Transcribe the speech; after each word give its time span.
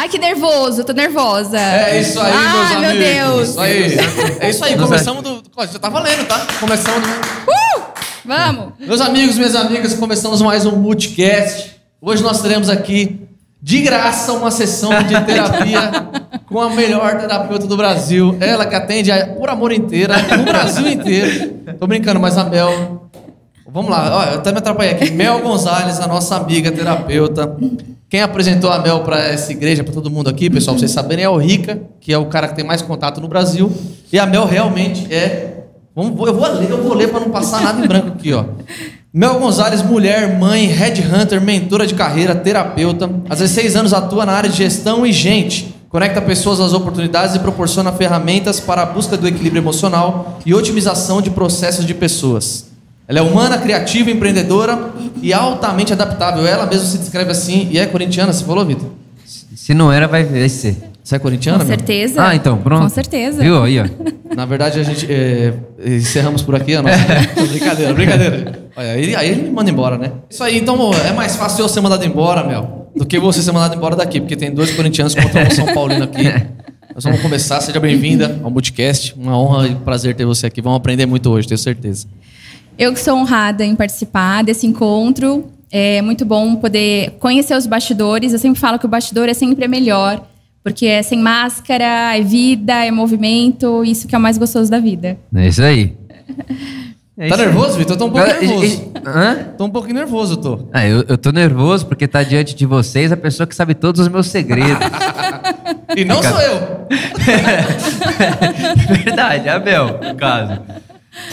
Ai, 0.00 0.08
que 0.08 0.18
nervoso, 0.18 0.82
tô 0.82 0.94
nervosa. 0.94 1.60
É 1.60 2.00
isso 2.00 2.18
aí, 2.18 2.32
Ai, 2.34 2.56
meus 2.56 2.80
meu 2.80 2.90
amigos. 2.90 3.36
Deus. 3.36 3.48
Isso 3.50 3.60
aí. 3.60 3.98
É 4.40 4.48
isso 4.48 4.64
aí, 4.64 4.78
começamos 4.78 5.22
do. 5.22 5.42
Já 5.70 5.78
tá 5.78 5.90
valendo, 5.90 6.26
tá? 6.26 6.40
Começamos 6.58 7.06
do. 7.06 7.08
Uh! 7.10 7.82
Vamos. 8.24 8.72
Meus 8.78 8.98
amigos, 9.02 9.36
minhas 9.36 9.54
amigas, 9.54 9.92
começamos 9.92 10.40
mais 10.40 10.64
um 10.64 10.74
Multicast. 10.74 11.76
Hoje 12.00 12.22
nós 12.22 12.40
teremos 12.40 12.70
aqui, 12.70 13.28
de 13.60 13.82
graça, 13.82 14.32
uma 14.32 14.50
sessão 14.50 14.90
de 15.02 15.20
terapia 15.26 15.92
com 16.46 16.62
a 16.62 16.70
melhor 16.70 17.20
terapeuta 17.20 17.66
do 17.66 17.76
Brasil. 17.76 18.38
Ela 18.40 18.64
que 18.64 18.74
atende 18.74 19.12
a 19.12 19.26
Por 19.26 19.50
Amor 19.50 19.70
inteira, 19.70 20.16
no 20.34 20.44
Brasil 20.44 20.88
inteiro. 20.88 21.58
Tô 21.78 21.86
brincando, 21.86 22.18
mas 22.18 22.38
a 22.38 22.44
Mel. 22.44 23.10
Vamos 23.68 23.90
lá, 23.90 24.16
ó, 24.16 24.24
eu 24.32 24.38
até 24.38 24.50
me 24.50 24.56
atrapalhei 24.60 24.92
aqui. 24.94 25.10
Mel 25.10 25.40
Gonzalez, 25.40 26.00
a 26.00 26.06
nossa 26.06 26.36
amiga 26.36 26.72
terapeuta. 26.72 27.54
Quem 28.10 28.22
apresentou 28.22 28.72
a 28.72 28.80
Mel 28.80 29.04
para 29.04 29.20
essa 29.20 29.52
igreja, 29.52 29.84
para 29.84 29.94
todo 29.94 30.10
mundo 30.10 30.28
aqui, 30.28 30.50
pessoal, 30.50 30.76
vocês 30.76 30.90
saberem, 30.90 31.24
é 31.24 31.28
o 31.28 31.36
Rica, 31.36 31.80
que 32.00 32.12
é 32.12 32.18
o 32.18 32.26
cara 32.26 32.48
que 32.48 32.56
tem 32.56 32.64
mais 32.64 32.82
contato 32.82 33.20
no 33.20 33.28
Brasil. 33.28 33.70
E 34.12 34.18
a 34.18 34.26
Mel 34.26 34.46
realmente 34.46 35.06
é. 35.14 35.66
Eu 35.96 36.12
vou 36.12 36.26
ler, 36.26 36.68
eu 36.68 36.82
vou 36.82 36.92
ler 36.92 37.08
para 37.08 37.20
não 37.20 37.30
passar 37.30 37.62
nada 37.62 37.84
em 37.84 37.86
branco 37.86 38.08
aqui, 38.08 38.32
ó. 38.32 38.46
Mel 39.14 39.38
Gonzalez, 39.38 39.80
mulher, 39.82 40.36
mãe, 40.40 40.66
headhunter, 40.66 41.40
mentora 41.40 41.86
de 41.86 41.94
carreira, 41.94 42.34
terapeuta. 42.34 43.08
Há 43.28 43.34
16 43.34 43.76
anos 43.76 43.92
atua 43.92 44.26
na 44.26 44.32
área 44.32 44.50
de 44.50 44.56
gestão 44.56 45.06
e 45.06 45.12
gente. 45.12 45.72
Conecta 45.88 46.20
pessoas 46.20 46.58
às 46.58 46.72
oportunidades 46.72 47.36
e 47.36 47.38
proporciona 47.38 47.92
ferramentas 47.92 48.58
para 48.58 48.82
a 48.82 48.86
busca 48.86 49.16
do 49.16 49.28
equilíbrio 49.28 49.60
emocional 49.60 50.40
e 50.44 50.52
otimização 50.52 51.22
de 51.22 51.30
processos 51.30 51.86
de 51.86 51.94
pessoas. 51.94 52.69
Ela 53.10 53.18
é 53.18 53.22
humana, 53.22 53.58
criativa, 53.58 54.08
empreendedora 54.08 54.92
e 55.20 55.32
altamente 55.32 55.92
adaptável. 55.92 56.46
Ela 56.46 56.64
mesma 56.64 56.86
se 56.86 56.96
descreve 56.96 57.32
assim 57.32 57.66
e 57.68 57.76
é 57.76 57.84
corintiana, 57.84 58.32
você 58.32 58.44
falou, 58.44 58.64
Vitor? 58.64 58.88
Se 59.26 59.74
não 59.74 59.90
era, 59.92 60.06
vai 60.06 60.48
ser. 60.48 60.76
Você 61.02 61.16
é 61.16 61.18
corintiana? 61.18 61.58
Com 61.58 61.66
certeza. 61.66 62.24
Ah, 62.24 62.36
então, 62.36 62.58
pronto. 62.58 62.82
Com 62.82 62.88
certeza. 62.88 63.42
Viu 63.42 63.60
aí, 63.64 63.80
ó. 63.80 63.86
Na 64.32 64.46
verdade, 64.46 64.78
a 64.78 64.84
gente 64.84 65.08
é, 65.10 65.52
encerramos 65.84 66.42
por 66.42 66.54
aqui 66.54 66.76
a 66.76 66.82
nossa. 66.82 66.96
brincadeira, 67.50 67.94
brincadeira. 67.94 68.70
Olha, 68.76 68.92
aí, 68.92 69.16
aí 69.16 69.30
ele 69.30 69.42
me 69.42 69.50
manda 69.50 69.68
embora, 69.68 69.98
né? 69.98 70.12
Isso 70.30 70.44
aí, 70.44 70.58
então 70.58 70.78
é 71.04 71.12
mais 71.12 71.34
fácil 71.34 71.64
eu 71.64 71.68
ser 71.68 71.80
mandado 71.80 72.04
embora, 72.04 72.44
Mel, 72.44 72.92
do 72.94 73.04
que 73.04 73.18
você 73.18 73.42
ser 73.42 73.50
mandado 73.50 73.74
embora 73.74 73.96
daqui, 73.96 74.20
porque 74.20 74.36
tem 74.36 74.52
dois 74.52 74.70
corintianos 74.70 75.16
contra 75.16 75.48
um 75.48 75.50
São 75.50 75.66
Paulino 75.66 76.04
aqui. 76.04 76.32
Nós 76.94 77.02
vamos 77.02 77.20
começar, 77.20 77.60
seja 77.60 77.80
bem-vinda 77.80 78.38
ao 78.40 78.52
Multicast. 78.52 79.16
Uma 79.18 79.36
honra 79.36 79.66
e 79.66 79.74
prazer 79.74 80.14
ter 80.14 80.24
você 80.24 80.46
aqui. 80.46 80.62
Vamos 80.62 80.76
aprender 80.76 81.06
muito 81.06 81.28
hoje, 81.28 81.48
tenho 81.48 81.58
certeza. 81.58 82.06
Eu 82.80 82.94
que 82.94 82.98
sou 82.98 83.18
honrada 83.18 83.62
em 83.62 83.76
participar 83.76 84.42
desse 84.42 84.66
encontro. 84.66 85.50
É 85.70 86.00
muito 86.00 86.24
bom 86.24 86.56
poder 86.56 87.10
conhecer 87.20 87.54
os 87.54 87.66
bastidores. 87.66 88.32
Eu 88.32 88.38
sempre 88.38 88.58
falo 88.58 88.78
que 88.78 88.86
o 88.86 88.88
bastidor 88.88 89.28
é 89.28 89.34
sempre 89.34 89.68
melhor, 89.68 90.24
porque 90.64 90.86
é 90.86 91.02
sem 91.02 91.18
máscara, 91.18 92.16
é 92.16 92.22
vida, 92.22 92.72
é 92.82 92.90
movimento, 92.90 93.84
isso 93.84 94.08
que 94.08 94.14
é 94.14 94.18
o 94.18 94.20
mais 94.20 94.38
gostoso 94.38 94.70
da 94.70 94.80
vida. 94.80 95.18
É 95.34 95.46
isso 95.46 95.62
aí. 95.62 95.94
É 97.18 97.28
Tá 97.28 97.34
isso 97.34 97.44
nervoso, 97.44 97.76
Vitor? 97.76 97.96
Eu 97.96 97.98
tô 97.98 98.06
um 98.06 98.10
pouco 98.10 98.26
nervoso. 98.26 98.92
Hã? 99.06 99.34
Tô 99.58 99.64
um 99.66 99.70
pouquinho 99.70 99.96
nervoso, 99.96 100.38
tô. 100.38 100.60
Ah, 100.72 100.86
eu, 100.86 101.04
eu 101.06 101.18
tô 101.18 101.32
nervoso 101.32 101.84
porque 101.84 102.08
tá 102.08 102.22
diante 102.22 102.54
de 102.54 102.64
vocês 102.64 103.12
a 103.12 103.16
pessoa 103.16 103.46
que 103.46 103.54
sabe 103.54 103.74
todos 103.74 104.00
os 104.00 104.08
meus 104.08 104.28
segredos. 104.28 104.72
E 105.96 106.04
não 106.04 106.22
sou 106.22 106.40
eu. 106.40 106.86
Verdade, 109.04 109.48
é 109.48 109.50
a 109.50 109.58
Mel, 109.58 109.98
no 110.00 110.14
caso. 110.14 110.60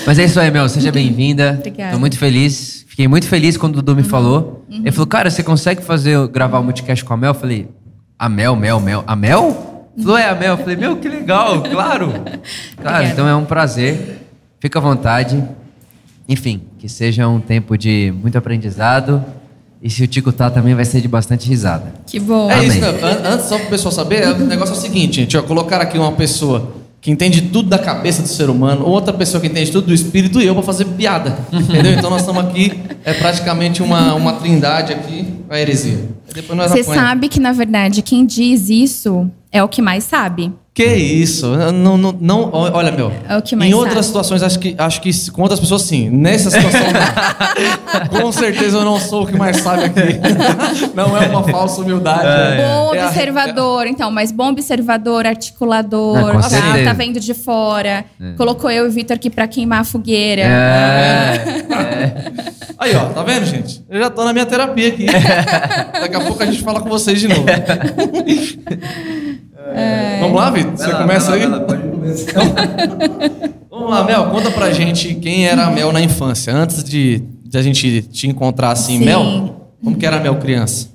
Mas 0.05 0.17
é 0.19 0.25
isso 0.25 0.39
aí, 0.39 0.49
Mel. 0.51 0.67
Seja 0.69 0.91
bem-vinda. 0.91 1.55
Obrigada. 1.59 1.91
Tô 1.93 1.99
muito 1.99 2.17
feliz. 2.17 2.85
Fiquei 2.87 3.07
muito 3.07 3.27
feliz 3.27 3.57
quando 3.57 3.73
o 3.77 3.81
Dudu 3.81 3.95
me 3.95 4.03
falou. 4.03 4.65
Ele 4.69 4.91
falou, 4.91 5.05
cara, 5.07 5.29
você 5.29 5.43
consegue 5.43 5.81
fazer, 5.83 6.27
gravar 6.29 6.59
o 6.59 6.63
multicast 6.63 7.03
com 7.05 7.13
a 7.13 7.17
Mel? 7.17 7.31
Eu 7.31 7.35
falei, 7.39 7.67
a 8.17 8.27
Mel, 8.27 8.55
Mel, 8.55 8.79
Mel. 8.79 9.03
A 9.05 9.15
Mel? 9.15 9.89
Ele 9.95 10.03
Falou, 10.03 10.17
é 10.17 10.29
a 10.29 10.35
Mel. 10.35 10.53
Eu 10.53 10.57
falei, 10.57 10.75
meu, 10.75 10.97
que 10.97 11.07
legal, 11.07 11.61
claro. 11.63 12.11
Cara, 12.81 13.05
então 13.05 13.27
é 13.27 13.35
um 13.35 13.45
prazer. 13.45 14.25
Fica 14.59 14.79
à 14.79 14.81
vontade. 14.81 15.43
Enfim, 16.27 16.61
que 16.79 16.89
seja 16.89 17.27
um 17.27 17.39
tempo 17.39 17.77
de 17.77 18.11
muito 18.21 18.37
aprendizado. 18.37 19.23
E 19.81 19.89
se 19.91 20.03
o 20.03 20.07
Tico 20.07 20.31
tá 20.31 20.49
também 20.49 20.73
vai 20.73 20.83
ser 20.85 21.01
de 21.01 21.07
bastante 21.07 21.47
risada. 21.47 21.93
Que 22.07 22.19
bom. 22.19 22.49
É 22.49 22.55
Amém. 22.55 22.67
isso, 22.67 22.79
né? 22.81 22.87
An- 22.89 23.29
antes, 23.33 23.45
só 23.45 23.57
para 23.57 23.67
o 23.67 23.69
pessoal 23.69 23.91
saber, 23.91 24.27
o 24.29 24.37
negócio 24.39 24.73
é 24.73 24.77
o 24.77 24.81
seguinte, 24.81 25.17
gente, 25.17 25.37
ó, 25.37 25.43
colocar 25.43 25.79
aqui 25.79 25.99
uma 25.99 26.11
pessoa 26.13 26.76
que 27.07 27.11
entende 27.11 27.43
tudo 27.43 27.69
da 27.69 27.79
cabeça 27.79 28.21
do 28.21 28.27
ser 28.27 28.49
humano, 28.49 28.85
outra 28.85 29.13
pessoa 29.13 29.39
que 29.39 29.47
entende 29.47 29.71
tudo 29.71 29.87
do 29.87 29.93
espírito 29.93 30.41
e 30.41 30.45
eu 30.45 30.53
para 30.53 30.61
fazer 30.61 30.83
piada, 30.83 31.37
entendeu? 31.53 31.93
Então 31.93 32.09
nós 32.09 32.19
estamos 32.19 32.43
aqui, 32.43 32.81
é 33.05 33.13
praticamente 33.13 33.81
uma, 33.81 34.13
uma 34.13 34.33
trindade 34.33 34.91
aqui, 34.91 35.25
a 35.49 35.57
heresia. 35.57 36.03
Depois 36.35 36.57
nós 36.57 36.69
Você 36.69 36.81
apanha. 36.81 37.01
sabe 37.01 37.29
que, 37.29 37.39
na 37.39 37.53
verdade, 37.53 38.01
quem 38.01 38.25
diz 38.25 38.69
isso 38.69 39.31
é 39.53 39.63
o 39.63 39.69
que 39.69 39.81
mais 39.81 40.03
sabe. 40.03 40.51
Que 40.77 40.85
isso? 40.85 41.47
Não, 41.73 41.97
não, 41.97 42.15
não, 42.21 42.51
olha, 42.53 42.91
meu. 42.91 43.11
É 43.27 43.35
o 43.35 43.41
que 43.41 43.55
mais 43.55 43.71
em 43.71 43.73
outras 43.73 43.95
sabe. 43.95 44.05
situações, 44.05 44.43
acho 44.43 44.59
que, 44.59 44.75
acho 44.77 45.01
que 45.01 45.31
com 45.31 45.41
outras 45.41 45.59
pessoas, 45.59 45.81
sim. 45.81 46.07
Nessa 46.07 46.51
situação, 46.51 46.81
não. 48.11 48.21
com 48.21 48.31
certeza 48.31 48.77
eu 48.77 48.85
não 48.85 48.99
sou 48.99 49.23
o 49.23 49.25
que 49.25 49.35
mais 49.35 49.57
sabe 49.57 49.85
aqui. 49.85 50.19
Não 50.93 51.17
é 51.17 51.27
uma 51.29 51.43
falsa 51.43 51.81
humildade. 51.81 52.23
né? 52.23 52.57
Bom 52.57 52.93
É 52.93 53.05
observador, 53.05 53.87
então, 53.87 54.11
mas 54.11 54.31
bom 54.31 54.49
observador, 54.49 55.25
articulador, 55.25 56.29
Ah, 56.29 56.43
com 56.43 56.49
tá, 56.49 56.83
tá 56.85 56.93
vendo 56.93 57.19
de 57.19 57.33
fora. 57.33 58.05
Colocou 58.35 58.69
eu 58.69 58.85
e 58.85 58.87
o 58.87 58.91
Vitor 58.91 59.15
aqui 59.15 59.31
pra 59.31 59.47
queimar 59.47 59.81
a 59.81 59.83
fogueira. 59.83 60.43
É. 60.43 61.43
Aí, 62.77 62.95
ó, 62.95 63.05
tá 63.05 63.23
vendo, 63.23 63.45
gente? 63.47 63.83
Eu 63.89 63.99
já 63.99 64.11
tô 64.11 64.23
na 64.23 64.31
minha 64.31 64.45
terapia 64.45 64.89
aqui. 64.89 65.07
Daqui 65.99 66.15
a 66.15 66.19
pouco 66.19 66.43
a 66.43 66.45
gente 66.45 66.61
fala 66.61 66.79
com 66.81 66.89
vocês 66.89 67.19
de 67.19 67.27
novo. 67.27 67.45
Vamos 70.21 70.35
lá, 70.35 70.49
Vitor? 70.49 70.77
Você 70.77 70.91
começa 70.91 71.33
aí? 71.33 71.41
Vamos 73.69 73.89
lá, 73.89 74.03
Mel, 74.03 74.25
conta 74.31 74.51
pra 74.51 74.71
gente 74.71 75.15
quem 75.15 75.47
era 75.47 75.65
a 75.65 75.71
Mel 75.71 75.91
na 75.91 76.01
infância. 76.01 76.53
Antes 76.53 76.83
de, 76.83 77.23
de 77.43 77.57
a 77.57 77.61
gente 77.61 78.01
te 78.01 78.27
encontrar 78.27 78.71
assim, 78.71 78.99
Sim. 78.99 79.05
Mel, 79.05 79.55
como 79.83 79.95
que 79.95 80.05
era 80.05 80.17
a 80.17 80.19
Mel 80.19 80.35
criança? 80.35 80.89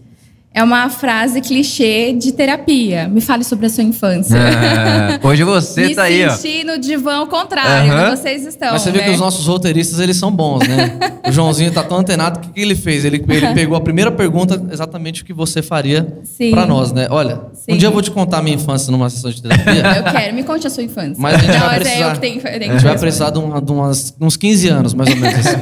É 0.54 0.62
uma 0.62 0.90
frase 0.90 1.40
clichê 1.40 2.12
de 2.12 2.30
terapia. 2.30 3.08
Me 3.08 3.22
fale 3.22 3.42
sobre 3.42 3.64
a 3.64 3.70
sua 3.70 3.82
infância. 3.82 4.36
É, 4.36 5.26
Hoje 5.26 5.44
você 5.44 5.88
Me 5.88 5.94
tá 5.96 6.02
aí, 6.02 6.26
ó. 6.26 6.30
senti 6.30 6.62
no 6.62 6.76
divã 6.78 7.14
ao 7.16 7.26
contrário 7.26 7.90
que 8.10 8.16
vocês 8.16 8.44
estão. 8.44 8.72
Mas 8.72 8.82
você 8.82 8.90
vê 8.90 8.98
né? 8.98 9.04
que 9.04 9.10
os 9.12 9.18
nossos 9.20 9.46
roteiristas, 9.46 9.98
eles 9.98 10.14
são 10.18 10.30
bons, 10.30 10.60
né? 10.68 10.98
o 11.26 11.32
Joãozinho 11.32 11.72
tá 11.72 11.82
tão 11.82 11.96
antenado, 11.98 12.38
o 12.38 12.42
que, 12.42 12.50
que 12.50 12.60
ele 12.60 12.74
fez? 12.74 13.02
Ele, 13.06 13.24
ele 13.26 13.46
pegou 13.54 13.78
a 13.78 13.80
primeira 13.80 14.12
pergunta, 14.12 14.62
exatamente 14.70 15.22
o 15.22 15.24
que 15.24 15.32
você 15.32 15.62
faria 15.62 16.18
Sim. 16.22 16.50
pra 16.50 16.66
nós, 16.66 16.92
né? 16.92 17.06
Olha, 17.10 17.36
um 17.36 17.54
Sim. 17.54 17.76
dia 17.78 17.88
eu 17.88 17.92
vou 17.92 18.02
te 18.02 18.10
contar 18.10 18.38
a 18.38 18.42
minha 18.42 18.56
infância 18.56 18.92
numa 18.92 19.08
sessão 19.08 19.30
de 19.30 19.40
terapia. 19.40 19.82
Eu 19.96 20.12
quero, 20.12 20.34
me 20.34 20.42
conte 20.44 20.66
a 20.66 20.70
sua 20.70 20.82
infância. 20.82 21.14
Mas 21.16 21.34
a 21.34 21.38
gente 21.38 21.50
Não, 21.52 21.60
vai 21.60 21.68
mas 21.70 21.78
precisar, 21.82 22.04
é 22.04 22.08
eu 22.10 22.12
que 22.12 22.20
tenho, 22.20 22.40
a 22.44 22.72
gente 22.74 22.84
vai 22.84 22.98
precisar 22.98 23.30
de, 23.30 23.38
uma- 23.38 23.62
de 23.62 23.72
umas, 23.72 24.14
uns 24.20 24.36
15 24.36 24.68
anos, 24.68 24.92
mais 24.92 25.08
ou 25.08 25.16
menos. 25.16 25.46
assim. 25.46 25.56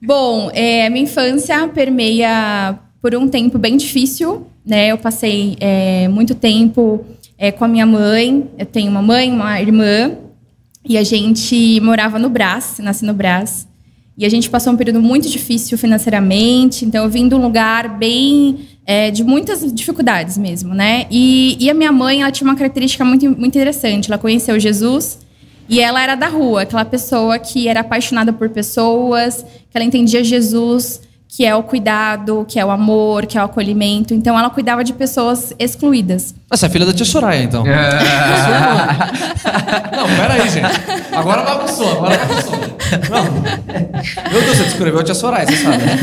Bom, 0.00 0.48
é, 0.54 0.88
minha 0.90 1.04
infância 1.04 1.66
permeia 1.68 2.78
por 3.02 3.16
um 3.16 3.26
tempo 3.26 3.58
bem 3.58 3.76
difícil, 3.76 4.46
né? 4.64 4.92
Eu 4.92 4.96
passei 4.96 5.56
é, 5.58 6.06
muito 6.06 6.36
tempo 6.36 7.04
é, 7.36 7.50
com 7.50 7.64
a 7.64 7.68
minha 7.68 7.84
mãe. 7.84 8.48
Eu 8.56 8.64
tenho 8.64 8.88
uma 8.88 9.02
mãe, 9.02 9.28
uma 9.28 9.60
irmã, 9.60 10.12
e 10.88 10.96
a 10.96 11.02
gente 11.02 11.80
morava 11.80 12.16
no 12.16 12.30
Brás, 12.30 12.76
nasci 12.78 13.04
no 13.04 13.12
Brás. 13.12 13.66
E 14.16 14.24
a 14.24 14.28
gente 14.28 14.48
passou 14.48 14.72
um 14.72 14.76
período 14.76 15.02
muito 15.02 15.28
difícil 15.28 15.76
financeiramente, 15.76 16.84
então 16.84 17.02
eu 17.02 17.10
vim 17.10 17.28
de 17.28 17.34
um 17.34 17.42
lugar 17.42 17.98
bem 17.98 18.68
é, 18.86 19.10
de 19.10 19.24
muitas 19.24 19.72
dificuldades 19.72 20.38
mesmo, 20.38 20.74
né? 20.74 21.06
E, 21.10 21.56
e 21.58 21.68
a 21.68 21.74
minha 21.74 21.90
mãe, 21.90 22.22
ela 22.22 22.30
tinha 22.30 22.48
uma 22.48 22.56
característica 22.56 23.04
muito, 23.04 23.24
muito 23.30 23.46
interessante. 23.46 24.10
Ela 24.10 24.18
conheceu 24.18 24.60
Jesus 24.60 25.18
e 25.68 25.80
ela 25.80 26.00
era 26.00 26.14
da 26.14 26.28
rua, 26.28 26.62
aquela 26.62 26.84
pessoa 26.84 27.38
que 27.38 27.66
era 27.66 27.80
apaixonada 27.80 28.32
por 28.32 28.48
pessoas, 28.50 29.42
que 29.42 29.76
ela 29.76 29.84
entendia 29.84 30.22
Jesus, 30.22 31.00
que 31.34 31.46
é 31.46 31.56
o 31.56 31.62
cuidado, 31.62 32.44
que 32.46 32.60
é 32.60 32.64
o 32.64 32.70
amor, 32.70 33.24
que 33.24 33.38
é 33.38 33.40
o 33.40 33.46
acolhimento. 33.46 34.12
Então 34.12 34.38
ela 34.38 34.50
cuidava 34.50 34.84
de 34.84 34.92
pessoas 34.92 35.54
excluídas. 35.58 36.34
Você 36.50 36.66
é 36.66 36.68
filha 36.68 36.84
da 36.84 36.92
tia 36.92 37.06
Soraya, 37.06 37.42
então. 37.42 37.64
Não, 39.96 40.06
peraí, 40.14 40.50
gente. 40.50 40.66
Agora 41.10 41.42
bagunçou, 41.42 41.90
agora 41.90 42.18
bagunçou. 42.18 42.58
Não. 43.08 43.24
Meu 44.30 44.42
Deus, 44.42 44.58
você 44.58 44.64
descreveu 44.64 45.00
a 45.00 45.04
tia 45.04 45.14
Soraya, 45.14 45.46
você 45.46 45.56
sabe, 45.56 45.78
né? 45.78 45.98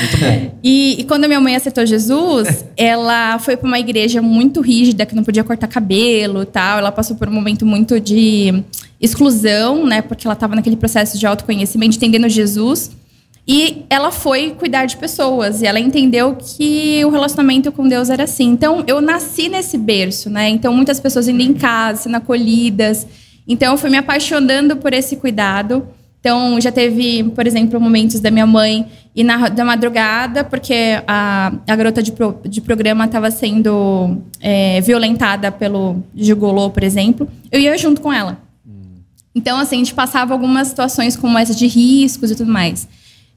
Muito 0.00 0.16
bom. 0.18 0.58
E, 0.60 0.96
e 0.98 1.04
quando 1.04 1.22
a 1.26 1.28
minha 1.28 1.40
mãe 1.40 1.54
aceitou 1.54 1.86
Jesus, 1.86 2.64
ela 2.76 3.38
foi 3.38 3.56
para 3.56 3.68
uma 3.68 3.78
igreja 3.78 4.20
muito 4.20 4.60
rígida, 4.60 5.06
que 5.06 5.14
não 5.14 5.22
podia 5.22 5.44
cortar 5.44 5.68
cabelo 5.68 6.42
e 6.42 6.46
tal. 6.46 6.78
Ela 6.78 6.90
passou 6.90 7.14
por 7.14 7.28
um 7.28 7.32
momento 7.32 7.64
muito 7.64 8.00
de 8.00 8.64
exclusão, 9.00 9.86
né? 9.86 10.02
Porque 10.02 10.26
ela 10.26 10.34
estava 10.34 10.56
naquele 10.56 10.74
processo 10.74 11.16
de 11.16 11.24
autoconhecimento, 11.24 11.96
entendendo 11.96 12.28
Jesus. 12.28 12.90
E 13.46 13.84
ela 13.90 14.10
foi 14.10 14.52
cuidar 14.52 14.86
de 14.86 14.96
pessoas. 14.96 15.60
E 15.60 15.66
ela 15.66 15.78
entendeu 15.78 16.34
que 16.36 17.04
o 17.04 17.10
relacionamento 17.10 17.70
com 17.70 17.86
Deus 17.86 18.08
era 18.08 18.24
assim. 18.24 18.50
Então, 18.50 18.82
eu 18.86 19.00
nasci 19.00 19.48
nesse 19.48 19.76
berço, 19.76 20.30
né? 20.30 20.48
Então, 20.48 20.72
muitas 20.72 20.98
pessoas 20.98 21.28
indo 21.28 21.42
em 21.42 21.52
casa, 21.52 22.02
sendo 22.02 22.16
acolhidas. 22.16 23.06
Então, 23.46 23.72
eu 23.72 23.78
fui 23.78 23.90
me 23.90 23.98
apaixonando 23.98 24.76
por 24.76 24.94
esse 24.94 25.16
cuidado. 25.16 25.86
Então, 26.20 26.58
já 26.58 26.72
teve, 26.72 27.22
por 27.22 27.46
exemplo, 27.46 27.78
momentos 27.78 28.18
da 28.18 28.30
minha 28.30 28.46
mãe 28.46 28.86
ir 29.14 29.22
na 29.22 29.50
da 29.50 29.62
madrugada, 29.62 30.42
porque 30.42 31.02
a, 31.06 31.52
a 31.68 31.76
garota 31.76 32.02
de, 32.02 32.12
pro, 32.12 32.40
de 32.46 32.62
programa 32.62 33.04
estava 33.04 33.30
sendo 33.30 34.22
é, 34.40 34.80
violentada 34.80 35.52
pelo 35.52 36.02
gigolô, 36.14 36.70
por 36.70 36.82
exemplo. 36.82 37.28
Eu 37.52 37.60
ia 37.60 37.76
junto 37.76 38.00
com 38.00 38.10
ela. 38.10 38.38
Então, 39.34 39.58
assim, 39.58 39.76
a 39.76 39.78
gente 39.80 39.94
passava 39.94 40.32
algumas 40.32 40.68
situações 40.68 41.14
como 41.14 41.36
essa 41.36 41.54
de 41.54 41.66
riscos 41.66 42.30
e 42.30 42.36
tudo 42.36 42.50
mais. 42.50 42.88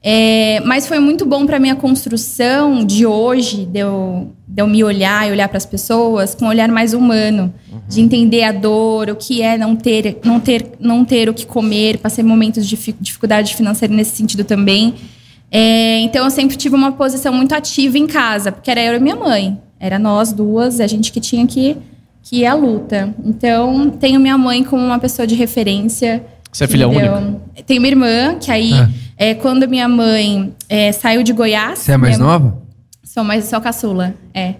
É, 0.02 0.60
mas 0.64 0.86
foi 0.86 1.00
muito 1.00 1.26
bom 1.26 1.44
para 1.44 1.58
minha 1.58 1.74
construção 1.74 2.84
de 2.84 3.04
hoje, 3.04 3.64
de 3.64 3.80
eu, 3.80 4.32
de 4.46 4.62
eu 4.62 4.66
me 4.66 4.84
olhar 4.84 5.28
e 5.28 5.32
olhar 5.32 5.48
para 5.48 5.58
as 5.58 5.66
pessoas 5.66 6.34
com 6.34 6.44
um 6.44 6.48
olhar 6.48 6.68
mais 6.68 6.94
humano, 6.94 7.52
uhum. 7.70 7.80
de 7.88 8.00
entender 8.00 8.44
a 8.44 8.52
dor, 8.52 9.10
o 9.10 9.16
que 9.16 9.42
é 9.42 9.58
não 9.58 9.74
ter, 9.74 10.18
não 10.24 10.38
ter, 10.38 10.72
não 10.78 11.04
ter 11.04 11.28
o 11.28 11.34
que 11.34 11.44
comer, 11.44 11.98
passei 11.98 12.22
momentos 12.22 12.66
de 12.66 12.76
dificuldade 13.00 13.56
financeira 13.56 13.92
nesse 13.92 14.16
sentido 14.16 14.44
também. 14.44 14.94
É, 15.50 15.98
então 16.00 16.24
eu 16.24 16.30
sempre 16.30 16.56
tive 16.56 16.76
uma 16.76 16.92
posição 16.92 17.32
muito 17.32 17.52
ativa 17.52 17.98
em 17.98 18.06
casa, 18.06 18.52
porque 18.52 18.70
era 18.70 18.82
eu 18.82 18.94
e 18.94 19.00
minha 19.00 19.16
mãe, 19.16 19.58
era 19.80 19.98
nós 19.98 20.32
duas, 20.32 20.80
a 20.80 20.86
gente 20.86 21.10
que 21.10 21.20
tinha 21.20 21.44
que, 21.44 21.76
que 22.22 22.36
ir 22.40 22.46
à 22.46 22.54
luta. 22.54 23.12
Então 23.24 23.90
tenho 23.90 24.20
minha 24.20 24.38
mãe 24.38 24.62
como 24.62 24.84
uma 24.84 25.00
pessoa 25.00 25.26
de 25.26 25.34
referência. 25.34 26.24
Você 26.52 26.64
é 26.64 26.68
filha 26.68 26.86
única? 26.86 27.40
Tenho 27.66 27.80
uma 27.80 27.88
irmã 27.88 28.36
que 28.36 28.50
aí 28.50 28.72
é 28.72 29.07
é, 29.18 29.34
quando 29.34 29.68
minha 29.68 29.88
mãe 29.88 30.54
é, 30.68 30.92
saiu 30.92 31.24
de 31.24 31.32
Goiás. 31.32 31.80
Você 31.80 31.92
é 31.92 31.96
mais 31.96 32.18
nova? 32.18 32.62
Sou 33.02 33.24
mais 33.24 33.44
sou 33.46 33.60
caçula, 33.60 34.14
é. 34.32 34.54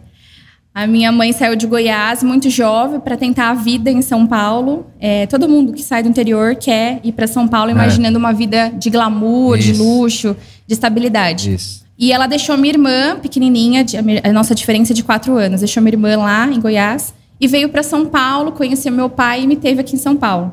A 0.75 0.87
minha 0.87 1.11
mãe 1.11 1.33
saiu 1.33 1.57
de 1.57 1.67
Goiás 1.67 2.23
muito 2.23 2.51
jovem 2.51 3.01
para 3.01 3.17
tentar 3.17 3.51
a 3.51 3.55
vida 3.55 3.91
em 3.91 4.03
São 4.03 4.27
Paulo. 4.27 4.87
É, 5.01 5.27
todo 5.27 5.49
mundo 5.49 5.73
que 5.73 5.83
sai 5.83 6.03
do 6.03 6.09
interior 6.09 6.55
quer 6.57 7.01
ir 7.03 7.13
para 7.13 7.27
São 7.27 7.49
Paulo 7.49 7.71
é. 7.71 7.73
imaginando 7.73 8.19
uma 8.19 8.33
vida 8.33 8.71
de 8.71 8.91
glamour, 8.91 9.59
Isso. 9.59 9.73
de 9.73 9.79
luxo, 9.79 10.37
de 10.67 10.75
estabilidade. 10.75 11.55
Isso. 11.55 11.85
E 11.99 12.13
ela 12.13 12.27
deixou 12.27 12.57
minha 12.57 12.73
irmã, 12.73 13.17
pequenininha, 13.21 13.85
a 14.23 14.33
nossa 14.33 14.55
diferença 14.55 14.93
é 14.93 14.95
de 14.95 15.03
quatro 15.03 15.37
anos, 15.37 15.61
deixou 15.61 15.83
minha 15.83 15.95
irmã 15.95 16.17
lá 16.17 16.47
em 16.47 16.61
Goiás 16.61 17.13
e 17.41 17.49
veio 17.49 17.69
para 17.69 17.83
São 17.83 18.07
Paulo, 18.07 18.53
conheceu 18.53 18.93
meu 18.93 19.11
pai 19.11 19.43
e 19.43 19.47
me 19.49 19.57
teve 19.57 19.81
aqui 19.81 19.97
em 19.97 19.99
São 19.99 20.17
Paulo. 20.17 20.53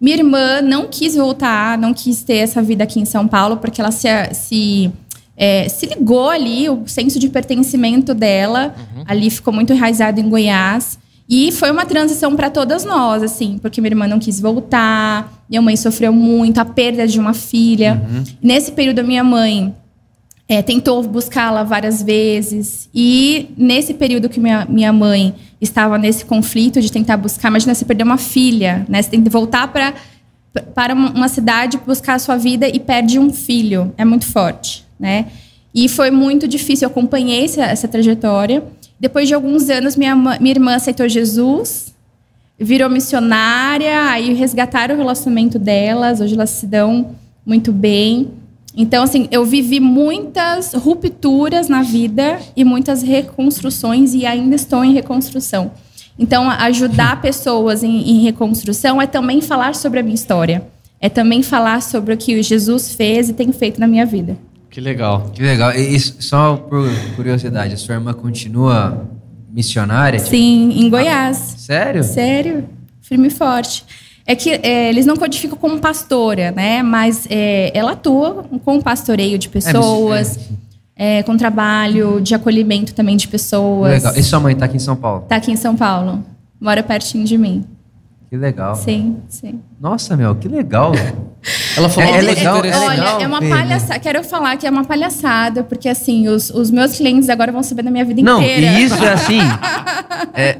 Minha 0.00 0.16
irmã 0.16 0.60
não 0.62 0.86
quis 0.86 1.14
voltar, 1.14 1.78
não 1.78 1.94
quis 1.94 2.22
ter 2.22 2.36
essa 2.36 2.62
vida 2.62 2.84
aqui 2.84 3.00
em 3.00 3.04
São 3.04 3.26
Paulo, 3.26 3.56
porque 3.56 3.80
ela 3.80 3.90
se, 3.90 4.08
se, 4.34 4.90
é, 5.36 5.68
se 5.68 5.86
ligou 5.86 6.28
ali, 6.28 6.68
o 6.68 6.82
senso 6.86 7.18
de 7.18 7.28
pertencimento 7.28 8.12
dela 8.12 8.74
uhum. 8.76 9.04
ali 9.06 9.30
ficou 9.30 9.52
muito 9.52 9.72
enraizado 9.72 10.20
em 10.20 10.28
Goiás. 10.28 10.98
E 11.28 11.50
foi 11.50 11.70
uma 11.72 11.84
transição 11.84 12.36
para 12.36 12.48
todas 12.48 12.84
nós, 12.84 13.22
assim, 13.22 13.58
porque 13.58 13.80
minha 13.80 13.90
irmã 13.90 14.06
não 14.06 14.18
quis 14.18 14.38
voltar, 14.38 15.44
minha 15.48 15.60
mãe 15.60 15.76
sofreu 15.76 16.12
muito, 16.12 16.58
a 16.58 16.64
perda 16.64 17.06
de 17.06 17.18
uma 17.18 17.34
filha. 17.34 18.00
Uhum. 18.08 18.24
Nesse 18.40 18.70
período, 18.70 19.00
a 19.00 19.02
minha 19.02 19.24
mãe 19.24 19.74
é, 20.48 20.62
tentou 20.62 21.02
buscá-la 21.02 21.64
várias 21.64 22.02
vezes. 22.02 22.88
E 22.94 23.48
nesse 23.56 23.94
período 23.94 24.28
que 24.28 24.38
minha, 24.38 24.66
minha 24.68 24.92
mãe 24.92 25.34
estava 25.60 25.96
nesse 25.98 26.24
conflito 26.24 26.80
de 26.80 26.90
tentar 26.90 27.16
buscar, 27.16 27.48
imagina 27.48 27.74
você 27.74 27.84
perder 27.84 28.04
uma 28.04 28.18
filha, 28.18 28.84
né? 28.88 29.00
Você 29.00 29.10
tem 29.10 29.22
que 29.22 29.30
voltar 29.30 29.68
para 29.68 29.94
para 30.74 30.94
uma 30.94 31.28
cidade 31.28 31.78
buscar 31.86 32.14
a 32.14 32.18
sua 32.18 32.36
vida 32.36 32.66
e 32.66 32.78
perde 32.78 33.18
um 33.18 33.30
filho. 33.30 33.92
É 33.98 34.04
muito 34.04 34.26
forte, 34.26 34.86
né? 34.98 35.26
E 35.74 35.88
foi 35.88 36.10
muito 36.10 36.48
difícil. 36.48 36.86
Eu 36.86 36.90
acompanhei 36.90 37.44
essa, 37.44 37.64
essa 37.64 37.88
trajetória. 37.88 38.64
Depois 38.98 39.28
de 39.28 39.34
alguns 39.34 39.68
anos, 39.68 39.96
minha, 39.96 40.16
minha 40.16 40.50
irmã 40.50 40.74
aceitou 40.74 41.06
Jesus, 41.06 41.94
virou 42.58 42.88
missionária, 42.88 44.08
aí 44.08 44.32
resgataram 44.32 44.94
o 44.94 44.98
relacionamento 44.98 45.58
delas. 45.58 46.20
Hoje 46.20 46.34
elas 46.34 46.50
se 46.50 46.66
dão 46.66 47.14
muito 47.44 47.72
bem. 47.72 48.30
Então, 48.76 49.02
assim, 49.02 49.26
eu 49.30 49.42
vivi 49.44 49.80
muitas 49.80 50.74
rupturas 50.74 51.66
na 51.66 51.82
vida 51.82 52.38
e 52.54 52.62
muitas 52.62 53.02
reconstruções 53.02 54.12
e 54.12 54.26
ainda 54.26 54.54
estou 54.54 54.84
em 54.84 54.92
reconstrução. 54.92 55.70
Então, 56.18 56.50
ajudar 56.50 57.20
pessoas 57.22 57.82
em, 57.82 58.10
em, 58.10 58.22
reconstrução 58.22 59.00
é 59.00 59.06
também 59.06 59.40
falar 59.40 59.74
sobre 59.74 60.00
a 60.00 60.02
minha 60.02 60.14
história. 60.14 60.62
É 61.00 61.08
também 61.08 61.42
falar 61.42 61.80
sobre 61.80 62.12
o 62.12 62.16
que 62.16 62.42
Jesus 62.42 62.94
fez 62.94 63.30
e 63.30 63.32
tem 63.32 63.50
feito 63.50 63.80
na 63.80 63.86
minha 63.86 64.04
vida. 64.04 64.36
Que 64.70 64.80
legal. 64.80 65.30
Que 65.32 65.42
legal. 65.42 65.72
E 65.74 65.98
só 65.98 66.56
por 66.56 66.86
curiosidade, 67.14 67.72
a 67.72 67.76
sua 67.78 67.94
irmã 67.94 68.12
continua 68.12 69.06
missionária? 69.50 70.18
Sim, 70.18 70.72
em 70.72 70.90
Goiás. 70.90 71.54
Ah, 71.54 71.58
sério? 71.58 72.04
Sério. 72.04 72.68
Firme 73.00 73.28
e 73.28 73.30
forte 73.30 73.84
é 74.26 74.34
que 74.34 74.50
é, 74.50 74.88
eles 74.88 75.06
não 75.06 75.16
codificam 75.16 75.56
como 75.56 75.78
pastora, 75.78 76.50
né? 76.50 76.82
Mas 76.82 77.26
é, 77.30 77.70
ela 77.72 77.92
atua 77.92 78.44
com 78.64 78.80
pastoreio 78.80 79.38
de 79.38 79.48
pessoas, 79.48 80.38
é, 80.96 81.22
com 81.22 81.36
trabalho 81.36 82.20
de 82.20 82.34
acolhimento 82.34 82.92
também 82.92 83.16
de 83.16 83.28
pessoas. 83.28 84.02
Legal. 84.02 84.14
E 84.16 84.22
sua 84.22 84.40
mãe 84.40 84.54
está 84.54 84.64
aqui 84.64 84.76
em 84.76 84.80
São 84.80 84.96
Paulo? 84.96 85.22
Está 85.22 85.36
aqui 85.36 85.52
em 85.52 85.56
São 85.56 85.76
Paulo. 85.76 86.24
Mora 86.60 86.82
pertinho 86.82 87.24
de 87.24 87.38
mim. 87.38 87.64
Que 88.28 88.36
legal. 88.36 88.74
Sim, 88.74 89.18
sim. 89.28 89.60
Nossa, 89.80 90.16
meu, 90.16 90.34
que 90.34 90.48
legal. 90.48 90.92
Ela 91.76 91.88
falou 91.88 92.12
é, 92.12 92.18
é 92.18 92.22
legal, 92.22 92.56
é 92.64 92.76
Olha, 92.76 92.88
legal, 92.88 93.20
é 93.20 93.26
uma 93.26 93.40
palhaçada. 93.40 94.00
Quero 94.00 94.24
falar 94.24 94.56
que 94.56 94.66
é 94.66 94.70
uma 94.70 94.84
palhaçada, 94.84 95.62
porque 95.62 95.88
assim, 95.88 96.26
os, 96.26 96.50
os 96.50 96.72
meus 96.72 96.96
clientes 96.96 97.28
agora 97.28 97.52
vão 97.52 97.62
saber 97.62 97.82
da 97.82 97.90
minha 97.90 98.04
vida 98.04 98.20
não, 98.22 98.42
inteira. 98.42 98.72
Não, 98.72 98.78
e 98.78 98.84
isso 98.84 99.04
é 99.04 99.12
assim. 99.12 99.38
é, 100.34 100.58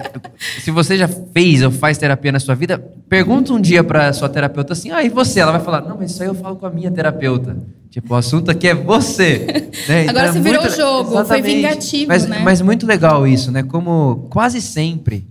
se 0.60 0.70
você 0.70 0.96
já 0.96 1.08
fez 1.08 1.62
ou 1.62 1.72
faz 1.72 1.98
terapia 1.98 2.30
na 2.30 2.38
sua 2.38 2.54
vida, 2.54 2.78
pergunta 3.08 3.52
um 3.52 3.60
dia 3.60 3.82
pra 3.82 4.12
sua 4.12 4.28
terapeuta 4.28 4.74
assim, 4.74 4.92
ah, 4.92 5.02
e 5.02 5.08
você? 5.08 5.40
Ela 5.40 5.52
vai 5.52 5.60
falar, 5.60 5.80
não, 5.80 5.96
mas 5.96 6.12
isso 6.12 6.22
aí 6.22 6.28
eu 6.28 6.34
falo 6.34 6.54
com 6.54 6.66
a 6.66 6.70
minha 6.70 6.90
terapeuta. 6.90 7.56
Tipo, 7.90 8.14
o 8.14 8.16
assunto 8.16 8.50
aqui 8.50 8.68
é 8.68 8.74
você. 8.74 9.46
Né? 9.88 10.02
Então, 10.02 10.10
Agora 10.10 10.32
você 10.32 10.38
é 10.38 10.42
virou 10.42 10.64
o 10.66 10.68
jogo, 10.68 11.14
Exatamente. 11.14 11.26
foi 11.26 11.42
vingativo, 11.42 12.08
mas, 12.08 12.26
né? 12.26 12.40
Mas 12.44 12.60
muito 12.60 12.86
legal 12.86 13.26
isso, 13.26 13.50
né? 13.50 13.64
Como 13.64 14.28
quase 14.30 14.60
sempre 14.60 15.26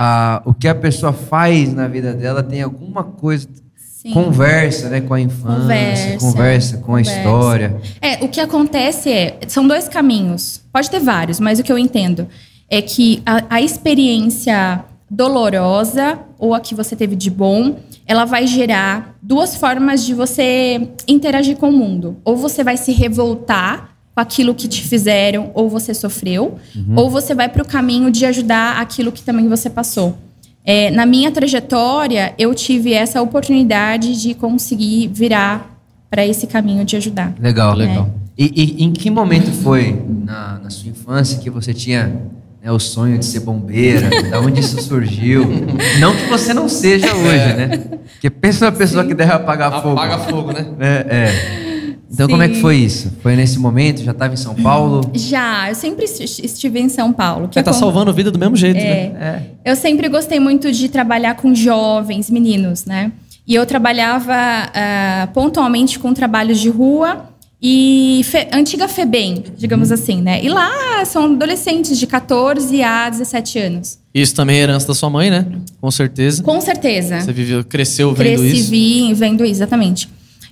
a, 0.00 0.40
o 0.44 0.54
que 0.54 0.68
a 0.68 0.74
pessoa 0.76 1.12
faz 1.12 1.74
na 1.74 1.88
vida 1.88 2.14
dela 2.14 2.40
tem 2.40 2.62
alguma 2.62 3.02
coisa 3.02 3.48
Sim. 3.76 4.12
conversa, 4.12 4.88
né, 4.88 5.00
com 5.00 5.12
a 5.12 5.20
infância, 5.20 5.58
conversa, 5.58 6.18
conversa 6.18 6.76
com 6.76 6.82
conversa. 6.84 7.10
a 7.10 7.16
história. 7.16 7.76
É, 8.00 8.24
o 8.24 8.28
que 8.28 8.40
acontece 8.40 9.10
é, 9.10 9.40
são 9.48 9.66
dois 9.66 9.88
caminhos. 9.88 10.62
Pode 10.72 10.88
ter 10.88 11.00
vários, 11.00 11.40
mas 11.40 11.58
o 11.58 11.64
que 11.64 11.72
eu 11.72 11.76
entendo 11.76 12.28
é 12.70 12.80
que 12.80 13.20
a, 13.26 13.56
a 13.56 13.60
experiência 13.60 14.84
dolorosa 15.10 16.20
ou 16.38 16.54
a 16.54 16.60
que 16.60 16.76
você 16.76 16.94
teve 16.94 17.16
de 17.16 17.28
bom, 17.28 17.80
ela 18.06 18.24
vai 18.24 18.46
gerar 18.46 19.16
duas 19.20 19.56
formas 19.56 20.04
de 20.04 20.14
você 20.14 20.90
interagir 21.08 21.56
com 21.56 21.70
o 21.70 21.72
mundo. 21.72 22.18
Ou 22.24 22.36
você 22.36 22.62
vai 22.62 22.76
se 22.76 22.92
revoltar 22.92 23.97
com 24.18 24.22
aquilo 24.22 24.52
que 24.52 24.66
te 24.66 24.82
fizeram 24.82 25.52
ou 25.54 25.68
você 25.68 25.94
sofreu, 25.94 26.58
uhum. 26.74 26.94
ou 26.96 27.08
você 27.08 27.36
vai 27.36 27.48
para 27.48 27.62
o 27.62 27.64
caminho 27.64 28.10
de 28.10 28.26
ajudar 28.26 28.80
aquilo 28.80 29.12
que 29.12 29.22
também 29.22 29.48
você 29.48 29.70
passou. 29.70 30.18
É, 30.64 30.90
na 30.90 31.06
minha 31.06 31.30
trajetória, 31.30 32.34
eu 32.36 32.52
tive 32.52 32.92
essa 32.92 33.22
oportunidade 33.22 34.20
de 34.20 34.34
conseguir 34.34 35.06
virar 35.14 35.78
para 36.10 36.26
esse 36.26 36.48
caminho 36.48 36.84
de 36.84 36.96
ajudar. 36.96 37.32
Legal, 37.38 37.76
né? 37.76 37.86
legal. 37.86 38.10
E, 38.36 38.80
e, 38.80 38.84
em 38.84 38.92
que 38.92 39.08
momento 39.08 39.52
foi 39.52 40.02
na, 40.24 40.58
na 40.64 40.70
sua 40.70 40.90
infância 40.90 41.38
que 41.38 41.48
você 41.48 41.72
tinha 41.72 42.20
né, 42.60 42.72
o 42.72 42.78
sonho 42.80 43.18
de 43.18 43.24
ser 43.24 43.40
bombeira? 43.40 44.10
da 44.30 44.40
onde 44.40 44.58
isso 44.60 44.82
surgiu? 44.82 45.44
Não 46.00 46.14
que 46.16 46.26
você 46.26 46.52
não 46.52 46.68
seja 46.68 47.14
hoje, 47.14 47.38
é. 47.38 47.54
né? 47.54 47.68
Porque 48.14 48.28
pensa 48.30 48.64
uma 48.66 48.72
pessoa 48.72 49.04
Sim. 49.04 49.10
que 49.10 49.14
deve 49.14 49.32
apagar 49.32 49.80
fogo. 49.80 49.92
Apaga 49.92 50.18
fogo, 50.24 50.52
né? 50.52 50.66
É. 50.80 51.06
é. 51.08 51.67
Então, 52.10 52.26
Sim. 52.26 52.30
como 52.30 52.42
é 52.42 52.48
que 52.48 52.60
foi 52.60 52.76
isso? 52.76 53.12
Foi 53.22 53.36
nesse 53.36 53.58
momento? 53.58 54.02
Já 54.02 54.12
estava 54.12 54.32
em 54.32 54.36
São 54.36 54.54
Paulo? 54.54 55.10
Já, 55.14 55.68
eu 55.68 55.74
sempre 55.74 56.06
estive 56.06 56.80
em 56.80 56.88
São 56.88 57.12
Paulo. 57.12 57.48
Que 57.48 57.58
é, 57.58 57.62
tá 57.62 57.70
como... 57.70 57.80
salvando 57.80 58.10
a 58.10 58.14
vida 58.14 58.30
do 58.30 58.38
mesmo 58.38 58.56
jeito, 58.56 58.78
é, 58.78 58.82
né? 58.82 59.50
É. 59.64 59.72
Eu 59.72 59.76
sempre 59.76 60.08
gostei 60.08 60.40
muito 60.40 60.72
de 60.72 60.88
trabalhar 60.88 61.34
com 61.34 61.54
jovens, 61.54 62.30
meninos, 62.30 62.86
né? 62.86 63.12
E 63.46 63.54
eu 63.54 63.64
trabalhava 63.66 64.34
uh, 64.34 65.32
pontualmente 65.32 65.98
com 65.98 66.12
trabalhos 66.14 66.58
de 66.58 66.68
rua 66.68 67.28
e 67.60 68.20
fe... 68.24 68.46
antiga 68.52 68.86
FEBEM, 68.86 69.44
digamos 69.56 69.88
uhum. 69.88 69.94
assim, 69.94 70.22
né? 70.22 70.42
E 70.42 70.48
lá 70.48 71.04
são 71.04 71.24
adolescentes 71.24 71.98
de 71.98 72.06
14 72.06 72.82
a 72.82 73.10
17 73.10 73.58
anos. 73.58 73.98
Isso 74.14 74.34
também 74.34 74.58
é 74.58 74.60
herança 74.60 74.86
da 74.86 74.94
sua 74.94 75.10
mãe, 75.10 75.30
né? 75.30 75.46
Com 75.80 75.90
certeza. 75.90 76.42
Com 76.42 76.60
certeza. 76.60 77.20
Você 77.20 77.32
viveu, 77.32 77.64
cresceu 77.64 78.14
vendo 78.14 78.38
Cresci, 78.38 78.56
isso? 78.56 78.70
Cresci 78.70 79.14
vendo 79.14 79.44
isso, 79.44 79.54
exatamente. 79.54 80.08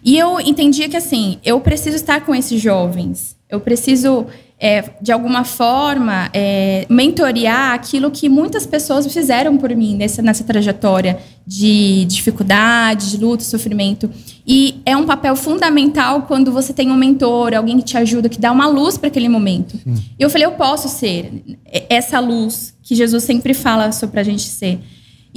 E 0.06 0.16
eu 0.16 0.38
entendia 0.38 0.88
que, 0.88 0.96
assim, 0.96 1.38
eu 1.44 1.60
preciso 1.60 1.96
estar 1.96 2.24
com 2.24 2.32
esses 2.32 2.62
jovens. 2.62 3.34
Eu 3.50 3.58
preciso, 3.58 4.26
é, 4.56 4.84
de 5.02 5.10
alguma 5.10 5.42
forma, 5.42 6.30
é, 6.32 6.86
mentorear 6.88 7.72
aquilo 7.72 8.08
que 8.12 8.28
muitas 8.28 8.64
pessoas 8.64 9.12
fizeram 9.12 9.56
por 9.58 9.74
mim 9.74 9.96
nessa, 9.96 10.22
nessa 10.22 10.44
trajetória 10.44 11.18
de 11.44 12.04
dificuldade, 12.04 13.10
de 13.10 13.16
luta, 13.16 13.42
sofrimento. 13.42 14.08
E 14.46 14.80
é 14.86 14.96
um 14.96 15.04
papel 15.04 15.34
fundamental 15.34 16.22
quando 16.22 16.52
você 16.52 16.72
tem 16.72 16.88
um 16.88 16.96
mentor, 16.96 17.52
alguém 17.52 17.76
que 17.78 17.84
te 17.84 17.98
ajuda, 17.98 18.28
que 18.28 18.38
dá 18.38 18.52
uma 18.52 18.68
luz 18.68 18.96
para 18.96 19.08
aquele 19.08 19.28
momento. 19.28 19.76
Sim. 19.76 19.94
E 20.16 20.22
eu 20.22 20.30
falei, 20.30 20.46
eu 20.46 20.52
posso 20.52 20.88
ser 20.88 21.42
essa 21.90 22.20
luz 22.20 22.72
que 22.80 22.94
Jesus 22.94 23.24
sempre 23.24 23.52
fala 23.52 23.90
sobre 23.90 24.20
a 24.20 24.22
gente 24.22 24.44
ser. 24.44 24.78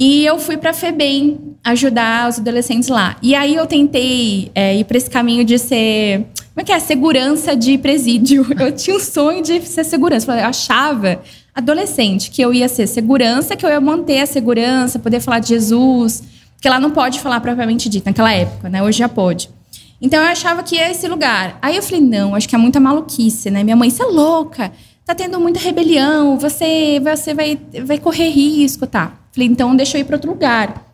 E 0.00 0.24
eu 0.24 0.38
fui 0.38 0.56
para 0.56 0.70
a 0.70 0.72
FEBEM 0.72 1.38
ajudar 1.62 2.26
os 2.30 2.38
adolescentes 2.38 2.88
lá. 2.88 3.18
E 3.20 3.34
aí 3.34 3.54
eu 3.54 3.66
tentei 3.66 4.50
é, 4.54 4.74
ir 4.74 4.84
para 4.84 4.96
esse 4.96 5.10
caminho 5.10 5.44
de 5.44 5.58
ser. 5.58 6.24
Como 6.54 6.62
é 6.62 6.64
que 6.64 6.72
é? 6.72 6.80
Segurança 6.80 7.54
de 7.54 7.76
presídio. 7.76 8.46
Eu 8.58 8.72
tinha 8.72 8.96
um 8.96 9.00
sonho 9.00 9.42
de 9.42 9.60
ser 9.60 9.84
segurança. 9.84 10.32
Eu 10.32 10.46
achava, 10.46 11.22
adolescente, 11.54 12.30
que 12.30 12.42
eu 12.42 12.52
ia 12.52 12.68
ser 12.68 12.86
segurança, 12.86 13.54
que 13.54 13.64
eu 13.64 13.70
ia 13.70 13.80
manter 13.80 14.20
a 14.20 14.26
segurança, 14.26 14.98
poder 14.98 15.20
falar 15.20 15.38
de 15.38 15.48
Jesus. 15.48 16.22
Porque 16.54 16.68
lá 16.68 16.80
não 16.80 16.90
pode 16.90 17.20
falar 17.20 17.40
propriamente 17.40 17.88
dito, 17.88 18.06
naquela 18.06 18.32
época, 18.32 18.68
né? 18.68 18.82
Hoje 18.82 18.98
já 18.98 19.08
pode. 19.08 19.50
Então 20.00 20.20
eu 20.22 20.28
achava 20.28 20.62
que 20.62 20.76
ia 20.76 20.90
esse 20.90 21.06
lugar. 21.08 21.58
Aí 21.60 21.76
eu 21.76 21.82
falei, 21.82 22.00
não, 22.00 22.34
acho 22.34 22.48
que 22.48 22.54
é 22.54 22.58
muita 22.58 22.80
maluquice, 22.80 23.50
né? 23.50 23.62
Minha 23.62 23.76
mãe, 23.76 23.90
você 23.90 24.02
é 24.02 24.06
louca, 24.06 24.72
tá 25.04 25.14
tendo 25.14 25.38
muita 25.38 25.60
rebelião, 25.60 26.38
você, 26.38 27.00
você 27.00 27.34
vai, 27.34 27.58
vai 27.84 27.98
correr 27.98 28.30
risco, 28.30 28.86
tá? 28.86 29.19
Falei, 29.32 29.48
então 29.48 29.74
deixa 29.74 29.96
eu 29.96 30.00
ir 30.00 30.04
para 30.04 30.16
outro 30.16 30.30
lugar. 30.30 30.86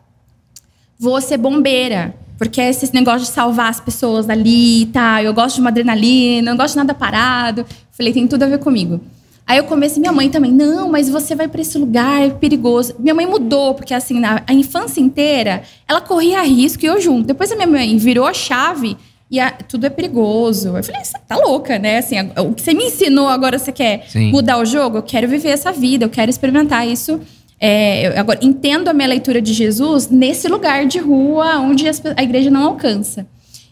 Vou 0.99 1.19
ser 1.21 1.37
bombeira, 1.37 2.15
porque 2.37 2.61
é 2.61 2.69
esse 2.69 2.93
negócio 2.93 3.27
de 3.27 3.33
salvar 3.33 3.69
as 3.69 3.79
pessoas 3.79 4.25
dali, 4.25 4.87
tá? 4.87 5.21
Eu 5.23 5.33
gosto 5.33 5.55
de 5.55 5.61
uma 5.61 5.69
adrenalina, 5.69 6.51
não 6.51 6.57
gosto 6.57 6.73
de 6.73 6.77
nada 6.77 6.93
parado. 6.93 7.65
Falei, 7.91 8.13
tem 8.13 8.27
tudo 8.27 8.43
a 8.43 8.47
ver 8.47 8.59
comigo. 8.59 9.01
Aí 9.47 9.57
eu 9.57 9.63
comecei, 9.63 10.01
minha 10.01 10.11
mãe 10.11 10.29
também, 10.29 10.51
não, 10.51 10.89
mas 10.89 11.09
você 11.09 11.33
vai 11.33 11.47
para 11.47 11.61
esse 11.61 11.77
lugar, 11.77 12.21
é 12.21 12.29
perigoso. 12.29 12.93
Minha 12.99 13.15
mãe 13.15 13.25
mudou, 13.25 13.73
porque 13.73 13.93
assim, 13.93 14.19
na, 14.19 14.43
a 14.45 14.53
infância 14.53 14.99
inteira, 14.99 15.63
ela 15.87 16.01
corria 16.01 16.41
risco 16.41 16.83
e 16.83 16.87
eu 16.87 16.99
junto. 16.99 17.27
Depois 17.27 17.49
a 17.49 17.55
minha 17.55 17.67
mãe 17.67 17.97
virou 17.97 18.25
a 18.25 18.33
chave 18.33 18.97
e 19.31 19.39
a, 19.39 19.49
tudo 19.51 19.85
é 19.85 19.89
perigoso. 19.89 20.75
Eu 20.75 20.83
falei, 20.83 21.01
você 21.01 21.17
tá 21.25 21.37
louca, 21.37 21.79
né? 21.79 21.99
Assim, 21.99 22.15
o 22.37 22.53
que 22.53 22.61
você 22.61 22.73
me 22.73 22.87
ensinou, 22.87 23.29
agora 23.29 23.57
você 23.57 23.71
quer 23.71 24.05
Sim. 24.09 24.31
mudar 24.31 24.57
o 24.57 24.65
jogo? 24.65 24.97
Eu 24.97 25.03
quero 25.03 25.29
viver 25.29 25.49
essa 25.49 25.71
vida, 25.71 26.03
eu 26.03 26.09
quero 26.09 26.29
experimentar 26.29 26.85
isso. 26.85 27.21
É, 27.59 28.17
agora 28.19 28.39
entendo 28.41 28.87
a 28.87 28.93
minha 28.93 29.07
leitura 29.07 29.41
de 29.41 29.51
Jesus 29.51 30.09
nesse 30.09 30.47
lugar 30.47 30.85
de 30.85 30.99
rua 30.99 31.57
onde 31.57 31.85
a 31.87 32.23
igreja 32.23 32.51
não 32.51 32.63
alcança. 32.63 33.27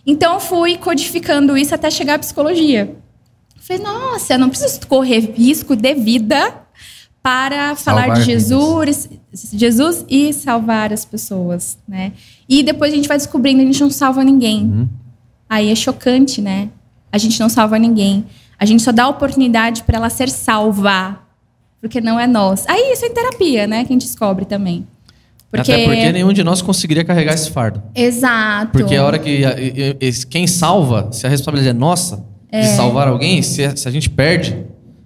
Então 0.05 0.39
fui 0.39 0.77
codificando 0.77 1.57
isso 1.57 1.73
até 1.73 1.89
chegar 1.89 2.15
à 2.15 2.19
psicologia. 2.19 2.95
Falei, 3.59 3.81
nossa, 3.81 4.33
eu 4.33 4.39
não 4.39 4.49
preciso 4.49 4.85
correr 4.87 5.33
risco 5.35 5.75
de 5.75 5.93
vida 5.95 6.61
para 7.21 7.75
falar 7.75 8.09
de 8.09 8.21
Jesus, 8.21 9.09
Jesus 9.33 10.05
e 10.07 10.31
salvar 10.31 10.93
as 10.93 11.03
pessoas, 11.03 11.75
né? 11.87 12.11
E 12.47 12.61
depois 12.61 12.93
a 12.93 12.95
gente 12.95 13.07
vai 13.07 13.17
descobrindo 13.17 13.57
que 13.57 13.63
a 13.63 13.71
gente 13.71 13.81
não 13.81 13.89
salva 13.89 14.23
ninguém. 14.23 14.63
Uhum. 14.63 14.89
Aí 15.49 15.71
é 15.71 15.75
chocante, 15.75 16.39
né? 16.39 16.69
A 17.11 17.17
gente 17.17 17.39
não 17.39 17.49
salva 17.49 17.79
ninguém. 17.79 18.27
A 18.59 18.65
gente 18.65 18.83
só 18.83 18.91
dá 18.91 19.07
oportunidade 19.07 19.81
para 19.81 19.97
ela 19.97 20.09
ser 20.11 20.29
salva, 20.29 21.19
porque 21.85 22.01
não 22.01 22.19
é 22.19 22.25
nós. 22.25 22.65
Aí 22.67 22.91
isso 22.91 23.05
é 23.05 23.09
terapia, 23.09 23.67
né? 23.67 23.85
Que 23.85 23.93
a 23.93 23.93
gente 23.93 24.07
descobre 24.07 24.43
também. 24.43 24.87
Porque... 25.51 25.71
Até 25.71 25.85
porque 25.85 26.11
nenhum 26.11 26.33
de 26.33 26.43
nós 26.43 26.59
conseguiria 26.59 27.05
carregar 27.05 27.35
esse 27.35 27.51
fardo. 27.51 27.81
Exato. 27.93 28.71
Porque 28.71 28.95
a 28.95 29.05
hora 29.05 29.19
que 29.19 29.43
quem 30.31 30.47
salva, 30.47 31.09
se 31.11 31.27
a 31.27 31.29
responsabilidade 31.29 31.77
é 31.77 31.79
nossa, 31.79 32.25
é. 32.51 32.61
de 32.61 32.67
salvar 32.69 33.07
alguém, 33.07 33.43
se 33.43 33.63
a, 33.63 33.91
gente 33.91 34.09
perde, 34.09 34.65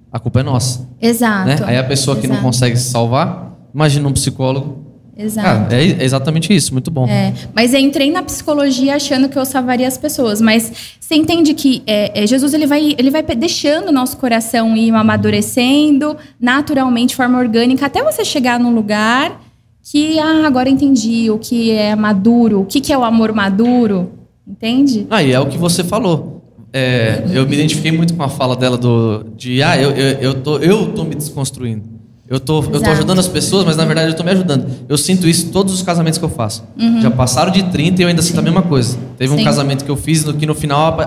a 0.09 0.19
culpa 0.19 0.39
é 0.39 0.43
nossa. 0.43 0.87
Exato. 1.01 1.47
Né? 1.47 1.57
Aí 1.65 1.77
a 1.77 1.83
pessoa 1.83 2.15
que 2.15 2.25
Exato. 2.25 2.41
não 2.41 2.49
consegue 2.49 2.77
se 2.77 2.89
salvar, 2.89 3.57
imagina 3.75 4.07
um 4.07 4.13
psicólogo. 4.13 4.88
Exato. 5.21 5.67
Ah, 5.69 5.75
é, 5.75 6.01
exatamente 6.01 6.55
isso, 6.55 6.71
muito 6.71 6.89
bom. 6.89 7.05
É, 7.05 7.33
mas 7.53 7.73
eu 7.73 7.79
entrei 7.81 8.09
na 8.09 8.23
psicologia 8.23 8.95
achando 8.95 9.27
que 9.27 9.37
eu 9.37 9.43
salvaria 9.43 9.85
as 9.85 9.97
pessoas, 9.97 10.39
mas 10.39 10.71
você 10.97 11.15
entende 11.15 11.53
que 11.53 11.83
é, 11.85 12.23
é 12.23 12.25
Jesus 12.25 12.53
ele 12.53 12.65
vai, 12.65 12.95
ele 12.97 13.11
vai 13.11 13.21
deixando 13.21 13.89
o 13.89 13.91
nosso 13.91 14.15
coração 14.15 14.77
ir 14.77 14.91
amadurecendo 14.91 16.15
naturalmente, 16.39 17.09
de 17.09 17.15
forma 17.17 17.37
orgânica, 17.37 17.85
até 17.87 18.01
você 18.01 18.23
chegar 18.23 18.57
num 18.57 18.73
lugar 18.73 19.41
que, 19.83 20.17
ah, 20.19 20.47
agora 20.47 20.69
entendi 20.69 21.29
o 21.29 21.37
que 21.37 21.71
é 21.71 21.97
maduro, 21.97 22.61
o 22.61 22.65
que, 22.65 22.79
que 22.79 22.93
é 22.93 22.97
o 22.97 23.03
amor 23.03 23.33
maduro, 23.33 24.11
entende? 24.47 25.05
Ah, 25.09 25.21
e 25.21 25.33
é 25.33 25.39
o 25.39 25.47
que 25.47 25.57
você 25.57 25.83
falou 25.83 26.39
é, 26.71 27.23
eu 27.33 27.47
me 27.47 27.55
identifiquei 27.55 27.91
muito 27.91 28.13
com 28.13 28.23
a 28.23 28.29
fala 28.29 28.55
dela 28.55 28.77
do, 28.77 29.25
de 29.35 29.61
ah, 29.63 29.75
eu, 29.75 29.91
eu, 29.91 30.17
eu, 30.19 30.33
tô, 30.35 30.57
eu 30.59 30.93
tô 30.93 31.03
me 31.03 31.15
desconstruindo. 31.15 31.98
Eu 32.29 32.39
tô, 32.39 32.61
eu 32.61 32.79
tô 32.79 32.91
ajudando 32.91 33.17
as 33.17 33.27
pessoas, 33.27 33.65
mas 33.65 33.75
na 33.75 33.83
verdade 33.85 34.11
eu 34.11 34.15
tô 34.15 34.23
me 34.23 34.29
ajudando. 34.29 34.67
Eu 34.87 34.99
sinto 34.99 35.27
isso 35.27 35.47
em 35.47 35.49
todos 35.49 35.73
os 35.73 35.81
casamentos 35.81 36.19
que 36.19 36.23
eu 36.23 36.29
faço. 36.29 36.63
Uhum. 36.79 37.01
Já 37.01 37.09
passaram 37.09 37.51
de 37.51 37.63
30 37.63 37.99
e 37.99 38.03
eu 38.03 38.07
ainda 38.07 38.21
sinto 38.21 38.37
a 38.37 38.41
mesma 38.43 38.61
coisa. 38.61 38.99
Teve 39.17 39.33
Sim. 39.33 39.41
um 39.41 39.43
casamento 39.43 39.83
que 39.83 39.89
eu 39.89 39.97
fiz 39.97 40.23
no 40.23 40.35
que 40.35 40.45
no 40.45 40.53
final 40.53 40.99
a, 40.99 41.03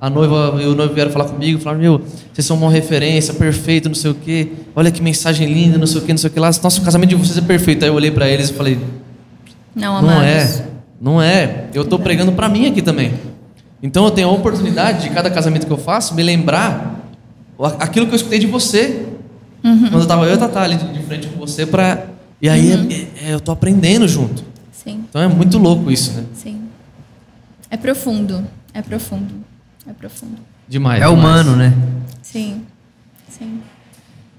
a, 0.00 0.06
a 0.08 0.10
noiva 0.10 0.60
e 0.60 0.66
o 0.66 0.74
noivo 0.74 0.92
vieram 0.92 1.12
falar 1.12 1.26
comigo, 1.26 1.60
falaram: 1.60 1.80
Meu, 1.80 2.02
vocês 2.32 2.44
são 2.44 2.56
uma 2.56 2.68
referência, 2.68 3.32
perfeito, 3.34 3.88
não 3.88 3.94
sei 3.94 4.10
o 4.10 4.14
quê. 4.14 4.48
Olha 4.74 4.90
que 4.90 5.00
mensagem 5.00 5.46
linda, 5.46 5.78
não 5.78 5.86
sei 5.86 6.00
o 6.00 6.04
quê, 6.04 6.12
não 6.12 6.18
sei 6.18 6.30
o 6.30 6.32
quê 6.32 6.40
lá. 6.40 6.50
Nossa, 6.60 6.80
o 6.80 6.84
casamento 6.84 7.10
de 7.10 7.14
vocês 7.14 7.38
é 7.38 7.42
perfeito. 7.42 7.84
Aí 7.84 7.88
eu 7.88 7.94
olhei 7.94 8.10
para 8.10 8.28
eles 8.28 8.50
e 8.50 8.52
falei: 8.52 8.76
Não, 9.72 10.02
não 10.02 10.20
é. 10.20 10.66
Não 11.00 11.22
é. 11.22 11.66
Eu 11.74 11.84
tô 11.84 11.96
pregando 11.96 12.32
para 12.32 12.48
mim 12.48 12.66
aqui 12.66 12.82
também. 12.82 13.12
Então 13.80 14.04
eu 14.04 14.10
tenho 14.10 14.28
a 14.28 14.32
oportunidade 14.32 15.04
de 15.04 15.10
cada 15.10 15.30
casamento 15.30 15.64
que 15.64 15.72
eu 15.72 15.78
faço 15.78 16.12
me 16.12 16.24
lembrar 16.24 17.06
aquilo 17.78 18.06
que 18.06 18.12
eu 18.14 18.16
escutei 18.16 18.40
de 18.40 18.46
você. 18.48 19.06
Uhum. 19.66 19.80
Quando 19.80 19.94
eu 19.94 20.00
estava 20.00 20.24
eu 20.24 20.30
e 20.30 20.32
a 20.34 20.38
Tatá 20.38 20.62
ali 20.62 20.76
de 20.76 21.02
frente 21.02 21.26
com 21.26 21.38
você 21.38 21.66
para 21.66 22.06
e 22.40 22.48
aí 22.48 22.72
uhum. 22.72 22.88
é, 22.88 23.30
é, 23.30 23.34
eu 23.34 23.40
tô 23.40 23.50
aprendendo 23.50 24.06
junto. 24.06 24.44
Sim. 24.72 25.04
Então 25.08 25.20
é 25.20 25.26
muito 25.26 25.58
louco 25.58 25.90
isso, 25.90 26.12
né? 26.12 26.24
Sim. 26.34 26.60
É 27.68 27.76
profundo, 27.76 28.44
é 28.72 28.80
profundo, 28.80 29.34
é 29.88 29.92
profundo. 29.92 30.38
Demais. 30.68 31.02
É 31.02 31.06
demais. 31.06 31.18
humano, 31.18 31.56
né? 31.56 31.74
Sim, 32.22 32.62
sim. 33.28 33.60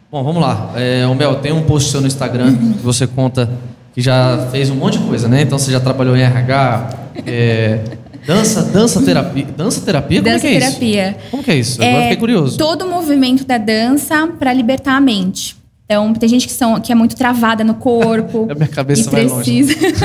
Bom, 0.10 0.24
vamos 0.24 0.42
lá. 0.42 0.72
É, 0.76 1.06
o 1.06 1.14
Mel, 1.14 1.36
tem 1.36 1.52
um 1.52 1.64
post 1.64 1.92
seu 1.92 2.00
no 2.00 2.08
Instagram 2.08 2.52
uhum. 2.52 2.74
que 2.74 2.84
você 2.84 3.06
conta 3.06 3.50
que 3.94 4.00
já 4.00 4.48
fez 4.52 4.70
um 4.70 4.76
monte 4.76 4.98
de 4.98 5.04
coisa, 5.06 5.28
né? 5.28 5.42
Então 5.42 5.60
você 5.60 5.72
já 5.72 5.80
trabalhou 5.82 6.16
em 6.16 6.22
RH, 6.22 6.90
é, 7.26 7.97
Dança, 8.28 8.62
dança 8.62 9.02
terapia. 9.02 9.48
Dança 9.56 9.80
terapia? 9.80 10.22
Como 10.22 10.34
dança 10.34 10.46
é 10.46 10.50
que 10.50 10.58
é 10.58 10.60
terapia. 10.60 11.16
isso? 11.18 11.32
Como 11.32 11.44
que 11.44 11.52
é 11.52 11.56
isso? 11.56 11.82
Agora 11.82 11.98
é, 11.98 12.02
fiquei 12.02 12.18
curioso. 12.18 12.58
Todo 12.58 12.82
o 12.82 12.90
movimento 12.90 13.46
da 13.46 13.58
dança 13.58 14.28
para 14.38 14.52
libertar 14.52 14.98
a 14.98 15.02
mente. 15.02 15.56
Então, 15.86 16.14
tem 16.14 16.28
gente 16.28 16.46
que, 16.46 16.52
são, 16.52 16.78
que 16.82 16.92
é 16.92 16.96
muito 16.96 17.16
travada 17.16 17.64
no 17.64 17.76
corpo. 17.76 18.46
a 18.52 18.54
minha 18.54 18.68
cabeça 18.68 19.10
vai 19.10 19.30
precisa... 19.30 19.74
longe. 19.74 19.88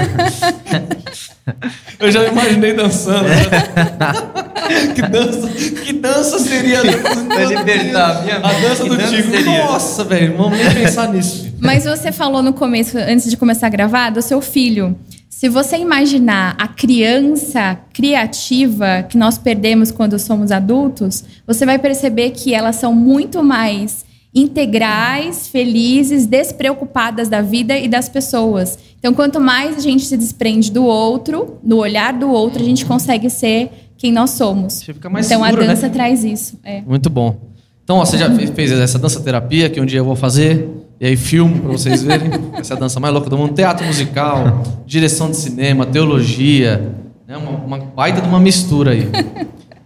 Eu 1.99 2.13
já 2.13 2.25
imaginei 2.29 2.73
dançando. 2.73 3.25
Né? 3.25 3.43
que, 4.95 5.03
dança, 5.03 5.49
que 5.85 5.93
dança 5.93 6.39
seria 6.39 6.79
a 6.79 6.83
dança? 6.85 7.45
libertar 7.45 8.19
a 8.19 8.23
minha 8.23 8.37
A 8.37 8.53
dança 8.53 8.85
do 8.85 8.97
Tico. 8.97 9.51
Nossa, 9.51 10.05
velho, 10.05 10.37
vamos 10.37 10.57
nem 10.57 10.73
pensar 10.73 11.13
nisso. 11.13 11.53
Mas 11.59 11.85
você 11.85 12.13
falou 12.13 12.41
no 12.41 12.53
começo, 12.53 12.97
antes 12.97 13.29
de 13.29 13.37
começar 13.37 13.67
a 13.67 13.71
gravar, 13.71 14.11
do 14.11 14.23
seu 14.23 14.41
filho. 14.41 14.97
Se 15.43 15.49
você 15.49 15.77
imaginar 15.77 16.55
a 16.57 16.69
criança 16.69 17.77
criativa 17.93 19.03
que 19.03 19.19
nós 19.19 19.39
perdemos 19.39 19.91
quando 19.91 20.17
somos 20.17 20.53
adultos, 20.53 21.25
você 21.45 21.67
vai 21.67 21.81
perceber 21.81 22.31
que 22.31 22.55
elas 22.55 22.77
são 22.77 22.95
muito 22.95 23.43
mais 23.43 24.05
integrais, 24.33 25.49
felizes, 25.49 26.27
despreocupadas 26.27 27.29
da 27.29 27.43
vida 27.43 27.77
e 27.77 27.89
das 27.89 28.09
pessoas. 28.09 28.79
Então, 29.01 29.13
quanto 29.13 29.41
mais 29.41 29.79
a 29.79 29.81
gente 29.81 30.05
se 30.05 30.17
desprende 30.17 30.71
do 30.71 30.85
outro, 30.85 31.59
no 31.61 31.79
olhar 31.79 32.13
do 32.13 32.31
outro, 32.31 32.63
a 32.63 32.65
gente 32.65 32.87
consegue 32.87 33.29
ser 33.29 33.69
quem 33.99 34.13
nós 34.13 34.31
somos. 34.31 34.81
Fica 34.81 35.11
mais 35.11 35.27
então, 35.27 35.43
seguro, 35.45 35.65
a 35.65 35.67
dança 35.67 35.89
né? 35.89 35.93
traz 35.93 36.23
isso. 36.23 36.57
É. 36.63 36.83
Muito 36.83 37.11
bom. 37.11 37.37
Então, 37.83 37.97
ó, 37.97 38.05
você 38.05 38.17
já 38.17 38.31
fez 38.55 38.71
essa 38.71 38.97
dança 38.97 39.19
terapia 39.19 39.69
que 39.69 39.81
um 39.81 39.87
dia 39.87 39.99
eu 39.99 40.05
vou 40.05 40.15
fazer. 40.15 40.69
E 41.03 41.07
aí 41.07 41.17
filmo 41.17 41.59
para 41.59 41.73
vocês 41.73 42.01
verem. 42.05 42.31
Essa 42.55 42.75
é 42.75 42.77
a 42.77 42.79
dança 42.79 43.01
mais 43.01 43.13
louca 43.13 43.29
do 43.29 43.37
mundo. 43.37 43.55
Teatro 43.55 43.85
musical, 43.85 44.63
direção 44.87 45.29
de 45.29 45.37
cinema, 45.37 45.85
teologia. 45.85 46.95
Né? 47.27 47.37
Uma, 47.37 47.51
uma 47.51 47.79
baita 47.79 48.21
de 48.21 48.29
uma 48.29 48.39
mistura 48.39 48.93
aí. 48.93 49.09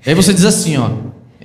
E 0.05 0.11
aí 0.11 0.15
você 0.15 0.35
diz 0.35 0.45
assim, 0.45 0.77
ó. 0.77 0.91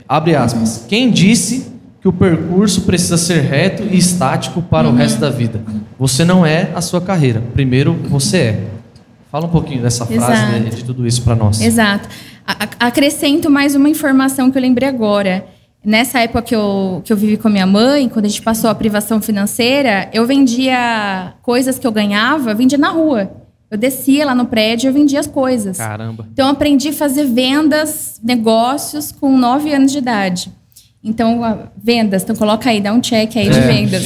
Abre 0.10 0.36
aspas. 0.36 0.86
Quem 0.90 1.10
disse 1.10 1.72
que 2.02 2.08
o 2.10 2.12
percurso 2.12 2.82
precisa 2.82 3.16
ser 3.16 3.44
reto 3.44 3.84
e 3.90 3.98
estático 3.98 4.62
para 4.62 4.90
uhum. 4.90 4.94
o 4.94 4.98
resto 4.98 5.22
da 5.22 5.30
vida? 5.30 5.62
Você 5.98 6.26
não 6.26 6.46
é 6.46 6.70
a 6.76 6.82
sua 6.82 7.00
carreira. 7.00 7.42
Primeiro, 7.54 7.94
você 8.10 8.38
é. 8.38 8.64
Fala 9.32 9.46
um 9.46 9.50
pouquinho 9.52 9.82
dessa 9.82 10.06
frase, 10.06 10.52
né, 10.52 10.70
de 10.70 10.84
tudo 10.84 11.08
isso 11.08 11.22
para 11.22 11.34
nós. 11.34 11.62
Exato. 11.62 12.10
acrescento 12.78 13.50
mais 13.50 13.74
uma 13.74 13.88
informação 13.88 14.52
que 14.52 14.58
eu 14.58 14.62
lembrei 14.62 14.90
agora. 14.90 15.46
Nessa 15.84 16.20
época 16.20 16.44
que 16.44 16.56
eu, 16.56 17.02
que 17.04 17.12
eu 17.12 17.18
vivi 17.18 17.38
com 17.38 17.48
a 17.48 17.52
minha 17.52 17.66
mãe, 17.66 18.08
quando 18.08 18.26
a 18.26 18.28
gente 18.28 18.42
passou 18.42 18.70
a 18.70 18.76
privação 18.76 19.20
financeira, 19.20 20.10
eu 20.14 20.28
vendia 20.28 21.34
coisas 21.42 21.80
que 21.80 21.88
eu 21.88 21.92
ganhava, 21.92 22.54
vendia 22.54 22.78
na 22.78 22.90
rua. 22.90 23.32
Eu 23.70 23.78
descia 23.78 24.26
lá 24.26 24.36
no 24.36 24.46
prédio 24.46 24.90
e 24.90 24.92
vendia 24.92 25.20
as 25.20 25.26
coisas. 25.26 25.78
Caramba. 25.78 26.28
Então 26.32 26.48
eu 26.48 26.52
aprendi 26.52 26.90
a 26.90 26.94
fazer 26.94 27.26
vendas, 27.26 28.20
negócios 28.24 29.12
com 29.12 29.36
9 29.36 29.74
anos 29.74 29.92
de 29.92 29.98
idade. 29.98 30.52
Então, 31.04 31.70
vendas, 31.76 32.22
então 32.22 32.36
coloca 32.36 32.70
aí, 32.70 32.80
dá 32.80 32.94
um 32.94 33.02
check 33.02 33.36
aí 33.36 33.50
de 33.50 33.58
é, 33.58 33.62
vendas. 33.62 34.04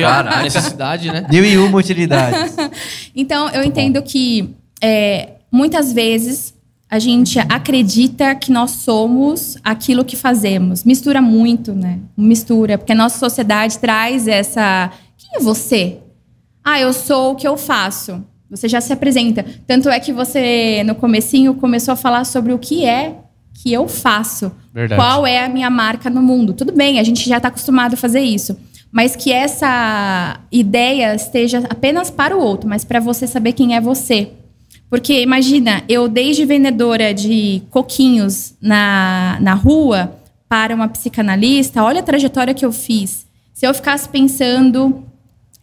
Cara, 0.00 0.30
a 0.38 0.42
necessidade, 0.44 1.10
né? 1.10 1.26
Mil 1.28 1.44
e 1.44 1.58
uma 1.58 1.76
utilidades. 1.76 2.54
então, 3.16 3.48
eu 3.48 3.64
entendo 3.64 4.00
que 4.00 4.54
é, 4.80 5.30
muitas 5.50 5.92
vezes 5.92 6.54
a 6.90 6.98
gente 6.98 7.38
acredita 7.38 8.34
que 8.34 8.50
nós 8.50 8.70
somos 8.70 9.58
aquilo 9.62 10.04
que 10.04 10.16
fazemos. 10.16 10.84
Mistura 10.84 11.20
muito, 11.20 11.74
né? 11.74 11.98
Mistura, 12.16 12.78
porque 12.78 12.92
a 12.92 12.96
nossa 12.96 13.18
sociedade 13.18 13.78
traz 13.78 14.26
essa. 14.26 14.90
Quem 15.16 15.30
é 15.36 15.40
você? 15.40 15.98
Ah, 16.64 16.80
eu 16.80 16.92
sou 16.92 17.32
o 17.32 17.34
que 17.34 17.46
eu 17.46 17.56
faço. 17.56 18.24
Você 18.50 18.68
já 18.68 18.80
se 18.80 18.92
apresenta. 18.92 19.44
Tanto 19.66 19.90
é 19.90 20.00
que 20.00 20.12
você, 20.12 20.82
no 20.84 20.94
comecinho, 20.94 21.54
começou 21.54 21.92
a 21.92 21.96
falar 21.96 22.24
sobre 22.24 22.52
o 22.54 22.58
que 22.58 22.86
é 22.86 23.16
que 23.62 23.72
eu 23.72 23.86
faço. 23.86 24.50
Verdade. 24.72 25.00
Qual 25.00 25.26
é 25.26 25.44
a 25.44 25.48
minha 25.48 25.68
marca 25.68 26.08
no 26.08 26.22
mundo. 26.22 26.54
Tudo 26.54 26.72
bem, 26.72 26.98
a 26.98 27.02
gente 27.02 27.28
já 27.28 27.36
está 27.36 27.48
acostumado 27.48 27.94
a 27.94 27.96
fazer 27.96 28.20
isso. 28.20 28.56
Mas 28.90 29.14
que 29.14 29.30
essa 29.30 30.40
ideia 30.50 31.14
esteja 31.14 31.58
apenas 31.68 32.10
para 32.10 32.34
o 32.34 32.40
outro, 32.40 32.66
mas 32.66 32.84
para 32.84 33.00
você 33.00 33.26
saber 33.26 33.52
quem 33.52 33.76
é 33.76 33.80
você. 33.80 34.32
Porque 34.90 35.20
imagina, 35.20 35.82
eu 35.88 36.08
desde 36.08 36.44
vendedora 36.44 37.12
de 37.12 37.62
coquinhos 37.70 38.54
na, 38.60 39.38
na 39.40 39.54
rua 39.54 40.18
para 40.48 40.74
uma 40.74 40.88
psicanalista, 40.88 41.82
olha 41.82 42.00
a 42.00 42.02
trajetória 42.02 42.54
que 42.54 42.64
eu 42.64 42.72
fiz. 42.72 43.26
Se 43.52 43.66
eu 43.66 43.74
ficasse 43.74 44.08
pensando 44.08 45.04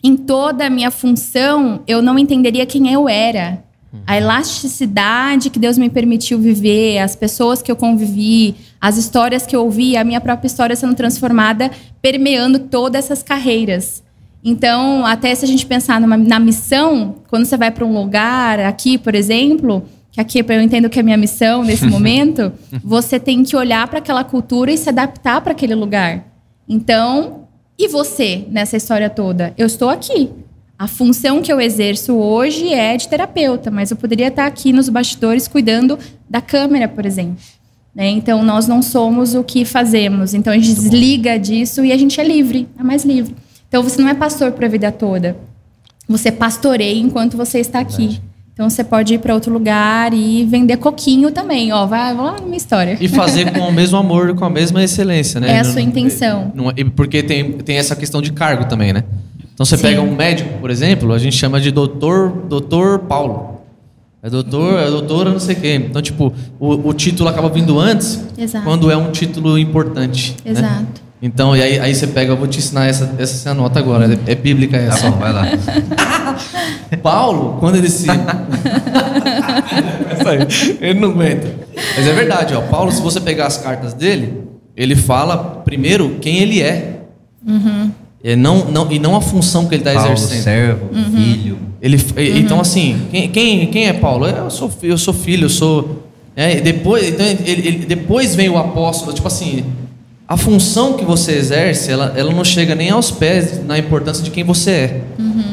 em 0.04 0.16
toda 0.16 0.68
a 0.68 0.70
minha 0.70 0.92
função, 0.92 1.82
eu 1.88 2.02
não 2.02 2.20
entenderia 2.20 2.66
quem 2.66 2.92
eu 2.94 3.10
era. 3.10 3.64
A 4.06 4.18
elasticidade 4.18 5.50
que 5.50 5.58
Deus 5.58 5.78
me 5.78 5.90
permitiu 5.90 6.38
viver, 6.38 7.00
as 7.00 7.16
pessoas 7.16 7.62
que 7.62 7.72
eu 7.72 7.76
convivi, 7.76 8.56
as 8.80 8.98
histórias 8.98 9.46
que 9.46 9.56
eu 9.56 9.64
ouvi, 9.64 9.96
a 9.96 10.04
minha 10.04 10.20
própria 10.20 10.48
história 10.48 10.76
sendo 10.76 10.94
transformada, 10.94 11.72
permeando 12.02 12.60
todas 12.60 13.06
essas 13.06 13.24
carreiras. 13.24 14.04
Então, 14.48 15.04
até 15.04 15.34
se 15.34 15.44
a 15.44 15.48
gente 15.48 15.66
pensar 15.66 16.00
numa, 16.00 16.16
na 16.16 16.40
missão, 16.40 17.16
quando 17.28 17.46
você 17.46 17.58
vai 17.58 17.72
para 17.72 17.84
um 17.84 17.92
lugar, 17.92 18.60
aqui, 18.60 18.96
por 18.96 19.16
exemplo, 19.16 19.84
que 20.12 20.22
aqui 20.22 20.46
eu 20.48 20.62
entendo 20.62 20.88
que 20.88 21.00
é 21.00 21.02
a 21.02 21.04
minha 21.04 21.18
missão 21.18 21.64
nesse 21.64 21.86
momento, 21.90 22.54
você 22.84 23.20
tem 23.20 23.44
que 23.44 23.56
olhar 23.56 23.88
para 23.88 23.98
aquela 23.98 24.24
cultura 24.24 24.72
e 24.72 24.78
se 24.78 24.88
adaptar 24.88 25.42
para 25.42 25.54
aquele 25.54 25.74
lugar. 25.74 26.24
Então, 26.70 27.48
e 27.78 27.88
você 27.88 28.46
nessa 28.52 28.78
história 28.78 29.10
toda? 29.10 29.52
Eu 29.58 29.66
estou 29.66 29.90
aqui. 29.90 30.30
A 30.78 30.88
função 30.88 31.42
que 31.42 31.52
eu 31.52 31.60
exerço 31.60 32.14
hoje 32.14 32.72
é 32.72 32.96
de 32.98 33.08
terapeuta, 33.08 33.72
mas 33.72 33.90
eu 33.90 33.98
poderia 33.98 34.28
estar 34.28 34.46
aqui 34.46 34.72
nos 34.72 34.90
bastidores 34.90 35.48
cuidando 35.48 35.98
da 36.30 36.40
câmera, 36.40 36.88
por 36.88 37.04
exemplo. 37.04 37.44
Né? 37.96 38.10
Então, 38.10 38.44
nós 38.44 38.68
não 38.68 38.84
somos 38.84 39.34
o 39.34 39.44
que 39.44 39.66
fazemos. 39.66 40.36
Então, 40.36 40.54
a 40.54 40.56
gente 40.56 40.68
desliga 40.68 41.40
disso 41.40 41.84
e 41.84 41.92
a 41.92 41.98
gente 41.98 42.22
é 42.22 42.24
livre, 42.24 42.68
é 42.78 42.84
mais 42.84 43.04
livre. 43.04 43.34
Então 43.76 43.84
você 43.84 44.02
não 44.02 44.08
é 44.08 44.14
pastor 44.14 44.54
para 44.54 44.68
a 44.68 44.70
vida 44.70 44.90
toda. 44.90 45.36
Você 46.08 46.32
pastoreia 46.32 46.98
enquanto 46.98 47.36
você 47.36 47.60
está 47.60 47.82
aqui. 47.82 48.22
Então 48.54 48.70
você 48.70 48.86
pode 48.86 49.16
ir 49.16 49.18
para 49.18 49.34
outro 49.34 49.52
lugar 49.52 50.14
e 50.14 50.46
vender 50.46 50.78
coquinho 50.78 51.30
também, 51.30 51.74
ó, 51.74 51.86
vai, 51.86 52.16
vai 52.16 52.26
lá 52.26 52.32
na 52.40 52.42
minha 52.46 52.56
história. 52.56 52.98
E 53.02 53.10
fazer 53.10 53.52
com 53.52 53.60
o 53.60 53.74
mesmo 53.74 53.98
amor, 53.98 54.34
com 54.34 54.46
a 54.46 54.50
mesma 54.50 54.82
excelência, 54.82 55.42
né? 55.42 55.52
É 55.52 55.60
a 55.60 55.66
sua 55.66 55.82
intenção. 55.82 56.54
Não, 56.56 56.68
não, 56.68 56.90
porque 56.92 57.22
tem, 57.22 57.52
tem 57.52 57.76
essa 57.76 57.98
questão 57.98 58.22
de 58.22 58.32
cargo 58.32 58.64
também, 58.64 58.94
né? 58.94 59.04
Então 59.54 59.66
você 59.66 59.76
Sim. 59.76 59.84
pega 59.84 60.02
um 60.02 60.16
médico, 60.16 60.58
por 60.62 60.72
exemplo, 60.72 61.12
a 61.12 61.18
gente 61.18 61.36
chama 61.36 61.60
de 61.60 61.70
doutor, 61.70 62.30
doutor 62.48 63.00
Paulo. 63.00 63.60
É 64.24 64.30
doutor, 64.30 64.80
é 64.80 64.90
doutora 64.90 65.32
não 65.32 65.40
sei 65.40 65.54
o 65.54 65.60
quê. 65.60 65.76
Então, 65.90 66.02
tipo, 66.02 66.34
o, 66.58 66.88
o 66.88 66.94
título 66.94 67.28
acaba 67.28 67.50
vindo 67.50 67.78
antes 67.78 68.24
Exato. 68.38 68.64
quando 68.64 68.90
é 68.90 68.96
um 68.96 69.12
título 69.12 69.60
importante. 69.60 70.34
né? 70.46 70.88
Então, 71.26 71.58
e 71.58 71.62
aí, 71.64 71.80
aí 71.80 71.96
você 71.96 72.06
pega, 72.06 72.32
eu 72.34 72.38
vou 72.38 72.46
te 72.48 72.60
ensinar 72.60 72.86
essa, 72.86 73.16
essa 73.18 73.34
você 73.36 73.50
anota 73.50 73.80
agora, 73.80 74.14
é, 74.28 74.32
é 74.34 74.36
bíblica 74.36 74.78
Tá 74.78 74.84
essa. 74.84 75.10
bom, 75.10 75.18
vai 75.18 75.34
lá. 75.34 75.48
Paulo, 77.02 77.58
quando 77.60 77.78
ele 77.78 77.90
se. 77.90 78.06
Essa 80.12 80.30
aí, 80.30 80.78
ele 80.82 81.00
não 81.00 81.10
aguenta. 81.10 81.52
Mas 81.98 82.08
é 82.08 82.14
verdade, 82.14 82.54
ó. 82.54 82.62
Paulo, 82.62 82.92
se 82.92 83.02
você 83.02 83.20
pegar 83.20 83.48
as 83.48 83.58
cartas 83.58 83.94
dele, 83.96 84.44
ele 84.78 84.96
fala 84.96 85.38
primeiro 85.66 86.18
quem 86.22 86.38
ele 86.40 86.62
é. 86.62 87.00
É, 88.24 88.36
não, 88.36 88.66
não, 88.66 88.92
e 88.92 89.00
não 89.00 89.16
a 89.16 89.22
função 89.22 89.66
que 89.68 89.76
ele 89.76 89.82
está 89.82 89.94
Paulo, 89.94 90.14
exercendo. 90.14 90.44
servo, 90.44 90.90
filho. 91.16 91.58
Ele, 91.82 91.98
e- 92.18 92.40
Então, 92.40 92.60
assim, 92.60 93.02
quem, 93.12 93.30
quem, 93.30 93.68
quem 93.68 93.88
é 93.88 93.94
Paulo? 93.94 94.28
Eu 94.28 94.50
sou, 94.52 94.72
eu 94.84 94.98
sou 94.98 95.14
filho, 95.14 95.46
eu 95.46 95.50
sou. 95.50 96.04
É, 96.36 96.58
e 96.58 96.62
depois, 96.62 97.08
então, 97.10 97.26
ele, 97.26 97.68
ele- 97.68 97.86
depois 97.86 98.36
vem 98.36 98.48
o 98.50 98.58
apóstolo, 98.58 99.14
tipo 99.14 99.28
assim. 99.28 99.66
A 100.28 100.36
função 100.36 100.94
que 100.94 101.06
você 101.06 101.34
exerce, 101.34 101.92
ela, 101.92 102.12
ela 102.18 102.32
não 102.34 102.44
chega 102.44 102.74
nem 102.74 102.90
aos 102.90 103.12
pés 103.12 103.64
na 103.64 103.78
importância 103.78 104.24
de 104.24 104.32
quem 104.32 104.44
você 104.44 104.72
é. 104.72 105.02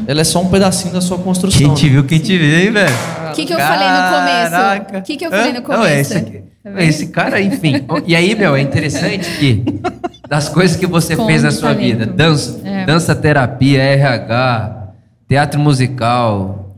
Ela 0.06 0.22
é 0.22 0.24
só 0.24 0.40
um 0.40 0.48
pedacinho 0.48 0.94
da 0.94 1.00
sua 1.00 1.18
construção. 1.18 1.60
Quem 1.60 1.74
te 1.74 1.84
né? 1.86 1.90
viu, 1.92 2.04
quem 2.04 2.18
te 2.18 2.36
vê, 2.38 2.64
hein, 2.64 2.70
velho? 2.72 2.94
O 3.30 3.32
que, 3.34 3.44
que 3.44 3.52
eu 3.52 3.58
falei 3.58 3.88
no 3.88 4.16
começo? 4.16 4.50
Caraca. 4.50 4.98
O 4.98 5.02
que, 5.02 5.16
que 5.16 5.26
eu 5.26 5.30
falei 5.30 5.52
no 5.52 5.62
começo? 5.62 5.82
Não, 5.82 5.86
é 5.88 6.00
esse 6.00 6.14
aqui. 6.16 6.42
Tá 6.64 6.70
vendo? 6.70 6.80
Esse 6.80 7.06
cara, 7.08 7.40
enfim. 7.40 7.84
E 8.06 8.16
aí, 8.16 8.34
meu, 8.34 8.56
é 8.56 8.60
interessante 8.62 9.28
que 9.38 9.62
das 10.28 10.48
coisas 10.48 10.76
que 10.76 10.86
você 10.86 11.16
Com 11.16 11.26
fez 11.26 11.42
na 11.42 11.50
sua 11.50 11.74
talento. 11.74 11.82
vida, 11.84 12.06
dança, 12.06 12.60
É. 12.64 12.84
dança 12.86 13.14
terapia, 13.14 13.80
RH, 13.82 14.88
teatro 15.28 15.60
musical, 15.60 16.76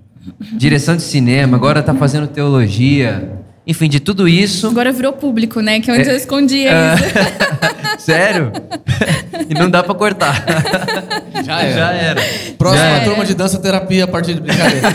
direção 0.52 0.96
de 0.96 1.02
cinema, 1.02 1.56
agora 1.56 1.80
tá 1.82 1.94
fazendo 1.94 2.26
teologia. 2.26 3.30
Enfim, 3.66 3.88
de 3.88 3.98
tudo 3.98 4.28
isso. 4.28 4.66
Agora 4.66 4.92
virou 4.92 5.12
público, 5.14 5.60
né? 5.60 5.80
Que 5.80 5.90
antes 5.90 6.06
É. 6.08 6.12
eu 6.12 6.16
escondia 6.16 6.70
Ah, 6.70 6.94
isso. 6.96 7.04
Sério? 7.98 8.52
e 9.48 9.54
não 9.54 9.70
dá 9.70 9.82
pra 9.82 9.94
cortar. 9.94 10.44
Já 11.44 11.62
era. 11.62 11.74
Já 11.74 11.92
era. 11.92 12.22
Próxima 12.58 12.84
Já 12.84 12.90
era. 12.96 13.04
turma 13.04 13.24
de 13.24 13.34
dança 13.34 13.58
terapia 13.58 14.04
a 14.04 14.08
partir 14.08 14.34
de 14.34 14.40
brincadeira. 14.40 14.88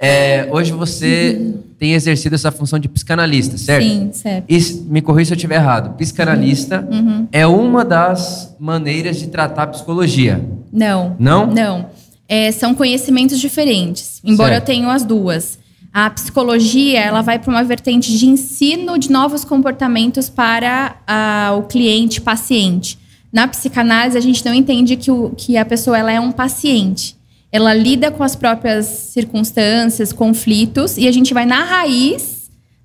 É, 0.00 0.46
hoje 0.52 0.70
você 0.70 1.54
tem 1.76 1.94
exercido 1.94 2.36
essa 2.36 2.52
função 2.52 2.78
de 2.78 2.88
psicanalista, 2.88 3.58
certo? 3.58 3.82
Sim, 3.84 4.10
certo. 4.12 4.44
E 4.48 4.60
me 4.88 5.02
corrija 5.02 5.28
se 5.28 5.32
eu 5.32 5.36
estiver 5.36 5.56
errado. 5.56 5.96
Psicanalista 5.96 6.86
é 7.32 7.44
uma 7.48 7.84
das 7.84 8.54
maneiras 8.60 9.18
de 9.18 9.26
tratar 9.26 9.64
a 9.64 9.66
psicologia. 9.66 10.40
Não. 10.72 11.16
Não? 11.18 11.46
Não. 11.48 11.86
É, 12.28 12.52
são 12.52 12.76
conhecimentos 12.76 13.40
diferentes, 13.40 14.20
embora 14.22 14.52
Certo. 14.52 14.68
eu 14.68 14.74
tenha 14.76 14.92
as 14.92 15.02
duas. 15.02 15.58
A 15.92 16.10
psicologia, 16.10 17.00
ela 17.00 17.22
vai 17.22 17.38
para 17.38 17.50
uma 17.50 17.64
vertente 17.64 18.16
de 18.16 18.26
ensino 18.26 18.98
de 18.98 19.10
novos 19.10 19.44
comportamentos 19.44 20.28
para 20.28 21.54
o 21.58 21.62
cliente, 21.62 22.20
paciente. 22.20 22.98
Na 23.32 23.46
psicanálise, 23.48 24.16
a 24.16 24.20
gente 24.20 24.44
não 24.44 24.54
entende 24.54 24.96
que, 24.96 25.10
o, 25.10 25.30
que 25.36 25.56
a 25.56 25.64
pessoa 25.64 25.98
ela 25.98 26.12
é 26.12 26.20
um 26.20 26.32
paciente. 26.32 27.16
Ela 27.50 27.74
lida 27.74 28.10
com 28.10 28.22
as 28.22 28.36
próprias 28.36 28.86
circunstâncias, 28.86 30.12
conflitos, 30.12 30.96
e 30.98 31.08
a 31.08 31.12
gente 31.12 31.32
vai 31.32 31.46
na 31.46 31.64
raiz, 31.64 32.37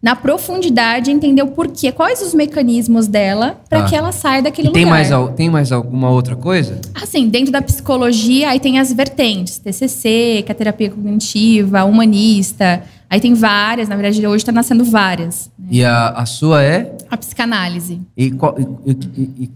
na 0.04 0.18
profundidade, 0.18 1.10
entender 1.10 1.42
o 1.44 1.48
porquê, 1.48 1.90
quais 1.90 2.22
os 2.22 2.34
mecanismos 2.34 3.08
dela 3.08 3.62
para 3.70 3.84
Tá. 3.84 3.86
que 3.88 3.96
ela 3.96 4.12
saia 4.12 4.42
daquele 4.42 4.70
tem 4.72 4.84
lugar. 4.84 4.98
mais, 5.10 5.36
tem 5.38 5.50
mais 5.50 5.72
alguma 5.72 6.10
outra 6.10 6.36
coisa? 6.36 6.82
Assim, 6.94 7.30
dentro 7.30 7.54
da 7.54 7.62
psicologia, 7.62 8.50
aí 8.50 8.60
tem 8.60 8.80
as 8.80 8.92
vertentes. 8.92 9.60
TCC, 9.60 10.44
que 10.46 10.52
é 10.52 10.52
a 10.52 10.56
terapia 10.56 10.90
cognitiva, 10.90 11.86
humanista. 11.86 12.84
Aí 13.10 13.22
tem 13.22 13.34
várias, 13.34 13.88
na 13.88 13.96
verdade, 13.96 14.28
hoje 14.28 14.38
está 14.42 14.52
nascendo 14.52 14.84
várias. 14.84 15.50
né? 15.58 15.68
E 15.72 15.86
a, 15.86 16.10
a 16.10 16.26
sua 16.26 16.62
é? 16.62 16.98
A 17.10 17.16
psicanálise. 17.16 18.02
E, 18.18 18.30
qual- 18.32 18.56
e- 18.60 18.92
e- 18.92 19.30
e- 19.46 19.52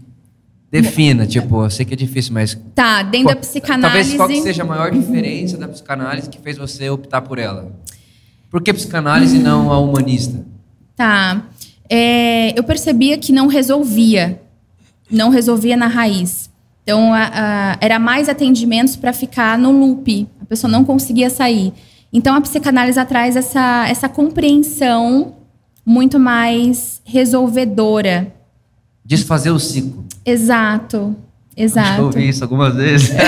defina, 0.70 1.26
tipo, 1.26 1.62
eu 1.64 1.68
sei 1.70 1.84
que 1.84 1.92
é 1.92 1.96
difícil, 1.96 2.32
mas. 2.32 2.58
Tá, 2.74 3.02
dentro 3.02 3.26
qual- 3.28 3.34
da 3.34 3.40
psicanálise... 3.42 4.16
Talvez 4.16 4.16
qual 4.16 4.28
que 4.28 4.40
seja 4.42 4.62
a 4.62 4.66
maior 4.66 4.90
diferença 4.90 5.58
da 5.58 5.68
psicanálise 5.68 6.30
que 6.30 6.38
fez 6.40 6.56
você 6.56 6.88
optar 6.88 7.20
por 7.20 7.38
ela? 7.38 7.70
Por 8.50 8.62
que 8.62 8.72
psicanálise 8.72 9.36
e 9.36 9.40
não 9.40 9.70
a 9.72 9.78
humanista? 9.78 10.44
Tá. 10.96 11.42
É, 11.88 12.58
eu 12.58 12.64
percebia 12.64 13.18
que 13.18 13.32
não 13.32 13.46
resolvia. 13.46 14.40
Não 15.10 15.30
resolvia 15.30 15.76
na 15.76 15.86
raiz. 15.86 16.50
Então, 16.82 17.12
a- 17.12 17.30
a- 17.32 17.78
era 17.80 17.98
mais 17.98 18.28
atendimentos 18.28 18.96
para 18.96 19.12
ficar 19.12 19.58
no 19.58 19.70
loop. 19.70 20.26
A 20.40 20.44
pessoa 20.46 20.70
não 20.70 20.84
conseguia 20.84 21.28
sair. 21.30 21.72
Então, 22.12 22.34
a 22.34 22.40
psicanálise 22.40 23.02
traz 23.04 23.36
essa, 23.36 23.86
essa 23.88 24.08
compreensão 24.08 25.34
muito 25.84 26.18
mais 26.18 27.00
resolvedora. 27.04 28.32
Desfazer 29.04 29.50
o 29.50 29.58
ciclo. 29.58 30.04
Exato. 30.24 31.14
Acho 31.58 31.74
que 31.74 31.78
eu 31.78 31.82
Exato. 31.82 32.02
ouvi 32.02 32.28
isso 32.28 32.44
algumas 32.44 32.74
vezes. 32.74 33.10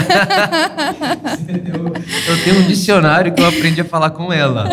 eu 2.29 2.45
tenho 2.45 2.61
um 2.61 2.67
dicionário 2.69 3.33
que 3.33 3.43
eu 3.43 3.49
aprendi 3.49 3.81
a 3.81 3.85
falar 3.85 4.11
com 4.11 4.33
ela. 4.33 4.69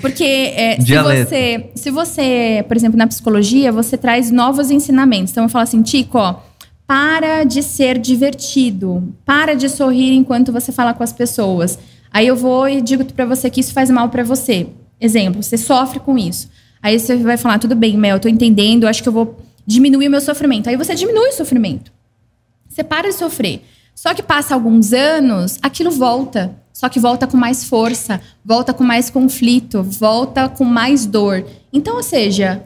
Porque 0.00 0.24
é, 0.24 0.80
se, 0.80 0.96
você, 0.98 1.70
se 1.76 1.90
você, 1.90 2.64
por 2.66 2.76
exemplo, 2.76 2.98
na 2.98 3.06
psicologia, 3.06 3.70
você 3.70 3.96
traz 3.96 4.32
novos 4.32 4.70
ensinamentos. 4.70 5.30
Então 5.30 5.44
eu 5.44 5.48
falo 5.48 5.62
assim, 5.62 5.80
Tico, 5.80 6.18
ó, 6.18 6.40
para 6.84 7.44
de 7.44 7.62
ser 7.62 7.98
divertido, 7.98 9.14
para 9.24 9.54
de 9.54 9.68
sorrir 9.68 10.14
enquanto 10.14 10.52
você 10.52 10.72
fala 10.72 10.92
com 10.92 11.04
as 11.04 11.12
pessoas. 11.12 11.78
Aí 12.12 12.26
eu 12.26 12.34
vou 12.34 12.68
e 12.68 12.80
digo 12.80 13.04
pra 13.04 13.24
você 13.24 13.48
que 13.48 13.60
isso 13.60 13.72
faz 13.72 13.90
mal 13.90 14.08
pra 14.08 14.24
você. 14.24 14.66
Exemplo, 15.00 15.40
você 15.40 15.56
sofre 15.56 16.00
com 16.00 16.18
isso. 16.18 16.50
Aí 16.82 16.98
você 16.98 17.16
vai 17.16 17.36
falar, 17.36 17.60
tudo 17.60 17.76
bem, 17.76 17.96
Mel, 17.96 18.16
eu 18.16 18.20
tô 18.20 18.28
entendendo, 18.28 18.82
eu 18.82 18.88
acho 18.88 19.02
que 19.02 19.08
eu 19.08 19.12
vou 19.12 19.38
diminuir 19.64 20.08
o 20.08 20.10
meu 20.10 20.20
sofrimento. 20.20 20.68
Aí 20.68 20.76
você 20.76 20.96
diminui 20.96 21.28
o 21.28 21.32
sofrimento. 21.32 21.92
Você 22.72 22.82
para 22.82 23.10
de 23.10 23.14
sofrer. 23.14 23.62
Só 23.94 24.14
que 24.14 24.22
passa 24.22 24.54
alguns 24.54 24.94
anos, 24.94 25.58
aquilo 25.62 25.90
volta. 25.90 26.56
Só 26.72 26.88
que 26.88 26.98
volta 26.98 27.26
com 27.26 27.36
mais 27.36 27.64
força, 27.64 28.18
volta 28.42 28.72
com 28.72 28.82
mais 28.82 29.10
conflito, 29.10 29.82
volta 29.82 30.48
com 30.48 30.64
mais 30.64 31.04
dor. 31.04 31.44
Então, 31.70 31.96
ou 31.96 32.02
seja, 32.02 32.64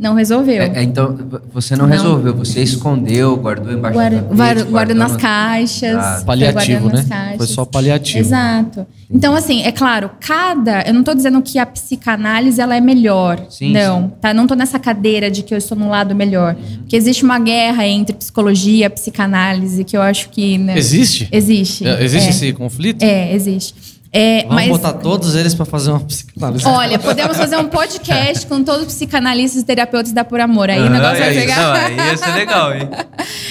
Não 0.00 0.14
resolveu. 0.14 0.62
É, 0.62 0.72
é, 0.76 0.82
então, 0.82 1.14
você 1.52 1.76
não, 1.76 1.86
Não. 1.86 1.92
resolveu, 1.92 2.34
você 2.34 2.62
escondeu, 2.62 3.36
guardou 3.36 3.70
embaixo 3.70 3.92
Guarda, 3.92 4.20
guarda 4.34 4.64
guardou 4.64 4.96
nas 4.96 5.14
caixas. 5.14 5.94
Ah, 5.94 6.22
Paliativo, 6.24 6.88
né? 6.88 7.04
caixas. 7.06 7.36
Foi 7.36 7.46
só 7.46 7.66
paliativo. 7.66 8.18
Exato. 8.18 8.86
Então, 9.10 9.34
assim, 9.34 9.60
é 9.62 9.70
claro, 9.70 10.10
cada. 10.18 10.80
Eu 10.86 10.94
não 10.94 11.02
tô 11.04 11.12
dizendo 11.12 11.42
que 11.42 11.58
a 11.58 11.66
psicanálise 11.66 12.58
ela 12.58 12.74
é 12.74 12.80
melhor. 12.80 13.44
Sim, 13.50 13.74
não. 13.74 14.04
sim. 14.04 14.12
Tá? 14.22 14.32
Não 14.32 14.46
tô 14.46 14.54
nessa 14.54 14.78
cadeira 14.78 15.30
de 15.30 15.42
que 15.42 15.52
eu 15.52 15.58
estou 15.58 15.76
no 15.76 15.90
lado 15.90 16.14
melhor. 16.14 16.56
Porque 16.78 16.96
existe 16.96 17.22
uma 17.22 17.38
guerra 17.38 17.86
entre 17.86 18.16
psicologia 18.16 18.86
e 18.86 18.88
psicanálise 18.88 19.84
que 19.84 19.94
eu 19.94 20.00
acho 20.00 20.30
que. 20.30 20.56
né, 20.56 20.78
Existe? 20.78 21.28
Existe. 21.30 21.86
É, 21.86 22.02
Existe 22.02 22.28
é. 22.28 22.30
esse 22.30 22.52
conflito? 22.54 23.02
É, 23.02 23.34
existe. 23.34 23.74
É, 24.12 24.42
Vamos 24.42 24.54
mas, 24.56 24.68
botar 24.68 24.92
todos 24.94 25.36
eles 25.36 25.54
pra 25.54 25.64
fazer 25.64 25.90
uma 25.92 26.00
psicanálise. 26.00 26.66
olha, 26.66 26.98
podemos 26.98 27.36
fazer 27.36 27.56
um 27.58 27.66
podcast 27.68 28.44
com 28.46 28.64
todos 28.64 28.80
os 28.82 28.86
psicanalistas 28.94 29.62
e 29.62 29.64
terapeutas 29.64 30.12
da 30.12 30.24
Por 30.24 30.40
Amor. 30.40 30.68
Aí 30.68 30.80
o 30.80 30.86
Ah, 30.86 30.90
negócio 30.90 31.18
vai 31.18 31.28
é 31.28 31.30
isso. 31.30 31.40
pegar. 31.40 31.90
Não, 31.90 32.04
ia 32.06 32.16
ser 32.16 32.30
legal, 32.34 32.74
hein? 32.74 32.88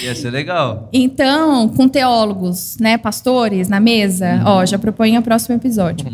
Ia 0.02 0.14
ser 0.14 0.30
legal. 0.30 0.88
Então, 0.92 1.68
com 1.70 1.88
teólogos, 1.88 2.76
né, 2.78 2.98
pastores 2.98 3.68
na 3.68 3.80
mesa, 3.80 4.42
ó, 4.44 4.64
já 4.66 4.78
proponho 4.78 5.20
o 5.20 5.22
próximo 5.22 5.54
episódio. 5.56 6.06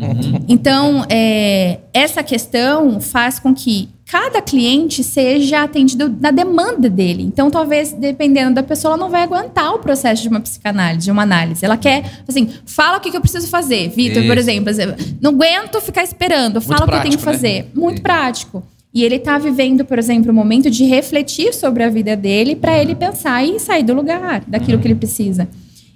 Então, 0.47 1.05
é, 1.09 1.79
essa 1.93 2.23
questão 2.23 3.01
faz 3.01 3.39
com 3.39 3.53
que 3.53 3.89
cada 4.07 4.41
cliente 4.41 5.03
seja 5.03 5.63
atendido 5.63 6.15
na 6.19 6.31
demanda 6.31 6.89
dele. 6.89 7.23
Então, 7.23 7.51
talvez, 7.51 7.91
dependendo 7.91 8.55
da 8.55 8.63
pessoa, 8.63 8.93
ela 8.93 8.97
não 9.03 9.09
vai 9.09 9.23
aguentar 9.23 9.73
o 9.73 9.79
processo 9.79 10.21
de 10.21 10.29
uma 10.29 10.39
psicanálise, 10.39 11.05
de 11.05 11.11
uma 11.11 11.23
análise. 11.23 11.65
Ela 11.65 11.75
quer, 11.75 12.21
assim, 12.25 12.49
fala 12.65 12.97
o 12.97 13.01
que 13.01 13.15
eu 13.15 13.19
preciso 13.19 13.49
fazer. 13.49 13.89
Vitor, 13.89 14.25
por 14.25 14.37
exemplo, 14.37 14.73
não 15.19 15.31
aguento 15.31 15.81
ficar 15.81 16.03
esperando, 16.03 16.61
fala 16.61 16.85
o 16.85 16.87
que 16.87 16.95
eu 16.95 17.01
tenho 17.01 17.17
que 17.17 17.25
né? 17.25 17.31
fazer. 17.31 17.71
Muito 17.75 18.01
prático. 18.01 18.63
E 18.93 19.03
ele 19.03 19.15
está 19.15 19.37
vivendo, 19.37 19.83
por 19.83 19.99
exemplo, 19.99 20.31
o 20.31 20.33
momento 20.33 20.71
de 20.71 20.85
refletir 20.85 21.53
sobre 21.53 21.83
a 21.83 21.89
vida 21.89 22.15
dele 22.15 22.55
para 22.55 22.81
ele 22.81 22.95
pensar 22.95 23.43
e 23.43 23.59
sair 23.59 23.83
do 23.83 23.93
lugar, 23.93 24.41
daquilo 24.47 24.79
que 24.79 24.87
ele 24.87 24.95
precisa. 24.95 25.49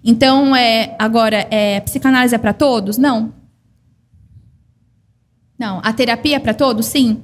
Então, 0.04 0.54
é, 0.54 0.96
agora, 1.00 1.48
é, 1.50 1.80
psicanálise 1.80 2.36
é 2.36 2.38
para 2.38 2.52
todos? 2.52 2.98
Não. 2.98 3.34
Não. 5.58 5.80
A 5.82 5.94
terapia 5.94 6.36
é 6.36 6.40
para 6.40 6.54
todos? 6.54 6.88
Sim. 6.88 7.24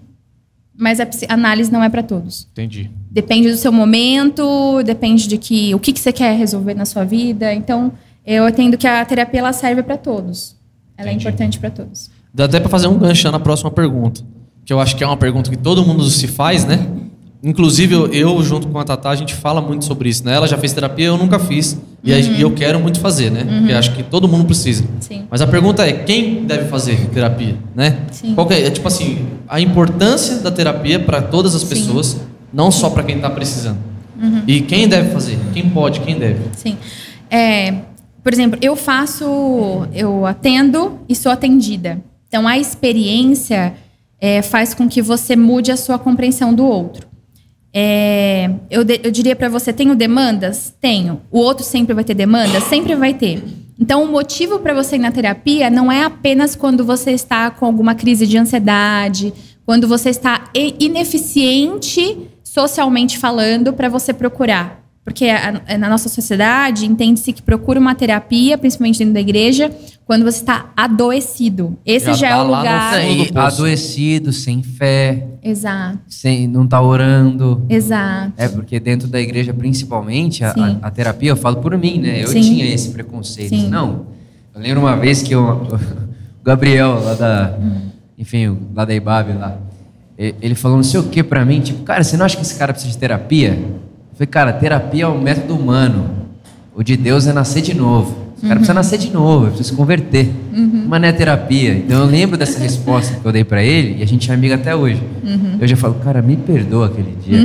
Mas 0.78 1.00
a 1.00 1.06
psicanálise 1.06 1.72
não 1.72 1.84
é 1.84 1.90
para 1.90 2.04
todos. 2.04 2.48
Entendi. 2.52 2.92
Depende 3.10 3.50
do 3.50 3.58
seu 3.58 3.72
momento, 3.72 4.84
depende 4.84 5.28
de 5.28 5.38
que, 5.38 5.74
o 5.74 5.80
que, 5.80 5.92
que 5.92 6.00
você 6.00 6.14
quer 6.14 6.38
resolver 6.38 6.76
na 6.76 6.86
sua 6.86 7.04
vida. 7.04 7.52
Então, 7.54 7.92
eu 8.26 8.48
entendo 8.48 8.78
que 8.78 8.86
a 8.86 9.04
terapia 9.04 9.40
ela 9.40 9.54
serve 9.54 9.82
para 9.82 9.98
todos. 9.98 10.56
Ela 10.98 11.10
Entendi. 11.10 11.26
é 11.26 11.30
importante 11.30 11.60
para 11.60 11.72
todos. 11.72 12.12
Dá 12.34 12.46
até 12.46 12.60
pra 12.60 12.70
fazer 12.70 12.88
um 12.88 12.98
gancho 12.98 13.32
na 13.32 13.40
próxima 13.40 13.72
pergunta. 13.72 14.22
Que 14.64 14.72
eu 14.72 14.80
acho 14.80 14.96
que 14.96 15.04
é 15.04 15.08
uma 15.08 15.18
pergunta 15.18 15.50
que 15.50 15.58
todo 15.58 15.84
mundo 15.84 16.04
se 16.10 16.28
faz, 16.28 16.66
né? 16.66 16.86
Inclusive, 17.44 17.94
eu, 17.94 18.08
eu, 18.08 18.44
junto 18.44 18.68
com 18.68 18.80
a 18.80 18.84
Tatá, 18.84 19.12
a 19.12 19.16
gente 19.16 19.34
fala 19.36 19.62
muito 19.62 19.86
sobre 19.86 20.10
isso, 20.10 20.26
né? 20.26 20.34
Ela 20.34 20.48
já 20.48 20.58
fez 20.58 20.74
terapia, 20.74 21.06
eu 21.06 21.18
nunca 21.18 21.38
fiz. 21.38 21.80
E, 22.04 22.12
e 22.12 22.42
eu 22.42 22.52
quero 22.52 22.80
muito 22.80 23.00
fazer, 23.00 23.30
né? 23.30 23.44
Porque 23.44 23.74
acho 23.74 23.94
que 23.94 24.02
todo 24.02 24.28
mundo 24.28 24.46
precisa. 24.46 24.84
Sim. 25.00 25.26
Mas 25.30 25.42
a 25.42 25.48
pergunta 25.48 25.86
é, 25.86 25.94
quem 25.94 26.46
deve 26.46 26.70
fazer 26.70 27.10
terapia, 27.10 27.56
né? 27.76 28.00
Sim. 28.12 28.34
Qual 28.34 28.48
que 28.48 28.54
é, 28.54 28.66
é, 28.66 28.72
tipo 28.72 28.88
assim, 28.88 29.28
a 29.48 29.60
importância 29.60 30.38
da 30.38 30.52
terapia 30.52 31.00
para 31.00 31.22
todas 31.22 31.54
as 31.54 31.62
Sim. 31.62 31.70
pessoas, 31.70 32.18
não 32.52 32.72
só 32.72 32.90
para 32.90 33.04
quem 33.04 33.18
está 33.18 33.30
precisando. 33.30 33.78
Uhum. 34.22 34.42
E 34.48 34.62
quem 34.62 34.88
deve 34.88 35.12
fazer? 35.12 35.38
Quem 35.54 35.70
pode, 35.70 36.00
quem 36.00 36.18
deve? 36.18 36.40
Sim. 36.56 36.78
É, 37.30 37.74
por 38.24 38.34
exemplo, 38.34 38.58
eu 38.62 38.76
faço, 38.76 39.88
eu 39.94 40.26
atendo 40.26 41.00
e 41.08 41.16
sou 41.16 41.32
atendida. 41.32 42.02
Então, 42.28 42.48
a 42.48 42.58
experiência 42.58 43.74
é, 44.20 44.42
faz 44.42 44.74
com 44.74 44.88
que 44.88 45.02
você 45.02 45.36
mude 45.36 45.72
a 45.72 45.78
sua 45.78 45.98
compreensão 45.98 46.54
do 46.54 46.66
outro. 46.66 47.07
É, 47.80 48.50
eu, 48.72 48.84
de- 48.84 49.02
eu 49.04 49.12
diria 49.12 49.36
para 49.36 49.48
você, 49.50 49.72
tenho 49.72 49.94
demandas? 49.96 50.74
Tenho. 50.82 51.22
O 51.30 51.38
outro 51.38 51.64
sempre 51.64 51.94
vai 51.94 52.04
ter 52.04 52.16
demandas? 52.16 52.64
Sempre 52.64 52.96
vai 52.96 53.14
ter. 53.14 53.44
Então, 53.80 54.04
o 54.04 54.08
motivo 54.12 54.58
para 54.58 54.74
você 54.74 54.96
ir 54.96 55.00
na 55.00 55.12
terapia 55.12 55.70
não 55.70 55.92
é 55.92 56.04
apenas 56.04 56.56
quando 56.56 56.84
você 56.84 57.12
está 57.12 57.52
com 57.52 57.68
alguma 57.68 57.94
crise 57.94 58.26
de 58.26 58.36
ansiedade, 58.36 59.32
quando 59.64 59.88
você 59.88 60.10
está 60.10 60.46
ineficiente 60.80 62.18
socialmente 62.44 63.20
falando 63.20 63.72
para 63.72 63.90
você 63.90 64.12
procurar. 64.12 64.84
Porque 65.04 65.26
a- 65.28 65.62
a- 65.68 65.78
na 65.78 65.88
nossa 65.88 66.10
sociedade 66.10 66.88
entende-se 66.88 67.32
que 67.32 67.44
procura 67.44 67.80
uma 67.80 67.94
terapia, 67.94 68.58
principalmente 68.58 68.98
dentro 68.98 69.14
da 69.14 69.22
igreja, 69.22 69.72
quando 70.08 70.24
você 70.24 70.40
está 70.40 70.72
adoecido. 70.76 71.78
Esse 71.86 72.06
Já 72.08 72.14
já, 72.14 72.30
tá 72.30 72.36
é 72.36 72.42
o 72.42 72.48
lá 72.48 72.58
no 72.58 72.64
lugar. 72.64 73.06
E 73.12 73.18
poço. 73.34 73.40
adoecido, 73.40 74.32
sem 74.34 74.64
fé, 74.64 75.28
Exato, 75.44 76.00
sem, 76.08 76.48
não 76.48 76.66
tá 76.66 76.82
orando. 76.82 77.64
exato. 77.70 78.34
É, 78.38 78.48
porque 78.48 78.80
dentro 78.80 79.08
da 79.08 79.20
igreja, 79.20 79.54
principalmente, 79.54 80.44
a, 80.44 80.52
a- 80.52 80.88
a 80.88 80.92
terapia, 80.92 81.30
eu 81.30 81.38
falo 81.38 81.58
por 81.58 81.78
mim, 81.78 82.00
né? 82.00 82.24
Eu 82.24 82.28
Sim. 82.30 82.42
tinha 82.42 82.66
esse 82.66 82.90
preconceito. 82.90 83.50
Sim. 83.50 83.68
Não. 83.70 84.08
Eu 84.56 84.62
lembro 84.62 84.80
uma 84.82 84.96
vez 84.96 85.22
que 85.22 85.34
eu- 85.36 85.44
o 86.42 86.44
Gabriel, 86.44 87.00
lá 87.04 87.14
da. 87.14 87.58
Hum. 87.62 87.82
Enfim, 88.18 88.58
lá 88.74 88.84
da 88.86 88.96
IBAB, 88.96 89.34
lá. 89.34 89.58
Ele 90.18 90.56
falou 90.56 90.78
não 90.78 90.84
sei 90.84 91.00
o 91.00 91.04
que 91.04 91.22
pra 91.22 91.46
mim, 91.46 91.60
tipo, 91.60 91.84
cara, 91.84 92.04
você 92.04 92.18
não 92.18 92.26
acha 92.26 92.36
que 92.36 92.42
esse 92.42 92.56
cara 92.56 92.74
precisa 92.74 92.92
de 92.92 92.98
terapia? 92.98 93.50
Eu 93.52 94.16
falei, 94.16 94.28
cara, 94.28 94.52
terapia 94.54 95.04
é 95.04 95.08
um 95.08 95.22
método 95.22 95.56
humano. 95.56 96.10
O 96.76 96.82
de 96.82 96.98
Deus 96.98 97.28
é 97.28 97.34
nascer 97.34 97.62
de 97.62 97.76
novo. 97.76 98.18
O 98.38 98.42
cara 98.42 98.52
Uhum. 98.54 98.58
precisa 98.58 98.74
nascer 98.74 98.98
de 99.00 99.12
novo, 99.12 99.48
precisa 99.48 99.70
se 99.70 99.76
converter. 99.76 100.30
Mas 100.88 101.02
não 101.02 101.08
é 101.08 101.12
terapia. 101.12 101.74
Então 101.74 102.00
eu 102.02 102.06
lembro 102.06 102.38
dessa 102.38 102.60
resposta 102.60 103.16
que 103.20 103.26
eu 103.26 103.32
dei 103.32 103.44
pra 103.44 103.64
ele 103.64 103.98
e 104.00 104.04
a 104.04 104.08
gente 104.08 104.30
é 104.30 104.34
amigo 104.34 104.54
até 104.54 104.76
hoje. 104.76 105.02
Uhum. 105.24 105.58
Eu 105.60 105.68
já 105.68 105.76
falo, 105.76 105.96
cara, 105.96 106.22
me 106.22 106.38
perdoa 106.38 106.86
aquele 106.88 107.16
dia. 107.24 107.40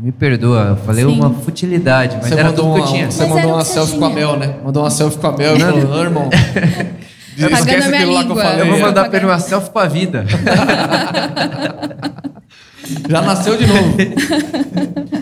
Me 0.00 0.12
perdoa, 0.12 0.60
eu 0.70 0.76
falei 0.76 1.04
Sim. 1.04 1.10
uma 1.10 1.30
futilidade, 1.30 2.16
mas 2.20 2.28
você 2.28 2.38
era 2.38 2.52
tudo 2.52 2.62
que 2.62 2.68
uma, 2.68 2.78
eu 2.78 2.86
tinha. 2.86 3.10
Você 3.10 3.26
Mas 3.26 3.34
mandou 3.34 3.50
uma 3.52 3.62
que 3.62 3.68
selfie 3.68 3.98
com 3.98 4.04
a 4.04 4.08
tinha. 4.10 4.20
Mel, 4.20 4.36
né? 4.38 4.54
Mandou 4.64 4.82
uma 4.84 4.90
selfie 4.90 5.18
com 5.18 5.26
a 5.26 5.36
Mel 5.36 5.56
e 5.56 5.58
Não, 5.58 5.72
falou, 5.80 5.96
"Ô, 5.98 6.02
irmão. 6.02 6.30
Esquece 7.36 7.86
a 7.86 7.88
minha 7.88 7.98
aquilo 8.00 8.14
lá 8.14 8.24
que 8.24 8.30
eu 8.30 8.36
falei. 8.36 8.60
Eu 8.60 8.66
vou 8.66 8.76
É. 8.76 8.80
mandar 8.80 9.08
pra 9.08 9.16
ele 9.18 9.26
uma 9.26 9.38
selfie 9.40 9.70
com 9.70 9.78
a 9.80 9.86
vida. 9.86 10.24
Já 13.08 13.20
nasceu 13.22 13.56
de 13.56 13.66
novo. 13.66 13.96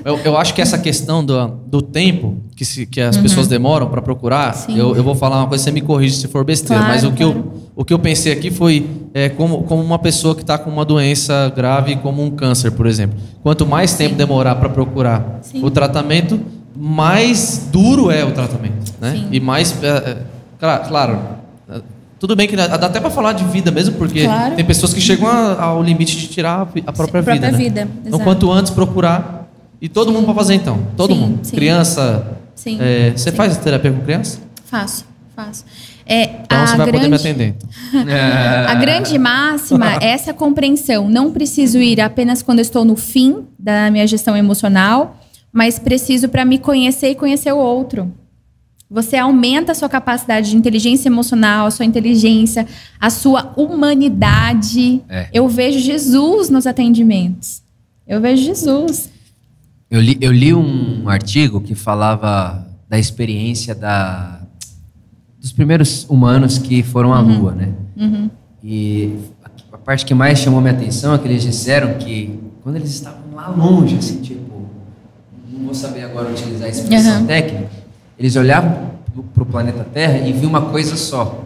eu, 0.05 0.19
eu 0.25 0.37
acho 0.37 0.55
que 0.55 0.61
essa 0.62 0.79
questão 0.79 1.25
do, 1.25 1.47
do 1.66 1.83
tempo 1.83 2.37
que, 2.55 2.64
se, 2.64 2.87
que 2.87 3.01
as 3.01 3.16
pessoas 3.16 3.47
demoram 3.49 3.88
para 3.88 4.01
procurar, 4.03 4.55
Uhum. 4.55 4.61
Sim. 4.75 4.79
eu, 4.79 4.97
eu 4.97 5.03
vou 5.03 5.14
falar 5.14 5.38
uma 5.38 5.47
coisa, 5.49 5.64
você 5.64 5.71
me 5.71 5.81
corrige 5.81 6.16
se 6.16 6.29
for 6.29 6.45
besteira, 6.45 6.83
Claro, 6.83 6.95
mas 6.95 7.05
o 7.05 7.12
que, 7.12 7.25
claro. 7.25 7.38
eu, 7.55 7.62
o 7.75 7.85
que 7.85 7.92
eu 7.92 7.99
pensei 7.99 8.33
aqui 8.33 8.51
foi 8.51 8.87
é, 9.14 9.29
como, 9.29 9.62
como 9.64 9.83
uma 9.83 9.99
pessoa 9.99 10.35
que 10.35 10.42
está 10.42 10.57
com 10.59 10.71
uma 10.71 10.85
doença 10.85 11.53
grave, 11.55 11.97
como 11.97 12.23
um 12.23 12.31
câncer, 12.31 12.71
por 12.73 12.87
exemplo. 12.87 13.19
Quanto 13.42 13.66
mais 13.66 13.95
tempo 13.95 14.14
demorar 14.14 14.55
para 14.57 14.69
procurar 14.69 15.38
Sim. 15.42 15.64
o 15.64 15.71
tratamento, 15.71 16.40
mais 16.77 17.69
duro 17.73 18.11
é 18.11 18.25
o 18.25 18.33
tratamento. 18.33 18.92
Né? 19.01 19.27
E 19.33 19.40
mais. 19.40 19.83
é, 19.83 19.87
é, 19.88 20.16
cla- 20.59 20.79
claro. 20.81 21.19
Tudo 22.18 22.35
bem 22.35 22.48
que 22.48 22.57
dá 22.57 22.64
até 22.64 22.98
para 22.98 23.11
falar 23.11 23.33
de 23.35 23.44
vida 23.44 23.70
mesmo, 23.70 23.96
porque 23.96 24.24
Claro. 24.24 24.55
tem 24.57 24.64
pessoas 24.64 24.94
que 24.94 25.00
chegam 25.00 25.29
a- 25.29 25.62
ao 25.62 25.83
limite 25.83 26.16
de 26.16 26.29
tirar 26.29 26.61
a 26.61 26.64
vi- 26.64 26.83
a 26.87 26.92
própria 26.92 27.22
Sim, 27.22 27.33
vida. 27.33 27.48
própria 27.48 27.52
né? 27.52 27.59
vida, 27.59 27.88
Então, 28.07 28.18
quanto 28.20 28.50
antes 28.50 28.72
procurar. 28.72 29.48
E 29.81 29.88
todo 29.88 30.11
mundo 30.11 30.24
pode 30.24 30.38
fazer 30.38 30.55
então. 30.55 30.79
Todo 30.96 31.14
Sim, 31.14 31.20
mundo. 31.20 31.38
sim. 31.42 31.55
Criança. 31.57 32.26
Sim. 32.55 32.79
é, 32.81 33.11
você 33.14 33.31
Sim. 33.31 33.37
faz 33.37 33.57
terapia 33.59 33.92
com 33.92 34.00
criança? 34.00 34.38
Faço, 34.64 35.05
faço. 35.37 35.64
É, 36.07 36.22
Então 36.42 36.59
a 36.62 36.66
você 36.66 36.76
vai 36.79 36.87
poder 36.87 36.98
me 37.00 37.09
grande- 37.09 37.29
atender. 37.29 37.55
então. 37.92 38.09
A 38.70 38.74
grande 38.76 39.18
máxima 39.18 39.96
é 40.00 40.07
essa 40.09 40.33
compreensão. 40.33 41.09
Não 41.11 41.31
preciso 41.33 41.79
ir 41.79 42.00
apenas 42.00 42.42
quando 42.42 42.61
estou 42.61 42.83
no 42.85 42.96
fim 42.96 43.44
da 43.59 43.90
minha 43.90 44.07
gestão 44.07 44.35
emocional, 44.37 45.18
mas 45.52 45.79
preciso 45.79 46.29
para 46.31 46.44
me 46.46 46.57
conhecer 46.59 47.11
e 47.11 47.14
conhecer 47.14 47.52
o 47.52 47.59
outro. 47.59 48.11
Você 48.88 49.16
aumenta 49.16 49.72
a 49.72 49.75
sua 49.75 49.88
capacidade 49.88 50.51
de 50.51 50.57
inteligência 50.57 51.09
emocional, 51.09 51.66
a 51.66 51.70
sua 51.70 51.85
inteligência, 51.85 52.66
a 53.01 53.11
sua 53.11 53.53
humanidade. 53.57 55.03
É. 55.09 55.29
Eu 55.33 55.49
vejo 55.49 55.79
Jesus 55.81 56.49
nos 56.51 56.66
atendimentos. 56.66 57.62
Eu 58.07 58.20
vejo 58.20 58.44
Jesus. 58.44 59.11
Eu 59.90 60.01
li, 60.01 60.16
eu 60.20 60.33
li 60.33 60.55
um 60.55 61.09
artigo 61.09 61.61
que 61.61 61.75
falava 61.75 62.66
da 62.88 62.99
experiência 62.99 63.75
da, 63.75 64.40
dos 65.40 65.53
primeiros 65.53 66.07
humanos 66.09 66.59
que 66.59 66.83
foram 66.83 67.12
à 67.12 67.20
Lua, 67.20 67.53
né? 67.53 67.72
Uhum. 67.96 68.31
E 68.62 69.16
a 69.72 69.79
parte 69.79 70.05
que 70.05 70.14
mais 70.14 70.38
chamou 70.38 70.61
minha 70.61 70.72
atenção 70.72 71.14
é 71.14 71.18
que 71.18 71.27
eles 71.27 71.42
disseram 71.42 71.94
que 71.94 72.38
quando 72.62 72.77
eles 72.77 72.90
estavam 72.90 73.33
lá 73.35 73.49
longe, 73.49 73.96
assim, 73.96 74.20
tipo, 74.20 74.68
não 75.53 75.66
vou 75.66 75.75
saber 75.75 76.03
agora 76.03 76.31
utilizar 76.31 76.66
a 76.66 76.70
expressão 76.70 77.20
Uhum. 77.20 77.27
técnica, 77.27 77.46
eles 78.18 78.37
olhavam 78.37 78.90
para 79.35 79.42
o 79.42 79.46
planeta 79.46 79.85
Terra 79.92 80.18
e 80.26 80.33
viam 80.33 80.50
uma 80.50 80.62
coisa 80.62 80.96
só. 80.96 81.42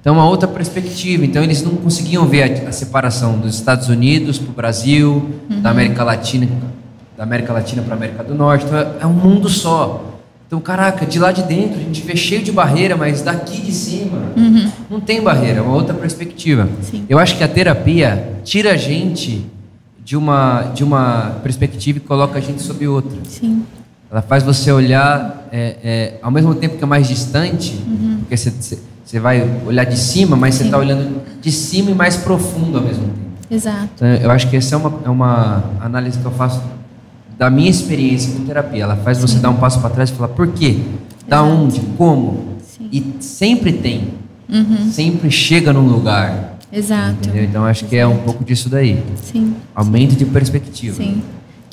Então, 0.00 0.14
uma 0.14 0.28
outra 0.28 0.46
perspectiva. 0.46 1.24
Então, 1.24 1.42
eles 1.42 1.62
não 1.62 1.76
conseguiam 1.76 2.26
ver 2.26 2.64
a, 2.66 2.68
a 2.68 2.72
separação 2.72 3.38
dos 3.38 3.54
Estados 3.54 3.88
Unidos 3.88 4.38
para 4.38 4.50
o 4.50 4.54
Brasil, 4.54 5.30
da 5.62 5.70
América 5.70 6.04
Latina, 6.04 6.46
da 7.16 7.22
América 7.24 7.52
Latina 7.52 7.80
para 7.82 7.94
a 7.94 7.96
América 7.96 8.22
do 8.22 8.34
Norte. 8.34 8.66
Então, 8.66 8.78
é- 8.78 8.88
é 9.00 9.06
um 9.06 9.12
mundo 9.14 9.48
só. 9.48 10.10
Então, 10.46 10.60
caraca, 10.60 11.06
de 11.06 11.18
lá 11.18 11.32
de 11.32 11.42
dentro 11.44 11.80
a 11.80 11.82
gente 11.82 12.02
vê 12.02 12.14
cheio 12.14 12.42
de 12.42 12.52
barreira, 12.52 12.96
mas 12.96 13.22
daqui 13.22 13.60
de 13.62 13.72
cima 13.72 14.18
não 14.90 15.00
tem 15.00 15.22
barreira, 15.22 15.58
é 15.58 15.62
uma 15.62 15.74
outra 15.74 15.94
perspectiva. 15.94 16.68
Sim. 16.82 17.04
Eu 17.08 17.18
acho 17.18 17.36
que 17.38 17.42
a 17.42 17.48
terapia 17.48 18.34
tira 18.44 18.72
a 18.72 18.76
gente 18.76 19.44
de 20.04 20.16
uma, 20.18 20.64
de 20.74 20.84
uma 20.84 21.36
perspectiva 21.42 21.96
e 21.96 22.00
coloca 22.00 22.38
a 22.38 22.40
gente 22.42 22.60
sob 22.60 22.86
outra. 22.86 23.16
Sim. 23.24 23.64
Ela 24.14 24.22
faz 24.22 24.44
você 24.44 24.70
olhar, 24.70 25.48
é, 25.50 25.76
é, 25.82 26.14
ao 26.22 26.30
mesmo 26.30 26.54
tempo 26.54 26.78
que 26.78 26.84
é 26.84 26.86
mais 26.86 27.08
distante, 27.08 27.74
Uhum. 27.84 28.18
porque 28.20 28.36
você, 28.36 29.18
vai 29.18 29.44
olhar 29.66 29.82
de 29.82 29.98
cima, 29.98 30.36
mas 30.36 30.54
você 30.54 30.60
Sim. 30.60 30.68
está 30.68 30.78
olhando 30.78 31.20
de 31.42 31.50
cima 31.50 31.90
e 31.90 31.94
mais 31.96 32.16
profundo 32.16 32.78
ao 32.78 32.84
mesmo 32.84 33.02
tempo. 33.02 33.18
Exato. 33.50 33.88
Então, 33.96 34.06
eu 34.06 34.30
acho 34.30 34.48
que 34.48 34.56
essa 34.56 34.76
é 34.76 34.78
uma, 34.78 35.00
é 35.04 35.10
uma 35.10 35.64
análise 35.80 36.16
que 36.16 36.24
eu 36.24 36.30
faço 36.30 36.62
da 37.36 37.50
minha 37.50 37.68
experiência 37.68 38.32
com 38.34 38.44
terapia. 38.44 38.84
Ela 38.84 38.94
faz 38.94 39.18
você 39.20 39.38
dar 39.40 39.50
um 39.50 39.56
passo 39.56 39.80
para 39.80 39.90
trás 39.90 40.10
e 40.10 40.12
falar 40.12 40.28
por 40.28 40.46
quê, 40.46 40.78
da 41.26 41.38
Exato. 41.38 41.52
onde, 41.52 41.80
como. 41.98 42.54
Sim. 42.64 42.88
E 42.92 43.16
sempre 43.18 43.72
tem, 43.72 44.14
Uhum. 44.48 44.92
sempre 44.92 45.28
chega 45.28 45.72
num 45.72 45.88
lugar. 45.88 46.56
Exato. 46.72 47.16
Entendeu? 47.20 47.42
Então 47.42 47.64
acho 47.64 47.84
que 47.86 47.96
é 47.96 48.06
um 48.06 48.18
pouco 48.18 48.44
disso 48.44 48.68
daí. 48.68 49.02
Sim. 49.24 49.54
Aumento 49.74 50.14
de 50.14 50.24
perspectiva. 50.24 50.94
Sim. 50.96 51.20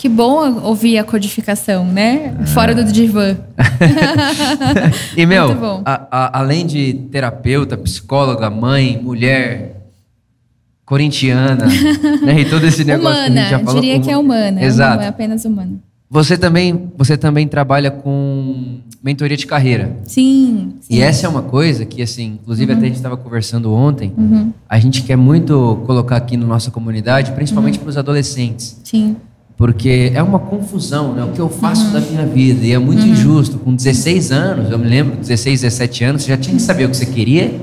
Que 0.02 0.10
bom 0.10 0.62
ouvir 0.64 0.98
a 0.98 1.04
codificação, 1.04 1.86
né? 1.86 2.34
Fora 2.56 2.74
do 2.74 2.84
divã. 2.92 3.38
E, 5.16 5.26
meu, 5.28 5.52
a- 5.86 6.08
a- 6.12 6.40
além 6.40 6.66
de 6.66 6.94
terapeuta, 7.12 7.78
psicóloga, 7.78 8.50
mãe, 8.50 9.00
mulher, 9.02 9.76
corintiana, 10.86 11.68
né? 12.24 12.42
E 12.42 12.46
todo 12.46 12.66
esse 12.66 12.84
negócio 12.84 13.14
que 13.16 13.20
a 13.22 13.26
humana, 13.30 13.42
gente 13.42 13.50
já 13.52 13.60
falou. 13.60 13.80
diria 13.82 14.00
que 14.00 14.10
é 14.10 14.18
humana. 14.18 14.64
Exato. 14.64 14.96
Não 14.98 15.04
é 15.04 15.08
apenas 15.08 15.46
humana. 15.46 15.74
Você 16.10 16.36
também, 16.38 16.92
você 16.98 17.16
também 17.16 17.48
trabalha 17.48 17.92
com 17.92 18.80
mentoria 19.04 19.38
de 19.38 19.46
carreira. 19.46 19.96
Sim. 20.04 20.74
sim. 20.82 20.96
E 20.96 21.00
essa 21.02 21.26
é 21.26 21.30
uma 21.30 21.42
coisa 21.44 21.86
que, 21.86 22.02
assim, 22.02 22.40
inclusive 22.42 22.74
até 22.74 22.82
a 22.82 22.86
gente 22.88 22.96
estava 22.98 23.16
conversando 23.16 23.72
ontem, 23.74 24.12
Uhum. 24.18 24.52
a 24.68 24.80
gente 24.80 25.04
quer 25.04 25.16
muito 25.16 25.82
colocar 25.86 26.18
aqui 26.18 26.36
na 26.36 26.46
nossa 26.46 26.70
comunidade, 26.72 27.32
principalmente 27.34 27.76
Uhum. 27.78 27.84
para 27.84 27.90
os 27.92 27.98
adolescentes. 27.98 28.78
Sim. 28.84 29.16
Porque 29.62 30.12
é 30.16 30.24
uma 30.24 30.40
confusão, 30.40 31.14
né? 31.14 31.24
O 31.24 31.28
que 31.28 31.40
eu 31.40 31.48
faço 31.48 31.86
Uhum. 31.86 31.92
da 31.94 32.00
minha 32.00 32.26
vida. 32.26 32.66
E 32.66 32.72
é 32.72 32.80
muito 32.80 33.06
injusto. 33.06 33.60
Com 33.60 33.76
16 33.76 34.32
anos, 34.32 34.72
eu 34.72 34.80
me 34.80 34.88
lembro, 34.90 35.18
16, 35.18 35.62
17 35.62 36.04
anos, 36.04 36.24
você 36.24 36.30
já 36.30 36.38
tinha 36.38 36.56
que 36.56 36.62
saber 36.64 36.86
o 36.86 36.90
que 36.90 36.98
você 36.98 37.06
queria. 37.06 37.62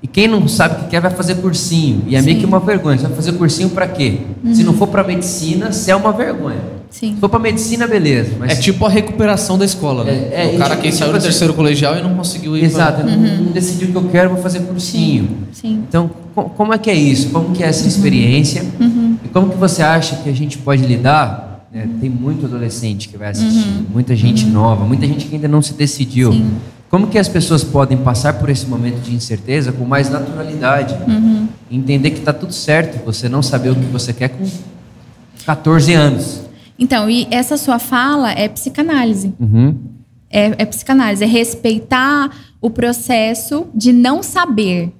E 0.00 0.06
quem 0.06 0.28
não 0.28 0.46
sabe 0.46 0.76
o 0.76 0.84
que 0.84 0.90
quer 0.90 1.00
vai 1.00 1.10
fazer 1.10 1.34
cursinho. 1.36 2.02
E 2.06 2.14
é 2.14 2.22
meio 2.22 2.22
Uhum. 2.22 2.22
Sim. 2.22 2.34
Uhum. 2.34 2.40
que 2.42 2.46
uma 2.46 2.60
vergonha. 2.60 2.96
Você 2.96 3.06
vai 3.08 3.16
fazer 3.16 3.32
cursinho 3.32 3.70
para 3.70 3.88
quê? 3.88 4.18
Se 4.52 4.62
não 4.62 4.72
for 4.72 4.86
para 4.86 5.02
medicina, 5.02 5.72
você 5.72 5.90
é 5.90 5.96
uma 5.96 6.12
vergonha. 6.12 6.60
Sim. 6.90 7.14
Se 7.14 7.20
for 7.20 7.28
para 7.28 7.40
medicina, 7.40 7.88
beleza. 7.88 8.32
Mas 8.38 8.52
É 8.52 8.54
tipo 8.60 8.86
a 8.86 8.88
recuperação 8.88 9.58
da 9.58 9.64
escola, 9.64 10.04
né? 10.04 10.28
É, 10.30 10.44
é, 10.52 10.54
o 10.54 10.58
cara 10.58 10.74
e 10.74 10.76
que 10.76 10.82
tipo 10.84 10.96
saiu 10.96 11.10
do 11.10 11.16
assim- 11.16 11.26
terceiro 11.26 11.54
colegial 11.54 11.96
e 11.96 12.02
não 12.02 12.14
conseguiu 12.14 12.56
ir 12.56 12.62
Exato, 12.64 13.02
pra... 13.02 13.10
eu 13.10 13.16
não, 13.18 13.36
não 13.46 13.52
decidi 13.52 13.86
o 13.86 13.88
que 13.88 13.96
eu 13.96 14.04
quero, 14.12 14.30
vou 14.30 14.38
fazer 14.40 14.60
cursinho. 14.60 15.28
Sim. 15.52 15.82
Então, 15.88 16.08
co- 16.36 16.44
como 16.50 16.72
é 16.72 16.78
que 16.78 16.88
é 16.88 16.94
isso? 16.94 17.30
Como 17.30 17.50
que 17.50 17.64
é 17.64 17.66
essa 17.66 17.88
experiência? 17.88 18.62
Uhum. 18.78 19.01
Como 19.32 19.50
que 19.50 19.56
você 19.56 19.82
acha 19.82 20.16
que 20.16 20.28
a 20.28 20.34
gente 20.34 20.58
pode 20.58 20.84
lidar? 20.84 21.52
né? 21.72 21.88
Tem 22.00 22.10
muito 22.10 22.44
adolescente 22.44 23.08
que 23.08 23.16
vai 23.16 23.30
assistir, 23.30 23.86
muita 23.90 24.14
gente 24.14 24.44
nova, 24.44 24.84
muita 24.84 25.06
gente 25.06 25.26
que 25.26 25.34
ainda 25.34 25.48
não 25.48 25.62
se 25.62 25.72
decidiu. 25.72 26.30
Uhum. 26.30 26.36
Sim. 26.36 26.56
Como 26.90 27.06
que 27.06 27.18
as 27.18 27.28
pessoas 27.28 27.64
podem 27.64 27.96
passar 27.96 28.34
por 28.34 28.50
esse 28.50 28.66
momento 28.66 29.00
de 29.00 29.14
incerteza 29.14 29.72
com 29.72 29.82
mais 29.86 30.10
naturalidade? 30.10 30.94
Uhum. 31.10 31.48
Entender 31.70 32.10
que 32.10 32.18
está 32.18 32.34
tudo 32.34 32.52
certo, 32.52 33.02
você 33.02 33.30
não 33.30 33.42
saber 33.42 33.70
o 33.70 33.74
que 33.74 33.86
você 33.86 34.12
quer 34.12 34.28
com 34.28 34.46
14 35.46 35.94
anos. 35.94 36.42
Então, 36.78 37.08
e 37.08 37.26
essa 37.30 37.56
sua 37.56 37.78
fala 37.78 38.32
é 38.32 38.46
psicanálise. 38.46 39.32
Uhum. 39.40 39.74
É, 40.28 40.52
é 40.58 40.66
psicanálise, 40.66 41.24
é 41.24 41.26
respeitar 41.26 42.30
o 42.60 42.68
processo 42.68 43.66
de 43.74 43.90
não 43.90 44.22
saber. 44.22 44.92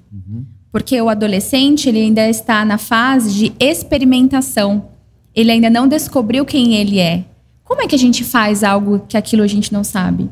Porque 0.73 0.99
o 0.99 1.07
adolescente, 1.07 1.87
ele 1.87 1.99
ainda 1.99 2.27
está 2.27 2.65
na 2.65 2.79
fase 2.79 3.31
de 3.31 3.53
experimentação. 3.59 4.89
Ele 5.35 5.51
ainda 5.51 5.69
não 5.69 5.87
descobriu 5.87 6.43
quem 6.43 6.73
ele 6.73 6.99
é. 6.99 7.25
Como 7.63 7.83
é 7.83 7.87
que 7.87 7.93
a 7.93 7.99
gente 7.99 8.23
faz 8.23 8.63
algo 8.63 9.05
que 9.07 9.15
aquilo 9.15 9.43
a 9.43 9.47
gente 9.47 9.71
não 9.71 9.83
sabe? 9.83 10.31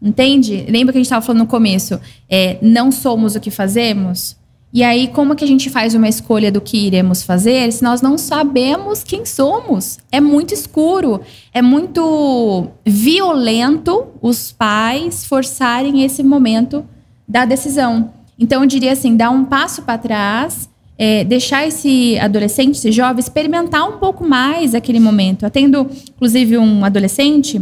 Entende? 0.00 0.64
Lembra 0.70 0.90
que 0.90 0.98
a 0.98 1.00
gente 1.00 1.06
estava 1.06 1.24
falando 1.24 1.42
no 1.42 1.46
começo? 1.46 2.00
É, 2.30 2.56
não 2.62 2.90
somos 2.90 3.36
o 3.36 3.40
que 3.40 3.50
fazemos? 3.50 4.38
E 4.72 4.82
aí, 4.82 5.06
como 5.08 5.36
que 5.36 5.44
a 5.44 5.46
gente 5.46 5.68
faz 5.68 5.94
uma 5.94 6.08
escolha 6.08 6.50
do 6.50 6.62
que 6.62 6.78
iremos 6.78 7.22
fazer 7.22 7.70
se 7.70 7.82
nós 7.82 8.00
não 8.00 8.16
sabemos 8.16 9.04
quem 9.04 9.26
somos? 9.26 9.98
É 10.10 10.18
muito 10.18 10.54
escuro, 10.54 11.20
é 11.52 11.60
muito 11.60 12.68
violento 12.86 14.06
os 14.22 14.50
pais 14.50 15.26
forçarem 15.26 16.02
esse 16.04 16.22
momento 16.22 16.86
da 17.28 17.44
decisão. 17.44 18.23
Então, 18.38 18.62
eu 18.62 18.68
diria 18.68 18.92
assim: 18.92 19.16
dar 19.16 19.30
um 19.30 19.44
passo 19.44 19.82
para 19.82 19.98
trás, 19.98 20.68
é, 20.96 21.24
deixar 21.24 21.66
esse 21.66 22.18
adolescente, 22.18 22.76
esse 22.76 22.92
jovem, 22.92 23.20
experimentar 23.20 23.88
um 23.88 23.98
pouco 23.98 24.26
mais 24.26 24.74
aquele 24.74 25.00
momento. 25.00 25.44
Atendo, 25.44 25.88
inclusive, 26.14 26.58
um 26.58 26.84
adolescente 26.84 27.60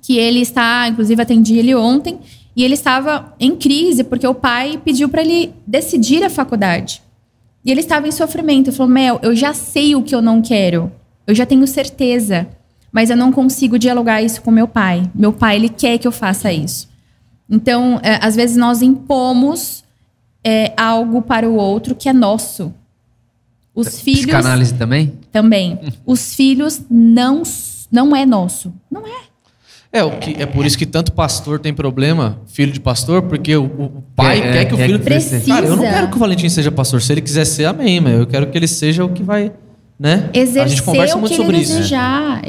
que 0.00 0.16
ele 0.16 0.40
está, 0.40 0.86
inclusive 0.88 1.20
atendi 1.20 1.58
ele 1.58 1.74
ontem, 1.74 2.18
e 2.54 2.64
ele 2.64 2.74
estava 2.74 3.34
em 3.38 3.54
crise 3.56 4.04
porque 4.04 4.26
o 4.26 4.34
pai 4.34 4.80
pediu 4.82 5.08
para 5.08 5.20
ele 5.20 5.52
decidir 5.66 6.22
a 6.24 6.30
faculdade. 6.30 7.02
E 7.64 7.70
ele 7.70 7.80
estava 7.80 8.06
em 8.06 8.12
sofrimento. 8.12 8.70
Ele 8.70 8.76
falou: 8.76 8.92
Mel, 8.92 9.18
eu 9.22 9.34
já 9.34 9.52
sei 9.52 9.94
o 9.94 10.02
que 10.02 10.14
eu 10.14 10.22
não 10.22 10.40
quero. 10.40 10.90
Eu 11.26 11.34
já 11.34 11.44
tenho 11.44 11.66
certeza. 11.66 12.46
Mas 12.92 13.10
eu 13.10 13.16
não 13.16 13.30
consigo 13.30 13.78
dialogar 13.78 14.22
isso 14.22 14.40
com 14.40 14.50
meu 14.50 14.66
pai. 14.66 15.10
Meu 15.14 15.32
pai, 15.32 15.56
ele 15.56 15.68
quer 15.68 15.98
que 15.98 16.06
eu 16.06 16.12
faça 16.12 16.50
isso. 16.50 16.88
Então, 17.50 18.00
é, 18.02 18.18
às 18.22 18.34
vezes 18.34 18.56
nós 18.56 18.80
impomos 18.80 19.84
é, 20.46 20.72
algo 20.76 21.22
para 21.22 21.48
o 21.48 21.56
outro 21.56 21.96
que 21.96 22.08
é 22.08 22.12
nosso. 22.12 22.72
Os 23.74 24.00
filhos 24.00 24.20
Psicanálise 24.20 24.74
também? 24.74 25.12
também. 25.32 25.78
Os 26.06 26.34
filhos 26.36 26.80
não, 26.88 27.42
não 27.90 28.14
é 28.14 28.24
nosso. 28.24 28.72
Não 28.88 29.04
é. 29.04 29.26
É, 29.92 30.04
o 30.04 30.18
que, 30.18 30.40
é 30.40 30.46
por 30.46 30.64
isso 30.64 30.78
que 30.78 30.86
tanto 30.86 31.12
pastor 31.12 31.58
tem 31.58 31.74
problema, 31.74 32.38
filho 32.46 32.70
de 32.72 32.80
pastor, 32.80 33.22
porque 33.22 33.56
o, 33.56 33.64
o 33.64 34.02
pai 34.14 34.38
É, 34.38 34.52
quer 34.52 34.64
que 34.66 34.74
o 34.74 34.80
é 34.80 34.86
filho... 34.86 34.98
que 34.98 35.04
precisa. 35.04 35.46
Cara, 35.46 35.66
eu 35.66 35.76
não 35.76 35.82
quero 35.82 36.08
que 36.08 36.16
o 36.16 36.18
Valentim 36.18 36.48
seja 36.48 36.70
pastor. 36.70 37.02
Se 37.02 37.12
ele 37.12 37.20
quiser 37.22 37.44
ser, 37.44 37.64
amém, 37.64 38.00
mas 38.00 38.18
eu 38.18 38.26
quero 38.26 38.46
que 38.46 38.56
ele 38.56 38.68
seja 38.68 39.04
o 39.04 39.08
que 39.08 39.22
vai... 39.22 39.52
Né? 39.98 40.28
exercer 40.34 40.62
a 40.62 40.66
gente 40.66 40.82
conversa 40.82 41.16
o 41.16 41.20
muito 41.20 41.30
que 41.30 41.36
sobre 41.38 41.56
ele 41.56 41.62
isso. 41.64 41.72
desejar. 41.76 42.42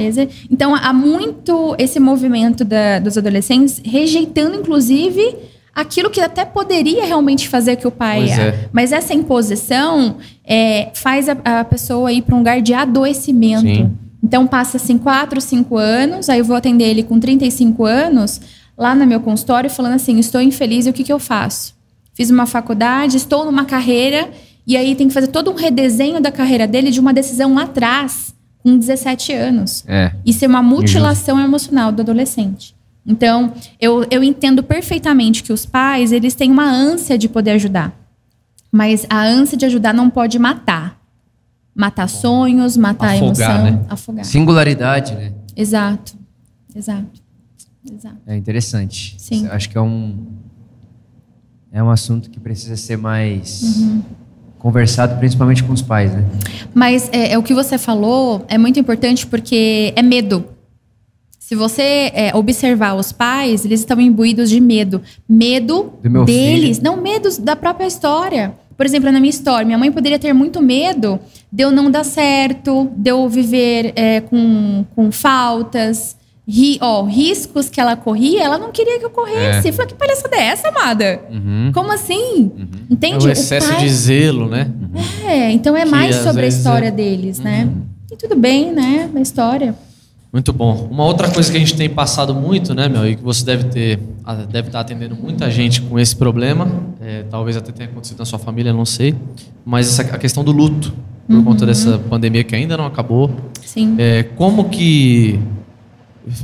Então, 0.52 0.76
há 0.76 0.92
muito 0.92 1.76
esse 1.80 1.98
movimento 1.98 2.66
da- 2.66 3.00
dos 3.00 3.18
adolescentes 3.18 3.82
rejeitando, 3.86 4.58
inclusive, 4.58 5.34
aquilo 5.78 6.10
que 6.10 6.20
até 6.20 6.44
poderia 6.44 7.06
realmente 7.06 7.48
fazer 7.48 7.76
que 7.76 7.88
o 7.88 7.92
pai... 7.92 8.26
Pois 8.26 8.40
é. 8.40 8.70
Mas 8.74 8.92
essa 8.92 9.14
imposição 9.14 10.18
é, 10.44 10.90
faz 10.94 11.30
a, 11.30 11.38
a 11.44 11.64
pessoa 11.64 12.12
ir 12.12 12.24
para 12.24 12.34
um 12.34 12.40
lugar 12.40 12.62
de 12.62 12.74
adoecimento. 12.74 13.62
Sim. 13.62 13.92
Então, 14.24 14.48
passa 14.48 14.78
assim, 14.78 14.98
4, 14.98 15.40
5 15.40 15.78
anos, 15.78 16.30
aí 16.30 16.40
eu 16.40 16.46
vou 16.46 16.56
atender 16.56 16.86
ele 16.86 17.04
com 17.04 17.20
35 17.20 17.86
anos, 17.86 18.42
lá 18.76 18.96
no 18.96 19.06
meu 19.06 19.20
consultório, 19.20 19.70
falando 19.70 19.94
assim, 19.94 20.18
estou 20.18 20.42
infeliz, 20.42 20.88
e 20.88 20.90
o 20.90 20.94
que, 20.94 21.04
que 21.04 21.14
eu 21.14 21.20
faço? 21.20 21.76
Fiz 22.14 22.32
uma 22.32 22.46
faculdade, 22.46 23.16
estou 23.16 23.46
numa 23.46 23.64
carreira... 23.64 24.30
E 24.70 24.76
aí 24.76 24.96
tem 24.96 25.08
que 25.08 25.14
fazer 25.14 25.28
todo 25.28 25.50
um 25.50 25.56
redesenho 25.56 26.20
da 26.20 26.30
carreira 26.30 26.68
dele 26.68 26.92
de 26.92 27.00
uma 27.00 27.14
decisão 27.14 27.54
lá 27.54 27.62
atrás, 27.62 28.36
com 28.62 28.78
17 28.78 29.32
anos. 29.32 29.86
É. 29.88 30.12
Isso 30.26 30.44
é 30.44 30.48
uma 30.50 30.62
mutilação 30.62 31.40
emocional 31.40 31.90
do 31.90 32.02
adolescente. 32.02 32.76
Então, 33.08 33.54
eu, 33.80 34.06
eu 34.12 34.22
entendo 34.22 34.62
perfeitamente 34.62 35.42
que 35.42 35.54
os 35.54 35.66
pais, 35.66 36.12
eles 36.12 36.36
têm 36.36 36.52
uma 36.52 36.66
ânsia 36.70 37.18
de 37.18 37.30
poder 37.30 37.52
ajudar. 37.52 37.98
Mas 38.70 39.06
a 39.10 39.22
ânsia 39.24 39.58
de 39.58 39.66
ajudar 39.66 39.94
não 39.94 40.10
pode 40.10 40.38
matar. 40.38 41.00
Matar 41.74 42.10
sonhos, 42.10 42.76
matar 42.76 43.16
Afogar, 43.16 43.26
emoção. 43.60 43.64
né? 43.64 43.86
Afogar. 43.90 44.26
Singularidade, 44.26 45.16
né? 45.16 45.32
Exato. 45.56 46.18
Exato. 46.76 47.22
Exato. 47.90 48.18
É 48.28 48.36
interessante. 48.36 49.16
Sim. 49.18 49.48
Acho 49.48 49.70
que 49.70 49.78
é 49.78 49.82
um 49.82 50.26
é 51.72 51.82
um 51.82 51.90
assunto 51.90 52.30
que 52.30 52.40
precisa 52.40 52.76
ser 52.76 52.98
mais 52.98 53.78
Uhum. 53.80 54.02
conversado, 54.58 55.18
principalmente 55.20 55.64
com 55.64 55.72
os 55.72 55.82
pais, 55.82 56.12
né? 56.14 56.26
Mas 56.74 57.10
é, 57.14 57.34
é 57.34 57.38
o 57.38 57.44
que 57.44 57.54
você 57.54 57.78
falou 57.78 58.44
é 58.50 58.58
muito 58.58 58.80
importante 58.80 59.26
porque 59.26 59.94
é 59.96 60.02
medo. 60.02 60.44
Se 61.48 61.56
você 61.56 62.12
é, 62.14 62.36
observar 62.36 62.94
os 62.96 63.14
pais, 63.14 63.64
eles 63.64 63.80
estão 63.80 64.02
imbuídos 64.02 64.50
de 64.50 64.60
medo. 64.60 65.02
Medo 65.30 65.94
deles, 66.26 66.80
filho. 66.80 66.84
não 66.84 67.02
medo 67.02 67.30
da 67.40 67.56
própria 67.56 67.88
história. 67.88 68.54
Por 68.76 68.86
exemplo, 68.86 69.10
na 69.10 69.18
minha 69.18 69.30
história, 69.30 69.66
minha 69.66 69.78
mãe 69.78 69.90
poderia 69.90 70.20
ter 70.20 70.34
muito 70.34 70.62
medo 70.62 71.18
de 71.50 71.64
eu 71.64 71.72
não 71.72 71.90
dar 71.90 72.04
certo, 72.04 72.92
de 72.98 73.12
eu 73.12 73.30
viver 73.30 73.94
é, 73.96 74.20
com, 74.20 74.84
com 74.94 75.10
faltas, 75.10 76.18
ri, 76.46 76.78
ó, 76.82 77.04
riscos 77.04 77.70
que 77.70 77.80
ela 77.80 77.96
corria, 77.96 78.44
ela 78.44 78.58
não 78.58 78.70
queria 78.70 79.00
que 79.00 79.06
eu 79.06 79.10
corresse. 79.10 79.70
Eu 79.70 79.74
falei, 79.74 79.88
que 79.88 79.96
palhaçada 79.96 80.36
é 80.36 80.48
essa, 80.48 80.68
amada? 80.68 81.22
Uhum. 81.32 81.72
Como 81.74 81.94
assim? 81.94 82.52
É 82.90 82.94
Entende? 82.94 83.26
o 83.26 83.32
excesso 83.32 83.70
pai- 83.72 83.80
de 83.80 83.90
zelo, 83.90 84.50
né? 84.50 84.70
é, 85.26 85.50
então 85.54 85.78
é 85.78 85.86
Que 85.86 85.92
mais 85.92 86.14
sobre 86.18 86.44
a 86.44 86.48
história 86.50 86.88
é- 86.90 86.92
deles, 86.92 87.40
né? 87.40 87.70
E 88.12 88.18
tudo 88.18 88.36
bem, 88.36 88.74
né? 88.74 89.10
A 89.16 89.22
história. 89.22 89.74
Muito 90.32 90.52
bom. 90.52 90.88
Uma 90.92 91.06
outra 91.06 91.30
coisa 91.32 91.50
que 91.50 91.58
a 91.58 91.60
gente 91.60 91.76
tem 91.76 91.90
passado 91.90 92.36
muito, 92.36 92.74
né, 92.76 92.88
meu, 92.90 93.08
e 93.08 93.16
que 93.16 93.24
você 93.24 93.46
deve 93.46 93.66
ter, 93.66 94.00
deve 94.52 94.68
estar 94.68 94.82
atendendo 94.82 95.16
muita 95.16 95.50
gente 95.50 95.82
com 95.82 95.98
esse 95.98 96.16
problema, 96.16 96.68
é, 97.02 97.24
talvez 97.30 97.56
até 97.56 97.72
tenha 97.72 97.90
acontecido 97.90 98.20
na 98.20 98.26
sua 98.26 98.38
família, 98.38 98.74
não 98.74 98.86
sei, 98.86 99.16
mas 99.66 99.88
essa, 99.88 100.02
a 100.14 100.18
questão 100.18 100.44
do 100.44 100.52
luto, 100.52 100.94
por 101.28 101.44
conta 101.44 101.66
dessa 101.66 101.98
pandemia 101.98 102.44
que 102.44 102.56
ainda 102.56 102.76
não 102.78 102.86
acabou. 102.86 103.30
Sim. 103.66 103.96
É, 103.98 104.24
como 104.24 104.70
que. 104.70 105.40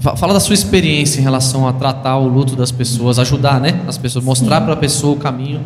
fa- 0.02 0.15
Fala 0.17 0.34
da 0.34 0.39
sua 0.41 0.54
experiência 0.54 1.19
em 1.19 1.24
relação 1.24 1.67
a 1.67 1.74
tratar 1.74 2.17
o 2.17 2.28
luto 2.28 2.56
das 2.56 2.72
pessoas, 2.72 3.17
ajudar, 3.19 3.62
né? 3.62 3.82
As 3.88 3.98
pessoas, 3.98 4.26
mostrar 4.26 4.60
para 4.62 4.74
a 4.74 4.78
pessoa 4.78 5.13
o 5.13 5.17
caminho 5.17 5.62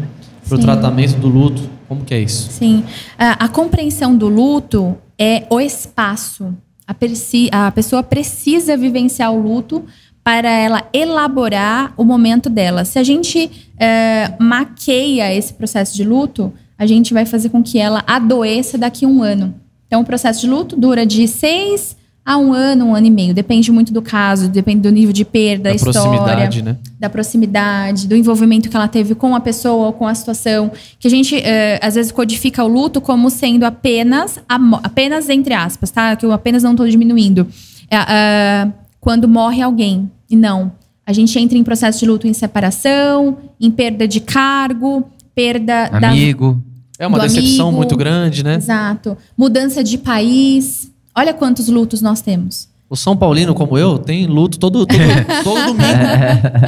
para 0.47 0.55
o 0.55 0.59
tratamento 0.59 1.17
do 1.19 1.27
luto. 1.27 1.61
Como 1.87 2.03
que 2.03 2.13
é 2.13 2.19
isso? 2.19 2.51
Sim. 2.51 2.83
A, 3.17 3.45
a 3.45 3.47
compreensão 3.49 4.15
do 4.15 4.27
luto 4.27 4.95
é 5.17 5.45
o 5.49 5.59
espaço. 5.59 6.53
A, 6.87 7.67
a 7.67 7.71
pessoa 7.71 8.01
precisa 8.01 8.77
vivenciar 8.77 9.33
o 9.33 9.41
luto 9.41 9.83
para 10.23 10.49
ela 10.49 10.87
elaborar 10.93 11.93
o 11.97 12.03
momento 12.03 12.49
dela. 12.49 12.85
Se 12.85 12.99
a 12.99 13.03
gente 13.03 13.49
eh, 13.77 14.33
maqueia 14.39 15.33
esse 15.33 15.53
processo 15.53 15.95
de 15.95 16.03
luto, 16.03 16.53
a 16.77 16.85
gente 16.85 17.13
vai 17.13 17.25
fazer 17.25 17.49
com 17.49 17.63
que 17.63 17.79
ela 17.79 18.03
adoeça 18.07 18.77
daqui 18.77 19.05
a 19.05 19.07
um 19.07 19.23
ano. 19.23 19.55
Então, 19.87 20.01
o 20.01 20.05
processo 20.05 20.41
de 20.41 20.47
luto 20.47 20.75
dura 20.75 21.05
de 21.05 21.27
seis 21.27 21.96
a 22.27 22.37
um 22.37 22.51
ano, 22.51 22.87
um 22.87 22.93
ano 22.93 23.07
e 23.07 23.09
meio. 23.09 23.33
Depende 23.33 23.71
muito 23.71 23.93
do 23.93 24.01
caso, 24.01 24.49
depende 24.49 24.81
do 24.81 24.91
nível 24.91 25.13
de 25.13 25.23
perda, 25.23 25.63
Da 25.63 25.69
da 25.69 25.75
história 25.77 26.01
proximidade, 26.01 26.61
né? 26.61 26.75
da 26.99 27.09
proximidade, 27.09 28.05
do 28.05 28.17
envolvimento 28.17 28.69
que 28.69 28.75
ela 28.75 28.89
teve 28.89 29.15
com 29.15 29.33
a 29.33 29.39
pessoa 29.39 29.87
ou 29.87 29.93
com 29.93 30.05
a 30.05 30.13
situação, 30.13 30.69
que 30.99 31.07
a 31.07 31.09
gente 31.09 31.37
eh, 31.37 31.79
às 31.81 31.95
vezes 31.95 32.11
codifica 32.11 32.61
o 32.65 32.67
luto 32.67 32.99
como 32.99 33.29
sendo 33.29 33.63
apenas, 33.63 34.37
a 34.49 34.59
apenas 34.83 35.29
entre 35.29 35.53
aspas, 35.53 35.89
tá? 35.89 36.17
Que 36.17 36.25
eu 36.25 36.33
apenas 36.33 36.63
não 36.63 36.71
estou 36.71 36.85
diminuindo. 36.85 37.47
É, 37.89 37.95
ah, 37.95 38.67
quando 38.99 39.25
morre 39.25 39.61
alguém. 39.61 40.11
E 40.29 40.35
não. 40.35 40.73
A 41.05 41.13
gente 41.13 41.39
entra 41.39 41.57
em 41.57 41.63
processo 41.63 41.99
de 41.99 42.05
luto 42.05 42.27
em 42.27 42.33
separação, 42.33 43.37
em 43.57 43.71
perda 43.71 44.05
de 44.05 44.19
cargo, 44.19 45.05
perda 45.33 45.87
da 45.87 46.09
Amigo. 46.09 46.61
É 46.99 47.07
uma 47.07 47.19
decepção 47.19 47.67
amigo. 47.67 47.77
muito 47.77 47.95
grande, 47.95 48.43
né? 48.43 48.55
Exato. 48.55 49.17
Mudança 49.37 49.81
de 49.81 49.97
país. 49.97 50.91
Olha 51.17 51.33
quantos 51.33 51.67
lutos 51.67 51.99
nós 51.99 52.21
temos. 52.21 52.69
O 52.87 52.95
São 52.95 53.17
Paulino, 53.17 53.55
como 53.55 53.75
eu, 53.75 53.97
tem 53.97 54.27
luto 54.27 54.59
todo, 54.59 54.85
todo, 54.85 54.99
todo 55.43 55.65
domingo. 55.65 55.83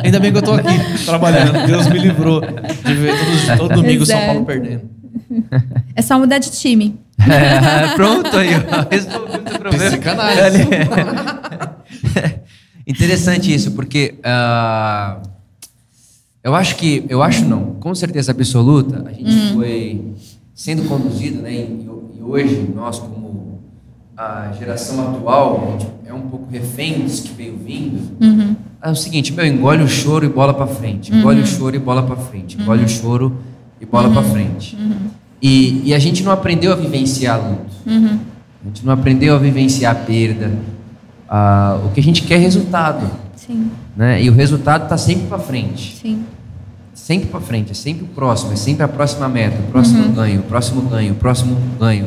Ainda 0.03 0.19
bem 0.19 0.31
que 0.31 0.39
eu 0.39 0.41
tô 0.41 0.53
aqui 0.53 0.75
trabalhando. 1.05 1.67
Deus 1.67 1.87
me 1.87 1.99
livrou 1.99 2.41
de 2.41 2.93
ver 2.95 3.13
todo, 3.55 3.57
todo 3.59 3.75
domingo 3.75 4.01
o 4.01 4.05
São. 4.07 4.19
Paulo 4.19 4.45
perdendo. 4.45 4.89
É 5.95 6.01
só 6.01 6.17
mudar 6.17 6.39
de 6.39 6.49
time. 6.49 6.97
É, 7.19 7.95
pronto 7.95 8.35
aí, 8.37 8.47
ó. 8.55 8.87
Resolvi 8.89 9.35
o 9.35 9.59
problema. 9.59 9.85
Psicanálise. 9.89 10.67
Interessante 12.87 13.53
isso, 13.53 13.71
porque 13.71 14.15
ah, 14.23 15.17
eu 16.41 16.55
acho 16.55 16.77
que, 16.77 17.05
eu 17.09 17.21
acho 17.21 17.43
não, 17.43 17.75
com 17.75 17.93
certeza 17.93 18.31
absoluta, 18.31 19.03
a 19.05 19.11
gente 19.11 19.53
foi 19.53 20.01
sendo 20.55 20.87
conduzido, 20.87 21.41
né? 21.41 21.53
E, 21.53 21.85
e 22.17 22.23
hoje 22.23 22.71
nós 22.73 22.99
como 22.99 23.48
a 24.19 24.51
geração 24.59 25.15
atual, 25.15 25.77
é 26.05 26.13
um 26.13 26.19
pouco 26.21 26.51
refém 26.51 27.05
disso 27.05 27.23
que 27.23 27.33
veio 27.33 27.57
vindo. 27.57 28.17
Uhum. 28.19 28.53
É 28.81 28.91
o 28.91 28.95
seguinte, 28.95 29.31
meu, 29.31 29.45
engole 29.45 29.81
o 29.81 29.87
choro 29.87 30.25
e 30.25 30.29
bola 30.29 30.53
pra 30.53 30.67
frente. 30.67 31.13
Engole 31.15 31.39
o 31.41 31.47
choro 31.47 31.73
e 31.73 31.79
bola 31.79 32.03
pra 32.03 32.17
frente. 32.17 32.61
Engole 32.61 32.83
o 32.83 32.89
choro 32.89 33.37
e 33.79 33.85
bola 33.85 34.09
pra 34.09 34.21
frente. 34.21 34.77
E, 35.41 35.83
e 35.85 35.93
a 35.93 35.99
gente 35.99 36.21
não 36.21 36.33
aprendeu 36.33 36.73
a 36.73 36.75
vivenciar 36.75 37.39
luto. 37.39 37.73
Uhum. 37.85 38.19
A 38.61 38.67
gente 38.67 38.85
não 38.85 38.93
aprendeu 38.93 39.35
a 39.35 39.37
vivenciar 39.37 39.93
a 39.93 39.99
perda. 39.99 40.51
Ah, 41.29 41.79
o 41.85 41.91
que 41.91 42.01
a 42.01 42.03
gente 42.03 42.23
quer 42.23 42.35
é 42.35 42.39
resultado. 42.39 43.09
Sim, 43.37 43.71
Né? 43.95 44.21
E 44.21 44.29
o 44.29 44.33
resultado 44.33 44.83
está 44.83 44.97
sempre 44.97 45.27
para 45.27 45.39
frente. 45.39 45.95
sim. 45.95 46.23
Sempre 46.93 47.29
para 47.29 47.39
frente, 47.39 47.71
é 47.71 47.73
sempre 47.73 48.03
o 48.03 48.07
próximo, 48.07 48.51
é 48.51 48.55
sempre 48.57 48.83
a 48.83 48.87
próxima 48.87 49.29
meta, 49.29 49.57
o 49.57 49.71
próximo 49.71 50.11
ganho, 50.11 50.41
o 50.41 50.43
próximo 50.43 50.81
ganho, 50.81 51.13
o 51.13 51.15
próximo 51.15 51.57
ganho. 51.79 52.05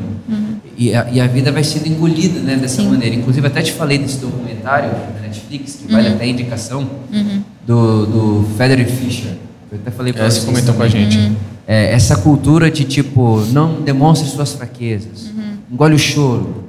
E, 0.76 0.94
a, 0.94 1.08
e 1.10 1.20
a 1.20 1.26
vida 1.26 1.52
vai 1.52 1.62
sendo 1.64 1.86
engolida 1.88 2.40
né, 2.40 2.56
dessa 2.56 2.80
Sim. 2.82 2.88
maneira. 2.88 3.14
Inclusive, 3.14 3.46
até 3.46 3.60
te 3.62 3.72
falei 3.72 3.98
desse 3.98 4.18
documentário 4.18 4.90
da 4.90 5.20
Netflix, 5.20 5.76
que 5.76 5.92
vale 5.92 6.08
até 6.08 6.24
a 6.24 6.26
indicação, 6.26 6.88
Uhum. 7.12 7.42
do, 7.66 8.06
do 8.06 8.48
Frederick 8.56 8.90
Fisher. 8.90 9.36
Eu 9.70 9.78
até 9.78 9.90
falei 9.90 10.12
para 10.12 10.24
É, 10.24 10.30
vocês. 10.30 10.42
você 10.44 10.46
comentou 10.50 10.74
com 10.74 10.82
a 10.82 10.88
gente. 10.88 11.32
É, 11.66 11.92
essa 11.92 12.16
cultura 12.16 12.70
de 12.70 12.84
tipo, 12.84 13.40
não 13.52 13.80
demonstre 13.82 14.28
suas 14.28 14.52
fraquezas. 14.52 15.30
Engole 15.70 15.94
o 15.94 15.98
choro. 15.98 16.64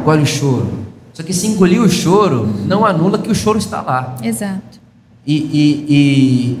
Engole 0.00 0.22
o 0.22 0.26
choro. 0.26 0.68
Só 1.12 1.22
que 1.22 1.32
se 1.32 1.46
engolir 1.48 1.82
o 1.82 1.88
choro, 1.88 2.48
não 2.66 2.86
anula 2.86 3.18
que 3.18 3.30
o 3.30 3.34
choro 3.34 3.58
está 3.58 3.80
lá. 3.82 4.14
Exato. 4.22 4.78
E, 5.26 5.34
e- 5.36 6.58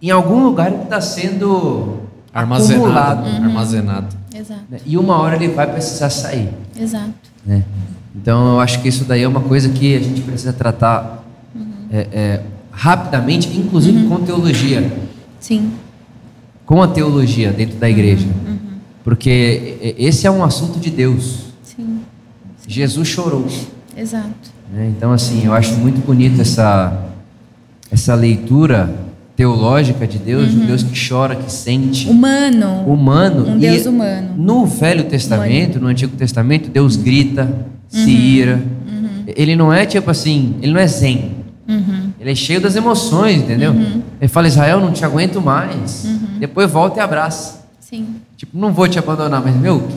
e 0.00 0.06
em 0.08 0.10
algum 0.10 0.42
lugar 0.44 0.72
ele 0.72 0.82
está 0.84 1.00
sendo 1.00 1.98
Armazenado. 2.32 2.82
acumulado. 2.84 3.26
Armazenado. 3.44 4.16
Exato. 4.34 4.62
né? 4.70 4.78
E 4.86 4.96
uma 4.96 5.18
hora 5.18 5.36
ele 5.36 5.48
vai 5.48 5.70
precisar 5.70 6.10
sair. 6.10 6.48
Exato. 6.78 7.12
né? 7.44 7.64
Então 8.14 8.54
eu 8.54 8.60
acho 8.60 8.80
que 8.82 8.88
isso 8.88 9.04
daí 9.04 9.22
é 9.22 9.28
uma 9.28 9.40
coisa 9.40 9.68
que 9.70 9.96
a 9.96 10.00
gente 10.00 10.20
precisa 10.22 10.52
tratar 10.52 11.24
é, 11.92 12.06
é, 12.12 12.40
rapidamente, 12.70 13.48
inclusive 13.58 14.06
com 14.06 14.20
teologia. 14.20 14.92
Sim. 15.40 15.72
com 16.66 16.82
a 16.82 16.88
teologia 16.88 17.50
dentro 17.52 17.78
da 17.78 17.88
igreja. 17.90 18.28
Porque 19.02 19.76
e- 19.80 19.94
esse 20.06 20.26
é 20.26 20.30
um 20.30 20.44
assunto 20.44 20.78
de 20.78 20.90
Deus. 20.90 21.46
Sim. 21.64 22.00
Jesus 22.68 23.08
chorou. 23.08 23.46
Exato. 23.96 24.28
né? 24.72 24.92
Então, 24.96 25.10
assim, 25.12 25.44
eu 25.46 25.52
acho 25.54 25.74
muito 25.74 26.04
bonito 26.06 26.40
essa, 26.40 27.06
essa 27.90 28.14
leitura 28.14 28.94
teológica 29.44 30.06
de 30.06 30.18
Deus, 30.18 30.50
de 30.50 30.56
um 30.58 30.66
Deus 30.66 30.82
que 30.82 31.08
chora, 31.08 31.34
que 31.34 31.50
sente, 31.50 32.06
Humano. 32.06 32.84
humano. 32.86 33.46
Um 33.48 33.56
E 33.56 33.60
Deus 33.60 33.86
humano. 33.86 34.34
No 34.36 34.66
Velho 34.66 35.04
Testamento, 35.04 35.80
no 35.80 35.86
Antigo 35.86 36.14
Testamento, 36.14 36.68
Deus 36.68 36.94
grita, 36.94 37.50
se 37.88 38.10
ira. 38.10 38.62
Ele 39.26 39.56
não 39.56 39.72
é 39.72 39.86
tipo 39.86 40.10
assim, 40.10 40.56
ele 40.60 40.72
não 40.74 40.80
é 40.80 40.86
zen. 40.86 41.36
Uhum. 41.66 42.10
Ele 42.20 42.32
é 42.32 42.34
cheio 42.34 42.60
das 42.60 42.76
emoções, 42.76 43.38
entendeu? 43.38 43.74
Ele 44.20 44.28
fala, 44.28 44.46
Israel, 44.46 44.78
não 44.78 44.92
te 44.92 45.06
aguento 45.06 45.40
mais. 45.40 46.06
Depois 46.38 46.70
volta 46.70 46.98
e 46.98 47.02
abraça. 47.02 47.64
Sim. 47.80 48.16
Tipo, 48.36 48.58
não 48.58 48.74
vou 48.74 48.86
te 48.88 48.98
abandonar, 48.98 49.40
mas, 49.42 49.56
meu, 49.56 49.88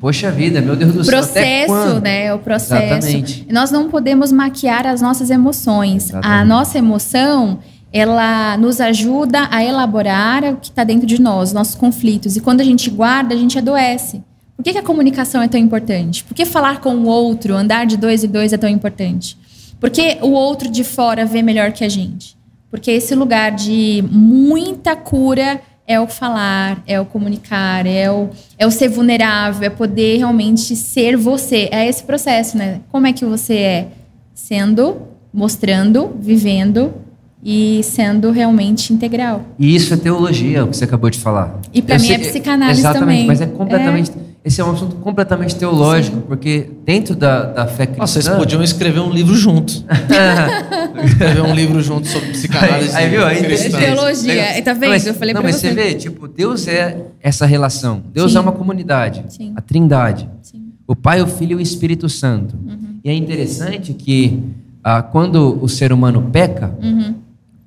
poxa 0.00 0.32
vida, 0.32 0.60
meu 0.60 0.74
Deus 0.74 0.92
do 0.94 1.04
céu. 1.04 1.12
processo, 1.18 2.00
né? 2.02 2.34
O 2.34 2.40
processo. 2.40 2.82
Exatamente. 3.06 3.46
E 3.48 3.52
Nós 3.52 3.70
não 3.70 3.88
podemos 3.88 4.32
maquiar 4.32 4.84
as 4.84 5.00
nossas 5.00 5.30
emoções. 5.30 6.06
A 6.12 6.18
Exatamente. 6.18 6.48
nossa 6.48 6.78
emoção, 6.78 7.58
ela 7.92 8.56
nos 8.56 8.80
ajuda 8.80 9.48
a 9.50 9.64
elaborar 9.64 10.44
o 10.44 10.56
que 10.56 10.68
está 10.68 10.84
dentro 10.84 11.06
de 11.06 11.20
nós, 11.20 11.52
nossos 11.52 11.74
conflitos. 11.74 12.36
E 12.36 12.40
quando 12.40 12.60
a 12.60 12.64
gente 12.64 12.88
guarda, 12.88 13.34
a 13.34 13.38
gente 13.38 13.58
adoece. 13.58 14.22
Por 14.56 14.62
que, 14.62 14.72
que 14.72 14.78
a 14.78 14.82
comunicação 14.82 15.42
é 15.42 15.48
tão 15.48 15.58
importante? 15.58 16.22
Por 16.22 16.34
que 16.34 16.44
falar 16.44 16.80
com 16.80 16.94
o 16.94 17.06
outro, 17.06 17.54
andar 17.54 17.86
de 17.86 17.96
dois 17.96 18.22
e 18.22 18.28
dois 18.28 18.52
é 18.52 18.56
tão 18.56 18.68
importante? 18.68 19.36
Porque 19.80 20.18
o 20.20 20.30
outro 20.30 20.70
de 20.70 20.84
fora 20.84 21.24
vê 21.24 21.42
melhor 21.42 21.72
que 21.72 21.82
a 21.82 21.88
gente. 21.88 22.36
Porque 22.70 22.90
esse 22.90 23.14
lugar 23.14 23.52
de 23.52 24.04
muita 24.10 24.94
cura 24.94 25.60
é 25.86 25.98
o 25.98 26.06
falar, 26.06 26.84
é 26.86 27.00
o 27.00 27.06
comunicar, 27.06 27.84
é 27.84 28.08
o, 28.08 28.28
é 28.56 28.64
o 28.64 28.70
ser 28.70 28.88
vulnerável, 28.88 29.66
é 29.66 29.70
poder 29.70 30.18
realmente 30.18 30.76
ser 30.76 31.16
você. 31.16 31.68
É 31.72 31.88
esse 31.88 32.04
processo, 32.04 32.56
né? 32.56 32.82
Como 32.92 33.06
é 33.08 33.12
que 33.12 33.24
você 33.24 33.54
é? 33.56 33.88
Sendo, 34.32 35.08
mostrando, 35.32 36.14
vivendo 36.20 36.94
e 37.42 37.80
sendo 37.82 38.30
realmente 38.30 38.92
integral. 38.92 39.42
E 39.58 39.74
isso 39.74 39.92
é 39.94 39.96
teologia, 39.96 40.64
o 40.64 40.68
que 40.68 40.76
você 40.76 40.84
acabou 40.84 41.08
de 41.10 41.18
falar. 41.18 41.58
E 41.72 41.80
pra 41.80 41.96
Eu 41.96 42.00
mim 42.00 42.06
sei- 42.06 42.16
é 42.16 42.18
psicanálise 42.18 42.80
Exatamente, 42.80 43.06
também. 43.06 43.26
mas 43.26 43.40
é 43.40 43.46
completamente. 43.46 44.10
Esse 44.42 44.58
é 44.60 44.64
um 44.64 44.70
assunto 44.72 44.96
completamente 44.96 45.54
teológico, 45.54 46.18
porque 46.22 46.70
dentro 46.86 47.14
da, 47.14 47.44
da 47.44 47.66
fé 47.66 47.84
cristã. 47.84 48.00
Nossa, 48.00 48.22
vocês 48.22 48.36
podiam 48.36 48.62
escrever 48.62 49.00
um 49.00 49.10
livro 49.10 49.34
juntos. 49.34 49.84
escrever 51.04 51.42
um 51.42 51.54
livro 51.54 51.80
junto 51.82 52.06
sobre 52.08 52.30
psicanálise. 52.30 52.96
Aí, 52.96 53.04
aí, 53.04 53.10
viu? 53.10 53.24
Aí, 53.26 53.42
cristã. 53.42 53.78
É 53.78 53.80
teologia. 53.94 54.62
Tá 54.62 54.72
vendo? 54.72 54.82
Não, 54.82 54.88
mas, 54.90 55.06
Eu 55.06 55.14
falei 55.14 55.34
não, 55.34 55.40
pra 55.42 55.50
mas 55.50 55.60
você. 55.60 55.68
você 55.68 55.74
vê, 55.74 55.94
tipo, 55.94 56.26
Deus 56.26 56.66
é 56.68 56.96
essa 57.22 57.44
relação. 57.46 58.02
Deus 58.14 58.32
Sim. 58.32 58.38
é 58.38 58.40
uma 58.40 58.52
comunidade. 58.52 59.24
Sim. 59.28 59.52
A 59.56 59.60
trindade. 59.60 60.28
Sim. 60.42 60.72
O 60.86 60.96
Pai, 60.96 61.20
o 61.22 61.26
Filho 61.26 61.52
e 61.52 61.54
o 61.56 61.60
Espírito 61.60 62.08
Santo. 62.08 62.56
Uhum. 62.66 62.98
E 63.04 63.10
é 63.10 63.14
interessante 63.14 63.92
que 63.92 64.38
ah, 64.82 65.02
quando 65.02 65.58
o 65.62 65.68
ser 65.68 65.92
humano 65.92 66.28
peca, 66.32 66.72
Uhum. 66.82 67.14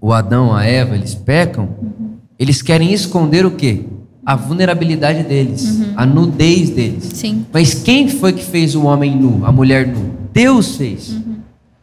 O 0.04 0.12
Adão, 0.12 0.54
a 0.54 0.66
Eva, 0.66 0.96
eles 0.96 1.16
pecam, 1.16 1.70
eles 2.38 2.62
querem 2.62 2.92
esconder 2.92 3.46
o 3.46 3.52
quê? 3.52 3.86
A 4.26 4.36
vulnerabilidade 4.36 5.24
deles, 5.24 5.82
a 5.96 6.06
nudez 6.06 6.70
deles. 6.72 7.06
Uhum. 7.06 7.12
Sim. 7.16 7.46
Mas 7.54 7.74
quem 7.74 8.10
foi 8.10 8.34
que 8.34 8.44
fez 8.44 8.76
o 8.76 8.84
homem 8.84 9.16
nu, 9.16 9.46
a 9.46 9.52
mulher 9.52 9.88
nu? 9.88 10.12
Deus 10.34 10.76
fez. 10.76 11.18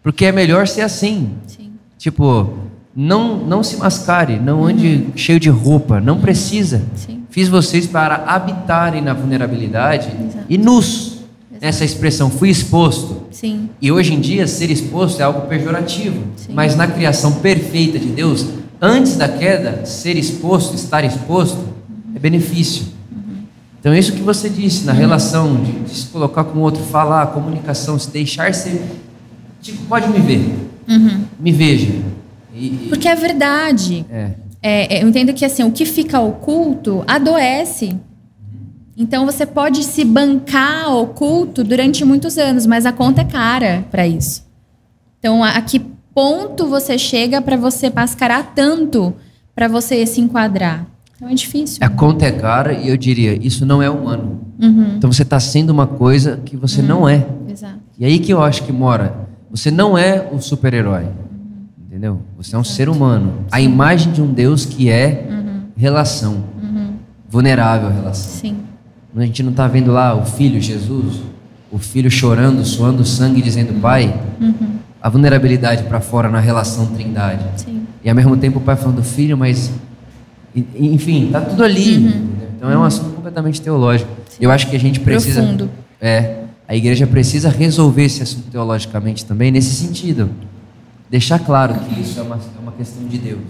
Porque 0.02 0.26
é 0.26 0.32
melhor 0.32 0.68
ser 0.68 0.82
assim. 0.82 1.30
Sim. 1.46 1.70
Tipo, 1.96 2.52
não, 2.94 3.38
não 3.38 3.62
se 3.62 3.78
mascare, 3.78 4.38
não 4.38 4.66
ande 4.66 5.06
cheio 5.16 5.40
de 5.40 5.48
roupa, 5.48 5.98
não 5.98 6.20
precisa. 6.20 6.82
Sim. 6.94 7.22
Fiz 7.30 7.48
vocês 7.48 7.86
para 7.86 8.16
habitarem 8.26 9.00
na 9.00 9.14
vulnerabilidade 9.14 10.08
Exato. 10.08 10.44
e 10.46 10.58
nus. 10.58 11.09
Essa 11.60 11.84
expressão, 11.84 12.30
fui 12.30 12.48
exposto. 12.48 13.24
Sim. 13.30 13.68
E 13.82 13.92
hoje 13.92 14.14
em 14.14 14.20
dia, 14.20 14.46
ser 14.46 14.70
exposto 14.70 15.20
é 15.20 15.22
algo 15.24 15.42
pejorativo. 15.42 16.22
Sim. 16.36 16.52
Mas 16.54 16.74
na 16.74 16.86
criação 16.86 17.32
perfeita 17.32 17.98
de 17.98 18.06
Deus, 18.08 18.46
antes 18.80 19.16
da 19.16 19.28
queda, 19.28 19.84
ser 19.84 20.16
exposto, 20.16 20.74
estar 20.74 21.04
exposto, 21.04 21.58
é 22.14 22.18
benefício. 22.18 22.84
Então, 23.78 23.94
isso 23.94 24.12
que 24.12 24.20
você 24.20 24.48
disse, 24.50 24.84
na 24.84 24.92
relação 24.92 25.56
de, 25.62 25.72
de 25.72 25.90
se 25.90 26.06
colocar 26.08 26.44
com 26.44 26.58
o 26.58 26.62
outro, 26.62 26.82
falar, 26.82 27.26
comunicação, 27.28 27.98
se 27.98 28.10
deixar 28.10 28.52
ser. 28.54 28.82
Tipo, 29.62 29.84
pode 29.86 30.08
me 30.08 30.18
ver. 30.18 30.54
Me 31.38 31.50
veja. 31.52 31.90
E- 32.54 32.66
e- 32.66 32.86
Porque 32.90 33.08
é 33.08 33.14
verdade. 33.14 34.04
é. 34.10 34.30
É, 34.62 34.98
é, 34.98 35.02
eu 35.02 35.08
entendo 35.08 35.32
que 35.32 35.42
assim, 35.46 35.62
o 35.62 35.70
que 35.72 35.86
fica 35.86 36.20
oculto 36.20 37.02
adoece. 37.06 37.96
Então 38.96 39.24
você 39.24 39.46
pode 39.46 39.84
se 39.84 40.04
bancar 40.04 40.94
oculto 40.94 41.64
durante 41.64 42.04
muitos 42.04 42.36
anos, 42.36 42.66
mas 42.66 42.84
a 42.84 42.92
conta 42.92 43.22
é 43.22 43.24
cara 43.24 43.84
para 43.90 44.06
isso. 44.06 44.44
Então, 45.18 45.44
a, 45.44 45.50
a 45.50 45.62
que 45.62 45.78
ponto 46.14 46.66
você 46.66 46.98
chega 46.98 47.40
para 47.40 47.56
você 47.56 47.90
mascarar 47.90 48.52
tanto 48.54 49.14
para 49.54 49.68
você 49.68 50.04
se 50.06 50.20
enquadrar? 50.20 50.86
Então 51.16 51.28
é 51.28 51.34
difícil. 51.34 51.78
A 51.82 51.88
conta 51.88 52.24
é 52.24 52.32
cara 52.32 52.72
e 52.72 52.88
eu 52.88 52.96
diria, 52.96 53.38
isso 53.46 53.66
não 53.66 53.82
é 53.82 53.90
humano. 53.90 54.40
Uhum. 54.60 54.94
Então 54.96 55.12
você 55.12 55.22
está 55.22 55.38
sendo 55.38 55.70
uma 55.70 55.86
coisa 55.86 56.38
que 56.44 56.56
você 56.56 56.80
não 56.80 57.08
é. 57.08 57.26
Exato. 57.48 57.78
E 57.98 58.04
aí 58.04 58.18
que 58.18 58.32
eu 58.32 58.42
acho 58.42 58.64
que 58.64 58.72
mora. 58.72 59.28
Você 59.50 59.70
não 59.70 59.98
é 59.98 60.28
o 60.32 60.40
super-herói. 60.40 61.06
Entendeu? 61.86 62.20
Você 62.38 62.56
é 62.56 62.58
um 62.58 62.64
ser 62.64 62.88
humano. 62.88 63.44
A 63.50 63.60
imagem 63.60 64.12
de 64.12 64.22
um 64.22 64.32
Deus 64.32 64.64
que 64.64 64.88
é 64.88 65.26
relação. 65.76 66.44
Vulnerável 67.28 67.88
à 67.88 67.92
relação. 67.92 68.40
Sim. 68.40 68.56
A 69.16 69.20
gente 69.22 69.42
não 69.42 69.50
está 69.50 69.66
vendo 69.66 69.90
lá 69.90 70.14
o 70.14 70.24
filho 70.24 70.60
Jesus, 70.60 71.16
o 71.70 71.78
filho 71.78 72.10
chorando, 72.10 72.64
suando 72.64 73.04
sangue, 73.04 73.42
dizendo 73.42 73.80
Pai. 73.80 74.14
A 75.02 75.08
vulnerabilidade 75.08 75.84
para 75.84 76.00
fora 76.00 76.28
na 76.28 76.40
relação 76.40 76.86
trindade. 76.86 77.44
Sim. 77.56 77.86
E 78.04 78.08
ao 78.08 78.14
mesmo 78.14 78.36
tempo 78.36 78.58
o 78.58 78.62
pai 78.62 78.76
falando, 78.76 79.02
filho, 79.02 79.36
mas. 79.36 79.70
Enfim, 80.74 81.30
tá 81.30 81.40
tudo 81.40 81.64
ali. 81.64 81.96
Uhum. 81.96 82.28
Então 82.56 82.70
é 82.70 82.76
um 82.76 82.84
assunto 82.84 83.14
completamente 83.14 83.60
teológico. 83.62 84.10
Eu 84.38 84.50
acho 84.50 84.68
que 84.68 84.76
a 84.76 84.78
gente 84.78 85.00
precisa. 85.00 85.40
Profundo. 85.40 85.70
É. 86.00 86.40
A 86.68 86.76
igreja 86.76 87.06
precisa 87.06 87.48
resolver 87.48 88.04
esse 88.04 88.22
assunto 88.22 88.50
teologicamente 88.50 89.24
também, 89.24 89.50
nesse 89.50 89.74
sentido. 89.74 90.30
Deixar 91.10 91.38
claro 91.40 91.74
que 91.74 92.00
isso 92.00 92.20
é 92.20 92.22
uma, 92.22 92.36
é 92.36 92.60
uma 92.62 92.72
questão 92.72 93.02
de 93.08 93.18
Deus. 93.18 93.40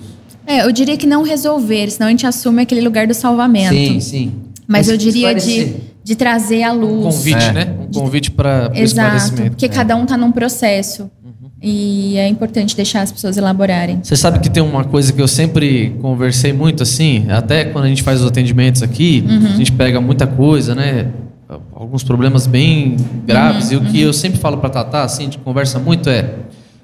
É, 0.46 0.64
eu 0.64 0.72
diria 0.72 0.96
que 0.96 1.06
não 1.06 1.22
resolver, 1.22 1.90
senão 1.90 2.06
a 2.06 2.10
gente 2.10 2.26
assume 2.26 2.62
aquele 2.62 2.80
lugar 2.80 3.06
do 3.06 3.12
salvamento. 3.12 3.74
Sim, 3.74 4.00
sim. 4.00 4.32
Mas 4.70 4.88
eu 4.88 4.96
diria 4.96 5.34
de, 5.34 5.74
de 6.04 6.14
trazer 6.14 6.62
a 6.62 6.72
Um 6.72 6.78
luz. 7.02 7.16
convite, 7.16 7.44
É. 7.44 7.52
né? 7.52 7.74
Um 7.80 7.92
convite 7.92 8.30
para 8.30 8.70
esclarecimento. 8.74 9.50
porque 9.50 9.68
cada 9.68 9.96
um 9.96 10.04
está 10.04 10.16
num 10.16 10.30
processo. 10.32 11.10
E 11.62 12.16
é 12.16 12.26
importante 12.26 12.74
deixar 12.74 13.02
as 13.02 13.12
pessoas 13.12 13.36
elaborarem. 13.36 14.00
Você 14.02 14.16
sabe 14.16 14.38
que 14.38 14.48
tem 14.48 14.62
uma 14.62 14.82
coisa 14.82 15.12
que 15.12 15.20
eu 15.20 15.28
sempre 15.28 15.90
conversei 16.00 16.54
muito 16.54 16.82
assim, 16.82 17.26
até 17.30 17.66
quando 17.66 17.84
a 17.84 17.88
gente 17.88 18.02
faz 18.02 18.22
os 18.22 18.26
atendimentos 18.26 18.82
aqui, 18.82 19.22
a 19.28 19.56
gente 19.58 19.70
pega 19.72 20.00
muita 20.00 20.26
coisa, 20.26 20.74
né? 20.74 21.08
Alguns 21.74 22.02
problemas 22.02 22.46
bem 22.46 22.96
graves. 23.26 23.70
E 23.72 23.76
o 23.76 23.82
que 23.82 24.00
eu 24.00 24.12
sempre 24.12 24.38
falo 24.38 24.56
para 24.56 24.70
Tatá, 24.70 25.02
assim, 25.02 25.22
a 25.22 25.24
gente 25.26 25.38
conversa 25.38 25.78
muito 25.78 26.08
é 26.08 26.30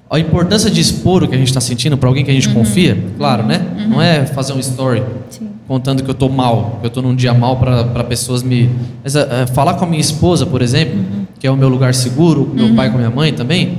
a 0.09 0.19
importância 0.19 0.71
de 0.71 0.79
expor 0.79 1.23
o 1.23 1.27
que 1.27 1.35
a 1.35 1.37
gente 1.37 1.49
está 1.49 1.59
sentindo 1.59 1.97
para 1.97 2.07
alguém 2.07 2.23
que 2.23 2.31
a 2.31 2.33
gente 2.33 2.49
confia, 2.49 2.97
claro, 3.17 3.43
né? 3.43 3.87
Não 3.89 4.01
é 4.01 4.25
fazer 4.25 4.53
um 4.53 4.59
story 4.59 5.03
Sim. 5.29 5.49
contando 5.67 6.01
que 6.01 6.09
eu 6.09 6.13
tô 6.13 6.29
mal, 6.29 6.77
que 6.79 6.87
eu 6.87 6.89
tô 6.89 7.01
num 7.01 7.15
dia 7.15 7.33
mal 7.33 7.57
para 7.57 8.03
pessoas 8.05 8.41
me. 8.41 8.69
Mas 9.03 9.15
é, 9.15 9.45
falar 9.47 9.73
com 9.73 9.83
a 9.83 9.87
minha 9.87 9.99
esposa, 9.99 10.45
por 10.45 10.61
exemplo, 10.61 10.97
que 11.39 11.45
é 11.45 11.51
o 11.51 11.57
meu 11.57 11.67
lugar 11.67 11.93
seguro, 11.93 12.45
com 12.45 12.55
meu 12.55 12.73
pai, 12.75 12.89
com 12.89 12.97
minha 12.97 13.09
mãe 13.09 13.33
também. 13.33 13.77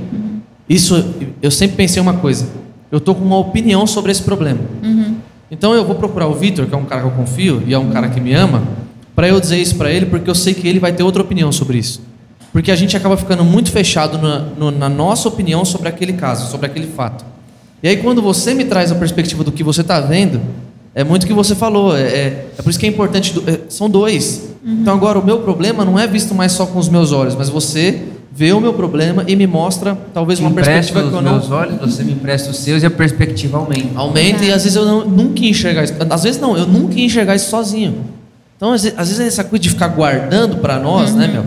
Isso 0.67 1.03
eu 1.41 1.49
sempre 1.49 1.75
pensei 1.77 1.99
uma 2.01 2.13
coisa. 2.13 2.47
Eu 2.91 2.99
tô 2.99 3.15
com 3.15 3.23
uma 3.23 3.37
opinião 3.37 3.87
sobre 3.87 4.11
esse 4.11 4.21
problema. 4.21 4.59
Então 5.49 5.73
eu 5.73 5.83
vou 5.83 5.95
procurar 5.95 6.27
o 6.27 6.33
Vitor, 6.35 6.67
que 6.67 6.75
é 6.75 6.77
um 6.77 6.85
cara 6.85 7.01
que 7.01 7.07
eu 7.07 7.11
confio 7.11 7.63
e 7.65 7.73
é 7.73 7.79
um 7.79 7.89
cara 7.89 8.07
que 8.09 8.19
me 8.19 8.33
ama, 8.33 8.61
para 9.15 9.27
eu 9.27 9.39
dizer 9.39 9.57
isso 9.57 9.75
para 9.75 9.91
ele, 9.91 10.05
porque 10.05 10.29
eu 10.29 10.35
sei 10.35 10.53
que 10.53 10.67
ele 10.67 10.79
vai 10.79 10.91
ter 10.91 11.01
outra 11.01 11.23
opinião 11.23 11.51
sobre 11.51 11.79
isso. 11.79 12.01
Porque 12.51 12.71
a 12.71 12.75
gente 12.75 12.95
acaba 12.97 13.15
ficando 13.15 13.43
muito 13.43 13.71
fechado 13.71 14.17
na, 14.17 14.39
no- 14.57 14.71
na 14.71 14.89
nossa 14.89 15.27
opinião 15.27 15.63
sobre 15.63 15.87
aquele 15.87 16.13
caso, 16.13 16.49
sobre 16.49 16.65
aquele 16.65 16.87
fato. 16.87 17.23
E 17.83 17.87
aí 17.87 17.97
quando 17.97 18.21
você 18.21 18.53
me 18.53 18.65
traz 18.65 18.91
a 18.91 18.95
perspectiva 18.95 19.43
do 19.43 19.51
que 19.51 19.63
você 19.63 19.81
está 19.81 19.99
vendo, 20.01 20.41
é 20.95 21.03
muito 21.03 21.23
o 21.23 21.27
que 21.27 21.33
você 21.33 21.53
falou. 21.55 21.95
É, 21.95 22.01
é, 22.01 22.45
é 22.57 22.61
por 22.61 22.69
isso 22.69 22.79
que 22.79 22.85
é 22.85 22.89
importante. 22.89 23.33
do- 23.33 23.49
é, 23.49 23.59
são 23.69 23.89
dois. 23.89 24.49
Então 24.65 24.93
agora 24.95 25.17
o 25.19 25.25
meu 25.25 25.39
problema 25.39 25.85
não 25.85 25.97
é 25.97 26.05
visto 26.07 26.33
mais 26.35 26.51
só 26.51 26.65
com 26.65 26.79
os 26.79 26.89
meus 26.89 27.11
olhos, 27.11 27.35
mas 27.35 27.49
você 27.49 28.01
vê 28.31 28.51
o 28.51 28.59
meu 28.59 28.73
problema 28.73 29.23
e 29.27 29.35
me 29.35 29.47
mostra 29.47 29.97
talvez 30.13 30.39
uma 30.39 30.49
perspectiva 30.51 31.01
que 31.01 31.07
eu 31.15 31.21
não 31.21 31.31
meus 31.33 31.51
olhos, 31.51 31.79
você 31.79 32.03
me 32.03 32.11
empresta 32.13 32.49
os 32.51 32.57
seus 32.57 32.83
e 32.83 32.85
a 32.85 32.91
perspectiva 32.91 33.57
aumenta. 33.57 33.89
aumenta 33.95 34.43
e 34.45 34.51
às 34.51 34.63
vezes 34.63 34.75
eu 34.75 34.85
não, 34.85 35.05
nunca 35.05 35.41
ia 35.41 35.49
enxergar 35.49 35.83
isso. 35.83 35.93
Às 36.09 36.23
vezes 36.23 36.41
não, 36.41 36.57
eu 36.57 36.65
nunca 36.65 36.95
ia 36.95 37.05
enxergar 37.05 37.35
isso 37.35 37.49
sozinho. 37.49 38.03
Então, 38.57 38.73
às 38.73 38.83
vezes, 38.83 38.99
às 38.99 39.07
vezes 39.09 39.25
essa 39.25 39.43
coisa 39.43 39.61
de 39.63 39.69
ficar 39.69 39.87
guardando 39.89 40.57
para 40.57 40.77
nós, 40.79 41.13
né, 41.15 41.27
meu? 41.27 41.45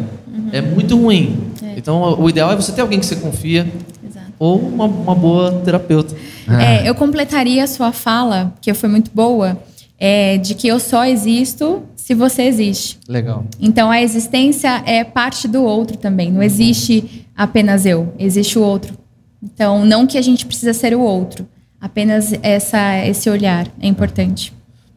É 0.53 0.61
muito 0.61 0.97
ruim. 0.97 1.53
É. 1.63 1.75
Então, 1.77 2.21
o 2.21 2.29
ideal 2.29 2.53
é 2.53 2.57
você 2.57 2.73
ter 2.73 2.83
alguém 2.83 3.01
que 3.01 3.07
você 3.07 3.17
confia 3.17 3.67
Exato. 4.07 4.33
ou 4.39 4.59
uma, 4.59 4.85
uma 4.85 5.15
boa 5.15 5.61
terapeuta. 5.65 6.15
É, 6.61 6.89
eu 6.89 6.95
completaria 6.95 7.65
a 7.65 7.67
sua 7.67 7.93
fala, 7.93 8.53
que 8.61 8.73
foi 8.75 8.89
muito 8.89 9.11
boa, 9.15 9.59
é, 9.99 10.37
de 10.37 10.55
que 10.55 10.69
eu 10.69 10.79
só 10.79 11.05
existo 11.05 11.83
se 11.97 12.15
você 12.15 12.43
existe. 12.43 12.99
Legal. 13.09 13.45
Então 13.61 13.91
a 13.91 14.03
existência 14.03 14.83
é 14.85 15.05
parte 15.05 15.47
do 15.47 15.63
outro 15.63 15.97
também. 15.97 16.33
Não 16.33 16.43
existe 16.43 17.25
apenas 17.37 17.87
eu, 17.87 18.13
existe 18.19 18.59
o 18.59 18.63
outro. 18.63 18.99
Então 19.41 19.85
não 19.85 20.07
que 20.07 20.19
a 20.19 20.23
gente 20.23 20.45
precisa 20.45 20.75
ser 20.75 20.95
o 20.95 21.01
outro, 21.01 21.47
apenas 21.81 22.33
essa, 22.43 22.99
esse 23.07 23.31
olhar 23.31 23.69
é 23.81 23.87
importante. 23.87 24.53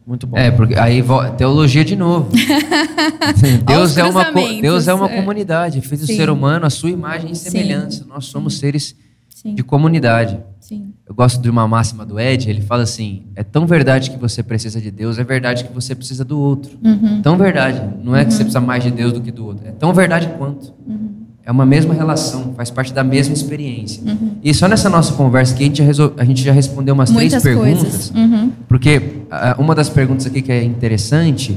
Muito 0.06 0.24
bom. 0.24 0.38
É, 0.38 0.52
porque 0.52 0.76
aí 0.76 1.02
teologia 1.36 1.84
de 1.84 1.96
novo. 1.96 2.30
Deus, 3.66 3.96
é 3.96 4.04
uma, 4.04 4.30
Deus 4.60 4.86
é 4.86 4.94
uma 4.94 5.10
é. 5.10 5.16
comunidade, 5.16 5.80
fez 5.80 6.02
o 6.04 6.06
Sim. 6.06 6.16
ser 6.16 6.30
humano 6.30 6.64
a 6.64 6.70
sua 6.70 6.90
imagem 6.90 7.32
e 7.32 7.34
Sim. 7.34 7.50
semelhança. 7.50 8.04
Nós 8.06 8.26
somos 8.26 8.58
seres 8.58 8.94
Sim, 9.28 9.54
de 9.54 9.62
comunidade. 9.64 10.40
sim, 10.60 10.94
Eu 11.06 11.14
gosto 11.14 11.42
de 11.42 11.50
uma 11.50 11.68
máxima 11.68 12.06
do 12.06 12.18
Ed, 12.18 12.48
ele 12.48 12.62
fala 12.62 12.84
assim: 12.84 13.26
é 13.34 13.42
tão 13.42 13.66
verdade 13.66 14.10
que 14.10 14.16
você 14.16 14.42
precisa 14.42 14.80
de 14.80 14.90
Deus, 14.90 15.18
é 15.18 15.24
verdade 15.24 15.64
que 15.64 15.72
você 15.72 15.94
precisa 15.94 16.24
do 16.24 16.40
outro. 16.40 16.78
Uhum. 16.82 17.20
Tão 17.20 17.36
verdade. 17.36 17.82
Não 18.02 18.14
é 18.14 18.24
que 18.24 18.32
você 18.32 18.44
precisa 18.44 18.60
mais 18.60 18.82
de 18.84 18.90
Deus 18.92 19.12
do 19.12 19.20
que 19.20 19.32
do 19.32 19.44
outro. 19.44 19.66
É 19.66 19.72
tão 19.72 19.92
verdade 19.92 20.28
quanto. 20.38 20.72
É 21.46 21.52
uma 21.52 21.64
mesma 21.64 21.94
relação, 21.94 22.52
faz 22.56 22.70
parte 22.72 22.92
da 22.92 23.04
mesma 23.04 23.32
experiência. 23.32 24.02
E 24.42 24.52
só 24.52 24.66
nessa 24.66 24.90
nossa 24.90 25.12
conversa 25.12 25.54
aqui 25.54 25.62
a 25.62 25.66
gente 25.68 25.78
já, 25.78 25.84
resol- 25.84 26.12
a 26.16 26.24
gente 26.24 26.42
já 26.42 26.52
respondeu 26.52 26.92
umas 26.92 27.08
muitas 27.12 27.40
três 27.40 27.56
perguntas. 27.56 28.10
Uhum. 28.10 28.50
Porque 28.66 29.20
ah, 29.30 29.54
uma 29.56 29.72
das 29.72 29.88
perguntas 29.88 30.26
aqui 30.26 30.42
que 30.42 30.50
é 30.50 30.64
interessante 30.64 31.56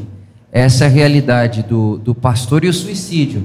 é 0.51 0.61
essa 0.61 0.87
realidade 0.87 1.63
do, 1.63 1.97
do 1.97 2.13
pastor 2.13 2.63
e 2.63 2.67
o 2.67 2.73
suicídio. 2.73 3.43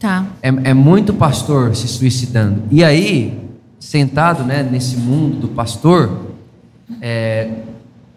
Tá. 0.00 0.26
É, 0.42 0.48
é 0.48 0.72
muito 0.74 1.12
pastor 1.12 1.76
se 1.76 1.86
suicidando. 1.86 2.62
E 2.70 2.82
aí, 2.82 3.38
sentado 3.78 4.42
né, 4.42 4.62
nesse 4.62 4.96
mundo 4.96 5.36
do 5.38 5.48
pastor, 5.48 6.30
é, 7.02 7.50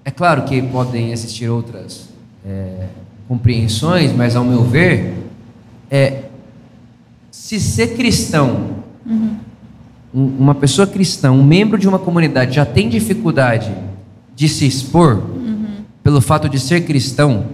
é 0.06 0.12
claro 0.12 0.44
que 0.44 0.62
podem 0.62 1.12
existir 1.12 1.50
outras 1.50 2.08
é, 2.46 2.86
compreensões, 3.28 4.14
mas 4.14 4.38
ao 4.38 4.46
meu 4.46 4.64
ver, 4.64 5.16
é, 5.92 6.24
se 7.48 7.62
ser 7.62 7.96
cristão, 7.96 8.84
um- 10.14 10.28
uma 10.38 10.54
pessoa 10.54 10.86
cristã, 10.86 11.32
um 11.32 11.42
membro 11.42 11.78
de 11.78 11.88
uma 11.88 11.98
comunidade 11.98 12.54
já 12.58 12.66
tem 12.66 12.90
dificuldade 12.90 13.72
de 14.36 14.50
se 14.50 14.68
expor 14.68 15.24
pelo 16.04 16.20
fato 16.20 16.50
de 16.50 16.60
ser 16.60 16.82
cristão, 16.84 17.46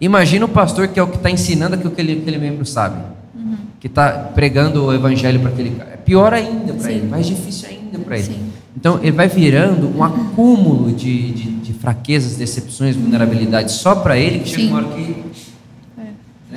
imagina 0.00 0.44
o 0.44 0.48
pastor 0.48 0.88
que 0.88 0.98
é 0.98 1.02
o 1.02 1.06
que 1.06 1.16
está 1.16 1.30
ensinando 1.30 1.76
aquilo 1.76 1.90
que 1.92 2.00
aquele, 2.00 2.20
aquele 2.22 2.38
membro 2.38 2.66
sabe, 2.66 3.00
que 3.78 3.86
está 3.86 4.10
pregando 4.34 4.84
o 4.86 4.92
evangelho 4.92 5.38
para 5.38 5.50
aquele 5.50 5.70
cara. 5.70 5.90
É 5.92 5.96
pior 5.96 6.34
ainda 6.34 6.72
para 6.74 6.90
ele, 6.90 7.06
mais 7.06 7.24
difícil 7.26 7.68
ainda 7.68 8.00
para 8.00 8.16
ele. 8.18 8.26
Sim. 8.26 8.40
Então 8.76 8.98
ele 9.00 9.12
vai 9.12 9.28
virando 9.28 9.96
um 9.96 10.02
acúmulo 10.02 10.90
de, 10.90 11.30
de, 11.30 11.50
de 11.50 11.72
fraquezas, 11.72 12.34
decepções, 12.36 12.96
vulnerabilidades 12.96 13.76
só 13.76 13.94
para 13.94 14.18
ele 14.18 14.40
que 14.40 14.48
chega 14.48 14.62
Sim. 14.62 14.68
uma 14.70 14.78
hora 14.78 14.88
que 14.88 15.14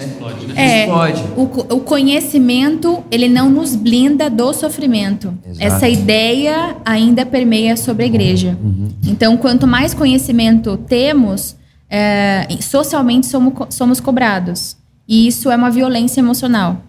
Explode, 0.04 0.47
né? 0.47 0.54
É, 0.56 0.84
explode. 0.86 1.24
o, 1.36 1.76
o 1.76 1.80
conhecimento, 1.82 3.04
ele 3.12 3.28
não 3.28 3.50
nos 3.50 3.76
blinda 3.76 4.30
do 4.30 4.54
sofrimento. 4.54 5.34
Exato. 5.45 5.66
Essa 5.66 5.89
ideia 5.89 6.78
ainda 6.86 7.26
permeia 7.26 7.76
sobre 7.76 8.04
a 8.04 8.08
igreja. 8.08 8.58
Então, 9.06 9.38
quanto 9.38 9.68
mais 9.68 9.93
conhecimento 9.93 10.78
temos, 10.78 11.56
é, 11.89 12.47
socialmente 12.62 13.28
somos, 13.28 13.54
somos 13.70 14.00
cobrados. 14.00 14.78
E 15.08 15.28
isso 15.28 15.50
é 15.50 15.56
uma 15.56 15.72
violência 15.72 16.20
emocional. 16.20 16.84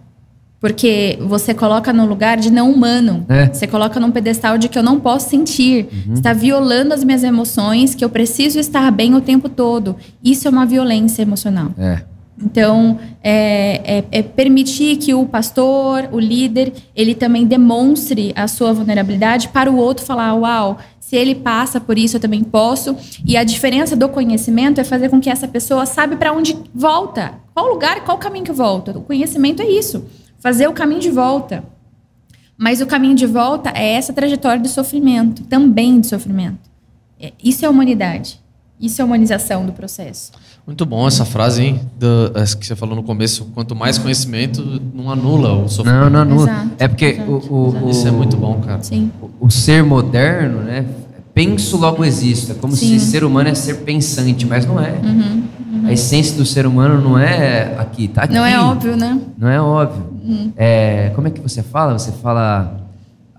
Porque 0.59 1.17
você 1.19 1.55
coloca 1.55 1.91
no 1.91 2.05
lugar 2.05 2.37
de 2.37 2.51
não 2.51 2.71
humano. 2.71 3.25
É. 3.27 3.47
Você 3.47 3.65
coloca 3.65 3.99
num 3.99 4.11
pedestal 4.11 4.59
de 4.59 4.69
que 4.69 4.77
eu 4.77 4.83
não 4.83 4.99
posso 4.99 5.27
sentir. 5.27 5.87
Você 6.05 6.19
está 6.19 6.33
violando 6.33 6.93
as 6.93 7.03
minhas 7.03 7.23
emoções, 7.23 7.95
que 7.95 8.05
eu 8.05 8.09
preciso 8.09 8.59
estar 8.59 8.91
bem 8.91 9.15
o 9.15 9.21
tempo 9.21 9.49
todo. 9.49 9.95
Isso 10.23 10.47
é 10.47 10.51
uma 10.51 10.67
violência 10.67 11.23
emocional. 11.23 11.71
É. 11.79 12.03
Então, 12.43 12.97
é, 13.23 13.97
é- 14.11 14.19
é 14.19 14.21
permitir 14.23 14.97
que 14.97 15.13
o 15.13 15.25
pastor, 15.25 16.09
o 16.11 16.19
líder, 16.19 16.73
ele 16.95 17.13
também 17.13 17.45
demonstre 17.45 18.33
a 18.35 18.47
sua 18.47 18.73
vulnerabilidade 18.73 19.49
para 19.49 19.71
o 19.71 19.77
outro 19.77 20.05
falar: 20.05 20.33
Uau, 20.33 20.77
Se 20.99 21.17
ele 21.17 21.35
passa 21.35 21.77
por 21.81 21.97
isso, 21.97 22.15
eu 22.15 22.21
também 22.21 22.41
posso. 22.41 22.95
E 23.25 23.35
a 23.35 23.43
diferença 23.43 23.97
do 23.97 24.07
conhecimento 24.07 24.79
é 24.79 24.83
fazer 24.85 25.09
com 25.09 25.19
que 25.19 25.29
essa 25.29 25.45
pessoa 25.45 25.85
sabe 25.85 26.15
para 26.15 26.31
onde 26.31 26.57
volta, 26.73 27.33
qual 27.53 27.67
lugar, 27.67 28.05
qual 28.05 28.17
caminho 28.17 28.45
que 28.45 28.51
volta. 28.53 28.97
O 28.97 29.01
conhecimento 29.01 29.61
é 29.61 29.69
isso, 29.69 30.05
fazer 30.39 30.67
o 30.67 30.73
caminho 30.73 31.01
de 31.01 31.09
volta. 31.09 31.65
Mas 32.57 32.79
o 32.79 32.85
caminho 32.85 33.13
de 33.15 33.25
volta 33.25 33.71
é 33.75 33.93
essa 33.93 34.13
trajetória 34.13 34.61
de 34.61 34.69
sofrimento, 34.69 35.43
também 35.43 35.99
de 35.99 36.07
sofrimento. 36.07 36.69
É, 37.19 37.33
isso 37.43 37.65
é 37.65 37.69
humanidade. 37.69 38.39
Isso 38.81 39.01
é 39.01 39.05
humanização 39.05 39.65
do 39.65 39.71
processo. 39.71 40.31
Muito 40.65 40.85
bom 40.85 41.07
essa 41.07 41.23
frase, 41.23 41.63
hein? 41.63 41.81
Do, 41.99 42.31
essa 42.35 42.57
que 42.57 42.65
você 42.65 42.75
falou 42.75 42.95
no 42.95 43.03
começo. 43.03 43.45
Quanto 43.53 43.75
mais 43.75 43.97
conhecimento, 43.97 44.81
não 44.93 45.11
anula 45.11 45.53
o 45.53 45.69
sofrimento. 45.69 46.01
Não, 46.03 46.09
não 46.09 46.19
anula. 46.21 46.49
Exato, 46.49 46.69
é 46.79 46.87
porque 46.87 47.05
exato, 47.05 47.31
o, 47.31 47.35
o, 47.35 47.69
exato. 47.69 47.85
o- 47.85 47.89
Isso 47.91 48.07
é 48.07 48.11
muito 48.11 48.37
bom, 48.37 48.59
cara. 48.61 48.81
Sim. 48.81 49.11
o, 49.21 49.45
o 49.47 49.51
ser 49.51 49.83
moderno, 49.83 50.59
né? 50.61 50.85
Penso 51.33 51.77
logo 51.77 52.03
existo. 52.03 52.51
É 52.51 52.55
como 52.55 52.75
Sim. 52.75 52.99
se 52.99 53.05
ser 53.11 53.23
humano 53.23 53.49
é 53.49 53.55
ser 53.55 53.75
pensante, 53.81 54.45
mas 54.45 54.65
não 54.65 54.79
é. 54.79 54.91
Uhum, 55.01 55.43
A 55.85 55.93
essência 55.93 56.35
do 56.35 56.45
ser 56.45 56.65
humano 56.65 57.01
não 57.01 57.17
é 57.17 57.75
aqui, 57.77 58.07
tá 58.07 58.23
aqui. 58.23 58.33
Não 58.33 58.45
é 58.45 58.59
óbvio, 58.59 58.97
né? 58.97 59.19
Não 59.37 59.47
é 59.47 59.61
óbvio. 59.61 60.11
É, 60.57 61.11
como 61.15 61.27
é 61.27 61.31
que 61.31 61.39
você 61.41 61.63
fala? 61.63 61.97
Você 61.97 62.11
fala 62.11 62.80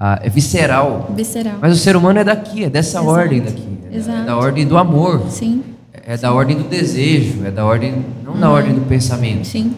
ah, 0.05 0.19
é 0.23 0.29
visceral. 0.29 1.13
Visceral. 1.17 1.55
Mas 1.61 1.73
o 1.73 1.77
ser 1.79 1.95
humano 1.95 2.19
é 2.19 2.25
daqui, 2.25 2.65
é 2.65 2.69
dessa 2.71 2.99
Exato. 2.99 3.07
ordem 3.09 3.41
daqui. 3.41 3.63
É 3.63 3.89
da- 3.91 3.95
É 3.95 3.99
Exato. 3.99 4.27
da 4.27 4.37
ordem 4.37 4.67
do 4.67 4.77
amor. 4.77 5.23
Sim, 5.29 5.63
É 6.05 6.17
da 6.17 6.33
ordem 6.35 6.57
do 6.57 6.65
desejo. 6.65 7.45
É 7.45 7.51
da 7.53 7.65
ordem, 7.65 8.05
não 8.25 8.37
da 8.39 8.51
ordem 8.51 8.75
do 8.75 8.81
pensamento. 8.81 9.47
sim. 9.47 9.73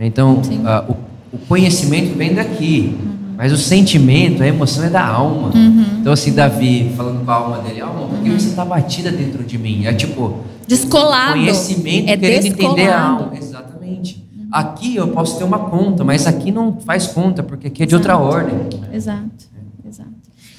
Então, 0.00 0.42
Sim. 0.42 0.62
ah, 0.64 0.84
o, 0.88 0.96
o 1.36 1.38
conhecimento 1.46 2.16
vem 2.16 2.34
daqui, 2.34 2.96
mas 3.36 3.52
o 3.52 3.56
sentimento, 3.58 4.42
a 4.42 4.46
emoção 4.46 4.82
é 4.84 4.88
da 4.90 5.06
alma. 5.06 5.52
Então, 6.00 6.12
assim, 6.12 6.32
Davi 6.32 6.92
falando 6.96 7.22
com 7.24 7.30
a 7.30 7.34
alma 7.34 7.58
dele, 7.58 7.80
alma, 7.82 8.08
por 8.08 8.18
que 8.18 8.30
você 8.30 8.48
está 8.48 8.64
batida 8.64 9.12
dentro 9.12 9.44
de 9.44 9.56
mim? 9.58 9.84
É 9.86 9.92
tipo, 9.92 10.38
Descolado. 10.66 11.32
conhecimento 11.34 12.08
É 12.10 12.16
querendo 12.16 12.46
entender 12.46 12.88
a 12.88 12.96
descolado. 12.96 13.22
alma. 13.24 13.32
Exatamente. 13.36 14.26
Aqui 14.50 14.96
eu 14.96 15.08
posso 15.08 15.36
ter 15.38 15.44
uma 15.44 15.58
conta, 15.58 16.02
mas 16.02 16.26
aqui 16.26 16.50
não 16.50 16.78
faz 16.84 17.06
conta, 17.06 17.42
porque 17.42 17.66
aqui 17.68 17.82
é 17.82 17.86
de 17.86 17.94
outra 17.94 18.16
ordem. 18.16 18.54
Exato, 18.58 18.88
exato. 18.92 19.50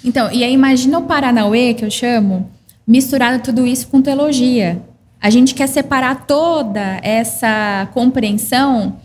Então, 0.04 0.32
e 0.32 0.43
aí 0.43 0.54
imagina 0.54 0.99
o 0.99 1.04
Paranauê, 1.04 1.74
que 1.74 1.86
eu 1.86 1.91
chamo, 1.91 2.49
misturado 2.88 3.43
tudo 3.43 3.66
isso 3.66 3.88
com 3.88 4.02
teologia. 4.02 4.82
A 5.22 5.30
gente 5.30 5.54
quer 5.54 5.68
separar 5.68 6.26
toda 6.26 6.99
essa 7.04 7.88
compreensão, 7.93 8.95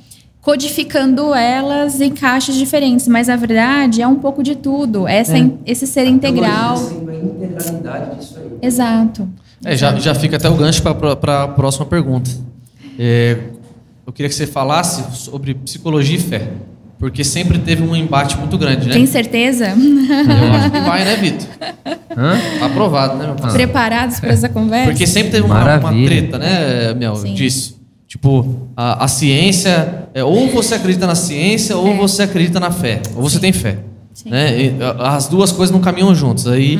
codificando 0.41 1.35
elas 1.35 2.01
em 2.01 2.11
caixas 2.11 2.55
diferentes, 2.55 3.07
mas 3.09 3.29
a 3.29 3.37
verdade 3.37 4.01
é 4.01 4.07
um 4.09 4.15
pouco 4.15 4.43
de 4.43 4.55
tudo. 4.55 5.07
Essa, 5.07 5.37
É. 5.37 5.51
esse 5.67 5.87
ser 5.87 6.07
integral. 6.07 6.77
A 6.77 6.81
integralidade 6.81 8.17
disso 8.17 8.39
aí. 8.39 8.59
Exato. 8.63 9.29
É, 9.65 9.77
já, 9.77 9.95
já 9.99 10.15
fica 10.15 10.37
até 10.37 10.49
o 10.49 10.55
gancho 10.55 10.83
para 10.83 11.43
a 11.43 11.49
próxima 11.49 11.85
pergunta. 11.85 12.31
É, 12.99 13.39
eu 14.07 14.13
queria 14.13 14.29
que 14.29 14.35
você 14.35 14.47
falasse 14.47 15.05
sobre 15.19 15.55
psicologia 15.55 16.17
e 16.17 16.21
fé. 16.21 16.49
Porque 16.99 17.23
sempre 17.23 17.59
teve 17.59 17.83
um 17.83 17.95
embate 17.95 18.39
muito 18.39 18.57
grande, 18.57 18.87
né? 18.89 18.95
Tem 18.95 19.07
certeza? 19.07 19.67
Eu 19.67 20.53
acho 20.55 20.71
que 20.71 20.81
vai, 20.81 21.05
né, 21.05 21.17
Vitor? 21.17 21.47
Hã? 22.17 22.39
Tá 22.59 22.67
aprovado, 22.67 23.17
né, 23.17 23.27
meu 23.27 23.35
parceiro? 23.35 23.67
Preparados 23.67 24.19
para 24.19 24.31
essa 24.31 24.49
conversa? 24.49 24.91
Porque 24.91 25.07
sempre 25.07 25.31
teve 25.31 25.45
uma, 25.45 25.77
uma 25.79 25.93
treta, 26.07 26.39
né, 26.39 26.95
Mel, 26.95 27.17
Sim. 27.17 27.35
disso. 27.35 27.77
Tipo, 28.09 28.69
a, 28.75 29.05
a 29.05 29.09
ciência, 29.09 30.09
é, 30.15 30.25
ou 30.25 30.49
você 30.49 30.75
acredita 30.77 31.07
na 31.07 31.15
ciência, 31.15 31.77
ou 31.77 31.95
você 31.97 32.23
acredita 32.23 32.59
na 32.59 32.71
fé. 32.71 33.03
Ou 33.15 33.23
você 33.23 33.39
tem 33.39 33.53
fé. 33.53 33.71
É. 33.71 33.77
Sim. 34.15 34.29
Uhum. 34.29 34.31
Né? 34.31 34.63
E, 34.63 34.75
as 35.01 35.29
duas 35.29 35.53
coisas 35.53 35.73
não 35.73 35.81
caminham 35.81 36.15
juntas. 36.15 36.47
Aí 36.47 36.79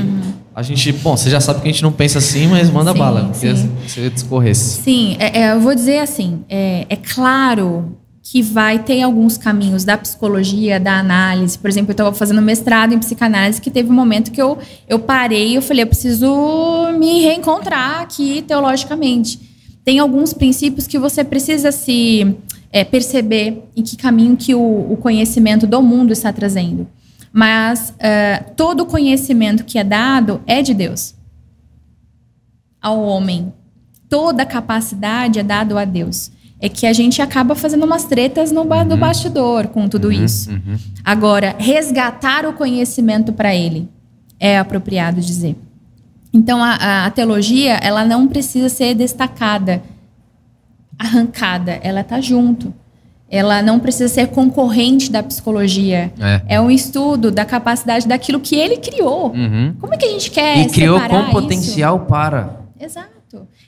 a 0.55 0.63
gente, 0.63 0.91
bom, 0.93 1.15
você 1.15 1.29
já 1.29 1.39
sabe 1.39 1.61
que 1.61 1.69
a 1.69 1.71
gente 1.71 1.83
não 1.83 1.93
pensa 1.93 2.19
assim, 2.19 2.47
mas 2.47 2.71
manda 2.71 2.93
Sim, 2.93 2.99
bala. 2.99 3.25
Porque 3.25 3.55
sim. 3.55 3.71
você 3.87 4.09
discorresse. 4.09 4.81
Sim, 4.83 5.17
é- 5.19 5.41
é, 5.43 5.53
eu 5.53 5.61
vou 5.61 5.75
dizer 5.75 5.99
assim: 5.99 6.41
é, 6.49 6.87
é 6.89 6.97
claro 6.97 7.97
que 8.29 8.43
vai 8.43 8.81
ter 8.81 9.03
alguns 9.03 9.39
caminhos 9.39 9.85
da 9.85 9.97
psicologia, 9.97 10.81
da 10.81 10.99
análise. 10.99 11.57
Por 11.57 11.71
exemplo, 11.71 11.91
eu 11.91 11.93
estava 11.93 12.13
fazendo 12.13 12.43
mestrado 12.43 12.93
em 12.93 12.99
psicanálise 12.99 13.61
que 13.61 13.71
teve 13.71 13.89
um 13.89 13.95
momento 13.95 14.33
que 14.33 14.43
eu, 14.43 14.59
eu 14.89 14.99
parei 14.99 15.51
e 15.51 15.55
eu 15.55 15.63
falei, 15.63 15.85
eu 15.85 15.87
preciso 15.87 16.27
me 16.99 17.21
reencontrar 17.21 18.01
aqui 18.01 18.43
teologicamente. 18.43 19.39
Tem 19.85 20.01
alguns 20.01 20.35
princípios 20.35 20.89
que 20.89 20.99
você 20.99 21.23
precisa 21.23 21.71
se 21.71 22.37
é, 22.73 22.83
perceber 22.83 23.63
em 23.77 23.83
que 23.85 23.97
caminho 23.97 24.37
que 24.37 24.57
o, 24.57 24.93
o 24.93 24.97
conhecimento 24.97 25.65
do 25.65 25.81
mundo 25.81 26.13
está 26.13 26.33
trazendo. 26.33 26.89
Mas 27.33 27.95
é, 27.97 28.39
todo 28.57 28.87
conhecimento 28.87 29.65
que 29.65 29.79
é 29.79 29.85
dado 29.85 30.43
é 30.49 30.63
de 30.63 30.75
Deus 30.75 31.15
ao 32.83 33.01
homem. 33.01 33.53
Toda 34.09 34.45
capacidade 34.45 35.39
é 35.39 35.45
dado 35.45 35.79
a 35.79 35.85
Deus. 35.85 36.33
É 36.61 36.69
que 36.71 36.87
a 36.87 36.93
gente 36.93 37.21
acaba 37.21 37.55
fazendo 37.55 37.85
umas 37.85 38.05
tretas 38.05 38.51
no, 38.51 38.65
ba 38.65 38.83
no 38.85 38.97
bastidor 38.97 39.67
com 39.69 39.89
tudo 39.89 40.11
isso. 40.11 40.51
Agora, 41.05 41.55
resgatar 41.59 42.47
o 42.47 42.53
conhecimento 42.55 43.33
para 43.33 43.55
ele 43.55 43.89
é 44.41 44.59
apropriado 44.59 45.21
dizer. 45.21 45.55
Então, 46.33 46.63
a, 46.63 46.71
a- 46.75 47.07
a 47.07 47.11
teologia, 47.11 47.75
ela 47.83 48.05
não 48.05 48.27
precisa 48.27 48.69
ser 48.71 48.95
destacada, 48.95 49.83
arrancada. 50.99 51.79
Ela 51.83 52.01
está 52.01 52.21
junto. 52.21 52.73
Ela 53.29 53.61
não 53.61 53.79
precisa 53.81 54.09
ser 54.13 54.29
concorrente 54.29 55.11
da 55.11 55.23
psicologia. 55.23 56.13
É. 56.49 56.61
um 56.61 56.71
estudo 56.71 57.31
da 57.31 57.45
capacidade 57.45 58.07
daquilo 58.07 58.39
que 58.41 58.55
ele 58.55 58.77
criou. 58.79 59.33
Uhum. 59.33 59.75
Como 59.81 59.93
é 59.93 59.97
que 59.97 60.07
a 60.07 60.11
gente 60.11 60.31
quer 60.31 60.59
E 60.59 60.69
criou 60.69 61.01
com 61.01 61.21
isso? 61.23 61.31
potencial 61.33 62.01
para. 62.01 62.61
Exato. 62.81 63.16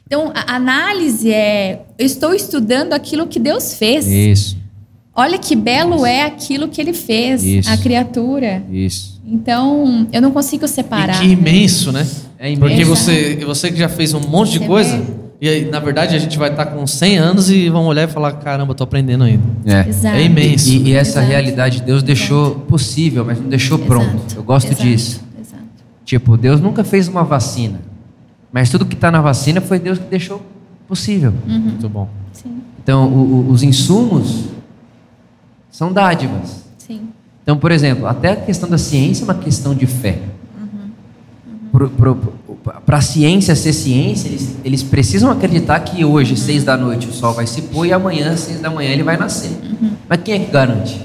Então, 0.08 0.32
a 0.34 0.56
análise 0.56 1.30
é: 1.30 1.82
eu 1.98 2.06
estou 2.06 2.32
estudando 2.34 2.94
aquilo 2.94 3.26
que 3.26 3.38
Deus 3.38 3.74
fez. 3.74 4.06
Isso, 4.08 4.56
Olha 5.14 5.36
que 5.36 5.54
belo 5.56 6.06
é 6.06 6.22
aquilo 6.22 6.68
que 6.68 6.80
ele 6.80 6.92
fez, 6.92 7.42
Isso. 7.44 7.68
a 7.68 7.76
criatura. 7.76 8.62
isso. 8.72 9.20
Então, 9.26 10.06
eu 10.12 10.22
não 10.22 10.30
consigo 10.30 10.66
separar. 10.68 11.16
E 11.16 11.26
que 11.26 11.32
imenso, 11.32 11.90
né? 11.92 12.06
É 12.38 12.46
imenso. 12.46 12.60
Porque 12.60 12.80
Exato. 12.82 12.96
você, 12.96 13.36
você 13.44 13.70
que 13.72 13.78
já 13.78 13.88
fez 13.88 14.14
um 14.14 14.20
monte 14.20 14.52
de 14.52 14.58
Você 14.60 14.66
coisa, 14.66 14.96
vê? 14.96 15.04
e 15.40 15.48
aí, 15.48 15.64
na 15.68 15.80
verdade, 15.80 16.14
a 16.14 16.18
gente 16.20 16.38
vai 16.38 16.50
estar 16.50 16.66
com 16.66 16.86
100 16.86 17.18
anos 17.18 17.50
e 17.50 17.68
vão 17.68 17.84
olhar 17.86 18.04
e 18.08 18.12
falar: 18.12 18.32
caramba, 18.34 18.74
tô 18.76 18.84
aprendendo 18.84 19.24
ainda. 19.24 19.42
É. 19.66 19.88
Exato. 19.88 20.16
É 20.16 20.22
imenso. 20.22 20.70
E, 20.70 20.90
e 20.90 20.92
essa 20.94 21.18
Exato. 21.18 21.26
realidade 21.26 21.82
Deus 21.82 22.02
deixou 22.04 22.52
possível, 22.60 23.24
mas 23.24 23.38
não 23.40 23.48
deixou 23.48 23.76
pronto. 23.78 24.14
Exato. 24.14 24.36
Eu 24.36 24.42
gosto 24.44 24.68
Exato. 24.68 24.82
disso. 24.84 25.20
Exato. 25.38 25.62
Tipo, 26.04 26.36
Deus 26.36 26.60
nunca 26.60 26.84
fez 26.84 27.08
uma 27.08 27.24
vacina, 27.24 27.80
mas 28.52 28.70
tudo 28.70 28.84
que 28.86 28.94
está 28.94 29.10
na 29.10 29.20
vacina 29.20 29.60
foi 29.60 29.78
Deus 29.78 29.98
que 29.98 30.04
deixou 30.06 30.42
possível. 30.86 31.32
Muito 31.46 31.88
bom. 31.88 32.08
Sim, 32.32 32.58
Então, 32.82 33.06
o- 33.08 33.48
o- 33.48 33.50
os 33.50 33.62
insumos 33.62 34.44
são 35.70 35.92
dádivas. 35.92 36.64
sim. 36.78 37.08
Então, 37.42 37.56
por 37.56 37.70
exemplo, 37.72 38.06
até 38.06 38.32
a 38.32 38.36
questão 38.36 38.68
da 38.68 38.76
ciência 38.78 39.22
é 39.22 39.24
uma 39.24 39.34
questão 39.34 39.74
de 39.74 39.86
fé. 39.86 40.18
Para 42.84 42.96
a 42.98 43.00
ciência 43.00 43.54
ser 43.54 43.72
ciência, 43.72 44.28
eles, 44.28 44.56
eles 44.64 44.82
precisam 44.82 45.30
acreditar 45.30 45.78
que 45.80 46.04
hoje, 46.04 46.36
seis 46.36 46.64
da 46.64 46.76
noite, 46.76 47.06
o 47.08 47.12
sol 47.12 47.32
vai 47.34 47.46
se 47.46 47.62
pôr 47.62 47.86
e 47.86 47.92
amanhã, 47.92 48.36
seis 48.36 48.60
da 48.60 48.68
manhã, 48.70 48.90
ele 48.90 49.02
vai 49.02 49.16
nascer. 49.16 49.50
Mas 50.08 50.20
quem 50.22 50.34
é 50.34 50.38
que 50.40 50.50
garante? 50.50 51.00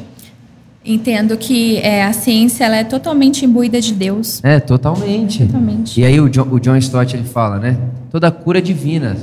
Entendo 0.86 1.38
que 1.38 1.78
é, 1.78 2.04
a 2.04 2.12
ciência 2.12 2.66
ela 2.66 2.76
é 2.76 2.84
totalmente 2.84 3.46
imbuída 3.46 3.80
de 3.80 3.94
Deus. 3.94 4.44
É, 4.44 4.60
totalmente. 4.60 5.46
Totalmente. 5.46 6.02
E 6.02 6.04
aí 6.06 6.20
o 6.20 6.30
John, 6.30 6.48
o 6.52 6.60
John 6.60 6.76
Stott 6.78 7.16
ele 7.16 7.24
fala, 7.24 7.58
né? 7.58 7.78
Toda 8.12 8.30
cura 8.30 8.58
é 8.60 8.62
divina. 8.62 9.16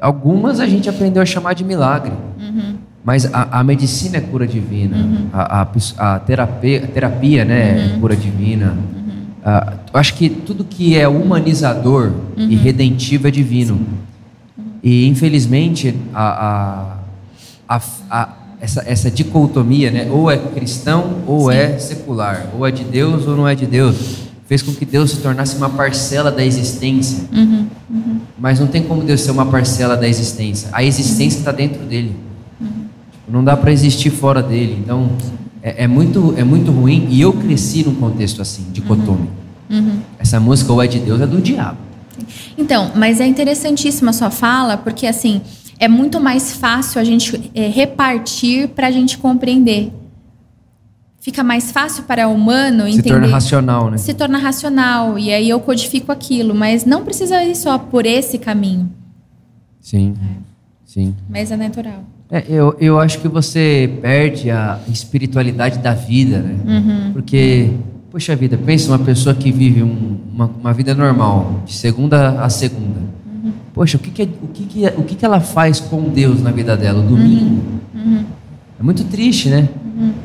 Algumas 0.00 0.60
a 0.60 0.66
gente 0.66 0.88
aprendeu 0.90 1.22
a 1.22 1.26
chamar 1.26 1.54
de 1.54 1.64
milagre. 1.64 2.12
Mas 3.04 3.24
a, 3.32 3.58
a 3.60 3.64
medicina 3.64 4.18
é 4.18 4.20
cura 4.20 4.46
divina. 4.46 4.96
A, 5.32 5.62
a 5.62 5.66
pis- 5.66 5.94
a 5.98 6.18
terapia, 6.20 6.84
a 6.84 6.86
terapia 6.86 7.44
né, 7.44 7.94
é 7.96 7.98
cura 7.98 8.14
divina. 8.14 8.76
Eu 9.92 9.98
acho 9.98 10.14
que 10.14 10.28
tudo 10.28 10.62
que 10.62 10.96
é 10.96 11.08
humanizador 11.08 12.12
e 12.36 12.54
redentivo 12.54 13.26
é 13.28 13.30
divino. 13.30 13.80
E 14.82 15.06
infelizmente 15.08 15.94
a, 16.14 16.96
a- 17.68 17.76
a- 17.76 17.80
a- 18.10 18.28
essa, 18.62 18.84
essa 18.86 19.10
dicotomia, 19.10 19.90
né? 19.90 20.08
ou 20.08 20.30
é 20.30 20.38
cristão 20.38 21.16
ou 21.26 21.50
é 21.50 21.76
secular, 21.80 22.46
ou 22.56 22.64
é 22.64 22.70
de 22.70 22.84
Deus 22.84 23.26
ou 23.26 23.36
não 23.36 23.48
é 23.48 23.56
de 23.56 23.66
Deus, 23.66 23.96
fez 24.46 24.62
com 24.62 24.72
que 24.72 24.84
Deus 24.84 25.10
se 25.10 25.16
tornasse 25.16 25.56
uma 25.56 25.68
parcela 25.68 26.30
da 26.30 26.44
existência. 26.44 27.24
Mas 28.38 28.60
não 28.60 28.68
tem 28.68 28.84
como 28.84 29.02
Deus 29.02 29.20
ser 29.20 29.32
uma 29.32 29.46
parcela 29.46 29.96
da 29.96 30.06
existência. 30.06 30.68
A 30.72 30.84
existência 30.84 31.40
está 31.40 31.50
dentro 31.50 31.82
dele. 31.82 32.14
Não 33.28 33.42
dá 33.42 33.56
para 33.56 33.72
existir 33.72 34.10
fora 34.10 34.40
dele. 34.40 34.78
Então 34.78 35.10
é, 35.60 35.84
é 35.84 35.86
muito 35.88 36.32
é 36.36 36.44
muito 36.44 36.70
ruim. 36.70 37.08
E 37.10 37.20
eu 37.20 37.32
cresci 37.32 37.82
num 37.82 37.96
contexto 37.96 38.40
assim, 38.40 38.66
dicotômico. 38.72 39.32
Essa 40.20 40.38
música 40.38 40.72
ou 40.72 40.80
é 40.80 40.86
de 40.86 41.00
Deus 41.00 41.20
é 41.20 41.26
do 41.26 41.40
diabo. 41.40 41.78
Então, 42.56 42.92
mas 42.94 43.20
é 43.20 43.26
interessantíssima 43.26 44.10
a 44.10 44.12
sua 44.12 44.30
fala, 44.30 44.76
porque 44.76 45.06
assim, 45.06 45.40
é 45.84 45.88
muito 45.88 46.20
mais 46.20 46.52
fácil 46.56 47.00
a 47.00 47.04
gente 47.04 47.50
é, 47.54 47.66
repartir 47.68 48.68
para 48.68 48.86
a 48.86 48.90
gente 48.90 49.18
compreender. 49.18 49.90
fica 51.20 51.42
mais 51.44 51.70
fácil 51.70 52.02
para 52.04 52.26
o 52.28 52.34
humano 52.34 52.84
Se 52.84 52.90
entender. 52.90 53.08
torna 53.10 53.26
racional, 53.28 53.90
né? 53.90 53.96
Se 53.98 54.12
torna 54.14 54.38
racional. 54.38 55.18
E 55.18 55.32
aí 55.32 55.48
eu 55.48 55.60
codifico 55.60 56.10
aquilo. 56.12 56.54
Mas 56.54 56.84
não 56.84 57.04
precisa 57.04 57.42
ir 57.44 57.54
só 57.56 57.78
por 57.78 58.06
esse 58.06 58.38
caminho. 58.38 58.90
Sim. 59.80 60.14
Sim. 60.84 61.14
Mas 61.28 61.50
é 61.50 61.56
natural. 61.56 62.04
É, 62.30 62.44
eu, 62.48 62.76
eu 62.80 62.98
acho 62.98 63.18
que 63.20 63.28
você 63.28 63.98
perde 64.00 64.50
a 64.50 64.78
espiritualidade 64.88 65.78
da 65.78 65.94
vida, 65.94 66.38
né? 66.40 66.56
Uhum. 66.66 67.12
Porque, 67.12 67.70
poxa 68.10 68.34
vida, 68.36 68.56
pensa 68.58 68.88
uma 68.90 68.98
pessoa 68.98 69.34
que 69.34 69.50
vive 69.52 69.82
um- 69.82 70.18
uma, 70.32 70.46
uma 70.46 70.72
vida 70.72 70.94
normal, 70.94 71.62
de 71.66 71.72
segunda 71.74 72.40
a 72.42 72.48
segunda. 72.48 73.00
Uhum. 73.72 73.74
Poxa, 73.74 73.96
o 73.96 74.00
que, 74.00 74.10
que, 74.10 74.22
é- 74.22 74.28
o, 74.42 74.46
que, 74.48 74.64
que, 74.64 74.86
é- 74.86 74.94
o 74.96 75.02
que, 75.02 75.14
que 75.14 75.24
ela 75.24 75.40
faz 75.40 75.80
com 75.80 76.02
Deus 76.02 76.42
na 76.42 76.50
vida 76.50 76.76
dela? 76.76 77.00
O 77.00 77.02
domingo. 77.08 77.62
Uhum. 77.94 78.24
É 78.78 78.82
muito 78.82 79.04
triste, 79.04 79.48
né? 79.48 79.68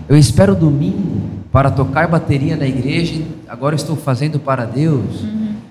Eu 0.10 0.18
espero 0.18 0.54
o 0.54 0.56
domingo 0.56 1.22
para 1.52 1.70
tocar 1.70 2.08
bateria 2.08 2.56
na 2.56 2.66
igreja 2.66 3.14
e 3.16 3.26
agora 3.48 3.76
estou 3.76 3.96
fazendo 3.96 4.40
para 4.40 4.66
Deus. 4.66 5.04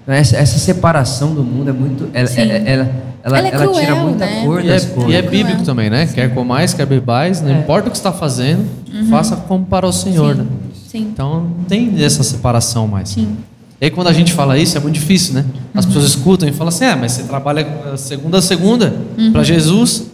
Então, 0.03 0.15
Essa, 0.15 0.37
essa 0.37 0.59
separação 0.59 1.35
do 1.35 1.43
mundo 1.43 1.71
é 1.71 1.73
muito. 1.73 2.09
Ela, 2.13 2.29
Uhum. 2.29 2.35
Sim. 2.35 2.41
ela, 2.43 2.53
ela, 2.53 2.91
ela, 3.25 3.39
Ela 3.39 3.49
é 3.49 3.51
ela 3.55 3.73
tira 3.73 3.87
cruel, 3.87 3.97
muita 4.07 4.25
né? 4.27 4.43
cor 4.45 4.65
E 4.65 4.69
é, 4.69 4.73
das 4.73 4.85
coisas. 4.87 5.11
e 5.13 5.15
é 5.17 5.23
bíblico 5.23 5.63
também, 5.65 5.91
né? 5.91 6.07
Quer 6.07 6.33
comais, 6.33 6.73
quer 6.73 6.87
bebais, 6.87 7.41
não 7.43 7.51
É. 7.51 7.59
importa 7.59 7.89
o 7.89 7.91
que 7.91 7.97
você 7.99 8.01
está 8.07 8.13
fazendo, 8.13 8.65
faça 9.11 9.35
como 9.37 9.65
para 9.65 9.85
o 9.87 9.93
Senhor, 9.93 10.37
Sim. 10.37 10.43
né? 10.43 10.47
Sim. 10.87 11.09
Então 11.13 11.41
não 11.59 11.65
tem 11.65 11.93
essa 12.05 12.23
separação 12.23 12.87
mais. 12.87 13.09
Sim. 13.09 13.37
E 13.81 13.85
aí 13.85 13.91
quando 13.91 14.09
a 14.09 14.13
gente 14.13 14.33
fala 14.33 14.59
isso 14.59 14.77
é 14.77 14.81
muito 14.81 14.95
difícil, 14.95 15.35
né? 15.35 15.45
As 15.75 15.85
pessoas 15.85 16.07
escutam 16.07 16.49
e 16.49 16.53
falam 16.53 16.69
assim: 16.69 16.85
ah, 16.85 16.97
mas 16.97 17.13
você 17.13 17.25
trabalha 17.25 17.61
eh, 17.61 17.97
segunda 17.97 18.39
a 18.39 18.43
segunda 18.43 18.95
para 19.33 19.43
Jesus. 19.43 20.07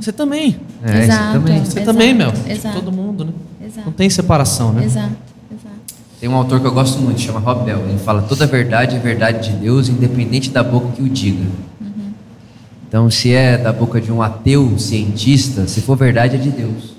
Você 0.00 0.12
também. 0.12 0.56
É, 0.82 1.04
Exato. 1.04 1.32
também. 1.34 1.58
Você 1.58 1.80
Exato, 1.80 1.84
também, 1.84 2.14
meu. 2.14 2.32
exato. 2.48 2.80
Todo 2.80 2.90
mundo, 2.90 3.26
né? 3.26 3.32
Não 3.60 3.66
Exato. 3.68 3.90
tem 3.90 4.08
separação, 4.08 4.72
né? 4.72 4.84
Exato. 4.84 5.08
Exato. 5.52 5.74
Tem 6.18 6.28
um 6.28 6.34
autor 6.34 6.58
que 6.60 6.66
eu 6.66 6.72
gosto 6.72 6.98
muito, 6.98 7.20
chama 7.20 7.38
Rob 7.38 7.64
Bell. 7.64 7.80
Ele 7.86 7.98
fala: 7.98 8.22
toda 8.22 8.46
verdade 8.46 8.96
é 8.96 8.98
verdade 8.98 9.50
de 9.50 9.56
Deus, 9.58 9.90
independente 9.90 10.48
da 10.50 10.62
boca 10.62 10.88
que 10.96 11.02
o 11.02 11.08
diga. 11.08 11.44
Então, 12.88 13.08
se 13.08 13.32
é 13.32 13.56
da 13.56 13.72
boca 13.72 14.00
de 14.00 14.10
um 14.10 14.20
ateu 14.20 14.76
cientista, 14.76 15.68
se 15.68 15.80
for 15.80 15.96
verdade, 15.96 16.34
é 16.34 16.38
de 16.38 16.50
Deus. 16.50 16.98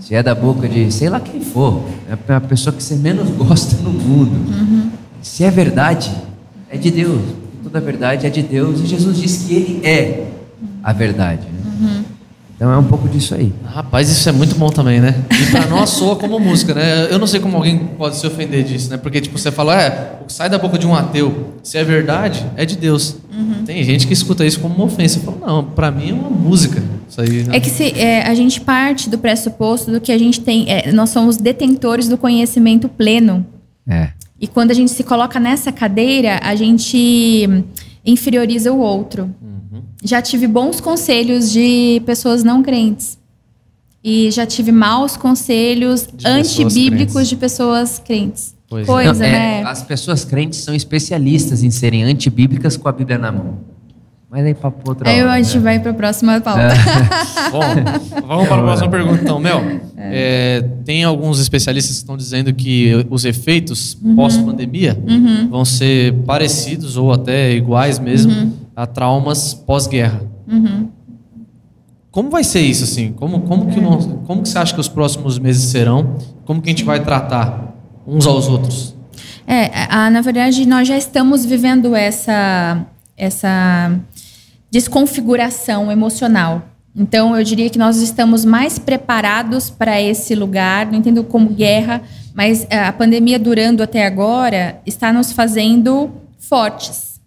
Se 0.00 0.14
é 0.14 0.24
da 0.24 0.34
boca 0.34 0.68
de 0.68 0.90
sei 0.90 1.08
lá 1.08 1.20
quem 1.20 1.40
for, 1.40 1.84
é 2.08 2.34
a 2.34 2.40
pessoa 2.40 2.74
que 2.74 2.82
você 2.82 2.96
menos 2.96 3.28
gosta 3.36 3.76
no 3.80 3.90
mundo. 3.90 4.32
Se 5.22 5.44
é 5.44 5.50
verdade, 5.50 6.10
é 6.70 6.76
de 6.76 6.90
Deus. 6.90 7.22
Toda 7.62 7.80
verdade 7.80 8.26
é 8.26 8.30
de 8.30 8.42
Deus 8.42 8.80
e 8.80 8.86
Jesus 8.86 9.18
disse 9.18 9.46
que 9.46 9.54
Ele 9.54 9.80
é 9.86 10.26
a 10.82 10.92
verdade. 10.92 11.42
né? 11.46 12.04
Então 12.56 12.70
é 12.70 12.76
um 12.76 12.84
pouco 12.84 13.08
disso 13.08 13.34
aí. 13.34 13.54
Rapaz, 13.64 14.10
isso 14.10 14.28
é 14.28 14.32
muito 14.32 14.54
bom 14.54 14.68
também, 14.68 15.00
né? 15.00 15.14
E 15.30 15.50
pra 15.50 15.66
nós 15.66 15.88
soa 15.90 16.16
como 16.16 16.38
música, 16.38 16.74
né? 16.74 17.08
Eu 17.10 17.18
não 17.18 17.26
sei 17.26 17.40
como 17.40 17.56
alguém 17.56 17.78
pode 17.96 18.16
se 18.16 18.26
ofender 18.26 18.62
disso, 18.64 18.90
né? 18.90 18.98
Porque, 18.98 19.18
tipo, 19.18 19.38
você 19.38 19.50
fala, 19.50 19.80
é, 19.80 20.18
o 20.20 20.26
que 20.26 20.32
sai 20.32 20.50
da 20.50 20.58
boca 20.58 20.78
de 20.78 20.86
um 20.86 20.94
ateu, 20.94 21.54
se 21.62 21.78
é 21.78 21.84
verdade, 21.84 22.44
é 22.56 22.66
de 22.66 22.76
Deus. 22.76 23.16
Tem 23.64 23.82
gente 23.82 24.06
que 24.06 24.12
escuta 24.12 24.44
isso 24.44 24.60
como 24.60 24.74
uma 24.74 24.84
ofensa. 24.84 25.20
Fala, 25.20 25.38
não, 25.40 25.64
pra 25.64 25.90
mim 25.90 26.10
é 26.10 26.12
uma 26.12 26.28
música. 26.28 26.82
Isso 27.08 27.20
aí. 27.22 27.44
né? 27.44 27.56
É 27.56 27.60
que 27.60 27.70
se, 27.70 27.98
é, 27.98 28.26
a 28.28 28.34
gente 28.34 28.60
parte 28.60 29.08
do 29.08 29.16
pressuposto 29.16 29.90
do 29.90 29.98
que 29.98 30.12
a 30.12 30.18
gente 30.18 30.40
tem. 30.42 30.66
é, 30.70 30.92
nós 30.92 31.08
somos 31.08 31.38
detentores 31.38 32.08
do 32.08 32.18
conhecimento 32.18 32.90
pleno. 32.90 33.46
É. 33.88 34.10
E 34.40 34.48
quando 34.48 34.70
a 34.70 34.74
gente 34.74 34.90
se 34.90 35.04
coloca 35.04 35.38
nessa 35.38 35.70
cadeira, 35.70 36.40
a 36.42 36.56
gente 36.56 37.46
inferioriza 38.04 38.72
o 38.72 38.78
outro. 38.78 39.34
Já 40.02 40.22
tive 40.22 40.46
bons 40.46 40.80
conselhos 40.80 41.52
de 41.52 42.02
pessoas 42.06 42.42
não 42.42 42.62
crentes. 42.62 43.18
E 44.02 44.30
já 44.30 44.46
tive 44.46 44.72
maus 44.72 45.14
conselhos 45.14 46.08
De 46.10 46.26
antibíblicos 46.26 47.28
de 47.28 47.36
pessoas 47.36 47.98
crentes. 47.98 48.56
Pois 48.66 48.84
é. 48.84 48.86
Coisa, 48.86 49.12
Não, 49.12 49.26
é, 49.26 49.30
né? 49.30 49.62
As 49.64 49.82
pessoas 49.82 50.24
crentes 50.24 50.60
são 50.60 50.74
especialistas 50.74 51.62
em 51.62 51.70
serem 51.70 52.04
antibíblicas 52.04 52.78
com 52.78 52.88
a 52.88 52.92
Bíblia 52.92 53.18
na 53.18 53.30
mão. 53.30 53.58
Mas 54.30 54.44
aí 54.46 54.54
para 54.54 54.72
outra 54.86 55.10
Aí 55.10 55.20
hora, 55.22 55.32
a 55.32 55.42
gente 55.42 55.56
né? 55.56 55.60
vai 55.64 55.80
para 55.80 55.90
a 55.90 55.94
próxima 55.94 56.40
pauta. 56.40 56.68
Bom, 57.50 57.60
vamos 58.28 58.46
para 58.48 58.60
a 58.60 58.62
próxima 58.62 58.88
pergunta, 58.88 59.22
então. 59.22 59.40
Mel, 59.40 59.60
é, 59.96 60.64
tem 60.84 61.02
alguns 61.02 61.40
especialistas 61.40 61.96
que 61.96 62.02
estão 62.02 62.16
dizendo 62.16 62.54
que 62.54 63.04
os 63.10 63.24
efeitos 63.24 63.98
pós-pandemia 64.14 64.96
vão 65.50 65.64
ser 65.64 66.14
parecidos 66.26 66.96
ou 66.96 67.12
até 67.12 67.52
iguais 67.54 67.98
mesmo 67.98 68.52
a 68.76 68.86
traumas 68.86 69.52
pós-guerra. 69.52 70.22
Como 72.12 72.28
vai 72.30 72.42
ser 72.44 72.60
isso, 72.60 72.84
assim? 72.84 73.12
Como, 73.12 73.40
como, 73.42 73.66
que 73.66 73.80
nós- 73.80 74.08
como 74.26 74.42
que 74.42 74.48
você 74.48 74.58
acha 74.58 74.74
que 74.74 74.80
os 74.80 74.88
próximos 74.88 75.38
meses 75.38 75.64
serão? 75.70 76.16
Como 76.44 76.60
que 76.60 76.68
a 76.68 76.72
gente 76.72 76.84
vai 76.84 77.00
tratar 77.00 77.74
uns 78.06 78.26
aos 78.26 78.48
outros? 78.48 78.94
É, 79.46 79.70
a- 79.88 80.10
na 80.10 80.20
verdade, 80.20 80.66
nós 80.66 80.86
já 80.88 80.96
estamos 80.96 81.44
vivendo 81.44 81.94
essa, 81.94 82.84
essa 83.16 83.92
desconfiguração 84.70 85.90
emocional. 85.90 86.62
Então, 86.94 87.36
eu 87.36 87.44
diria 87.44 87.70
que 87.70 87.78
nós 87.78 87.98
estamos 87.98 88.44
mais 88.44 88.78
preparados 88.78 89.70
para 89.70 90.00
esse 90.00 90.34
lugar, 90.34 90.86
não 90.86 90.98
entendo 90.98 91.22
como 91.22 91.50
guerra, 91.50 92.02
mas 92.34 92.66
eh, 92.68 92.78
a 92.78 92.92
pandemia 92.92 93.38
durando 93.38 93.82
até 93.82 94.04
agora 94.04 94.80
está 94.84 95.12
nos 95.12 95.32
fazendo 95.32 96.10
fortes, 96.38 97.20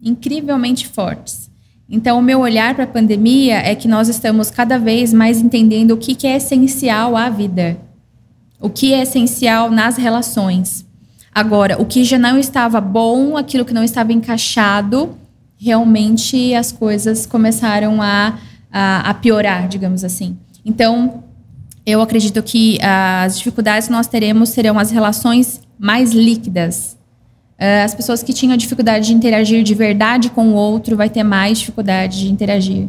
incrivelmente 0.00 0.86
fortes. 0.86 1.50
Então, 1.88 2.18
o 2.18 2.22
meu 2.22 2.40
olhar 2.40 2.74
para 2.74 2.84
a 2.84 2.86
pandemia 2.86 3.56
é 3.58 3.74
que 3.74 3.88
nós 3.88 4.08
estamos 4.08 4.50
cada 4.50 4.78
vez 4.78 5.12
mais 5.12 5.40
entendendo 5.40 5.92
o 5.92 5.96
que, 5.96 6.14
que 6.14 6.26
é 6.26 6.36
essencial 6.36 7.16
à 7.16 7.28
vida, 7.28 7.76
o 8.60 8.70
que 8.70 8.94
é 8.94 9.02
essencial 9.02 9.70
nas 9.70 9.96
relações. 9.96 10.86
Agora, 11.34 11.80
o 11.80 11.84
que 11.84 12.04
já 12.04 12.18
não 12.18 12.38
estava 12.38 12.80
bom, 12.80 13.36
aquilo 13.36 13.64
que 13.64 13.74
não 13.74 13.82
estava 13.82 14.12
encaixado, 14.12 15.16
realmente 15.62 16.54
as 16.54 16.72
coisas 16.72 17.24
começaram 17.24 18.02
a, 18.02 18.36
a, 18.72 19.10
a 19.10 19.14
piorar, 19.14 19.68
digamos 19.68 20.02
assim. 20.02 20.36
Então, 20.64 21.22
eu 21.86 22.00
acredito 22.00 22.42
que 22.42 22.78
as 22.82 23.38
dificuldades 23.38 23.86
que 23.86 23.92
nós 23.92 24.08
teremos 24.08 24.48
serão 24.48 24.76
as 24.78 24.90
relações 24.90 25.60
mais 25.78 26.10
líquidas. 26.10 26.96
Eh, 27.58 27.82
As 27.84 27.94
pessoas 27.94 28.22
que 28.24 28.32
tinham 28.32 28.56
dificuldade 28.56 29.06
de 29.06 29.14
interagir 29.14 29.62
de 29.62 29.74
verdade 29.74 30.30
com 30.30 30.48
o 30.48 30.54
outro 30.54 30.96
vai 30.96 31.08
ter 31.08 31.22
mais 31.22 31.58
dificuldade 31.60 32.20
de 32.20 32.32
interagir. 32.32 32.88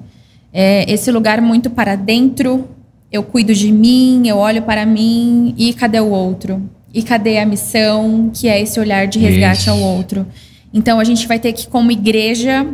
É, 0.51 0.91
esse 0.91 1.11
lugar 1.11 1.41
muito 1.41 1.69
para 1.69 1.95
dentro, 1.95 2.67
eu 3.11 3.21
cuido 3.23 3.53
de 3.53 3.71
mim, 3.71 4.27
eu 4.27 4.37
olho 4.37 4.63
para 4.63 4.85
mim 4.85 5.53
e 5.57 5.73
cadê 5.73 5.99
o 5.99 6.09
outro? 6.09 6.61
E 6.93 7.01
cadê 7.03 7.37
a 7.39 7.45
missão, 7.45 8.31
que 8.33 8.47
é 8.47 8.61
esse 8.61 8.79
olhar 8.79 9.07
de 9.07 9.19
resgate 9.19 9.69
ao 9.69 9.79
outro? 9.79 10.25
Então 10.73 10.99
a 10.99 11.03
gente 11.03 11.27
vai 11.27 11.37
ter 11.39 11.53
que, 11.53 11.67
como 11.67 11.91
igreja, 11.91 12.65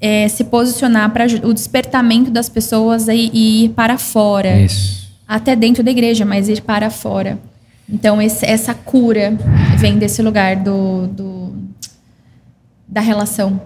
eh, 0.00 0.26
se 0.28 0.44
posicionar 0.44 1.10
para 1.12 1.26
o 1.46 1.52
despertamento 1.52 2.30
das 2.30 2.48
pessoas 2.48 3.06
e, 3.08 3.30
e 3.32 3.64
ir 3.66 3.68
para 3.70 3.98
fora 3.98 4.60
Isso. 4.60 5.10
até 5.28 5.54
dentro 5.54 5.82
da 5.82 5.90
igreja, 5.90 6.24
mas 6.24 6.48
ir 6.48 6.62
para 6.62 6.88
fora. 6.90 7.38
Então, 7.88 8.20
esse- 8.22 8.46
essa 8.46 8.72
cura 8.74 9.36
vem 9.76 9.98
desse 9.98 10.22
lugar 10.22 10.56
do, 10.56 11.06
do- 11.08 11.54
da 12.88 13.02
relação 13.02 13.60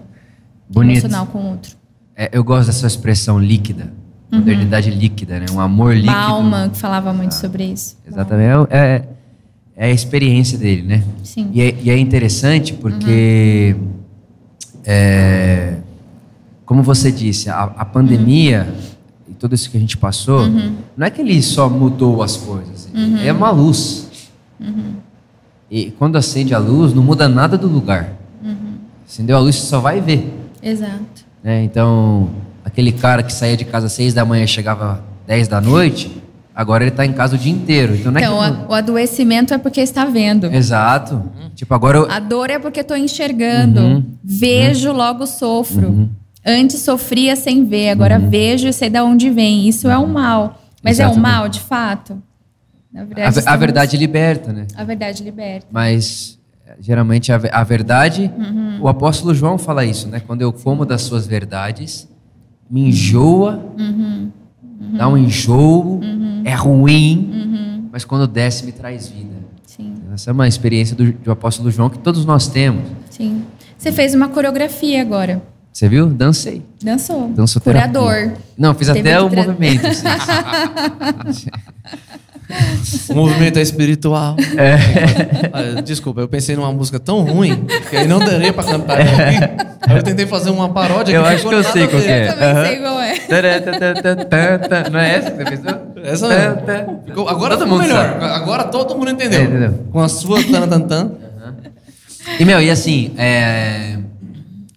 Bonito. 0.69 0.99
emocional 1.05 1.25
com 1.27 1.39
o 1.39 1.49
outro. 1.51 1.77
É, 2.15 2.29
eu 2.33 2.43
gosto 2.43 2.67
dessa 2.67 2.85
expressão 2.85 3.39
líquida. 3.39 3.93
Modernidade 4.31 4.91
líquida, 4.91 5.39
né? 5.39 5.45
Um 5.51 5.59
amor 5.59 5.95
líquido. 5.95 6.11
Bauman, 6.13 6.69
que 6.69 6.77
falava 6.77 7.13
muito 7.13 7.31
sobre 7.33 7.63
isso. 7.63 7.97
Exatamente. 8.05 8.67
É, 8.69 8.77
é- 8.77 9.07
é 9.79 9.85
a 9.85 9.91
experiência 9.91 10.57
dele, 10.57 10.81
né? 10.81 11.03
Sim. 11.23 11.49
E 11.53 11.61
é, 11.61 11.75
e 11.81 11.89
é 11.89 11.97
interessante 11.97 12.73
porque, 12.73 13.77
é, 14.83 15.77
como 16.65 16.83
você 16.83 17.09
disse, 17.09 17.49
a, 17.49 17.63
a 17.63 17.85
pandemia 17.85 18.75
e 19.25 19.33
tudo 19.33 19.55
isso 19.55 19.71
que 19.71 19.77
a 19.77 19.79
gente 19.79 19.95
passou, 19.95 20.45
não 20.97 21.07
é 21.07 21.09
que 21.09 21.21
ele 21.21 21.41
só 21.41 21.69
mudou 21.69 22.21
as 22.21 22.35
coisas. 22.35 22.89
É 23.23 23.31
uma 23.31 23.51
luz. 23.51 24.09
E 25.71 25.91
quando 25.91 26.17
acende 26.17 26.53
a 26.53 26.57
luz, 26.57 26.93
não 26.93 27.01
muda 27.01 27.29
nada 27.29 27.57
do 27.57 27.67
lugar. 27.67 28.17
Acendeu 29.07 29.37
a 29.37 29.39
luz, 29.39 29.55
você 29.55 29.65
só 29.67 29.79
vai 29.79 30.01
ver. 30.01 30.29
Exato. 30.61 31.23
né? 31.41 31.63
Então, 31.63 32.29
aquele 32.65 32.91
cara 32.91 33.23
que 33.23 33.31
saía 33.31 33.55
de 33.55 33.63
casa 33.63 33.85
às 33.85 33.93
seis 33.93 34.13
da 34.13 34.25
manhã 34.25 34.43
e 34.43 34.47
chegava 34.47 34.95
às 35.21 35.27
10 35.27 35.47
da 35.47 35.61
noite, 35.61 36.21
agora 36.59 36.83
ele 36.83 36.91
está 36.91 37.05
em 37.05 37.13
casa 37.13 37.35
o 37.35 37.37
dia 37.39 37.51
inteiro. 37.51 37.95
Então, 37.95 38.11
não 38.11 38.19
é 38.19 38.23
Então, 38.23 38.37
que... 38.37 38.43
a- 38.43 38.67
o 38.69 38.73
adoecimento 38.73 39.53
é 39.53 39.57
porque 39.57 39.79
está 39.81 40.03
vendo. 40.05 40.47
Exato. 40.47 41.23
Tipo, 41.55 41.73
agora 41.73 41.97
eu... 41.99 42.11
A 42.11 42.19
dor 42.19 42.49
é 42.49 42.59
porque 42.59 42.81
estou 42.81 42.97
enxergando. 42.97 43.79
Uhum. 43.79 44.03
Vejo, 44.23 44.91
logo 44.91 45.25
sofro. 45.25 46.09
Antes 46.45 46.81
sofria 46.81 47.35
sem 47.35 47.63
ver, 47.65 47.89
agora 47.89 48.19
Uhum. 48.19 48.29
vejo 48.29 48.67
e 48.67 48.73
sei 48.73 48.89
de 48.89 48.99
onde 49.01 49.29
vem. 49.29 49.67
Isso 49.67 49.89
é 49.89 49.97
um 49.97 50.07
mal. 50.07 50.61
Mas 50.83 50.99
é 50.99 51.07
um 51.07 51.15
mal, 51.15 51.47
de 51.49 51.59
fato? 51.61 52.21
Na 52.91 53.01
a, 53.01 53.05
verdade, 53.05 53.27
a 53.27 53.39
estamos- 53.39 53.59
verdade 53.59 53.97
liberta, 53.97 54.51
né? 54.53 54.65
A 54.75 54.83
verdade 54.83 55.23
liberta. 55.23 55.67
Mas 55.71 56.37
geralmente 56.79 57.31
a, 57.31 57.39
a 57.51 57.63
verdade, 57.63 58.31
Uhum. 58.37 58.79
o 58.81 58.87
apóstolo 58.87 59.33
João 59.33 59.57
fala 59.57 59.85
isso, 59.85 60.07
né? 60.07 60.21
Quando 60.25 60.41
eu 60.41 60.51
como 60.51 60.85
das 60.85 61.01
suas 61.03 61.25
verdades, 61.27 62.07
me 62.69 62.87
enjoa, 62.89 63.59
Uhum. 63.77 64.29
dá 64.97 65.07
um 65.07 65.17
enjoo, 65.17 65.99
é 66.49 66.55
ruim, 66.55 67.87
mas 67.91 68.03
quando 68.05 68.27
desce 68.27 68.65
me 68.65 68.71
traz 68.71 69.07
vida. 69.07 69.29
Essa 70.13 70.31
é 70.31 70.33
uma 70.33 70.47
experiência 70.47 70.95
do, 70.95 71.11
do 71.13 71.31
apóstolo 71.31 71.69
João 71.71 71.89
que 71.89 71.97
todos 71.99 72.25
nós 72.25 72.47
temos. 72.47 72.83
Sim. 73.09 73.43
Você 73.77 73.91
fez 73.91 74.13
uma 74.13 74.27
coreografia 74.27 75.01
agora. 75.01 75.41
Você 75.71 75.87
viu? 75.87 76.07
Dancei. 76.07 76.61
Dançou. 76.83 77.29
Dançou 77.29 77.61
Curador. 77.61 78.31
Não, 78.57 78.73
fiz 78.73 78.87
Teve 78.89 78.99
até 79.09 79.21
o 79.21 79.29
tra- 79.29 79.43
movimento. 79.43 79.85
assim. 81.27 81.47
O 83.09 83.13
movimento 83.15 83.59
é 83.59 83.61
espiritual. 83.61 84.35
Ah, 85.53 85.81
Desculpa, 85.81 86.21
eu 86.21 86.27
pensei 86.27 86.55
numa 86.55 86.71
música 86.73 86.99
tão 86.99 87.21
ruim 87.21 87.65
que 87.89 87.95
aí 87.95 88.07
não 88.07 88.17
daria 88.19 88.51
pra 88.51 88.63
cantar 88.63 88.99
aqui. 88.99 89.09
Aí 89.87 89.97
eu 89.97 90.03
tentei 90.03 90.25
fazer 90.25 90.49
uma 90.49 90.67
paródia 90.69 91.13
Eu 91.15 91.21
que 91.23 91.27
acho 91.29 91.47
que 91.47 91.53
eu 91.53 91.63
sei 91.63 91.87
qual 91.87 92.01
é. 92.01 92.27
Eu 92.27 92.33
também 92.33 92.49
Aham. 92.49 92.65
sei 92.65 92.77
qual 92.79 92.99
é. 92.99 93.13
Não 94.89 94.99
é 94.99 95.15
essa 95.15 95.31
que 95.31 95.37
você 95.37 95.57
pensou? 95.57 95.88
Essa 96.03 96.27
mesmo. 96.27 97.01
Ficou- 97.05 97.27
agora 97.29 97.55
Todo 97.57 97.63
ficou 97.65 97.77
mundo 97.79 97.87
melhor. 97.87 98.05
sabe. 98.19 98.25
Agora 98.25 98.63
todo 98.65 98.95
mundo 98.97 99.11
entendeu. 99.11 99.39
É, 99.39 99.43
entendeu. 99.43 99.85
Com 99.91 99.99
a 99.99 100.07
sua 100.09 100.43
tan 100.43 100.67
tan 100.67 100.81
tan. 100.81 101.11
E, 102.39 102.45
meu, 102.45 102.61
e 102.61 102.69
assim, 102.69 103.11
é, 103.17 103.97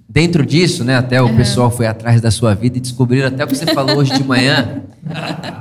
dentro 0.08 0.44
disso, 0.46 0.84
né, 0.84 0.96
até 0.96 1.20
o 1.20 1.34
pessoal 1.36 1.70
foi 1.70 1.86
atrás 1.86 2.20
da 2.20 2.30
sua 2.30 2.54
vida 2.54 2.78
e 2.78 2.80
descobriram 2.80 3.28
até 3.28 3.44
o 3.44 3.46
que 3.46 3.54
você 3.56 3.66
falou 3.74 3.96
hoje 3.98 4.12
de 4.14 4.24
manhã. 4.24 4.82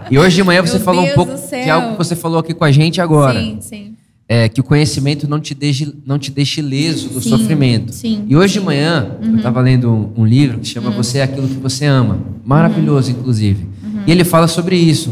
E 0.09 0.17
hoje 0.17 0.35
de 0.37 0.43
manhã 0.43 0.61
você 0.61 0.75
Meu 0.77 0.85
falou 0.85 1.01
um 1.01 1.05
Deus 1.05 1.15
pouco 1.15 1.31
do 1.33 1.37
céu. 1.37 1.63
de 1.63 1.69
algo 1.69 1.91
que 1.91 1.97
você 1.97 2.15
falou 2.15 2.39
aqui 2.39 2.53
com 2.53 2.63
a 2.63 2.71
gente 2.71 3.01
agora. 3.01 3.39
Sim, 3.39 3.57
sim. 3.61 3.87
É, 4.29 4.47
que 4.47 4.61
o 4.61 4.63
conhecimento 4.63 5.27
não 5.27 5.41
te 5.41 5.53
deixe, 5.53 5.93
não 6.05 6.17
te 6.17 6.31
deixe 6.31 6.61
ileso 6.61 7.09
do 7.09 7.19
Sim, 7.19 7.29
sofrimento. 7.31 7.91
sim. 7.91 8.19
Uhum. 8.19 8.25
E 8.29 8.35
hoje 8.37 8.53
de 8.53 8.61
manhã, 8.61 9.17
eu 9.21 9.35
estava 9.35 9.59
lendo 9.59 9.91
um, 9.91 10.21
um 10.21 10.25
livro 10.25 10.59
que 10.59 10.67
chama 10.69 10.89
Você 10.91 11.17
é 11.17 11.23
Aquilo 11.23 11.49
que 11.49 11.55
Você 11.55 11.85
Ama. 11.85 12.17
Maravilhoso, 12.45 13.11
inclusive. 13.11 13.67
Uhum. 13.83 14.03
E 14.07 14.11
ele 14.11 14.23
fala 14.23 14.47
sobre 14.47 14.77
isso, 14.77 15.11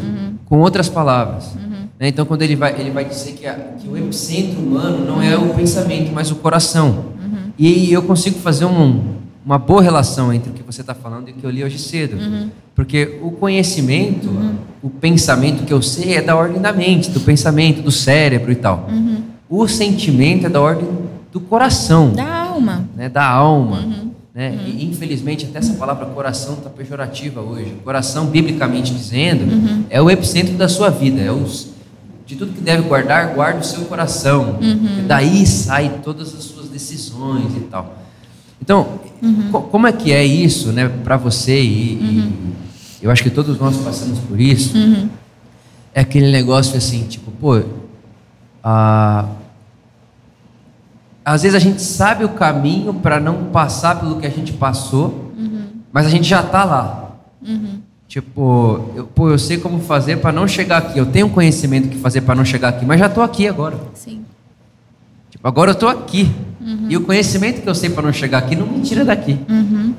com 0.49 0.59
outras 0.59 0.89
palavras. 0.89 1.53
Né? 1.99 2.07
Então, 2.07 2.25
quando 2.25 2.41
ele 2.41 2.55
vai, 2.55 2.73
ele 2.79 2.89
vai 2.91 3.05
dizer 3.05 3.33
que, 3.33 3.45
a- 3.45 3.53
que 3.79 3.87
o 3.87 3.95
epicentro 3.97 4.59
humano 4.59 5.05
não 5.05 5.21
é 5.21 5.37
o 5.37 5.53
pensamento, 5.53 6.11
mas 6.13 6.31
o 6.31 6.35
coração. 6.35 7.05
Uhum. 7.23 7.51
E 7.57 7.91
eu 7.93 8.01
consigo 8.03 8.39
fazer 8.39 8.65
um- 8.65 9.01
uma 9.45 9.57
boa 9.57 9.81
relação 9.81 10.33
entre 10.33 10.49
o 10.49 10.53
que 10.53 10.63
você 10.63 10.81
está 10.81 10.93
falando 10.95 11.27
e 11.27 11.31
o 11.31 11.35
que 11.35 11.43
eu 11.43 11.49
li 11.49 11.63
hoje 11.63 11.77
cedo. 11.77 12.15
Uhum. 12.17 12.49
Porque 12.75 13.19
o 13.21 13.31
conhecimento, 13.31 14.29
o 14.81 14.89
pensamento 14.89 15.65
que 15.65 15.73
eu 15.73 15.81
sei 15.81 16.15
é 16.15 16.21
da 16.21 16.35
ordem 16.35 16.61
da 16.61 16.71
mente, 16.71 17.09
do 17.09 17.19
pensamento, 17.19 17.81
do 17.81 17.91
cérebro 17.91 18.51
e 18.51 18.55
tal. 18.55 18.87
Uhum. 18.91 19.21
O 19.49 19.67
sentimento 19.67 20.45
é 20.45 20.49
da 20.49 20.61
ordem 20.61 20.87
do 21.31 21.39
coração, 21.41 22.11
Da 22.11 22.43
alma. 22.43 22.85
né, 22.95 23.09
da 23.09 23.27
alma. 23.27 23.83
Uhum. 24.47 24.55
Né? 24.55 24.63
E 24.67 24.85
infelizmente 24.85 25.45
até 25.45 25.59
essa 25.59 25.73
palavra 25.73 26.05
coração 26.07 26.53
está 26.55 26.69
pejorativa 26.69 27.41
hoje. 27.41 27.75
Coração, 27.83 28.25
biblicamente 28.27 28.93
dizendo, 28.93 29.43
Uhum. 29.51 29.83
é 29.89 30.01
o 30.01 30.09
epicentro 30.09 30.53
da 30.55 30.67
sua 30.69 30.89
vida. 30.89 31.21
É 31.21 31.31
os, 31.31 31.67
de 32.25 32.35
tudo 32.35 32.53
que 32.53 32.61
deve 32.61 32.83
guardar, 32.83 33.33
guarda 33.33 33.59
o 33.59 33.63
seu 33.63 33.81
coração. 33.85 34.57
Uhum. 34.61 35.05
Daí 35.07 35.45
saem 35.45 35.91
todas 36.03 36.33
as 36.35 36.43
suas 36.43 36.67
decisões 36.69 37.55
e 37.57 37.61
tal. 37.61 37.97
Então, 38.61 38.99
Uhum. 39.21 39.49
co- 39.51 39.61
como 39.63 39.87
é 39.87 39.91
que 39.91 40.11
é 40.13 40.23
isso, 40.25 40.71
né, 40.71 40.87
para 41.03 41.17
você? 41.17 41.59
E, 41.61 41.93
e 41.93 42.33
eu 43.01 43.09
acho 43.11 43.23
que 43.23 43.29
todos 43.29 43.59
nós 43.59 43.75
passamos 43.77 44.19
por 44.19 44.39
isso. 44.39 44.77
Uhum. 44.77 45.09
É 45.93 46.01
aquele 46.01 46.31
negócio 46.31 46.77
assim, 46.77 47.03
tipo, 47.03 47.31
pô, 47.31 47.61
ah, 48.63 49.25
às 51.33 51.43
vezes 51.43 51.55
a 51.55 51.59
gente 51.59 51.81
sabe 51.81 52.23
o 52.23 52.29
caminho 52.29 52.93
para 52.93 53.19
não 53.19 53.45
passar 53.45 53.99
pelo 53.99 54.19
que 54.19 54.25
a 54.25 54.29
gente 54.29 54.53
passou, 54.53 55.31
mas 55.91 56.05
a 56.05 56.09
gente 56.09 56.27
já 56.27 56.41
tá 56.43 56.63
lá. 56.63 57.11
Tipo, 58.07 58.89
eu, 58.95 59.05
pô, 59.05 59.29
eu 59.29 59.37
sei 59.37 59.57
como 59.57 59.79
fazer 59.81 60.17
para 60.17 60.31
não 60.31 60.47
chegar 60.47 60.77
aqui. 60.77 60.97
Eu 60.97 61.05
tenho 61.05 61.29
conhecimento 61.29 61.89
que 61.89 61.97
fazer 61.97 62.21
para 62.21 62.33
não 62.33 62.43
chegar 62.43 62.69
aqui, 62.69 62.83
mas 62.85 62.99
já 62.99 63.07
tô 63.07 63.21
aqui 63.21 63.47
agora. 63.47 63.77
Sim. 63.93 64.21
Tipo, 65.29 65.47
agora 65.47 65.71
eu 65.71 65.75
tô 65.75 65.87
aqui. 65.87 66.31
E 66.89 66.97
o 66.97 67.01
conhecimento 67.01 67.61
que 67.61 67.69
eu 67.69 67.75
sei 67.75 67.89
para 67.91 68.01
não 68.03 68.11
chegar 68.13 68.39
aqui 68.39 68.55
não 68.55 68.65
me 68.65 68.81
tira 68.81 69.05
daqui. 69.05 69.39
Uhum. 69.47 69.93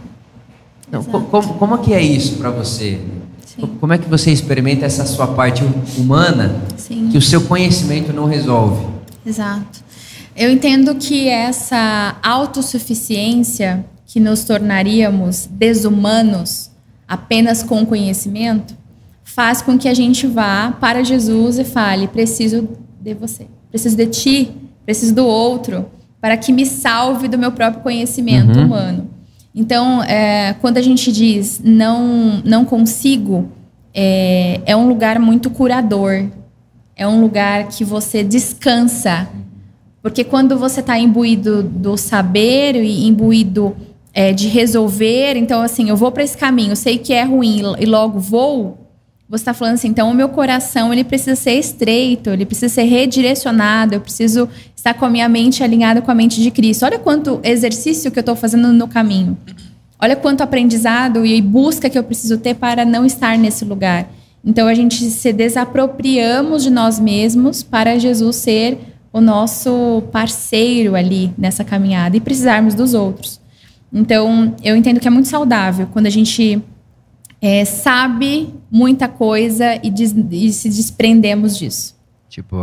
Não, 0.90 1.04
co- 1.04 1.20
como, 1.22 1.54
como 1.54 1.74
é 1.76 1.78
que 1.78 1.94
é 1.94 2.02
isso 2.02 2.36
para 2.36 2.50
você? 2.50 3.00
Sim. 3.46 3.60
Co- 3.62 3.68
Como 3.80 3.92
é 3.92 3.98
que 3.98 4.08
você 4.08 4.32
experimenta 4.32 4.84
essa 4.86 5.04
sua 5.06 5.28
parte 5.28 5.62
humana 5.96 6.56
Sim. 6.76 7.08
que 7.12 7.18
o 7.18 7.22
seu 7.22 7.42
conhecimento 7.42 8.12
não 8.12 8.24
resolve? 8.26 8.84
Exato. 9.24 9.80
Eu 10.40 10.50
entendo 10.50 10.94
que 10.94 11.28
essa 11.28 12.16
autossuficiência 12.22 13.84
que 14.06 14.18
nos 14.18 14.42
tornaríamos 14.42 15.46
desumanos 15.52 16.70
apenas 17.06 17.62
com 17.62 17.84
conhecimento 17.84 18.74
faz 19.22 19.60
com 19.60 19.76
que 19.76 19.86
a 19.86 19.92
gente 19.92 20.26
vá 20.26 20.72
para 20.80 21.04
Jesus 21.04 21.58
e 21.58 21.64
fale: 21.64 22.08
preciso 22.08 22.66
de 22.98 23.12
você, 23.12 23.48
preciso 23.70 23.94
de 23.94 24.06
ti, 24.06 24.50
preciso 24.86 25.14
do 25.14 25.26
outro, 25.26 25.90
para 26.22 26.38
que 26.38 26.52
me 26.52 26.64
salve 26.64 27.28
do 27.28 27.36
meu 27.36 27.52
próprio 27.52 27.82
conhecimento 27.82 28.58
Uhum. 28.58 28.64
humano. 28.64 29.10
Então, 29.54 30.02
é, 30.04 30.54
quando 30.62 30.78
a 30.78 30.82
gente 30.82 31.12
diz 31.12 31.60
não, 31.62 32.40
não 32.46 32.64
consigo, 32.64 33.50
é, 33.92 34.62
é 34.64 34.74
um 34.74 34.88
lugar 34.88 35.18
muito 35.18 35.50
curador. 35.50 36.24
É 36.96 37.06
um 37.06 37.20
lugar 37.20 37.68
que 37.68 37.84
você 37.84 38.24
descansa. 38.24 39.28
Porque 40.02 40.24
quando 40.24 40.58
você 40.58 40.80
está 40.80 40.98
imbuído 40.98 41.62
do 41.62 41.96
saber 41.96 42.76
e 42.76 43.06
imbuído 43.06 43.76
é, 44.14 44.32
de 44.32 44.48
resolver, 44.48 45.36
então 45.36 45.60
assim, 45.60 45.90
eu 45.90 45.96
vou 45.96 46.10
para 46.10 46.22
esse 46.22 46.36
caminho, 46.36 46.74
sei 46.74 46.98
que 46.98 47.12
é 47.12 47.22
ruim 47.22 47.62
e 47.78 47.86
logo 47.86 48.18
vou, 48.18 48.78
você 49.28 49.42
está 49.42 49.54
falando 49.54 49.74
assim, 49.74 49.88
então 49.88 50.10
o 50.10 50.14
meu 50.14 50.28
coração 50.28 50.92
ele 50.92 51.04
precisa 51.04 51.36
ser 51.36 51.52
estreito, 51.52 52.30
ele 52.30 52.44
precisa 52.44 52.68
ser 52.68 52.82
redirecionado, 52.82 53.94
eu 53.94 54.00
preciso 54.00 54.48
estar 54.74 54.94
com 54.94 55.04
a 55.04 55.08
minha 55.10 55.28
mente 55.28 55.62
alinhada 55.62 56.02
com 56.02 56.10
a 56.10 56.14
mente 56.14 56.42
de 56.42 56.50
Cristo. 56.50 56.84
Olha 56.84 56.98
quanto 56.98 57.38
exercício 57.44 58.10
que 58.10 58.18
eu 58.18 58.22
estou 58.22 58.34
fazendo 58.34 58.72
no 58.72 58.88
caminho. 58.88 59.38
Olha 60.00 60.16
quanto 60.16 60.40
aprendizado 60.40 61.24
e 61.24 61.40
busca 61.40 61.88
que 61.88 61.96
eu 61.96 62.02
preciso 62.02 62.38
ter 62.38 62.54
para 62.56 62.84
não 62.84 63.06
estar 63.06 63.38
nesse 63.38 63.64
lugar. 63.64 64.10
Então 64.44 64.66
a 64.66 64.74
gente 64.74 64.96
se 65.10 65.32
desapropriamos 65.32 66.64
de 66.64 66.70
nós 66.70 66.98
mesmos 66.98 67.62
para 67.62 67.98
Jesus 68.00 68.34
ser 68.34 68.89
o 69.12 69.20
nosso 69.20 70.02
parceiro 70.12 70.94
ali 70.94 71.32
nessa 71.36 71.64
caminhada 71.64 72.16
e 72.16 72.20
precisarmos 72.20 72.74
dos 72.74 72.94
outros. 72.94 73.40
Então 73.92 74.54
eu 74.62 74.76
entendo 74.76 75.00
que 75.00 75.08
é 75.08 75.10
muito 75.10 75.28
saudável 75.28 75.88
quando 75.92 76.06
a 76.06 76.10
gente 76.10 76.62
é, 77.42 77.64
sabe 77.64 78.52
muita 78.70 79.08
coisa 79.08 79.78
e, 79.82 79.90
des- 79.90 80.14
e 80.30 80.52
se 80.52 80.68
desprendemos 80.68 81.56
disso. 81.58 81.96
Tipo, 82.28 82.56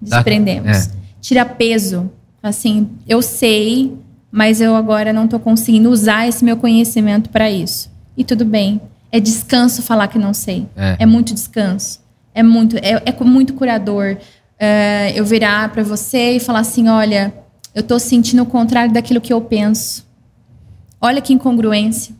Desprendemos. 0.00 0.88
é. 0.88 0.90
Tira 1.20 1.44
peso. 1.46 2.10
Assim, 2.42 2.90
eu 3.08 3.22
sei, 3.22 3.94
mas 4.30 4.60
eu 4.60 4.76
agora 4.76 5.12
não 5.14 5.24
estou 5.24 5.40
conseguindo 5.40 5.88
usar 5.88 6.28
esse 6.28 6.44
meu 6.44 6.58
conhecimento 6.58 7.30
para 7.30 7.50
isso. 7.50 7.90
E 8.16 8.22
tudo 8.24 8.44
bem. 8.44 8.80
É 9.10 9.18
descanso 9.18 9.80
falar 9.80 10.08
que 10.08 10.18
não 10.18 10.34
sei. 10.34 10.66
É. 10.76 11.06
muito 11.06 11.32
descanso. 11.32 12.00
É 12.34 12.42
muito, 12.42 12.76
é, 12.76 13.00
é 13.06 13.24
muito 13.24 13.54
curador. 13.54 14.18
É, 14.64 15.12
eu 15.14 15.24
virar 15.24 15.70
para 15.70 15.82
você 15.82 16.36
e 16.36 16.40
falar 16.40 16.60
assim: 16.60 16.88
olha, 16.88 17.34
eu 17.74 17.80
estou 17.80 17.98
sentindo 17.98 18.42
o 18.42 18.46
contrário 18.46 18.92
daquilo 18.92 19.20
que 19.20 19.32
eu 19.32 19.40
penso. 19.40 20.06
Olha 21.00 21.20
que 21.20 21.34
incongruência. 21.34 22.14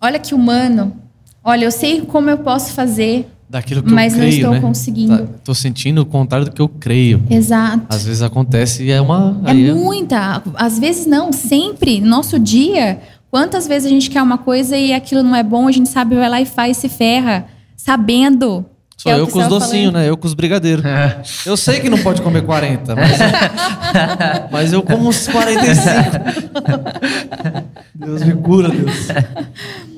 Olha 0.00 0.18
que 0.20 0.34
humano. 0.34 0.96
Olha, 1.42 1.64
eu 1.64 1.70
sei 1.72 2.02
como 2.02 2.30
eu 2.30 2.38
posso 2.38 2.72
fazer, 2.72 3.28
Daquilo 3.50 3.82
que 3.82 3.90
mas 3.90 4.12
eu 4.12 4.18
não 4.18 4.26
creio, 4.26 4.36
estou 4.36 4.52
né? 4.52 4.60
conseguindo. 4.60 5.18
Tá, 5.18 5.32
tô 5.42 5.54
sentindo 5.54 6.02
o 6.02 6.06
contrário 6.06 6.44
do 6.44 6.52
que 6.52 6.60
eu 6.60 6.68
creio. 6.68 7.22
Exato. 7.30 7.86
Às 7.88 8.04
vezes 8.04 8.20
acontece 8.20 8.84
e 8.84 8.90
é 8.90 9.00
uma. 9.00 9.40
É 9.46 9.50
aí 9.50 9.72
muita. 9.72 10.42
Às 10.54 10.78
vezes 10.78 11.06
não, 11.06 11.32
sempre. 11.32 11.98
No 11.98 12.08
nosso 12.08 12.38
dia, 12.38 13.00
quantas 13.30 13.66
vezes 13.66 13.86
a 13.86 13.88
gente 13.88 14.10
quer 14.10 14.22
uma 14.22 14.36
coisa 14.36 14.76
e 14.76 14.92
aquilo 14.92 15.22
não 15.22 15.34
é 15.34 15.42
bom, 15.42 15.66
a 15.66 15.72
gente 15.72 15.88
sabe, 15.88 16.14
vai 16.14 16.28
lá 16.28 16.40
e 16.42 16.44
faz, 16.46 16.76
se 16.76 16.90
ferra, 16.90 17.46
sabendo. 17.74 18.66
Sou 18.98 19.12
é 19.12 19.20
eu 19.20 19.28
com 19.28 19.38
os 19.38 19.46
docinhos, 19.46 19.92
né? 19.92 20.08
Eu 20.08 20.16
com 20.16 20.26
os 20.26 20.34
brigadeiros. 20.34 20.84
É. 20.84 21.22
Eu 21.46 21.56
sei 21.56 21.78
que 21.78 21.88
não 21.88 21.98
pode 21.98 22.20
comer 22.20 22.42
40, 22.42 22.96
mas, 22.96 23.12
mas 24.50 24.72
eu 24.72 24.82
como 24.82 25.08
uns 25.08 25.28
45. 25.28 25.86
Deus 27.94 28.24
me 28.24 28.34
cura, 28.34 28.68
Deus. 28.68 29.08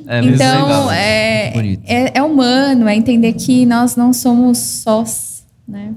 É 0.07 0.21
então, 0.21 0.93
é, 0.93 1.51
bonito. 1.51 1.83
é, 1.87 2.19
é 2.19 2.23
humano, 2.23 2.87
é 2.87 2.95
entender 2.95 3.33
que 3.33 3.65
nós 3.65 3.97
não 3.97 4.13
somos 4.13 4.59
sós, 4.59 5.47
né? 5.67 5.95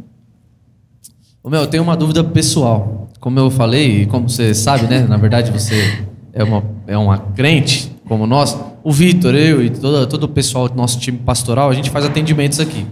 Ô, 1.44 1.50
meu, 1.50 1.62
eu 1.62 1.68
tenho 1.68 1.84
uma 1.84 1.98
dúvida 1.98 2.24
pessoal. 2.24 3.10
Como 3.20 3.38
eu 3.38 3.52
falei, 3.52 4.04
e 4.04 4.06
como 4.06 4.30
você 4.30 4.54
sabe, 4.54 4.88
né? 4.88 5.02
Na 5.02 5.18
verdade, 5.18 5.52
você 5.52 6.06
é 6.32 6.42
uma, 6.42 6.64
é 6.88 6.98
uma 6.98 7.18
crente 7.18 7.94
como 8.08 8.26
nós. 8.26 8.58
O 8.84 8.92
Vitor, 8.92 9.34
eu 9.34 9.64
e 9.64 9.70
todo, 9.70 10.06
todo 10.08 10.24
o 10.24 10.28
pessoal 10.28 10.68
do 10.68 10.76
nosso 10.76 11.00
time 11.00 11.18
pastoral, 11.18 11.70
a 11.70 11.74
gente 11.74 11.90
faz 11.90 12.04
atendimentos 12.06 12.60
aqui. 12.60 12.86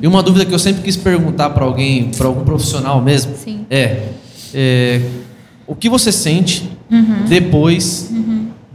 E 0.00 0.06
uma 0.06 0.22
dúvida 0.22 0.44
que 0.44 0.52
eu 0.54 0.58
sempre 0.58 0.82
quis 0.82 0.96
perguntar 0.96 1.50
para 1.50 1.64
alguém, 1.64 2.10
para 2.16 2.26
algum 2.26 2.44
profissional 2.44 3.00
mesmo, 3.00 3.32
é, 3.70 4.08
é, 4.52 5.00
o 5.66 5.74
que 5.74 5.88
você 5.88 6.12
sente 6.12 6.70
Uhum. 6.90 7.24
depois 7.26 8.12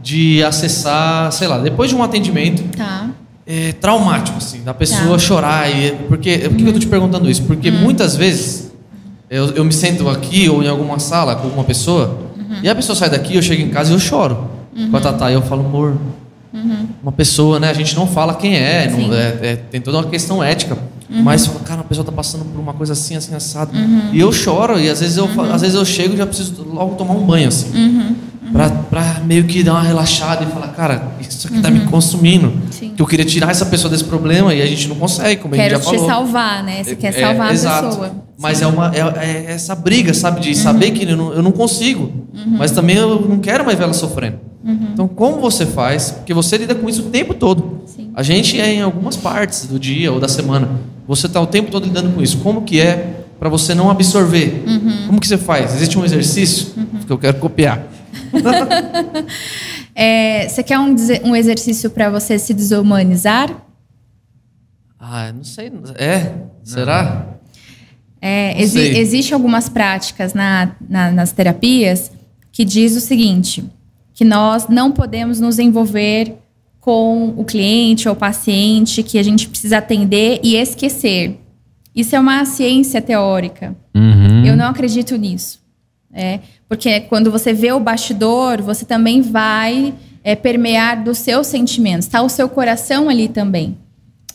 de 0.02 0.42
acessar, 0.42 1.30
sei 1.30 1.46
lá, 1.46 1.58
depois 1.58 1.90
de 1.90 1.94
um 1.94 2.02
atendimento 2.02 2.64
Tá. 2.76 3.08
é, 3.46 3.72
traumático, 3.74 4.38
assim, 4.38 4.62
da 4.64 4.74
pessoa 4.74 5.12
Tá. 5.12 5.18
chorar. 5.18 5.70
E, 5.70 5.92
porque, 6.08 6.36
por 6.48 6.56
que 6.56 6.64
eu 6.66 6.72
tô 6.72 6.78
te 6.80 6.86
perguntando 6.88 7.30
isso? 7.30 7.42
Porque 7.44 7.70
Hum. 7.70 7.78
muitas 7.82 8.16
vezes 8.16 8.66
Eu, 9.30 9.48
eu 9.56 9.62
me 9.62 9.72
sento 9.74 10.08
aqui 10.08 10.48
ou 10.48 10.62
em 10.62 10.68
alguma 10.68 10.98
sala 10.98 11.36
com 11.36 11.44
alguma 11.48 11.62
pessoa, 11.62 12.18
e 12.62 12.68
a 12.68 12.74
pessoa 12.74 12.96
sai 12.96 13.10
daqui, 13.10 13.36
eu 13.36 13.42
chego 13.42 13.60
em 13.60 13.68
casa 13.68 13.90
e 13.90 13.94
eu 13.94 13.98
choro 13.98 14.48
com 14.90 14.96
a 14.96 15.00
Tatá. 15.00 15.30
E 15.30 15.34
eu 15.34 15.42
falo, 15.42 15.66
amor, 15.66 15.98
uma 17.02 17.12
pessoa, 17.12 17.58
né? 17.60 17.70
A 17.70 17.74
gente 17.74 17.94
não 17.96 18.06
fala 18.06 18.34
quem 18.34 18.54
é, 18.56 18.90
não- 18.90 19.12
é- 19.14 19.38
é- 19.52 19.56
tem 19.70 19.80
toda 19.80 19.98
uma 19.98 20.06
questão 20.08 20.42
ética. 20.42 20.76
Mas 21.10 21.46
fala, 21.46 21.60
cara, 21.60 21.80
a 21.80 21.84
pessoa 21.84 22.04
tá 22.04 22.12
passando 22.12 22.44
por 22.44 22.60
uma 22.60 22.74
coisa 22.74 22.92
assim, 22.92 23.16
assim, 23.16 23.34
assado. 23.34 23.70
E 24.12 24.20
eu 24.20 24.30
choro, 24.30 24.78
e 24.78 24.90
às 24.90 25.00
vezes 25.00 25.16
eu, 25.16 25.26
fa- 25.28 25.54
às 25.54 25.62
vezes 25.62 25.74
eu 25.74 25.84
chego 25.84 26.12
e 26.14 26.16
já 26.18 26.26
preciso 26.26 26.62
logo 26.70 26.96
tomar 26.96 27.14
um 27.14 27.24
banho, 27.24 27.48
assim. 27.48 28.14
Pra, 28.52 28.68
pra 28.70 29.20
meio 29.26 29.44
que 29.44 29.62
dar 29.62 29.72
uma 29.74 29.82
relaxada 29.82 30.42
e 30.44 30.46
falar, 30.48 30.68
cara, 30.68 31.08
isso 31.20 31.46
aqui 31.48 31.60
tá 31.60 31.70
me 31.70 31.80
consumindo. 31.80 32.52
Sim. 32.70 32.92
Que 32.96 33.00
eu 33.02 33.06
queria 33.06 33.24
tirar 33.24 33.50
essa 33.50 33.66
pessoa 33.66 33.90
desse 33.90 34.04
problema 34.04 34.54
e 34.54 34.60
a 34.62 34.66
gente 34.66 34.88
não 34.88 34.96
consegue, 34.96 35.40
como 35.40 35.54
a 35.54 35.56
Quero 35.56 35.76
gente 35.76 35.84
já 35.84 35.90
te 35.90 35.96
falou. 35.96 36.10
salvar, 36.10 36.62
né? 36.64 36.82
Você 36.84 36.96
quer 36.96 37.08
É, 37.08 37.20
salvar 37.20 37.48
a 37.50 37.52
exato. 37.52 37.88
pessoa. 37.88 38.10
Mas 38.38 38.62
é, 38.62 38.66
uma, 38.66 38.90
é, 38.94 39.00
é 39.48 39.52
essa 39.52 39.74
briga, 39.74 40.14
sabe? 40.14 40.40
De 40.40 40.54
saber 40.54 40.92
que 40.92 41.04
eu 41.10 41.16
não, 41.16 41.32
eu 41.32 41.42
não 41.42 41.52
consigo. 41.52 42.10
Mas 42.46 42.70
também 42.70 42.96
eu 42.96 43.20
não 43.20 43.38
quero 43.38 43.64
mais 43.64 43.76
ver 43.78 43.84
ela 43.84 43.92
sofrendo. 43.92 44.38
Então, 44.92 45.08
como 45.08 45.40
você 45.40 45.64
faz? 45.64 46.10
Porque 46.10 46.34
você 46.34 46.58
lida 46.58 46.74
com 46.74 46.88
isso 46.88 47.02
o 47.06 47.10
tempo 47.10 47.32
todo. 47.34 47.82
Sim. 47.86 48.10
A 48.14 48.22
gente 48.22 48.60
é 48.60 48.72
em 48.74 48.82
algumas 48.82 49.16
partes 49.16 49.66
do 49.66 49.78
dia 49.78 50.12
ou 50.12 50.20
da 50.20 50.28
semana. 50.28 50.68
Você 51.06 51.26
está 51.26 51.40
o 51.40 51.46
tempo 51.46 51.70
todo 51.70 51.84
lidando 51.84 52.10
com 52.12 52.22
isso. 52.22 52.38
Como 52.38 52.62
que 52.62 52.80
é 52.80 53.24
para 53.38 53.48
você 53.48 53.74
não 53.74 53.88
absorver? 53.90 54.64
Como 55.06 55.20
que 55.20 55.26
você 55.26 55.38
faz? 55.38 55.74
Existe 55.74 55.98
um 55.98 56.04
exercício 56.04 56.72
que 57.06 57.12
eu 57.12 57.18
quero 57.18 57.38
copiar. 57.38 57.82
É, 59.94 60.48
você 60.48 60.62
quer 60.62 60.78
um, 60.78 60.94
um 61.24 61.34
exercício 61.34 61.90
para 61.90 62.08
você 62.08 62.38
se 62.38 62.54
desumanizar? 62.54 63.50
Ah, 64.98 65.32
não 65.32 65.42
sei. 65.42 65.72
É? 65.96 66.34
Será? 66.62 67.26
É, 68.20 68.60
exi 68.62 68.78
sei. 68.78 68.96
existe 68.98 69.34
algumas 69.34 69.68
práticas 69.68 70.34
na- 70.34 70.72
na- 70.88 71.10
nas 71.10 71.32
terapias 71.32 72.10
que 72.52 72.64
diz 72.64 72.96
o 72.96 73.00
seguinte, 73.00 73.64
que 74.18 74.24
nós 74.24 74.66
não 74.66 74.90
podemos 74.90 75.38
nos 75.38 75.60
envolver 75.60 76.34
com 76.80 77.34
o 77.36 77.44
cliente 77.44 78.08
ou 78.08 78.16
paciente 78.16 79.00
que 79.00 79.16
a 79.16 79.22
gente 79.22 79.48
precisa 79.48 79.78
atender 79.78 80.40
e 80.42 80.56
esquecer. 80.56 81.38
Isso 81.94 82.16
é 82.16 82.18
uma 82.18 82.44
ciência 82.44 83.00
teórica. 83.00 83.76
Uhum. 83.94 84.44
Eu 84.44 84.56
não 84.56 84.64
acredito 84.64 85.16
nisso. 85.16 85.60
É, 86.12 86.40
porque 86.68 86.98
quando 87.02 87.30
você 87.30 87.52
vê 87.52 87.70
o 87.70 87.78
bastidor, 87.78 88.60
você 88.60 88.84
também 88.84 89.22
vai 89.22 89.94
é, 90.24 90.34
permear 90.34 91.04
dos 91.04 91.18
seus 91.18 91.46
sentimentos. 91.46 92.08
Está 92.08 92.20
o 92.20 92.28
seu 92.28 92.48
coração 92.48 93.08
ali 93.08 93.28
também. 93.28 93.78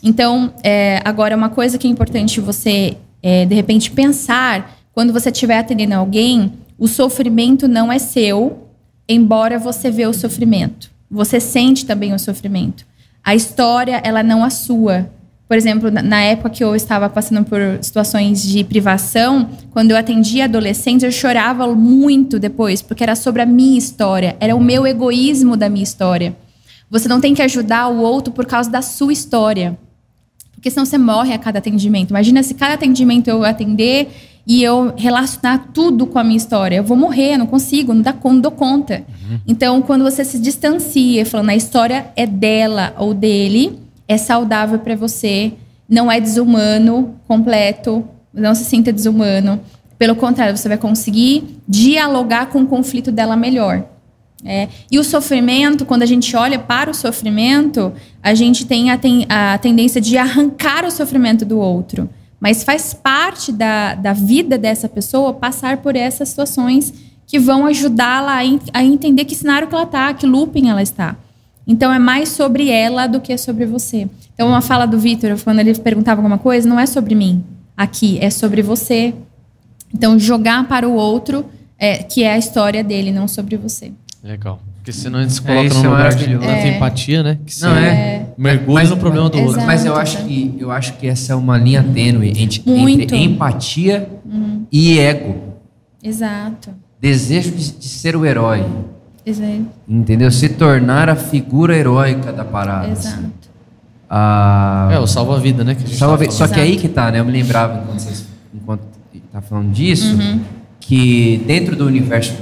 Então, 0.02 0.54
é, 0.62 1.02
agora, 1.04 1.36
uma 1.36 1.50
coisa 1.50 1.76
que 1.76 1.86
é 1.86 1.90
importante 1.90 2.40
você, 2.40 2.96
é, 3.22 3.44
de 3.44 3.54
repente, 3.54 3.90
pensar 3.90 4.78
quando 4.94 5.12
você 5.12 5.28
estiver 5.28 5.58
atendendo 5.58 5.92
alguém, 5.92 6.54
o 6.78 6.88
sofrimento 6.88 7.68
não 7.68 7.92
é 7.92 7.98
seu, 7.98 8.63
embora 9.08 9.58
você 9.58 9.90
vê 9.90 10.06
o 10.06 10.12
sofrimento. 10.12 10.90
Você 11.10 11.38
sente 11.38 11.86
também 11.86 12.12
o 12.12 12.18
sofrimento. 12.18 12.84
A 13.22 13.34
história, 13.34 14.00
ela 14.04 14.22
não 14.22 14.44
é 14.44 14.50
sua. 14.50 15.08
Por 15.46 15.56
exemplo, 15.56 15.90
na 15.90 16.22
época 16.22 16.50
que 16.50 16.64
eu 16.64 16.74
estava 16.74 17.08
passando 17.08 17.44
por 17.44 17.60
situações 17.82 18.42
de 18.42 18.64
privação, 18.64 19.48
quando 19.70 19.90
eu 19.90 19.96
atendia 19.96 20.44
adolescentes, 20.44 21.04
eu 21.04 21.12
chorava 21.12 21.66
muito 21.74 22.38
depois, 22.38 22.80
porque 22.80 23.02
era 23.02 23.14
sobre 23.14 23.42
a 23.42 23.46
minha 23.46 23.78
história, 23.78 24.36
era 24.40 24.56
o 24.56 24.60
meu 24.60 24.86
egoísmo 24.86 25.56
da 25.56 25.68
minha 25.68 25.84
história. 25.84 26.34
Você 26.90 27.08
não 27.08 27.20
tem 27.20 27.34
que 27.34 27.42
ajudar 27.42 27.88
o 27.88 28.00
outro 28.00 28.32
por 28.32 28.46
causa 28.46 28.70
da 28.70 28.80
sua 28.80 29.12
história. 29.12 29.78
Porque 30.54 30.70
senão 30.70 30.86
você 30.86 30.96
morre 30.96 31.34
a 31.34 31.38
cada 31.38 31.58
atendimento. 31.58 32.10
Imagina 32.10 32.42
se 32.42 32.54
cada 32.54 32.74
atendimento 32.74 33.28
eu 33.28 33.44
atender 33.44 34.08
e 34.46 34.62
eu 34.62 34.92
relacionar 34.96 35.70
tudo 35.72 36.06
com 36.06 36.18
a 36.18 36.24
minha 36.24 36.36
história. 36.36 36.76
Eu 36.76 36.84
vou 36.84 36.96
morrer, 36.96 37.36
não 37.36 37.46
consigo, 37.46 37.94
não, 37.94 38.02
dá, 38.02 38.14
não 38.24 38.40
dou 38.40 38.50
conta. 38.52 39.02
Então, 39.46 39.80
quando 39.82 40.04
você 40.04 40.24
se 40.24 40.38
distancia, 40.38 41.24
falando 41.24 41.50
a 41.50 41.56
história 41.56 42.06
é 42.14 42.26
dela 42.26 42.94
ou 42.98 43.14
dele, 43.14 43.78
é 44.06 44.16
saudável 44.18 44.78
para 44.78 44.94
você, 44.94 45.52
não 45.88 46.10
é 46.12 46.20
desumano 46.20 47.14
completo, 47.26 48.04
não 48.32 48.54
se 48.54 48.64
sinta 48.64 48.92
desumano. 48.92 49.60
Pelo 49.98 50.14
contrário, 50.16 50.56
você 50.56 50.68
vai 50.68 50.76
conseguir 50.76 51.58
dialogar 51.66 52.46
com 52.46 52.62
o 52.62 52.66
conflito 52.66 53.10
dela 53.10 53.36
melhor. 53.36 53.84
É, 54.44 54.68
e 54.90 54.98
o 54.98 55.04
sofrimento, 55.04 55.86
quando 55.86 56.02
a 56.02 56.06
gente 56.06 56.36
olha 56.36 56.58
para 56.58 56.90
o 56.90 56.94
sofrimento, 56.94 57.90
a 58.22 58.34
gente 58.34 58.66
tem 58.66 58.90
a, 58.90 58.98
ten- 58.98 59.24
a 59.26 59.56
tendência 59.56 60.02
de 60.02 60.18
arrancar 60.18 60.84
o 60.84 60.90
sofrimento 60.90 61.46
do 61.46 61.58
outro. 61.58 62.10
Mas 62.40 62.62
faz 62.62 62.92
parte 62.92 63.50
da, 63.50 63.94
da 63.94 64.12
vida 64.12 64.58
dessa 64.58 64.88
pessoa 64.88 65.32
passar 65.32 65.78
por 65.78 65.96
essas 65.96 66.28
situações 66.28 66.92
que 67.26 67.38
vão 67.38 67.66
ajudá-la 67.66 68.40
a, 68.40 68.78
a 68.78 68.84
entender 68.84 69.24
que 69.24 69.34
cenário 69.34 69.66
que 69.66 69.74
ela 69.74 69.84
está, 69.84 70.12
que 70.12 70.26
looping 70.26 70.68
ela 70.68 70.82
está. 70.82 71.16
Então 71.66 71.92
é 71.92 71.98
mais 71.98 72.28
sobre 72.28 72.70
ela 72.70 73.06
do 73.06 73.20
que 73.20 73.36
sobre 73.38 73.64
você. 73.64 74.08
Então 74.34 74.48
uma 74.48 74.60
fala 74.60 74.86
do 74.86 74.98
Vitor, 74.98 75.38
quando 75.42 75.60
ele 75.60 75.74
perguntava 75.74 76.20
alguma 76.20 76.38
coisa, 76.38 76.68
não 76.68 76.78
é 76.78 76.86
sobre 76.86 77.14
mim 77.14 77.42
aqui, 77.76 78.18
é 78.20 78.30
sobre 78.30 78.62
você. 78.62 79.14
Então 79.92 80.18
jogar 80.18 80.68
para 80.68 80.88
o 80.88 80.94
outro, 80.94 81.46
é, 81.78 81.98
que 82.02 82.22
é 82.22 82.32
a 82.32 82.38
história 82.38 82.84
dele, 82.84 83.10
não 83.10 83.26
sobre 83.26 83.56
você. 83.56 83.92
Legal. 84.22 84.60
Porque 84.84 84.92
senão 84.92 85.18
a 85.20 85.22
gente 85.22 85.32
se 85.32 85.40
coloca 85.40 85.72
num 85.72 85.84
é 85.84 85.88
lugar 85.88 86.14
de 86.14 86.24
tanta 86.28 86.44
É. 86.44 86.76
empatia, 86.76 87.22
né? 87.22 87.38
Que 87.46 87.58
Não, 87.62 87.74
é. 87.74 88.26
mergulha 88.36 88.74
Mas- 88.74 88.90
no 88.90 88.98
problema 88.98 89.30
do 89.30 89.38
outro. 89.40 89.62
Mas 89.64 89.86
eu 89.86 89.96
acho 89.96 90.18
que 90.26 90.54
eu 90.58 90.70
acho 90.70 90.92
que 90.98 91.06
essa 91.06 91.32
é 91.32 91.36
uma 91.36 91.56
linha 91.56 91.82
tênue 91.82 92.28
entre, 92.36 92.62
entre 92.66 93.16
empatia 93.16 94.06
e 94.70 94.98
ego. 94.98 95.36
Exato. 96.02 96.68
Desejo 97.00 97.52
de, 97.52 97.70
de 97.78 97.88
ser 97.88 98.14
o 98.14 98.26
herói. 98.26 98.62
Exato. 99.24 99.64
Entendeu? 99.88 100.30
Se 100.30 100.50
tornar 100.50 101.08
a 101.08 101.16
figura 101.16 101.74
heróica 101.74 102.30
da 102.30 102.44
parada. 102.44 102.88
assim. 102.92 103.08
Exato. 103.08 103.32
Ah, 104.10 104.90
É, 104.92 104.98
o 104.98 105.06
salva-vida, 105.06 105.64
né? 105.64 105.74
Que 105.74 105.82
a 105.82 105.86
gente 105.86 105.96
Salva 105.98 106.30
Só 106.30 106.46
que 106.46 106.60
aí 106.60 106.76
que 106.76 106.88
tá, 106.88 107.10
né? 107.10 107.20
Eu 107.20 107.24
me 107.24 107.32
lembrava 107.32 107.80
enquanto 107.82 108.00
vocês 108.00 108.26
enquanto 108.54 108.82
tá 109.32 109.40
falando 109.40 109.72
disso, 109.72 110.14
Uhum. 110.14 110.40
que 110.78 111.42
dentro 111.46 111.74
do 111.74 111.86
universo 111.86 112.34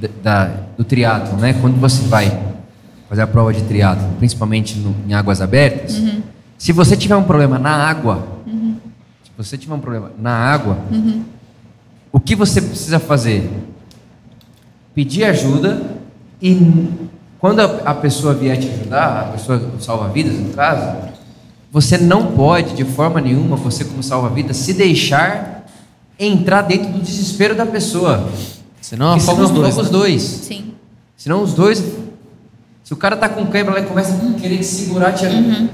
da, 0.00 0.08
da- 0.22 0.61
do 0.76 0.84
triatlo, 0.84 1.36
né? 1.38 1.54
Quando 1.60 1.80
você 1.80 2.02
vai 2.08 2.30
fazer 3.08 3.22
a 3.22 3.26
prova 3.26 3.52
de 3.52 3.62
triatlo, 3.62 4.06
principalmente 4.18 4.78
no- 4.78 4.94
em 5.08 5.12
águas 5.14 5.40
abertas, 5.40 5.96
Uhum. 5.98 6.22
se 6.58 6.72
você 6.72 6.96
tiver 6.96 7.16
um 7.16 7.22
problema 7.24 7.58
na 7.58 7.70
água, 7.70 8.26
se 9.24 9.30
você 9.36 9.56
tiver 9.58 9.74
um 9.74 9.78
problema 9.80 10.10
na 10.18 10.32
água, 10.32 10.78
Uhum. 10.90 11.22
o 12.10 12.18
que 12.20 12.34
você 12.34 12.60
precisa 12.60 12.98
fazer? 12.98 13.50
Pedir 14.94 15.24
ajuda 15.24 15.80
e 16.40 16.88
quando 17.38 17.60
a, 17.60 17.64
a 17.86 17.94
pessoa 17.94 18.34
vier 18.34 18.58
te 18.58 18.68
ajudar, 18.68 19.20
a 19.20 19.24
pessoa 19.32 19.60
salva-vidas 19.80 20.34
no 20.38 20.50
caso, 20.50 20.96
você 21.72 21.96
não 21.96 22.32
pode 22.32 22.74
de 22.74 22.84
forma 22.84 23.20
nenhuma, 23.20 23.56
você 23.56 23.84
como 23.84 24.02
salva-vidas, 24.02 24.56
se 24.58 24.74
deixar 24.74 25.64
entrar 26.18 26.62
dentro 26.62 26.92
do 26.92 26.98
desespero 27.00 27.54
da 27.54 27.64
pessoa. 27.66 28.28
Senão 28.82 29.16
Porque 29.16 29.22
afoga 29.30 29.42
os 29.42 29.48
senão 29.48 29.60
dois. 29.62 29.72
afoga 29.72 29.86
os 29.86 29.92
né? 29.92 29.98
dois. 29.98 30.22
Sim. 30.22 30.64
Senão 31.16 31.42
os 31.42 31.54
dois. 31.54 31.82
Se 32.84 32.92
o 32.92 32.96
cara 32.96 33.16
tá 33.16 33.28
com 33.28 33.46
cãibra 33.46 33.74
lá 33.74 33.80
e 33.80 33.84
começa 33.84 34.12
a 34.12 34.38
querer 34.40 34.58
te 34.58 34.64
segurar, 34.66 35.12
te, 35.12 35.24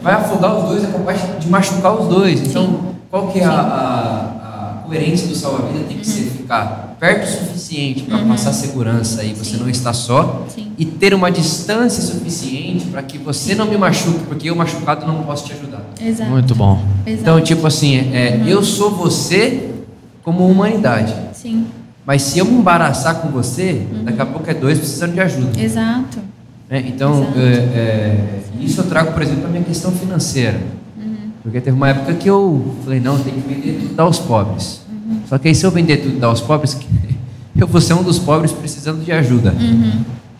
vai 0.03 0.15
afogar 0.15 0.57
os 0.59 0.69
dois, 0.69 0.85
é 0.85 0.87
capaz 0.89 1.19
de 1.41 1.49
machucar 1.49 1.99
os 1.99 2.07
dois. 2.07 2.41
Então, 2.41 2.95
qual 3.11 3.29
que 3.29 3.41
é 3.41 3.45
a, 3.45 3.51
a- 3.51 4.81
a 4.81 4.83
coerência 4.87 5.27
do 5.27 5.35
salva-vida? 5.35 5.85
Tem 5.89 5.99
que 5.99 6.07
ser 6.07 6.25
ficar 6.31 6.97
perto 7.01 7.25
o 7.25 7.47
suficiente 7.47 8.03
para 8.03 8.19
passar 8.27 8.53
segurança 8.53 9.23
e 9.25 9.33
você 9.33 9.53
Sim. 9.53 9.57
não 9.63 9.71
estar 9.71 9.93
só. 9.95 10.45
Sim. 10.55 10.73
E 10.77 10.85
ter 10.85 11.15
uma 11.15 11.31
distância 11.31 12.03
suficiente 12.03 12.87
para 12.87 13.03
que 13.03 13.17
você 13.17 13.55
não 13.55 13.67
me 13.67 13.77
machuque, 13.79 14.21
porque 14.29 14.51
eu 14.51 14.55
machucado 14.55 15.07
não 15.07 15.23
posso 15.23 15.47
te 15.47 15.53
ajudar. 15.55 15.81
Exato. 16.01 16.31
Muito 16.31 16.55
bom. 16.55 16.83
Exato. 17.07 17.21
Então, 17.23 17.41
tipo 17.41 17.67
assim, 17.67 17.97
é, 18.15 18.43
eu 18.47 18.63
sou 18.63 18.91
você 18.91 19.71
como 20.23 20.47
humanidade. 20.47 21.15
Sim. 21.33 21.67
Mas 22.09 22.23
se 22.23 22.39
eu 22.39 22.47
me 22.47 22.55
embaraçar 22.55 23.17
com 23.17 23.29
você, 23.29 23.87
daqui 24.03 24.23
a 24.23 24.25
pouco 24.25 24.51
é 24.51 24.55
dois 24.55 24.79
precisando 24.79 25.13
de 25.13 25.21
ajuda. 25.21 25.61
Exato. 25.61 26.19
né? 26.71 26.83
Então, 26.89 27.21
Exato. 27.21 27.39
é, 27.39 27.53
é, 27.53 28.41
isso 28.63 28.81
eu 28.81 28.87
trago, 28.87 29.13
por 29.13 29.21
exemplo, 29.21 29.45
a 29.45 29.49
minha 29.51 29.63
questão 29.63 29.93
financeira. 29.93 30.59
Porque 31.43 31.61
teve 31.61 31.77
uma 31.77 31.91
época 31.91 32.15
que 32.15 32.27
eu 32.27 32.77
falei, 32.83 32.99
não, 32.99 33.19
tem 33.19 33.35
que 33.35 33.41
vender 33.41 33.89
tudo 33.89 34.01
aos 34.01 34.19
pobres. 34.19 34.81
Só 35.29 35.37
que 35.37 35.49
aí 35.49 35.55
se 35.55 35.67
eu 35.67 35.71
vender 35.71 35.99
tudo 35.99 36.25
aos 36.25 36.41
pobres, 36.41 36.79
eu 37.55 37.67
vou 37.67 37.79
ser 37.79 37.93
um 37.93 38.03
dos 38.03 38.19
pobres 38.19 38.53
precisando 38.53 39.05
de 39.05 39.13
ajuda. 39.13 39.55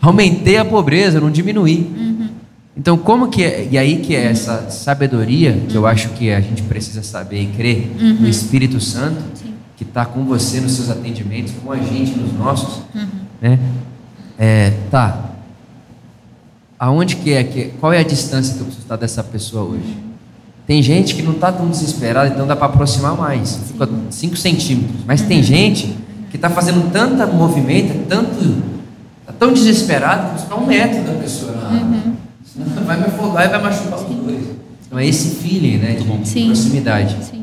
Aumentei 0.01 0.57
a 0.57 0.65
pobreza, 0.65 1.21
não 1.21 1.29
diminuí. 1.29 1.87
Então, 2.75 2.97
como 2.97 3.27
que 3.27 3.43
é, 3.43 3.67
e 3.69 3.77
aí 3.77 3.97
que 3.97 4.15
é 4.15 4.23
essa 4.25 4.71
sabedoria 4.71 5.55
que 5.69 5.75
eu 5.75 5.85
acho 5.85 6.09
que 6.09 6.31
a 6.31 6.41
gente 6.41 6.63
precisa 6.63 7.03
saber 7.03 7.43
e 7.43 7.47
crer 7.47 7.91
no 8.19 8.27
Espírito 8.27 8.81
Santo, 8.81 9.21
Sim. 9.35 9.48
Que 9.79 9.85
está 9.85 10.05
com 10.05 10.25
você 10.25 10.59
nos 10.59 10.73
seus 10.73 10.89
atendimentos, 10.89 11.53
com 11.63 11.71
a 11.71 11.77
gente 11.77 12.11
nos 12.19 12.33
nossos, 12.33 12.81
né? 13.41 13.57
É, 14.37 14.73
tá. 14.91 15.31
Aonde 16.77 17.15
que 17.15 17.31
é 17.31 17.45
que 17.45 17.69
qual 17.79 17.93
é 17.93 17.99
a 17.99 18.03
distância 18.03 18.55
que 18.55 18.59
eu 18.59 18.65
preciso 18.65 18.83
estar 18.83 18.97
dessa 18.97 19.23
pessoa 19.23 19.63
hoje? 19.63 19.97
Tem 20.67 20.83
gente 20.83 21.15
que 21.15 21.21
não 21.21 21.31
está 21.31 21.49
tão 21.49 21.69
desesperada, 21.69 22.27
então 22.27 22.45
dá 22.45 22.57
para 22.57 22.65
aproximar 22.65 23.15
mais. 23.15 23.57
Fica 23.67 23.87
5 24.09 24.35
centímetros. 24.35 24.99
Mas 25.07 25.21
tem 25.21 25.41
gente 25.41 25.95
que 26.29 26.35
está 26.35 26.49
fazendo 26.49 26.91
tanta 26.91 27.25
movimento, 27.25 28.05
tanto, 28.09 28.61
tá 29.25 29.31
tão 29.31 29.53
desesperado 29.53 30.35
que 30.35 30.41
está 30.41 30.57
um 30.57 30.65
metro 30.65 31.01
da 31.03 31.13
pessoa 31.13 31.53
água. 31.53 32.01
Senão 32.45 32.83
vai 32.85 32.97
me 32.97 33.05
afogar 33.05 33.45
e 33.45 33.49
vai 33.49 33.61
machucar 33.61 33.99
os 33.99 34.13
dois. 34.13 34.43
Então 34.85 34.99
é 34.99 35.07
esse 35.07 35.37
feeling, 35.37 35.77
né, 35.77 35.93
de 35.93 36.27
Sim. 36.27 36.47
proximidade. 36.47 37.15
Sim. 37.23 37.38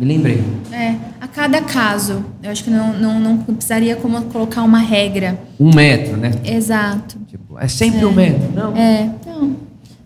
Me 0.00 0.06
lembrei. 0.06 0.42
É, 0.72 0.94
a 1.20 1.28
cada 1.28 1.60
caso, 1.60 2.24
eu 2.42 2.50
acho 2.50 2.64
que 2.64 2.70
não, 2.70 2.94
não, 2.94 3.20
não 3.20 3.36
precisaria 3.38 3.94
como 3.96 4.20
colocar 4.22 4.62
uma 4.62 4.78
regra. 4.78 5.38
Um 5.60 5.74
metro, 5.74 6.16
né? 6.16 6.32
Exato. 6.42 7.18
Tipo, 7.28 7.58
é 7.58 7.68
sempre 7.68 8.04
um 8.06 8.12
metro. 8.12 8.50
Não. 8.54 8.74
É, 8.74 9.10
não. 9.26 9.56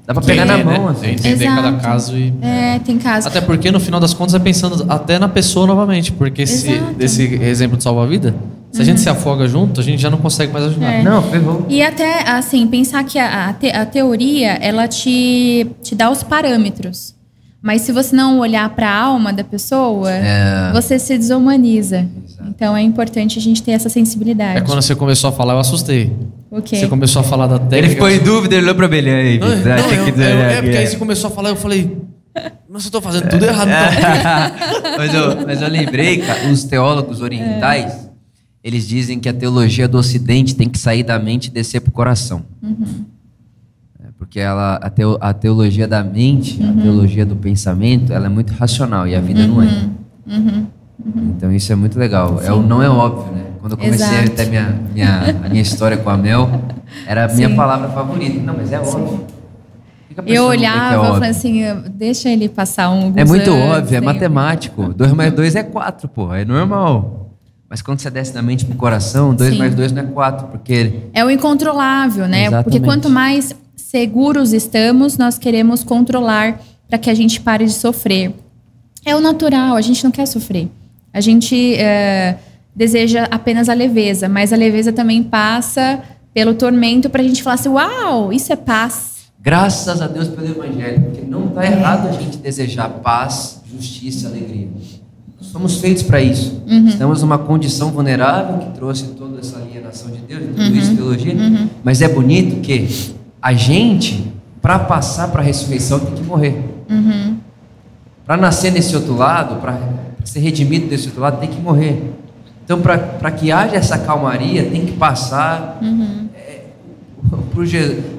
Dá 0.07 0.13
para 0.13 0.23
pegar 0.25 0.45
na 0.45 0.59
É, 0.59 0.65
mão, 0.65 0.87
né? 0.87 0.91
assim. 0.91 1.07
Entender 1.13 1.45
Exato. 1.45 1.63
cada 1.63 1.77
caso 1.79 2.19
e. 2.19 2.35
É, 2.43 2.79
tem 2.81 2.99
casos. 2.99 3.27
Até 3.27 3.41
porque 3.41 3.71
no 3.71 3.79
final 3.81 3.99
das 4.01 4.13
contas 4.13 4.35
é 4.35 4.39
pensando 4.41 4.85
até 4.89 5.19
na 5.19 5.29
pessoa 5.29 5.67
novamente. 5.67 6.11
Porque 6.13 6.45
se, 6.47 6.73
Exato. 6.73 6.89
Uhum. 6.89 6.93
desse 6.95 7.23
exemplo 7.37 7.77
de 7.79 7.85
salva-vida, 7.85 8.35
se 8.73 8.83
a 8.83 8.85
gente 8.85 9.01
se 9.01 9.09
afoga 9.09 9.47
junto, 9.49 9.81
a 9.81 9.85
gente 9.85 10.03
já 10.03 10.11
não 10.11 10.19
consegue 10.19 10.53
mais 10.53 10.65
ajudar. 10.67 10.93
É. 10.93 11.03
Não, 11.05 11.23
ferrou. 11.23 11.65
E 11.71 11.81
até, 11.81 12.29
assim, 12.29 12.67
pensar 12.67 13.03
que 13.05 13.19
a, 13.19 13.49
a, 13.49 13.53
te- 13.55 13.71
a 13.71 13.87
teoria, 13.87 14.55
ela 14.61 14.87
te, 14.89 15.67
te 15.83 15.95
dá 15.95 16.11
os 16.11 16.23
parâmetros. 16.25 17.14
Mas 17.65 17.81
se 17.81 17.93
você 17.93 18.15
não 18.15 18.41
olhar 18.41 18.69
para 18.77 18.91
a 18.91 18.95
alma 18.95 19.33
da 19.33 19.43
pessoa, 19.43 20.11
É. 20.11 20.71
você 20.71 20.99
se 20.99 21.17
desumaniza. 21.17 22.07
Exato. 22.27 22.51
Então 22.51 22.77
é 22.77 22.83
importante 22.83 23.39
a 23.39 23.43
gente 23.43 23.63
ter 23.63 23.71
essa 23.71 23.89
sensibilidade. 23.89 24.59
É 24.59 24.61
quando 24.61 24.83
você 24.83 24.95
começou 24.95 25.31
a 25.31 25.33
falar, 25.33 25.55
eu 25.55 25.61
assustei. 25.61 26.13
O 26.51 26.61
quê? 26.61 26.77
Você 26.77 26.87
começou 26.89 27.21
a 27.21 27.23
falar 27.23 27.47
da 27.47 27.59
técnica. 27.59 27.79
Ele 27.79 27.89
ficou 27.89 28.11
em 28.11 28.19
dúvida, 28.19 28.55
ele 28.55 28.65
olhou 28.65 28.75
pra 28.75 28.87
Belém 28.87 29.15
aí. 29.15 29.39
Não, 29.39 29.49
não, 29.49 29.55
eu- 29.57 30.05
que 30.05 30.21
eu- 30.21 30.25
é 30.25 30.61
porque 30.61 30.77
aí 30.77 30.85
é. 30.85 30.87
você 30.87 30.97
começou 30.99 31.29
a 31.29 31.33
falar, 31.33 31.49
eu 31.49 31.57
falei, 31.57 31.97
mas 32.69 32.85
eu 32.85 32.91
tô 32.91 33.01
fazendo 33.01 33.31
tudo 33.31 33.47
errado 33.47 33.69
então. 33.71 34.93
mas, 34.99 35.15
eu, 35.15 35.47
mas 35.47 35.63
eu 35.63 35.69
lembrei, 35.69 36.19
cara, 36.19 36.47
os 36.51 36.65
teólogos 36.65 37.23
orientais, 37.23 38.11
eles 38.63 38.87
dizem 38.87 39.19
que 39.19 39.29
a 39.29 39.33
teologia 39.33 39.89
do 39.89 39.97
Ocidente 39.97 40.55
tem 40.55 40.69
que 40.69 40.79
sair 40.79 41.03
da 41.03 41.19
mente 41.19 41.47
e 41.47 41.51
descer 41.51 41.81
pro 41.81 41.91
coração. 41.91 42.43
É, 42.63 42.67
porque 44.35 44.41
ela, 44.41 44.75
a, 44.83 44.91
teo- 44.91 45.17
a 45.21 45.33
teologia 45.33 45.87
da 45.87 46.03
mente, 46.03 46.61
a 46.61 46.83
teologia 46.83 47.25
do 47.25 47.37
pensamento, 47.37 48.13
ela 48.13 48.27
é 48.27 48.29
muito 48.29 48.53
racional 48.53 49.07
e 49.07 49.15
a 49.15 49.21
vida 49.21 49.47
não 49.47 49.63
é. 49.63 49.69
Então 51.37 51.53
isso 51.53 51.73
é 51.73 51.77
muito 51.77 51.97
legal. 51.97 52.41
É, 52.43 52.49
não 52.49 52.83
é 52.83 52.91
óbvio, 52.91 53.33
né? 53.33 53.45
Quando 53.61 53.75
eu 53.75 53.79
comecei 53.79 54.05
Exato. 54.05 54.33
até 54.33 54.47
minha, 54.47 54.75
minha, 54.93 55.37
a 55.45 55.49
minha 55.49 55.63
história 55.63 55.97
com 55.97 56.11
a 56.11 56.17
Mel, 56.17 56.51
era 57.07 57.27
a 57.27 57.33
minha 57.33 57.49
Sim. 57.49 57.55
palavra 57.55 57.89
favorita. 57.91 58.43
Não, 58.43 58.57
mas 58.57 58.73
é 58.73 58.81
óbvio. 58.81 59.25
Eu 60.27 60.43
é 60.47 60.49
olhava 60.49 60.95
e 60.95 60.97
óbvio? 60.97 61.15
falei 61.15 61.31
assim, 61.31 61.63
deixa 61.93 62.29
ele 62.29 62.49
passar 62.49 62.91
um 62.91 63.13
É 63.15 63.25
muito 63.25 63.53
anos, 63.53 63.79
óbvio, 63.79 63.97
é 63.97 64.01
matemático. 64.01 64.93
2 64.95 65.13
mais 65.13 65.33
2 65.33 65.55
é 65.55 65.63
4, 65.63 66.09
pô, 66.09 66.35
é 66.35 66.45
normal. 66.45 67.31
Mas 67.71 67.81
quando 67.83 68.01
você 68.01 68.11
desce 68.11 68.35
da 68.35 68.43
mente 68.43 68.65
pro 68.65 68.75
coração, 68.77 69.33
2 69.33 69.53
Sim. 69.53 69.59
mais 69.61 69.75
2 69.77 69.93
não 69.93 70.03
é 70.03 70.07
4, 70.07 70.49
porque 70.49 71.03
É 71.13 71.25
o 71.25 71.31
incontrolável, 71.31 72.27
né? 72.27 72.47
Exatamente. 72.47 72.65
Porque 72.65 72.81
quanto 72.81 73.09
mais 73.09 73.55
seguros 73.95 74.53
estamos, 74.53 75.17
nós 75.17 75.39
queremos 75.39 75.85
controlar 75.85 76.61
para 76.89 76.99
que 76.99 77.09
a 77.09 77.15
gente 77.15 77.41
pare 77.41 77.65
de 77.65 77.73
sofrer. 77.73 78.35
É 79.07 79.15
o 79.15 79.21
natural, 79.21 79.77
a 79.77 79.81
gente 79.81 80.03
não 80.03 80.11
quer 80.11 80.27
sofrer. 80.27 80.69
A 81.13 81.21
gente 81.21 81.77
é, 81.77 82.37
deseja 82.75 83.29
apenas 83.31 83.69
a 83.69 83.73
leveza, 83.75 84.29
mas 84.29 84.53
a 84.53 84.57
leveza 84.57 84.93
também 84.93 85.23
passa 85.23 86.03
pelo 86.35 86.55
tormento 86.55 87.09
para 87.09 87.23
a 87.23 87.25
gente 87.25 87.41
falar 87.41 87.55
assim: 87.55 87.69
uau, 87.69 88.33
isso 88.33 88.53
é 88.53 88.57
paz. 88.57 89.29
graças 89.41 90.03
a 90.03 90.09
Deus 90.09 90.27
pelo 90.27 90.49
Evangelho, 90.49 91.01
porque 91.03 91.21
não 91.21 91.47
está 91.47 91.65
errado 91.65 92.09
a 92.09 92.13
gente 92.21 92.39
desejar 92.39 92.89
paz, 92.89 93.63
justiça 93.73 94.27
alegria. 94.27 94.67
Nós 95.41 95.53
somos 95.53 95.77
feitos 95.79 96.03
para 96.03 96.21
isso. 96.21 96.61
Uhum. 96.69 96.89
Estamos 96.89 97.23
numa 97.23 97.39
condição 97.39 97.93
vulnerável 97.93 98.59
que 98.59 98.75
trouxe 98.75 99.05
toda 99.17 99.39
essa 99.39 99.59
alienação 99.59 100.11
de 100.11 100.19
Deus, 100.19 100.43
tudo 100.47 100.61
Uhum. 100.63 100.75
isso 100.75 100.97
teologia. 100.97 101.37
Mas 101.85 102.03
é 102.03 102.09
bonito 102.09 102.61
que 102.61 102.89
a 103.45 103.53
gente, 103.53 104.33
para 104.63 104.79
passar 104.79 105.29
para 105.29 105.43
a 105.43 105.45
ressurreição, 105.45 106.01
tem 106.01 106.15
que 106.15 106.23
morrer. 106.23 106.65
Uhum. 106.89 107.37
Para 108.25 108.39
nascer 108.39 108.73
nesse 108.73 108.97
outro 108.97 109.15
lado, 109.15 109.57
para 109.61 109.79
ser 110.25 110.41
redimido 110.41 110.87
desse 110.87 111.09
outro 111.09 111.21
lado, 111.21 111.39
tem 111.41 111.51
que 111.51 111.61
morrer. 111.61 112.11
Então, 112.65 112.81
para 112.81 113.31
que 113.31 113.53
haja 113.53 113.77
essa 113.77 113.99
calmaria, 113.99 114.65
tem 114.65 114.87
que 114.87 114.93
passar. 114.93 115.79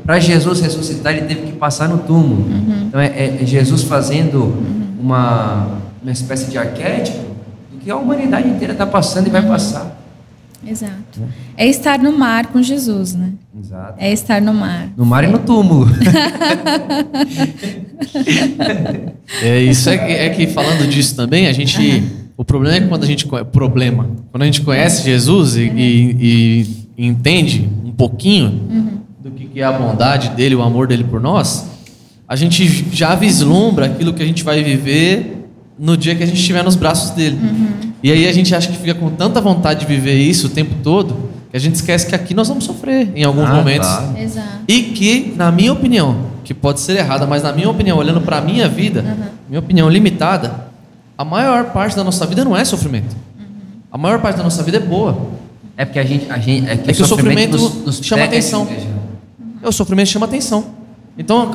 Para 0.06 0.20
Jesus 0.20 0.60
ressuscitar, 0.62 1.14
ele 1.14 1.26
teve 1.26 1.48
que 1.48 1.54
passar 1.54 1.90
no 1.90 1.98
túmulo. 1.98 2.46
Então, 2.88 3.00
é, 3.02 3.08
é- 3.08 3.40
é 3.42 3.46
Jesus 3.48 3.82
fazendo 3.82 4.56
uma, 5.00 5.80
uma 6.04 6.12
espécie 6.12 6.52
de 6.52 6.58
arquétipo 6.60 7.18
do 7.72 7.80
que 7.80 7.90
a 7.90 7.96
humanidade 7.98 8.48
inteira 8.48 8.74
está 8.74 8.86
passando 8.86 9.26
e 9.26 9.32
vai 9.32 9.42
passar. 9.42 9.95
Exato. 10.66 11.22
É 11.56 11.68
estar 11.68 12.00
no 12.00 12.18
mar 12.18 12.48
com 12.48 12.62
Jesus, 12.62 13.14
né? 13.14 13.32
Exato. 13.60 13.94
É 13.98 14.12
estar 14.12 14.42
no 14.42 14.54
mar. 14.54 14.90
No 14.98 15.06
mar 15.06 15.24
e 15.24 15.28
no 15.28 15.40
túmulo. 15.40 15.88
É 19.42 19.60
isso 19.62 19.90
é, 19.90 20.26
é 20.26 20.30
que 20.30 20.48
falando 20.48 20.88
disso 20.88 21.16
também, 21.16 21.48
a 21.48 21.54
gente. 21.54 22.04
O 22.38 22.44
problema 22.44 22.78
é 22.78 22.82
que 22.82 22.88
quando 22.88 23.04
a 23.04 23.08
gente. 23.08 23.26
conhe- 23.26 23.46
Problema. 23.46 24.08
Quando 24.32 24.44
a 24.44 24.46
gente 24.46 24.62
conhece 24.62 25.04
Jesus 25.06 25.56
e, 25.56 25.62
e- 25.62 26.66
e 26.98 27.06
entende 27.08 27.70
um 27.84 27.92
pouquinho 27.92 28.94
do 29.24 29.32
que 29.32 29.46
que 29.46 29.60
é 29.62 29.64
a 29.64 29.72
bondade 29.72 30.30
dele, 30.30 30.56
o 30.56 30.62
amor 30.62 30.88
dele 30.88 31.04
por 31.04 31.20
nós, 31.20 31.66
a 32.28 32.36
gente 32.36 32.66
já 32.92 33.16
vislumbra 33.16 33.86
aquilo 33.86 34.14
que 34.14 34.22
a 34.22 34.26
gente 34.26 34.44
vai 34.44 34.64
viver 34.64 35.35
no 35.78 35.96
dia 35.98 36.16
que 36.16 36.24
a 36.24 36.26
gente 36.26 36.38
estiver 36.40 36.64
nos 36.64 36.76
braços 36.76 37.12
dele. 37.12 37.38
E 38.02 38.12
aí 38.12 38.28
a 38.28 38.32
gente 38.34 38.54
acha 38.56 38.70
que 38.72 38.78
fica 38.78 38.94
com 38.96 39.10
tanta 39.10 39.42
vontade 39.42 39.82
de 39.82 39.86
viver 39.86 40.16
isso 40.18 40.48
o 40.48 40.50
tempo 40.50 40.76
todo 40.84 41.30
que 41.52 41.58
a 41.58 41.60
gente 41.60 41.76
esquece 41.76 42.06
que 42.08 42.14
aqui 42.16 42.34
nós 42.34 42.48
vamos 42.50 42.64
sofrer 42.66 43.12
em 43.16 43.24
alguns 43.24 43.50
Ah, 43.50 43.54
momentos. 43.54 43.88
tá. 43.88 44.14
Exato. 44.20 44.48
E 44.68 44.82
que, 44.84 45.34
na 45.38 45.52
minha 45.52 45.72
opinião, 45.72 46.18
que 46.44 46.54
pode 46.54 46.82
ser 46.82 46.98
errada, 46.98 47.26
mas 47.26 47.44
na 47.44 47.54
minha 47.54 47.70
opinião, 47.70 47.98
olhando 47.98 48.20
para 48.22 48.38
a 48.40 48.42
minha 48.42 48.68
vida, 48.68 49.04
minha 49.48 49.60
opinião 49.60 49.90
limitada, 49.90 50.66
a 51.18 51.24
maior 51.24 51.66
parte 51.72 51.96
da 51.96 52.04
nossa 52.04 52.26
vida 52.26 52.44
não 52.44 52.56
é 52.58 52.66
sofrimento. 52.66 53.16
A 53.92 53.98
maior 53.98 54.20
parte 54.20 54.36
da 54.36 54.44
nossa 54.44 54.62
vida 54.64 54.78
é 54.78 54.80
boa. 54.82 55.18
É 55.78 55.86
porque 55.86 56.00
a 56.00 56.04
gente. 56.04 56.30
A 56.30 56.38
gente 56.38 56.70
é 56.70 56.76
que, 56.76 56.92
É 56.92 56.94
que 56.94 57.02
o 57.02 57.06
sofrimento 57.06 57.58
nos, 57.58 57.74
nos 57.86 58.00
chama 58.04 58.24
atenção. 58.26 58.68
É, 59.64 59.68
O 59.68 59.72
sofrimento 59.72 60.08
chama 60.10 60.26
atenção. 60.26 60.66
Então, 61.18 61.50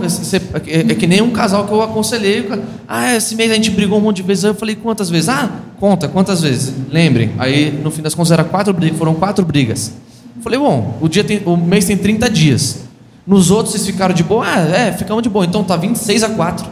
é, 0.67 0.79
é 0.81 0.95
que 0.95 1.07
nem 1.07 1.21
um 1.21 1.31
casal 1.31 1.67
que 1.67 1.73
eu 1.73 1.83
aconselhei. 1.83 2.49
Ah, 2.89 3.15
esse 3.15 3.35
mês 3.37 3.51
a 3.51 3.55
gente 3.55 3.71
brigou 3.71 3.99
um 3.99 4.01
monte 4.01 4.17
de 4.17 4.23
vezes. 4.23 4.45
Aí 4.45 4.51
eu 4.51 4.55
falei, 4.55 4.75
quantas 4.75 5.11
vezes? 5.11 5.29
Ah, 5.29 5.51
conta, 5.79 6.09
quantas 6.09 6.41
vezes? 6.41 6.73
Lembrem. 6.91 7.33
Aí, 7.39 7.71
no 7.71 7.91
fim 7.91 8.01
das 8.01 8.15
contas, 8.15 8.33
era 8.33 8.43
quatro 8.43 8.73
brigas, 8.73 8.97
foram 8.99 9.15
quatro 9.15 9.45
brigas. 9.45 9.93
Eu 10.37 10.43
falei, 10.43 10.59
bom, 10.59 10.97
o, 11.01 11.09
dia 11.09 11.23
tem- 11.23 11.43
o 11.45 11.57
mês 11.57 11.85
tem 11.85 11.97
30 11.97 12.31
dias. 12.31 12.85
Nos 13.27 13.51
outros, 13.51 13.75
vocês 13.75 13.87
ficaram 13.87 14.15
de 14.15 14.23
boa? 14.23 14.47
Ah, 14.47 14.61
é, 14.61 14.93
ficamos 14.93 15.23
de 15.23 15.29
boa. 15.29 15.45
Então, 15.45 15.63
tá 15.63 15.77
26 15.77 16.23
a 16.23 16.31
4. 16.31 16.67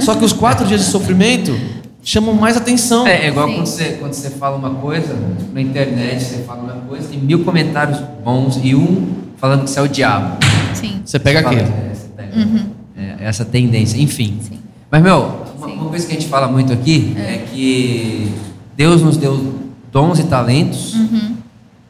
Só 0.00 0.14
que 0.16 0.24
os 0.24 0.32
quatro 0.32 0.66
dias 0.66 0.80
de 0.84 0.86
sofrimento 0.90 1.56
chamam 2.02 2.34
mais 2.34 2.56
atenção. 2.56 3.06
É, 3.06 3.26
é 3.26 3.28
igual 3.28 3.46
Sim. 3.48 3.54
quando 3.54 3.66
você, 3.66 3.84
quando 4.00 4.12
você 4.12 4.30
fala 4.30 4.56
uma 4.56 4.70
coisa 4.70 5.14
na 5.52 5.60
internet, 5.60 6.22
você 6.24 6.38
fala 6.38 6.62
uma 6.62 6.72
coisa, 6.88 7.08
tem 7.08 7.18
mil 7.20 7.44
comentários 7.44 7.98
bons 8.24 8.58
e 8.62 8.74
um 8.74 9.25
falando 9.38 9.64
que 9.64 9.70
você 9.70 9.78
é 9.78 9.82
o 9.82 9.88
diabo. 9.88 10.36
Sim. 10.74 11.00
Você 11.04 11.18
pega 11.18 11.40
Você 11.40 11.44
fala, 11.44 11.56
aquele. 11.60 11.72
é. 11.78 12.66
É, 12.98 13.16
essa 13.28 13.44
tendência, 13.44 14.00
enfim. 14.00 14.38
Sim. 14.42 14.58
Mas, 14.90 15.02
meu, 15.02 15.46
uma, 15.58 15.66
uma 15.66 15.88
coisa 15.90 16.06
que 16.06 16.12
a 16.12 16.18
gente 16.18 16.28
fala 16.28 16.48
muito 16.48 16.72
aqui 16.72 17.14
é, 17.18 17.38
que 17.52 18.32
Deus 18.76 19.02
nos 19.02 19.16
deu 19.16 19.54
dons 19.92 20.18
e 20.18 20.24
talentos, 20.24 20.94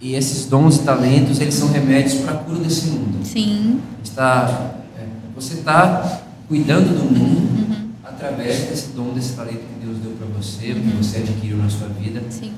e 0.00 0.14
esses 0.14 0.46
dons 0.46 0.76
e 0.76 0.80
talentos, 0.80 1.40
eles 1.40 1.54
são 1.54 1.70
remédios 1.72 2.14
para 2.14 2.32
a 2.32 2.36
cura 2.38 2.58
desse 2.58 2.88
mundo. 2.88 3.18
Sim. 3.24 3.80
Está, 4.02 4.72
é, 4.98 5.04
você 5.34 5.54
está 5.54 6.20
cuidando 6.48 6.88
do 6.96 7.04
mundo 7.04 7.66
através 8.04 8.64
desse 8.68 8.88
dom, 8.88 9.12
desse 9.14 9.32
talento 9.34 9.58
que 9.60 9.84
Deus 9.86 9.98
deu 9.98 10.12
para 10.12 10.26
você, 10.36 10.66
que 10.74 10.96
você 10.96 11.18
adquiriu 11.18 11.56
na 11.58 11.68
sua 11.68 11.88
vida. 11.88 12.22
Sim. 12.30 12.52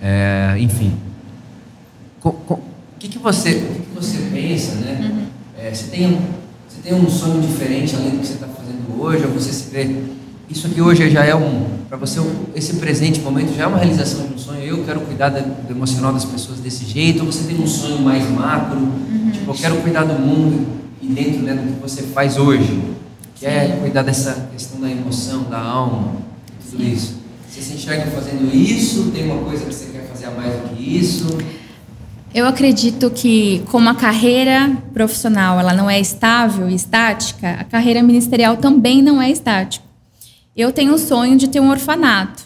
É, 0.00 0.56
enfim. 0.58 0.92
Co- 2.20 2.32
co- 2.32 2.60
O 2.96 2.98
que, 2.98 3.08
que, 3.08 3.18
você, 3.18 3.50
o 3.50 3.74
que, 3.74 3.80
que 3.80 3.94
você 3.94 4.18
pensa, 4.32 4.74
né? 4.76 5.26
É, 5.58 5.72
você, 5.72 5.84
tem 5.88 6.06
um, 6.06 6.18
você 6.68 6.80
tem 6.82 6.94
um 6.94 7.08
sonho 7.10 7.40
diferente 7.42 7.94
além 7.94 8.10
do 8.10 8.18
que 8.20 8.26
você 8.26 8.34
está 8.34 8.46
fazendo 8.46 9.00
hoje, 9.00 9.24
ou 9.24 9.32
você 9.32 9.52
se 9.52 9.70
vê. 9.70 9.94
Isso 10.48 10.66
aqui 10.66 10.80
hoje 10.80 11.10
já 11.10 11.24
é 11.24 11.34
um. 11.34 11.66
Para 11.88 11.98
você, 11.98 12.20
esse 12.54 12.74
presente 12.74 13.20
momento 13.20 13.54
já 13.54 13.64
é 13.64 13.66
uma 13.66 13.78
realização 13.78 14.26
de 14.26 14.34
um 14.34 14.38
sonho. 14.38 14.62
Eu 14.62 14.82
quero 14.84 15.00
cuidar 15.00 15.28
da- 15.28 15.40
do 15.40 15.70
emocional 15.70 16.12
das 16.12 16.24
pessoas 16.24 16.58
desse 16.60 16.84
jeito, 16.84 17.20
ou 17.24 17.30
você 17.30 17.44
tem 17.44 17.60
um 17.60 17.66
sonho 17.66 18.00
mais 18.00 18.28
macro, 18.30 18.78
tipo, 19.32 19.50
eu 19.50 19.54
quero 19.54 19.76
cuidar 19.82 20.04
do 20.04 20.14
mundo 20.14 20.66
e 21.02 21.06
dentro 21.06 21.42
né, 21.42 21.52
do 21.54 21.74
que 21.74 21.80
você 21.82 22.02
faz 22.02 22.36
hoje, 22.38 22.80
que 23.34 23.44
é 23.44 23.74
Sim. 23.74 23.80
cuidar 23.82 24.02
dessa 24.02 24.48
questão 24.52 24.80
da 24.80 24.90
emoção, 24.90 25.44
da 25.44 25.58
alma, 25.60 26.12
tudo 26.70 26.82
isso. 26.82 27.16
Você 27.50 27.60
se 27.60 27.74
enxerga 27.74 28.06
fazendo 28.10 28.54
isso? 28.54 29.10
Tem 29.14 29.24
uma 29.30 29.42
coisa 29.44 29.64
que 29.66 29.74
você 29.74 29.86
quer 29.92 30.06
fazer 30.08 30.26
a 30.26 30.30
mais 30.30 30.52
do 30.54 30.74
que 30.76 30.82
isso? 30.98 31.26
Eu 32.36 32.46
acredito 32.46 33.10
que 33.10 33.62
como 33.70 33.88
a 33.88 33.94
carreira 33.94 34.70
profissional 34.92 35.58
ela 35.58 35.72
não 35.72 35.88
é 35.88 35.98
estável 35.98 36.68
e 36.68 36.74
estática, 36.74 37.52
a 37.52 37.64
carreira 37.64 38.02
ministerial 38.02 38.58
também 38.58 39.00
não 39.00 39.22
é 39.22 39.30
estática. 39.30 39.86
Eu 40.54 40.70
tenho 40.70 40.92
o 40.92 40.98
sonho 40.98 41.38
de 41.38 41.48
ter 41.48 41.60
um 41.60 41.70
orfanato. 41.70 42.42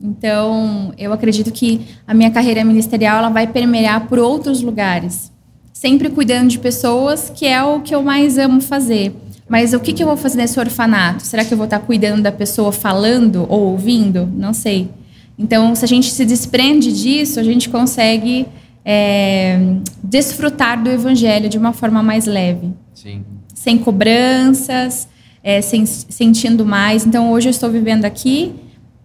Então, 0.00 0.94
eu 0.96 1.12
acredito 1.12 1.52
que 1.52 1.82
a 2.06 2.14
minha 2.14 2.30
carreira 2.30 2.64
ministerial 2.64 3.18
ela 3.18 3.28
vai 3.28 3.46
permear 3.46 4.06
por 4.06 4.18
outros 4.18 4.62
lugares, 4.62 5.30
sempre 5.74 6.08
cuidando 6.08 6.48
de 6.48 6.58
pessoas, 6.58 7.28
que 7.28 7.46
é 7.46 7.62
o 7.62 7.80
que 7.80 7.94
eu 7.94 8.02
mais 8.02 8.38
amo 8.38 8.62
fazer. 8.62 9.14
Mas 9.46 9.74
o 9.74 9.80
que, 9.80 9.92
que 9.92 10.02
eu 10.02 10.06
vou 10.06 10.16
fazer 10.16 10.38
nesse 10.38 10.58
orfanato? 10.58 11.26
Será 11.26 11.44
que 11.44 11.52
eu 11.52 11.58
vou 11.58 11.66
estar 11.66 11.80
cuidando 11.80 12.22
da 12.22 12.32
pessoa 12.32 12.72
falando 12.72 13.44
ou 13.46 13.72
ouvindo? 13.72 14.26
Não 14.34 14.54
sei. 14.54 14.88
Então, 15.38 15.74
se 15.74 15.84
a 15.84 15.88
gente 15.88 16.10
se 16.10 16.24
desprende 16.24 16.90
disso, 16.90 17.38
a 17.38 17.42
gente 17.42 17.68
consegue 17.68 18.46
é, 18.90 19.60
desfrutar 20.02 20.82
do 20.82 20.88
evangelho 20.88 21.46
de 21.46 21.58
uma 21.58 21.74
forma 21.74 22.02
mais 22.02 22.24
leve. 22.24 22.72
Sim. 22.94 23.22
Sem 23.54 23.76
cobranças, 23.76 25.06
é, 25.44 25.60
sem, 25.60 25.84
sentindo 25.84 26.64
mais. 26.64 27.04
Então, 27.04 27.30
hoje 27.30 27.48
eu 27.48 27.50
estou 27.50 27.70
vivendo 27.70 28.06
aqui, 28.06 28.54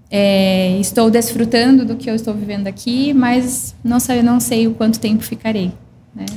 é, 0.09 0.77
estou 0.79 1.11
desfrutando 1.11 1.83
do 1.83 1.97
que 1.97 2.09
eu 2.09 2.15
estou 2.15 2.33
vivendo 2.33 2.67
aqui, 2.67 3.13
mas 3.13 3.75
não 3.83 3.99
sei, 3.99 4.23
não 4.23 4.39
sei 4.39 4.67
o 4.67 4.73
quanto 4.73 5.01
tempo 5.01 5.21
ficarei. 5.21 5.73
Né? 6.15 6.27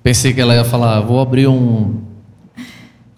Pensei 0.00 0.32
que 0.32 0.40
ela 0.40 0.54
ia 0.54 0.64
falar, 0.64 1.00
vou 1.00 1.18
abrir 1.18 1.48
um. 1.48 2.02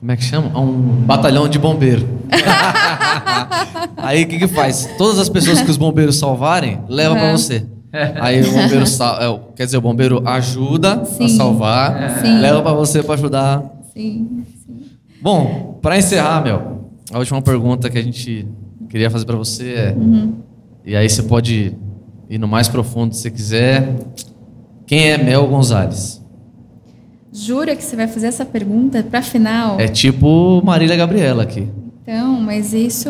Como 0.01 0.13
é 0.13 0.17
que 0.17 0.25
chama? 0.25 0.59
Um 0.59 0.73
batalhão 1.05 1.47
de 1.47 1.59
bombeiro. 1.59 2.09
Aí 3.99 4.25
o 4.25 4.29
que, 4.29 4.39
que 4.39 4.49
faz? 4.49 4.89
Todas 4.97 5.19
as 5.19 5.29
pessoas 5.29 5.61
que 5.61 5.71
os 5.71 5.77
bombeiros 5.77 6.19
salvarem, 6.19 6.81
leva 6.89 7.15
Uhum. 7.15 7.33
você. 7.33 7.67
Aí 8.21 8.43
o 8.43 8.53
bombeiro 8.53 8.87
sal... 8.87 9.23
é, 9.23 9.41
quer 9.57 9.65
dizer, 9.67 9.77
o 9.77 9.81
bombeiro 9.81 10.23
ajuda 10.27 10.95
a 11.03 11.05
Sim. 11.05 11.29
salvar, 11.29 12.21
Sim. 12.21 12.41
leva 12.41 12.63
pra 12.63 12.73
você 12.73 13.03
pra 13.03 13.15
ajudar. 13.15 13.63
Sim. 13.93 14.45
Bom, 15.23 15.79
pra 15.81 15.97
encerrar, 15.97 16.43
Mel, 16.43 16.91
a 17.13 17.19
última 17.19 17.41
pergunta 17.41 17.89
que 17.89 17.97
a 17.97 18.03
gente 18.03 18.47
queria 18.89 19.11
fazer 19.11 19.25
pra 19.25 19.37
você 19.37 19.73
é, 19.73 19.97
e 20.85 20.95
aí 20.95 21.09
você 21.09 21.23
pode 21.23 21.75
ir 22.29 22.39
no 22.39 22.47
mais 22.49 22.69
profundo 22.69 23.15
se 23.15 23.23
você 23.23 23.31
quiser. 23.31 23.97
Quem 24.87 25.11
é 25.11 25.17
Mel 25.17 25.47
Gonzalez? 25.47 26.23
Jura 27.33 27.75
que 27.75 27.83
você 27.83 27.97
vai 27.97 28.07
fazer 28.07 28.27
essa 28.27 28.45
pergunta 28.45 29.03
para 29.03 29.23
final? 29.23 29.81
É 29.81 29.89
tipo 29.89 30.63
Marília 30.65 30.95
Gabriela 30.95 31.43
aqui. 31.43 31.69
Então, 32.03 32.39
mas 32.41 32.75
isso 32.75 33.09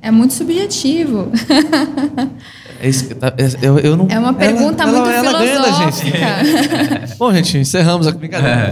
é 0.00 0.10
muito 0.10 0.32
subjetivo. 0.34 1.28
É 2.82 2.88
isso 2.88 3.06
que 3.08 3.14
tá- 3.14 3.32
é- 3.36 3.66
eu, 3.66 3.78
eu 3.78 3.94
não, 3.96 4.06
É 4.08 4.18
uma 4.18 4.32
pergunta 4.32 4.82
ela- 4.84 4.92
muito 4.92 5.10
ela- 5.10 5.28
ela 5.28 5.38
ganha 5.38 5.62
filosófica. 5.62 6.18
gente. 6.44 7.16
Bom, 7.20 7.32
gente, 7.34 7.58
encerramos 7.58 8.06
a 8.06 8.10
brincadeira. 8.12 8.70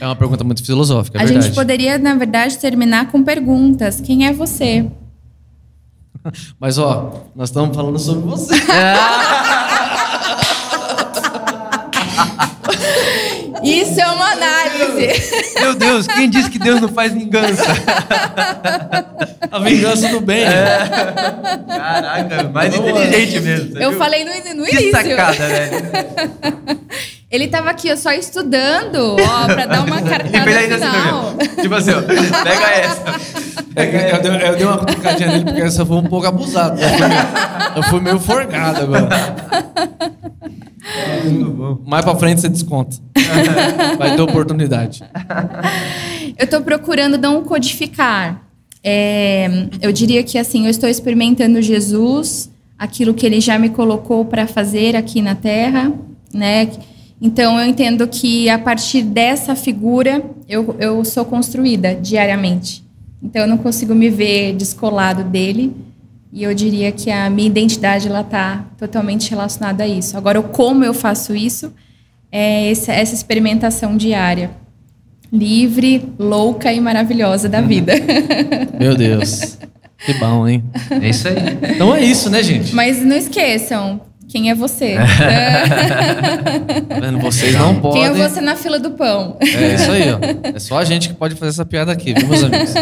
É 0.00 0.06
uma 0.06 0.16
pergunta 0.16 0.42
muito 0.42 0.64
filosófica, 0.64 1.18
é 1.18 1.22
a 1.22 1.24
verdade. 1.26 1.46
gente 1.46 1.54
poderia, 1.54 1.98
na 1.98 2.14
verdade, 2.14 2.56
terminar 2.58 3.10
com 3.12 3.22
perguntas. 3.22 4.00
Quem 4.00 4.26
é 4.26 4.32
você? 4.32 4.86
Mas, 6.58 6.78
ó, 6.78 7.26
nós 7.36 7.50
estamos 7.50 7.76
falando 7.76 7.98
sobre 7.98 8.22
você. 8.28 8.54
Isso 13.62 14.00
é 14.00 14.06
uma 14.06 14.32
análise. 14.32 15.08
Meu 15.60 15.74
Deus, 15.74 16.06
quem 16.06 16.28
disse 16.28 16.50
que 16.50 16.58
Deus 16.58 16.80
não 16.80 16.88
faz 16.88 17.12
vingança? 17.12 17.62
A 19.50 19.58
vingança 19.60 20.08
do 20.08 20.20
bem. 20.20 20.42
É. 20.44 20.88
Caraca, 21.68 22.42
mais 22.52 22.76
lá. 22.76 22.80
inteligente 22.90 23.40
mesmo. 23.40 23.78
Eu 23.78 23.90
viu? 23.90 23.98
falei 23.98 24.24
no, 24.24 24.30
no 24.60 24.64
Que 24.64 24.76
início. 24.76 24.90
sacada, 24.90 25.32
velho. 25.48 26.80
Ele 27.30 27.48
tava 27.48 27.70
aqui 27.70 27.90
ó, 27.90 27.96
só 27.96 28.12
estudando, 28.12 29.16
ó, 29.18 29.46
pra 29.46 29.64
dar 29.66 29.84
uma 29.86 30.00
E 30.00 30.04
cartada 30.04 30.50
ainda 30.50 30.74
assim, 30.76 30.90
final. 30.90 31.34
meu. 31.34 31.56
Tipo 31.62 31.74
assim, 31.76 31.90
ó, 31.92 32.02
pega 32.02 32.70
essa. 32.70 33.02
É 33.74 33.86
que 33.86 33.96
eu, 33.96 34.20
dei, 34.38 34.48
eu 34.48 34.56
dei 34.56 34.66
uma 34.66 34.78
cutucadinha 34.78 35.28
nele 35.30 35.44
porque 35.46 35.60
essa 35.62 35.86
foi 35.86 35.96
um 35.96 36.02
pouco 36.04 36.26
abusada. 36.26 36.78
Eu 36.82 36.90
fui 36.90 37.08
meio, 37.08 37.22
eu 37.76 37.82
fui 37.84 38.00
meio 38.00 38.18
forgado 38.20 38.82
agora. 38.82 39.08
Mais 41.86 42.04
pra 42.04 42.14
frente 42.16 42.40
você 42.42 42.48
desconta. 42.50 42.96
Vai 43.98 44.16
ter 44.16 44.22
oportunidade. 44.22 45.02
Eu 46.38 46.46
tô 46.46 46.60
procurando 46.60 47.18
não 47.18 47.42
codificar. 47.42 48.42
É, 48.82 49.68
eu 49.80 49.92
diria 49.92 50.22
que 50.22 50.38
assim, 50.38 50.64
eu 50.64 50.70
estou 50.70 50.88
experimentando 50.88 51.62
Jesus, 51.62 52.50
aquilo 52.78 53.14
que 53.14 53.24
ele 53.24 53.40
já 53.40 53.58
me 53.58 53.68
colocou 53.68 54.24
para 54.24 54.46
fazer 54.46 54.96
aqui 54.96 55.22
na 55.22 55.34
Terra, 55.34 55.92
né? 56.34 56.68
Então 57.20 57.60
eu 57.60 57.66
entendo 57.66 58.08
que 58.08 58.48
a 58.48 58.58
partir 58.58 59.02
dessa 59.02 59.54
figura 59.54 60.24
eu, 60.48 60.74
eu 60.80 61.04
sou 61.04 61.24
construída 61.24 61.94
diariamente. 61.94 62.82
Então 63.22 63.42
eu 63.42 63.48
não 63.48 63.56
consigo 63.56 63.94
me 63.94 64.10
ver 64.10 64.54
descolado 64.54 65.22
dele. 65.22 65.72
E 66.32 66.42
eu 66.42 66.54
diria 66.54 66.90
que 66.90 67.10
a 67.10 67.28
minha 67.28 67.46
identidade 67.46 68.08
ela 68.08 68.22
está 68.22 68.64
totalmente 68.78 69.30
relacionada 69.30 69.84
a 69.84 69.86
isso. 69.86 70.16
Agora, 70.16 70.42
como 70.42 70.82
eu 70.82 70.94
faço 70.94 71.36
isso 71.36 71.72
é 72.32 72.70
essa, 72.70 72.92
essa 72.92 73.14
experimentação 73.14 73.96
diária 73.96 74.50
livre, 75.32 76.04
louca 76.18 76.70
e 76.72 76.80
maravilhosa 76.80 77.48
da 77.48 77.60
vida. 77.62 77.94
Meu 78.78 78.94
Deus. 78.94 79.56
Que 80.04 80.12
bom, 80.14 80.46
hein? 80.46 80.62
É 81.00 81.08
isso 81.08 81.26
aí. 81.28 81.34
Então 81.74 81.94
é 81.94 82.02
isso, 82.02 82.28
né, 82.28 82.42
gente? 82.42 82.74
Mas 82.74 83.02
não 83.02 83.16
esqueçam, 83.16 84.00
quem 84.28 84.50
é 84.50 84.54
você? 84.54 84.96
Tá 86.88 87.00
vendo? 87.00 87.18
Vocês 87.20 87.54
não 87.54 87.80
podem. 87.80 88.02
quem 88.02 88.10
é 88.10 88.28
você 88.28 88.40
na 88.40 88.56
fila 88.56 88.78
do 88.78 88.90
pão? 88.90 89.36
É 89.40 89.74
isso 89.74 89.90
aí, 89.90 90.02
ó. 90.12 90.18
É 90.54 90.58
só 90.58 90.78
a 90.78 90.84
gente 90.84 91.08
que 91.08 91.14
pode 91.14 91.34
fazer 91.34 91.50
essa 91.50 91.64
piada 91.64 91.92
aqui, 91.92 92.12
viu, 92.12 92.28
meus 92.28 92.42
amigos? 92.44 92.74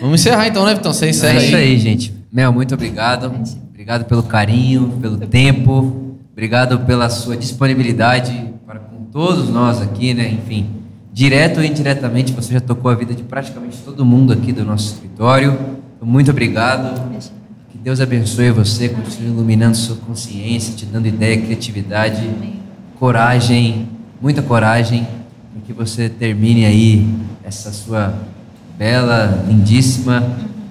Vamos 0.00 0.20
encerrar 0.20 0.48
então, 0.48 0.64
né, 0.64 0.74
Vitão? 0.74 0.92
Você 0.92 1.06
É 1.06 1.10
encerra 1.10 1.38
isso 1.42 1.54
aí. 1.54 1.62
aí, 1.62 1.78
gente. 1.78 2.12
Mel, 2.32 2.52
muito 2.52 2.74
obrigado. 2.74 3.32
Obrigado 3.70 4.04
pelo 4.06 4.22
carinho, 4.22 4.98
pelo 5.00 5.16
tempo. 5.18 6.09
Obrigado 6.40 6.78
pela 6.86 7.10
sua 7.10 7.36
disponibilidade 7.36 8.32
para 8.66 8.78
com 8.78 9.04
todos 9.12 9.50
nós 9.50 9.82
aqui, 9.82 10.14
né? 10.14 10.26
Enfim, 10.26 10.70
direto 11.12 11.58
ou 11.58 11.62
indiretamente, 11.62 12.32
você 12.32 12.54
já 12.54 12.60
tocou 12.62 12.90
a 12.90 12.94
vida 12.94 13.12
de 13.12 13.22
praticamente 13.22 13.76
todo 13.84 14.06
mundo 14.06 14.32
aqui 14.32 14.50
do 14.50 14.64
nosso 14.64 14.94
escritório. 14.94 15.52
Então, 15.96 16.08
muito 16.08 16.30
obrigado. 16.30 16.98
Que 17.70 17.76
Deus 17.76 18.00
abençoe 18.00 18.50
você, 18.52 18.88
continue 18.88 19.32
iluminando 19.32 19.76
sua 19.76 19.96
consciência, 19.96 20.74
te 20.74 20.86
dando 20.86 21.06
ideia, 21.06 21.38
criatividade, 21.42 22.30
coragem, 22.98 23.90
muita 24.18 24.40
coragem, 24.40 25.06
para 25.52 25.60
que 25.66 25.74
você 25.74 26.08
termine 26.08 26.64
aí 26.64 27.06
essa 27.44 27.70
sua 27.70 28.14
bela, 28.78 29.44
lindíssima 29.46 30.26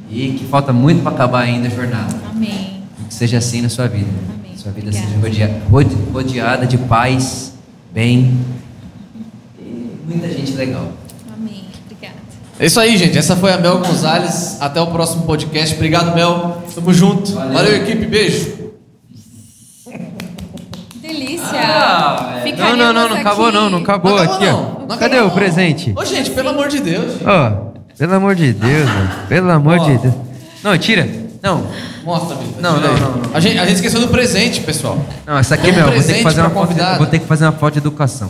e 0.10 0.32
que 0.32 0.46
falta 0.46 0.74
muito 0.74 1.04
para 1.04 1.12
acabar 1.12 1.42
ainda 1.42 1.68
a 1.68 1.70
jornada. 1.70 2.16
Amém. 2.32 2.82
Que 3.08 3.14
seja 3.14 3.38
assim 3.38 3.62
na 3.62 3.70
sua 3.70 3.88
vida. 3.88 4.39
Sua 4.62 4.72
vida 4.74 4.90
Obrigada. 4.90 5.08
seja 5.08 5.20
rodea- 5.22 5.62
rode- 5.72 5.96
rodeada 6.12 6.66
de 6.66 6.78
paz, 6.78 7.54
bem 7.94 8.38
e 9.58 9.96
muita 10.06 10.28
gente 10.28 10.52
legal. 10.54 10.92
Amém. 11.34 11.64
Obrigada. 11.86 12.16
É 12.60 12.66
isso 12.66 12.78
aí, 12.80 12.98
gente. 12.98 13.18
Essa 13.18 13.38
foi 13.38 13.54
a 13.54 13.58
Mel 13.58 13.80
Gonzalez. 13.80 14.58
Até 14.60 14.82
o 14.82 14.88
próximo 14.88 15.24
podcast. 15.24 15.76
Obrigado, 15.76 16.14
Mel. 16.14 16.62
Tamo 16.76 16.94
junto. 16.94 17.32
Valeu. 17.34 17.54
Valeu 17.54 17.76
equipe. 17.78 18.06
Beijo. 18.06 18.58
Que 20.90 21.00
delícia. 21.00 21.48
Ah, 21.54 22.34
Não, 22.36 22.42
Ficaríamos 22.44 22.78
não, 22.80 22.94
não, 22.94 22.94
não 22.94 23.12
aqui- 23.16 23.20
acabou 23.22 23.52
não, 23.54 23.70
não 23.70 23.78
acabou 23.80 24.12
Não 24.12 24.18
acabou, 24.20 24.36
aqui, 24.36 24.46
não. 24.46 24.60
ó. 24.60 24.80
Não 24.82 24.98
Cadê 24.98 25.06
acabou, 25.06 25.22
o 25.22 25.28
não. 25.28 25.36
presente? 25.36 25.94
Ô, 25.96 26.04
gente, 26.06 26.32
pelo 26.32 26.50
amor 26.50 26.68
de 26.68 26.82
Deus. 26.82 27.14
Ó, 27.26 27.72
pelo 27.98 28.14
amor 28.14 28.36
de 28.36 28.52
Deus, 28.52 28.90
velho. 28.90 29.10
Pelo 29.30 29.52
amor 29.52 29.80
Ó. 29.80 29.86
de 29.86 29.98
Deus. 30.00 30.14
Não, 30.62 30.78
tira. 30.78 31.08
Não, 31.42 31.66
Mostra, 32.04 32.36
Vitor. 32.36 32.62
Não, 32.62 32.80
não, 32.82 32.98
não, 32.98 33.18
não. 33.18 33.36
A 33.36 33.40
gente, 33.40 33.58
a 33.58 33.66
gente 33.66 33.76
esqueceu 33.76 34.02
do 34.02 34.10
presente, 34.10 34.60
pessoal. 34.62 35.04
não, 35.26 35.38
essa 35.38 35.56
aqui, 35.56 35.72
um 35.72 35.76
meu, 35.76 35.86
vou 35.92 36.04
ter 36.04 36.14
que 36.18 36.24
fazer 36.24 36.42
uma 36.42 36.50
foto, 36.50 36.68
convidada. 36.68 36.98
vou 36.98 37.08
ter 37.08 37.20
que 37.20 37.26
fazer 37.26 37.46
uma 37.46 37.52
foto 37.54 37.74
de 37.74 37.80
educação. 37.80 38.30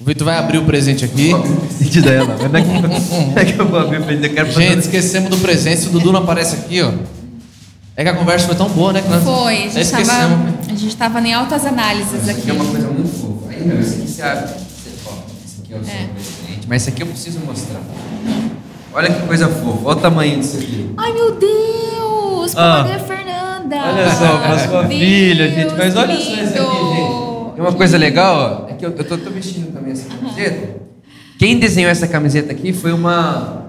O 0.00 0.04
Vitor 0.04 0.24
vai 0.24 0.38
abrir 0.38 0.58
o 0.58 0.64
presente 0.64 1.04
aqui. 1.04 1.30
Presente 1.78 2.02
dela. 2.02 2.36
Mas 2.40 2.52
daqui, 2.52 3.32
daqui 3.34 3.58
eu 3.58 3.66
vou 3.68 3.78
abrir 3.80 4.00
o 4.00 4.04
presente, 4.04 4.28
eu 4.28 4.34
quero 4.34 4.52
fazer 4.52 4.68
Gente, 4.68 4.80
esquecemos 4.80 5.30
do 5.30 5.38
presente. 5.38 5.80
Se 5.82 5.86
o 5.88 5.90
Dudu 5.90 6.12
não 6.12 6.20
aparece 6.20 6.56
aqui, 6.56 6.82
ó. 6.82 6.92
É 7.96 8.02
que 8.02 8.10
a 8.10 8.14
conversa 8.14 8.46
foi 8.46 8.54
tão 8.56 8.68
boa, 8.68 8.92
né? 8.92 9.00
que 9.00 9.08
nós- 9.08 9.22
Foi, 9.24 9.54
a 9.54 9.56
gente, 9.68 9.78
esquecemos. 9.80 10.08
tava, 10.08 10.54
a 10.68 10.74
gente 10.74 10.96
tava 10.96 11.20
em 11.20 11.32
altas 11.32 11.64
análises 11.64 12.12
Isso 12.22 12.30
aqui. 12.30 12.40
aqui 12.42 12.50
é 12.50 12.52
uma 12.52 12.64
coisa 12.66 12.88
muito 12.88 13.08
fofa. 13.08 13.50
Aí, 13.50 13.66
meu, 13.66 13.80
esse 13.80 13.94
aqui 13.94 14.08
você 14.10 14.22
abre. 14.22 14.44
Esse 14.44 15.60
aqui 15.62 15.72
é 15.74 15.76
o 15.78 15.84
seu 15.84 15.94
presente. 15.94 16.66
Mas 16.68 16.82
esse 16.82 16.90
aqui 16.90 17.02
eu 17.02 17.06
preciso 17.06 17.38
mostrar. 17.40 17.80
Olha 18.96 19.10
que 19.12 19.26
coisa 19.26 19.46
fofa. 19.48 19.80
Olha 19.84 19.96
o 19.96 20.00
tamanho 20.00 20.40
disso 20.40 20.56
aqui. 20.56 20.90
Ai, 20.96 21.12
meu 21.12 21.32
Deus! 21.32 22.56
Ah. 22.56 22.82
Maria 22.82 22.98
Fernanda! 22.98 23.76
Olha 23.76 24.10
só, 24.10 24.38
pra 24.38 24.58
sua 24.58 24.82
Deus, 24.84 25.00
filha, 25.00 25.48
gente. 25.50 25.74
Mas 25.76 25.94
olha 25.96 26.14
só 26.14 26.20
isso 26.20 26.32
aqui, 26.32 26.40
lindo. 26.40 26.94
gente. 26.94 27.54
Tem 27.56 27.64
uma 27.64 27.72
coisa 27.72 27.98
legal, 27.98 28.64
ó. 28.66 28.70
É 28.70 28.74
que 28.74 28.86
eu, 28.86 28.94
eu 28.96 29.04
tô, 29.04 29.18
tô 29.18 29.30
vestindo 29.30 29.72
também 29.72 29.92
essa 29.92 30.08
camiseta. 30.08 30.76
Quem 31.38 31.58
desenhou 31.58 31.90
essa 31.90 32.06
camiseta 32.08 32.52
aqui 32.52 32.72
foi 32.72 32.92
uma, 32.92 33.66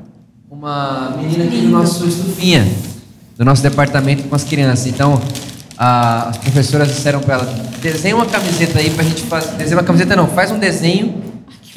uma 0.49 1.13
menina 1.21 1.43
aqui 1.43 1.57
do 1.57 1.67
nosso 1.69 2.05
estufinha, 2.07 2.65
do 3.37 3.43
nosso 3.43 3.61
departamento 3.61 4.23
com 4.23 4.35
as 4.35 4.45
crianças. 4.45 4.87
Então, 4.87 5.21
a- 5.77 6.29
as 6.29 6.37
professoras 6.37 6.87
disseram 6.87 7.19
para 7.19 7.33
ela: 7.35 7.45
desenha 7.81 8.15
uma 8.15 8.25
camiseta 8.25 8.79
aí 8.79 8.89
pra 8.91 9.03
gente 9.03 9.23
fazer. 9.23 9.51
Desenha 9.57 9.77
uma 9.77 9.83
camiseta 9.83 10.15
não, 10.15 10.27
faz 10.27 10.51
um 10.51 10.57
desenho 10.59 11.21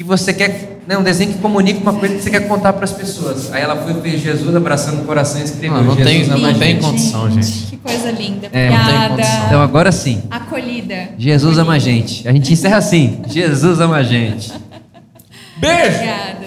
que 0.01 0.07
você 0.07 0.33
quer, 0.33 0.79
né, 0.87 0.97
um 0.97 1.03
desenho 1.03 1.31
que 1.33 1.37
comunica 1.39 1.79
uma 1.79 1.93
coisa 1.93 2.15
que 2.15 2.21
você 2.23 2.29
quer 2.31 2.47
contar 2.47 2.73
para 2.73 2.85
as 2.85 2.91
pessoas. 2.91 3.53
Aí 3.53 3.61
ela 3.61 3.75
foi 3.75 3.93
ver 3.93 4.17
Jesus 4.17 4.55
abraçando 4.55 5.01
o 5.01 5.05
coração 5.05 5.39
e 5.39 5.43
escreveu 5.43 5.77
Não, 5.77 5.83
não 5.83 5.95
Jesus 5.95 6.11
tem- 6.27 6.31
ama 6.35 6.51
não 6.51 6.59
tem 6.59 6.79
condição, 6.79 7.31
gente. 7.31 7.67
Que 7.67 7.77
coisa 7.77 8.11
linda. 8.11 8.49
É, 8.51 8.69
não 8.69 8.75
tem 8.77 8.83
Obrigada. 8.85 9.09
condição. 9.09 9.45
Então 9.45 9.61
agora 9.61 9.91
sim. 9.91 10.23
Acolhida. 10.31 11.09
Jesus 11.17 11.57
ama 11.59 11.73
a 11.73 11.79
gente. 11.79 12.27
A 12.27 12.31
gente 12.33 12.51
encerra 12.51 12.77
assim. 12.77 13.21
Jesus 13.27 13.79
ama 13.79 13.97
a 13.97 14.03
gente. 14.03 14.51
Beijo! 15.57 15.95
Obrigada. 15.95 16.40